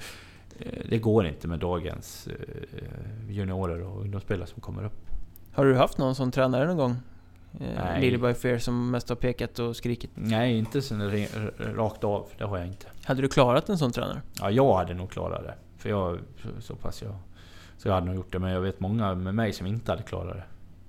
det 0.88 0.98
går 0.98 1.26
inte 1.26 1.48
med 1.48 1.58
dagens 1.58 2.26
eh, 2.26 3.32
juniorer 3.32 3.82
och 3.82 4.00
ungdomsspelare 4.00 4.46
som 4.46 4.60
kommer 4.60 4.84
upp. 4.84 5.06
Har 5.52 5.64
du 5.64 5.76
haft 5.76 5.98
någon 5.98 6.14
sån 6.14 6.30
tränare 6.30 6.66
någon 6.66 6.76
gång? 6.76 6.90
Eh, 7.60 7.66
Nej. 7.76 8.00
Lily 8.00 8.16
by 8.16 8.58
som 8.58 8.90
mest 8.90 9.08
har 9.08 9.16
pekat 9.16 9.58
och 9.58 9.76
skrikit? 9.76 10.10
Nej, 10.14 10.58
inte 10.58 10.82
sen 10.82 11.26
rakt 11.58 12.04
av. 12.04 12.26
Det 12.38 12.44
har 12.44 12.58
jag 12.58 12.66
inte. 12.66 12.86
Hade 13.04 13.22
du 13.22 13.28
klarat 13.28 13.68
en 13.68 13.78
sån 13.78 13.92
tränare? 13.92 14.22
Ja, 14.40 14.50
jag 14.50 14.74
hade 14.74 14.94
nog 14.94 15.10
klarat 15.10 15.42
det. 15.42 15.54
För 15.78 15.88
jag 15.88 16.18
så 16.60 16.76
pass 16.76 17.02
jag... 17.02 17.14
Så 17.76 17.88
jag 17.88 17.94
hade 17.94 18.06
nog 18.06 18.14
gjort 18.14 18.32
det. 18.32 18.38
Men 18.38 18.50
jag 18.50 18.60
vet 18.60 18.80
många 18.80 19.14
med 19.14 19.34
mig 19.34 19.52
som 19.52 19.66
inte 19.66 19.92
hade 19.92 20.02
klarat 20.02 20.36
det. 20.36 20.44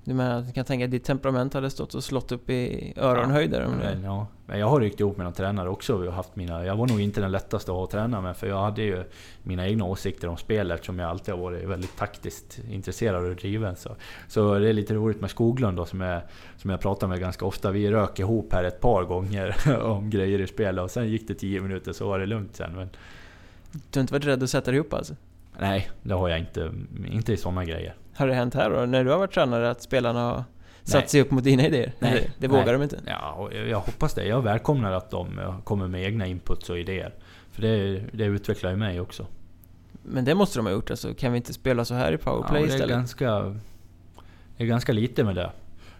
Du 0.05 0.13
menar 0.13 0.39
att 0.39 0.47
du 0.47 0.53
kan 0.53 0.65
tänka 0.65 0.85
att 0.85 0.91
ditt 0.91 1.03
temperament 1.03 1.53
hade 1.53 1.69
stått 1.69 1.93
och 1.93 2.03
slått 2.03 2.31
upp 2.31 2.49
i 2.49 2.93
öronhöjder? 2.97 3.61
Ja, 3.61 3.69
men, 3.69 4.03
ja. 4.03 4.27
Men 4.45 4.59
jag 4.59 4.67
har 4.67 4.79
ryckt 4.79 4.99
ihop 4.99 5.17
med 5.17 5.23
någon 5.23 5.33
tränare 5.33 5.69
också. 5.69 6.05
Jag, 6.05 6.11
haft 6.11 6.35
mina, 6.35 6.65
jag 6.65 6.75
var 6.75 6.87
nog 6.87 7.01
inte 7.01 7.21
den 7.21 7.31
lättaste 7.31 7.71
att 7.71 7.77
ha 7.77 7.83
att 7.83 7.89
träna 7.89 8.21
med. 8.21 8.37
För 8.37 8.47
jag 8.47 8.61
hade 8.61 8.81
ju 8.81 9.03
mina 9.43 9.67
egna 9.67 9.85
åsikter 9.85 10.27
om 10.27 10.37
spel 10.37 10.71
eftersom 10.71 10.99
jag 10.99 11.09
alltid 11.09 11.33
har 11.33 11.41
varit 11.41 11.67
väldigt 11.69 11.97
taktiskt 11.97 12.59
intresserad 12.71 13.25
och 13.25 13.35
driven. 13.35 13.75
Så, 13.75 13.95
så 14.27 14.59
det 14.59 14.69
är 14.69 14.73
lite 14.73 14.93
roligt 14.93 15.21
med 15.21 15.29
Skoglund 15.29 15.77
då, 15.77 15.85
som, 15.85 16.01
är, 16.01 16.25
som 16.57 16.69
jag 16.69 16.79
pratar 16.79 17.07
med 17.07 17.19
ganska 17.19 17.45
ofta. 17.45 17.71
Vi 17.71 17.91
rök 17.91 18.19
ihop 18.19 18.53
här 18.53 18.63
ett 18.63 18.81
par 18.81 19.03
gånger 19.03 19.79
om 19.81 20.09
grejer 20.09 20.41
i 20.41 20.47
spelet 20.47 20.83
och 20.83 20.91
sen 20.91 21.07
gick 21.07 21.27
det 21.27 21.35
10 21.35 21.61
minuter 21.61 21.93
så 21.93 22.07
var 22.07 22.19
det 22.19 22.25
lugnt 22.25 22.55
sen. 22.55 22.75
Men... 22.75 22.89
Du 23.71 23.99
har 23.99 24.01
inte 24.01 24.13
varit 24.13 24.25
rädd 24.25 24.43
att 24.43 24.49
sätta 24.49 24.71
dig 24.71 24.79
upp 24.79 24.93
alltså? 24.93 25.15
Nej, 25.59 25.89
det 26.03 26.13
har 26.13 26.29
jag 26.29 26.39
inte. 26.39 26.71
Inte 27.11 27.33
i 27.33 27.37
sådana 27.37 27.65
grejer. 27.65 27.95
Har 28.15 28.27
det 28.27 28.33
hänt 28.33 28.53
här 28.53 28.69
då, 28.69 28.85
när 28.85 29.03
du 29.03 29.11
har 29.11 29.17
varit 29.17 29.31
tränare, 29.31 29.69
att 29.69 29.81
spelarna 29.81 30.19
har 30.19 30.43
satt 30.83 31.01
Nej. 31.01 31.09
sig 31.09 31.21
upp 31.21 31.31
mot 31.31 31.43
dina 31.43 31.65
idéer? 31.65 31.93
Nej. 31.99 32.31
Det 32.37 32.47
vågar 32.47 32.65
Nej. 32.65 32.73
de 32.73 32.83
inte? 32.83 32.99
Ja, 33.07 33.49
jag 33.51 33.79
hoppas 33.79 34.13
det. 34.13 34.25
Jag 34.25 34.41
välkomnar 34.41 34.91
att 34.91 35.11
de 35.11 35.39
kommer 35.63 35.87
med 35.87 36.03
egna 36.03 36.25
inputs 36.27 36.69
och 36.69 36.79
idéer. 36.79 37.13
För 37.51 37.61
det, 37.61 38.03
det 38.13 38.25
utvecklar 38.25 38.71
ju 38.71 38.77
mig 38.77 38.99
också. 38.99 39.27
Men 40.03 40.25
det 40.25 40.35
måste 40.35 40.59
de 40.59 40.65
ha 40.65 40.73
gjort 40.73 40.89
alltså? 40.89 41.13
Kan 41.13 41.31
vi 41.31 41.37
inte 41.37 41.53
spela 41.53 41.85
så 41.85 41.93
här 41.93 42.11
i 42.13 42.17
powerplay 42.17 42.61
ja, 42.61 42.67
det 42.67 42.71
är 42.71 42.75
istället? 42.75 42.95
Ganska, 42.95 43.41
det 44.57 44.63
är 44.63 44.65
ganska 44.65 44.93
lite 44.93 45.23
med 45.23 45.35
det. 45.35 45.51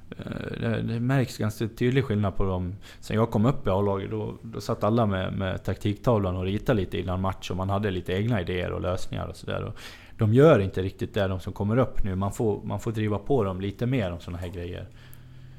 Eh, 0.10 0.62
det, 0.62 0.82
det, 0.82 1.00
märks 1.00 1.38
ganska 1.38 1.68
tydlig 1.68 2.06
skillnad 2.06 2.36
på 2.36 2.44
dem. 2.44 2.76
Sen 3.00 3.16
jag 3.16 3.32
kom 3.32 3.46
upp 3.46 3.68
i 3.68 3.70
A-laget 3.70 4.12
då, 4.12 4.38
då 4.42 4.62
satt 4.62 4.84
alla 4.84 5.06
med, 5.06 5.34
med 5.34 5.64
taktiktavlan 5.64 6.36
och 6.36 6.44
ritade 6.44 6.82
lite 6.82 7.00
innan 7.00 7.22
match 7.22 7.52
och 7.52 7.58
man 7.58 7.70
hade 7.70 7.92
lite 7.92 8.14
egna 8.14 8.42
idéer 8.42 8.72
och 8.72 8.82
lösningar 8.82 9.28
och 9.28 9.36
sådär. 9.36 9.72
De 10.18 10.34
gör 10.34 10.60
inte 10.60 10.82
riktigt 10.82 11.14
det 11.14 11.28
de 11.28 11.40
som 11.40 11.54
kommer 11.54 11.78
upp 11.78 12.04
nu. 12.04 12.16
Man 12.16 12.32
får, 12.32 12.62
man 12.64 12.80
får 12.80 12.92
driva 12.92 13.18
på 13.18 13.44
dem 13.44 13.62
lite 13.62 13.86
mer 13.86 14.12
om 14.12 14.20
sådana 14.20 14.38
här 14.38 14.48
grejer. 14.48 14.88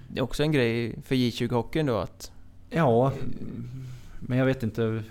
Det 0.08 0.18
är 0.18 0.22
också 0.24 0.42
en 0.42 0.52
grej 0.52 1.02
för 1.02 1.14
J20-hockeyn 1.14 1.86
då 1.86 1.98
att... 1.98 2.32
Ja, 2.70 3.12
men 4.20 4.38
jag 4.38 4.46
vet 4.46 4.62
inte. 4.62 5.02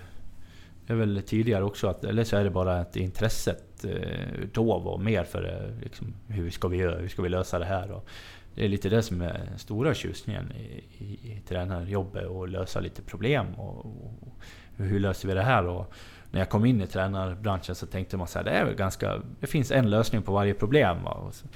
Det 0.86 0.92
är 0.92 0.96
väl 0.96 1.22
tidigare 1.26 1.64
också 1.64 1.88
att, 1.88 2.04
eller 2.04 2.24
så 2.24 2.36
är 2.36 2.44
det 2.44 2.50
bara 2.50 2.80
att 2.80 2.96
intresset 2.96 3.84
eh, 3.84 4.48
då 4.52 4.78
var 4.78 4.98
mer 4.98 5.24
för 5.24 5.44
eh, 5.44 5.84
liksom, 5.84 6.14
hur 6.26 6.50
ska 6.50 6.68
vi 6.68 6.76
göra, 6.76 6.98
hur 6.98 7.08
ska 7.08 7.22
vi 7.22 7.28
lösa 7.28 7.58
det 7.58 7.64
här? 7.64 7.90
Och 7.90 8.08
det 8.54 8.64
är 8.64 8.68
lite 8.68 8.88
det 8.88 9.02
som 9.02 9.20
är 9.20 9.48
stora 9.56 9.94
tjusningen 9.94 10.52
i, 10.52 10.84
i, 11.04 11.32
i 11.32 11.42
tränarjobbet 11.48 12.26
och 12.26 12.48
lösa 12.48 12.80
lite 12.80 13.02
problem. 13.02 13.54
Och, 13.54 13.86
och, 13.86 14.32
hur 14.76 15.00
löser 15.00 15.28
vi 15.28 15.34
det 15.34 15.42
här? 15.42 15.66
Och 15.66 15.94
när 16.30 16.40
jag 16.40 16.48
kom 16.48 16.64
in 16.64 16.80
i 16.80 16.86
tränarbranschen 16.86 17.74
så 17.74 17.86
tänkte 17.86 18.16
man 18.16 18.26
så 18.26 18.38
här, 18.38 18.44
det 18.44 18.50
är 18.50 18.74
ganska... 18.74 19.22
Det 19.40 19.46
finns 19.46 19.70
en 19.70 19.90
lösning 19.90 20.22
på 20.22 20.32
varje 20.32 20.54
problem. 20.54 20.98
Så, 21.32 21.46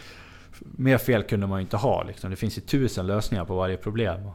mer 0.60 0.98
fel 0.98 1.22
kunde 1.22 1.46
man 1.46 1.58
ju 1.58 1.62
inte 1.62 1.76
ha. 1.76 2.02
Liksom. 2.02 2.30
Det 2.30 2.36
finns 2.36 2.58
ju 2.58 2.62
tusen 2.62 3.06
lösningar 3.06 3.44
på 3.44 3.54
varje 3.54 3.76
problem. 3.76 4.30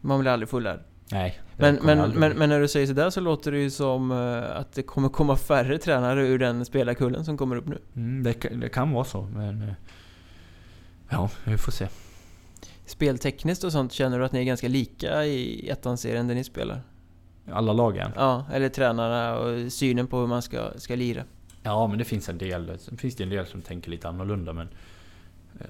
Man 0.00 0.20
blir 0.20 0.30
aldrig 0.30 0.48
fullärd. 0.48 0.80
Nej. 1.12 1.40
Men, 1.56 1.78
men, 1.82 2.10
men, 2.10 2.32
men, 2.32 2.48
när 2.48 2.60
du 2.60 2.68
säger 2.68 2.86
sådär 2.86 3.10
så 3.10 3.20
låter 3.20 3.52
det 3.52 3.58
ju 3.58 3.70
som 3.70 4.10
eh, 4.10 4.56
att 4.56 4.72
det 4.72 4.82
kommer 4.82 5.08
komma 5.08 5.36
färre 5.36 5.78
tränare 5.78 6.26
ur 6.26 6.38
den 6.38 6.64
spelarkullen 6.64 7.24
som 7.24 7.36
kommer 7.36 7.56
upp 7.56 7.66
nu. 7.66 7.78
Mm, 7.96 8.22
det, 8.22 8.32
det, 8.32 8.68
kan 8.68 8.92
vara 8.92 9.04
så, 9.04 9.22
men... 9.22 9.62
Eh, 9.62 9.74
Ja, 11.08 11.30
vi 11.44 11.56
får 11.56 11.72
se. 11.72 11.88
Speltekniskt 12.86 13.64
och 13.64 13.72
sånt, 13.72 13.92
känner 13.92 14.18
du 14.18 14.24
att 14.24 14.32
ni 14.32 14.40
är 14.40 14.44
ganska 14.44 14.68
lika 14.68 15.24
i 15.24 15.68
ettan-serien 15.68 16.28
där 16.28 16.34
ni 16.34 16.44
spelar? 16.44 16.80
Alla 17.52 17.72
lagen? 17.72 18.10
Ja, 18.16 18.44
eller 18.52 18.68
tränarna 18.68 19.38
och 19.38 19.72
synen 19.72 20.06
på 20.06 20.20
hur 20.20 20.26
man 20.26 20.42
ska, 20.42 20.70
ska 20.76 20.94
lira. 20.94 21.24
Ja, 21.62 21.86
men 21.86 21.98
det 21.98 22.04
finns 22.04 22.28
en 22.28 22.38
del. 22.38 22.78
Sen 22.78 22.96
finns 22.96 23.16
det 23.16 23.24
en 23.24 23.30
del 23.30 23.46
som 23.46 23.62
tänker 23.62 23.90
lite 23.90 24.08
annorlunda, 24.08 24.52
men... 24.52 24.68
Eh, 25.60 25.66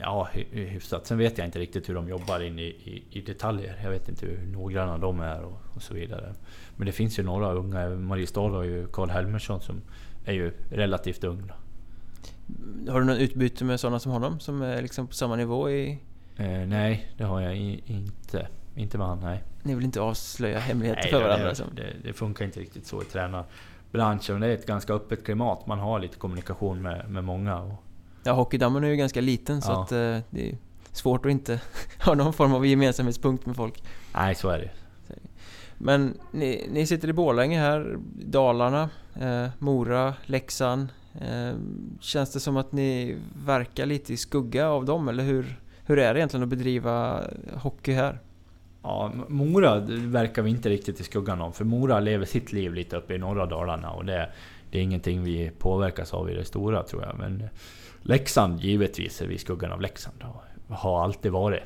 ja, 0.00 0.28
hyfsat. 0.50 1.06
Sen 1.06 1.18
vet 1.18 1.38
jag 1.38 1.46
inte 1.46 1.58
riktigt 1.58 1.88
hur 1.88 1.94
de 1.94 2.08
jobbar 2.08 2.40
in 2.40 2.58
i, 2.58 2.62
i, 2.62 3.02
i 3.10 3.20
detaljer. 3.20 3.80
Jag 3.82 3.90
vet 3.90 4.08
inte 4.08 4.26
hur 4.26 4.46
noggranna 4.46 4.98
de 4.98 5.20
är 5.20 5.40
och, 5.40 5.60
och, 5.74 5.82
så 5.82 5.94
vidare. 5.94 6.34
Men 6.76 6.86
det 6.86 6.92
finns 6.92 7.18
ju 7.18 7.22
några 7.22 7.52
unga. 7.52 7.88
Mariestad 7.88 8.40
har 8.50 8.64
ju 8.64 8.86
Karl 8.86 9.10
Helmersson 9.10 9.60
som 9.60 9.80
är 10.24 10.32
ju 10.32 10.52
relativt 10.70 11.24
ung. 11.24 11.50
Har 12.88 13.00
du 13.00 13.06
något 13.06 13.18
utbyte 13.18 13.64
med 13.64 13.80
sådana 13.80 13.98
som 13.98 14.12
honom? 14.12 14.40
Som 14.40 14.62
är 14.62 14.82
liksom 14.82 15.06
på 15.06 15.14
samma 15.14 15.36
nivå 15.36 15.70
i... 15.70 15.98
Eh, 16.36 16.66
nej, 16.66 17.12
det 17.16 17.24
har 17.24 17.40
jag 17.40 17.56
inte. 17.86 18.48
Inte 18.78 18.98
med 18.98 19.06
han, 19.06 19.20
nej. 19.20 19.42
Ni 19.62 19.74
vill 19.74 19.84
inte 19.84 20.00
avslöja 20.00 20.58
hemligheter 20.58 21.02
nej, 21.02 21.10
för 21.10 21.22
varandra? 21.22 21.52
Det, 21.52 21.82
det, 21.82 21.92
det, 22.02 22.12
funkar 22.12 22.44
inte 22.44 22.60
riktigt 22.60 22.86
så 22.86 23.02
i 23.02 23.04
tränarbranschen. 23.04 24.40
Det 24.40 24.46
är 24.46 24.54
ett 24.54 24.66
ganska 24.66 24.92
öppet 24.92 25.24
klimat. 25.24 25.66
Man 25.66 25.78
har 25.78 25.98
lite 25.98 26.16
kommunikation 26.16 26.82
med, 26.82 27.10
med 27.10 27.24
många. 27.24 27.60
Och... 27.60 27.84
Ja, 28.24 28.32
hockeydammen 28.32 28.84
är 28.84 28.88
ju 28.88 28.96
ganska 28.96 29.20
liten 29.20 29.62
så 29.62 29.72
att 29.72 29.92
eh, 29.92 30.18
det 30.30 30.48
är 30.48 30.56
svårt 30.92 31.26
att 31.26 31.30
inte 31.32 31.60
ha 32.04 32.14
någon 32.14 32.32
form 32.32 32.54
av 32.54 32.66
gemensamhetspunkt 32.66 33.46
med 33.46 33.56
folk. 33.56 33.82
Nej, 34.14 34.34
så 34.34 34.48
är 34.48 34.58
det. 34.58 34.70
Men 35.78 36.14
ni, 36.32 36.68
ni 36.72 36.86
sitter 36.86 37.08
i 37.08 37.12
Borlänge 37.12 37.60
här, 37.60 37.98
Dalarna, 38.14 38.90
eh, 39.20 39.48
Mora, 39.58 40.14
Leksand. 40.26 40.88
Eh, 41.20 41.54
känns 42.00 42.32
det 42.32 42.40
som 42.40 42.56
att 42.56 42.72
ni 42.72 43.16
verkar 43.44 43.86
lite 43.86 44.12
i 44.12 44.16
skugga 44.16 44.68
av 44.68 44.84
dem, 44.84 45.08
eller 45.08 45.24
hur, 45.24 45.60
hur 45.84 45.98
är 45.98 46.14
det 46.14 46.20
egentligen 46.20 46.42
att 46.42 46.48
bedriva 46.48 47.24
hockey 47.54 47.92
här? 47.92 48.20
Ja, 48.88 49.12
Mora 49.28 49.80
verkar 49.88 50.42
vi 50.42 50.50
inte 50.50 50.68
riktigt 50.68 51.00
i 51.00 51.04
skuggan 51.04 51.40
av, 51.40 51.52
för 51.52 51.64
Mora 51.64 52.00
lever 52.00 52.24
sitt 52.24 52.52
liv 52.52 52.74
lite 52.74 52.96
uppe 52.96 53.14
i 53.14 53.18
norra 53.18 53.46
Dalarna 53.46 53.90
och 53.90 54.04
det, 54.04 54.28
det 54.70 54.78
är 54.78 54.82
ingenting 54.82 55.24
vi 55.24 55.50
påverkas 55.58 56.14
av 56.14 56.30
i 56.30 56.34
det 56.34 56.44
stora 56.44 56.82
tror 56.82 57.02
jag. 57.02 57.18
Men 57.18 57.48
Leksand, 58.02 58.60
givetvis 58.60 59.22
är 59.22 59.26
vi 59.26 59.34
i 59.34 59.38
skuggan 59.38 59.72
av 59.72 59.80
Leksand 59.80 60.24
och 60.68 60.76
har 60.76 61.04
alltid 61.04 61.32
varit. 61.32 61.62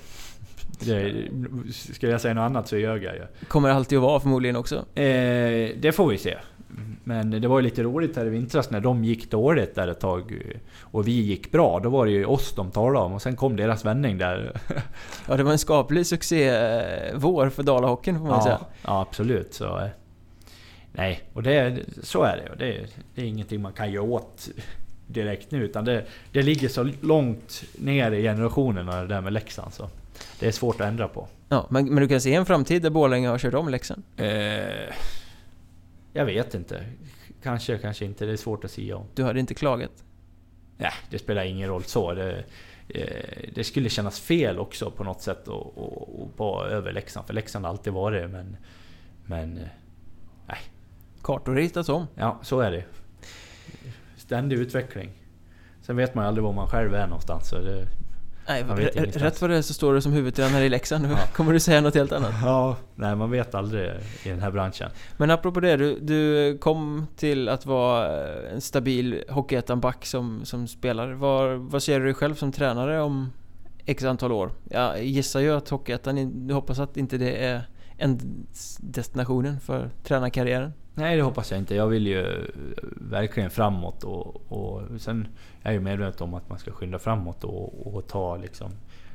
Det, 0.81 1.29
ska 1.73 2.09
jag 2.09 2.21
säga 2.21 2.35
något 2.35 2.43
annat 2.43 2.69
så 2.69 2.77
ljög 2.77 3.05
jag 3.05 3.15
ju. 3.15 3.27
Kommer 3.49 3.69
det 3.69 3.75
alltid 3.75 3.99
att 3.99 4.03
vara 4.05 4.21
förmodligen 4.21 4.57
också? 4.57 4.77
Eh, 4.77 5.71
det 5.77 5.95
får 5.97 6.09
vi 6.09 6.19
se. 6.19 6.37
Men 7.05 7.31
det 7.31 7.49
var 7.49 7.59
ju 7.59 7.65
lite 7.65 7.83
roligt 7.83 8.17
här 8.17 8.27
i 8.27 8.29
vintras 8.29 8.71
när 8.71 8.81
de 8.81 9.05
gick 9.05 9.31
dåligt 9.31 9.75
där 9.75 9.89
ett 9.89 10.01
tag 10.01 10.43
och 10.81 11.09
vi 11.09 11.13
gick 11.13 11.53
bra. 11.53 11.81
Då 11.81 11.89
var 11.89 12.07
det 12.07 12.13
ju 12.13 12.25
oss 12.25 12.55
de 12.55 12.71
talade 12.71 13.05
om 13.05 13.13
och 13.13 13.23
sen 13.23 13.37
kom 13.37 13.57
deras 13.57 13.85
vändning 13.85 14.19
där. 14.19 14.61
Ja, 15.29 15.37
det 15.37 15.43
var 15.43 15.53
en 15.53 15.59
skaplig 15.59 16.07
succé 16.07 16.53
vår 17.15 17.49
för 17.49 17.63
Dalahockeyn 17.63 18.19
får 18.19 18.27
man 18.27 18.35
ja, 18.35 18.43
säga. 18.43 18.61
Ja, 18.83 19.01
absolut. 19.01 19.55
Så, 19.55 19.89
Nej, 20.93 21.21
och 21.33 21.43
det, 21.43 21.79
så 22.03 22.23
är 22.23 22.37
det. 22.37 22.65
det. 22.65 22.87
Det 23.15 23.23
är 23.23 23.27
ingenting 23.27 23.63
man 23.63 23.73
kan 23.73 23.93
göra 23.93 24.05
åt 24.05 24.49
direkt 25.07 25.51
nu. 25.51 25.65
Utan 25.65 25.85
det, 25.85 26.05
det 26.33 26.43
ligger 26.43 26.69
så 26.69 26.91
långt 27.01 27.65
ner 27.79 28.13
i 28.13 28.23
generationerna 28.23 29.01
det 29.01 29.07
där 29.07 29.21
med 29.21 29.33
Leksand. 29.33 29.75
Så 29.75 29.89
det 30.41 30.47
är 30.47 30.53
svårt 30.53 30.81
att 30.81 30.87
ändra 30.87 31.09
på. 31.09 31.27
Ja, 31.49 31.67
men, 31.71 31.95
men 31.95 32.03
du 32.03 32.09
kan 32.09 32.21
se 32.21 32.35
en 32.35 32.47
framtid 32.47 32.83
där 32.83 32.91
Borlänge 32.91 33.29
har 33.29 33.39
kört 33.39 33.55
om 33.55 33.69
Leksand? 33.69 34.03
Eh, 34.17 34.27
jag 36.13 36.25
vet 36.25 36.55
inte. 36.55 36.85
Kanske, 37.43 37.79
kanske 37.79 38.05
inte. 38.05 38.27
Det 38.27 38.33
är 38.33 38.37
svårt 38.37 38.65
att 38.65 38.71
säga 38.71 38.97
om. 38.97 39.07
Du 39.15 39.25
hade 39.25 39.41
inte 39.41 39.55
klagat? 39.55 40.05
Nej, 40.77 40.93
det 41.11 41.19
spelar 41.19 41.45
ingen 41.45 41.69
roll 41.69 41.85
så. 41.85 42.15
Det, 42.15 42.45
eh, 42.89 43.51
det 43.55 43.65
skulle 43.65 43.89
kännas 43.89 44.21
fel 44.21 44.59
också 44.59 44.91
på 44.91 45.05
något 45.05 45.21
sätt 45.21 45.49
att 45.49 46.39
vara 46.39 46.69
över 46.69 46.93
Leksand. 46.93 47.27
För 47.27 47.35
Leksand 47.35 47.65
har 47.65 47.73
alltid 47.73 47.93
varit 47.93 48.31
men... 48.31 48.57
Men... 49.27 49.59
Eh, 49.59 49.69
nej. 50.47 50.59
Kartor 51.23 51.55
ritas 51.55 51.89
om. 51.89 52.07
Ja, 52.15 52.41
så 52.43 52.61
är 52.61 52.71
det. 52.71 52.85
Ständig 54.17 54.59
utveckling. 54.59 55.11
Sen 55.83 55.97
vet 55.97 56.15
man 56.15 56.25
ju 56.25 56.29
aldrig 56.29 56.45
var 56.45 56.53
man 56.53 56.69
själv 56.69 56.95
är 56.95 57.07
någonstans. 57.07 57.49
Så 57.49 57.59
det, 57.59 57.87
Nej, 58.47 58.63
rätt 59.15 59.41
vad 59.41 59.51
det 59.51 59.57
är 59.57 59.63
så 59.63 59.75
står 59.75 59.95
du 59.95 60.01
som 60.01 60.13
huvudtränare 60.13 60.65
i 60.65 60.69
Leksand. 60.69 61.03
Nu 61.03 61.11
ja. 61.11 61.19
kommer 61.33 61.53
du 61.53 61.61
säga 61.61 61.81
något 61.81 61.95
helt 61.95 62.13
annat. 62.13 62.35
Ja, 62.43 62.77
nej 62.95 63.17
man 63.17 63.31
vet 63.31 63.55
aldrig 63.55 63.91
i 64.25 64.29
den 64.29 64.41
här 64.41 64.51
branschen. 64.51 64.91
Men 65.17 65.31
apropå 65.31 65.61
det, 65.61 65.77
du, 65.77 65.99
du 66.01 66.59
kom 66.59 67.07
till 67.17 67.49
att 67.49 67.67
vara 67.67 68.29
en 68.51 68.61
stabil 68.61 69.25
Hockeyettan-back 69.29 70.07
som, 70.07 70.45
som 70.45 70.69
spelare. 70.69 71.15
Var, 71.15 71.55
vad 71.55 71.83
ser 71.83 71.99
du 72.01 72.05
dig 72.05 72.15
själv 72.15 72.35
som 72.35 72.53
tränare 72.53 73.01
om 73.01 73.33
X 73.87 74.05
antal 74.05 74.33
år? 74.33 74.53
Jag 74.71 75.05
gissar 75.05 75.41
ju 75.41 75.53
att 75.57 75.69
Hockeyettan, 75.69 76.47
du 76.47 76.55
hoppas 76.55 76.79
att 76.79 76.97
inte 76.97 77.19
det 77.19 77.45
är 77.45 77.63
destinationen 78.81 79.61
för 79.61 79.91
tränarkarriären? 80.05 80.73
Nej, 80.95 81.17
det 81.17 81.23
hoppas 81.23 81.51
jag 81.51 81.61
inte. 81.61 81.75
Jag 81.75 81.87
vill 81.87 82.07
ju 82.07 82.47
verkligen 83.11 83.51
framåt 83.51 84.05
och, 84.05 84.53
och 84.53 85.01
sen 85.01 85.29
är 85.63 85.71
jag 85.71 85.75
ju 85.75 85.81
medveten 85.81 86.29
om 86.29 86.35
att 86.35 86.49
man 86.49 86.59
ska 86.59 86.73
skynda 86.73 86.99
framåt 86.99 87.45
och, 87.45 87.95
och 87.95 88.09
ta 88.09 88.37
liksom... 88.37 88.71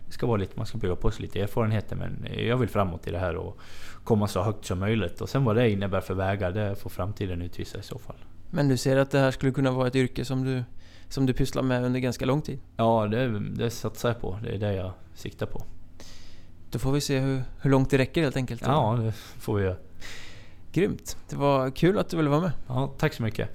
Det 0.05 0.13
ska 0.13 0.27
vara 0.27 0.37
lite, 0.37 0.53
man 0.57 0.65
ska 0.65 0.77
bygga 0.77 0.95
på 0.95 1.11
sig 1.11 1.21
lite 1.21 1.41
erfarenheter 1.41 1.95
men 1.95 2.27
jag 2.47 2.57
vill 2.57 2.69
framåt 2.69 3.07
i 3.07 3.11
det 3.11 3.19
här 3.19 3.35
och 3.35 3.59
komma 4.03 4.27
så 4.27 4.43
högt 4.43 4.65
som 4.65 4.79
möjligt. 4.79 5.21
Och 5.21 5.29
sen 5.29 5.43
vad 5.43 5.55
det 5.55 5.69
innebär 5.69 6.01
för 6.01 6.13
vägar, 6.13 6.51
det 6.51 6.75
får 6.75 6.89
framtiden 6.89 7.41
utvisa 7.41 7.77
i 7.77 7.83
så 7.83 7.99
fall. 7.99 8.15
Men 8.49 8.67
du 8.67 8.77
ser 8.77 8.97
att 8.97 9.11
det 9.11 9.19
här 9.19 9.31
skulle 9.31 9.51
kunna 9.51 9.71
vara 9.71 9.87
ett 9.87 9.95
yrke 9.95 10.25
som 10.25 10.43
du, 10.43 10.63
som 11.09 11.25
du 11.25 11.33
pysslar 11.33 11.63
med 11.63 11.83
under 11.83 11.99
ganska 11.99 12.25
lång 12.25 12.41
tid? 12.41 12.59
Ja, 12.77 13.07
det, 13.07 13.39
det 13.39 13.69
satsar 13.69 14.09
jag 14.09 14.21
på. 14.21 14.39
Det 14.43 14.49
är 14.49 14.57
det 14.57 14.73
jag 14.73 14.91
siktar 15.13 15.45
på. 15.45 15.63
Då 16.71 16.79
får 16.79 16.91
vi 16.91 17.01
se 17.01 17.19
hur, 17.19 17.43
hur 17.61 17.69
långt 17.69 17.89
det 17.89 17.97
räcker 17.97 18.21
helt 18.21 18.37
enkelt. 18.37 18.61
Ja, 18.65 18.99
det 19.01 19.11
får 19.11 19.55
vi 19.55 19.63
göra. 19.63 19.75
Grymt. 20.71 21.17
Det 21.29 21.35
var 21.35 21.69
kul 21.71 21.97
att 21.99 22.09
du 22.09 22.17
ville 22.17 22.29
vara 22.29 22.41
med. 22.41 22.51
Ja, 22.67 22.93
tack 22.97 23.13
så 23.13 23.23
mycket. 23.23 23.49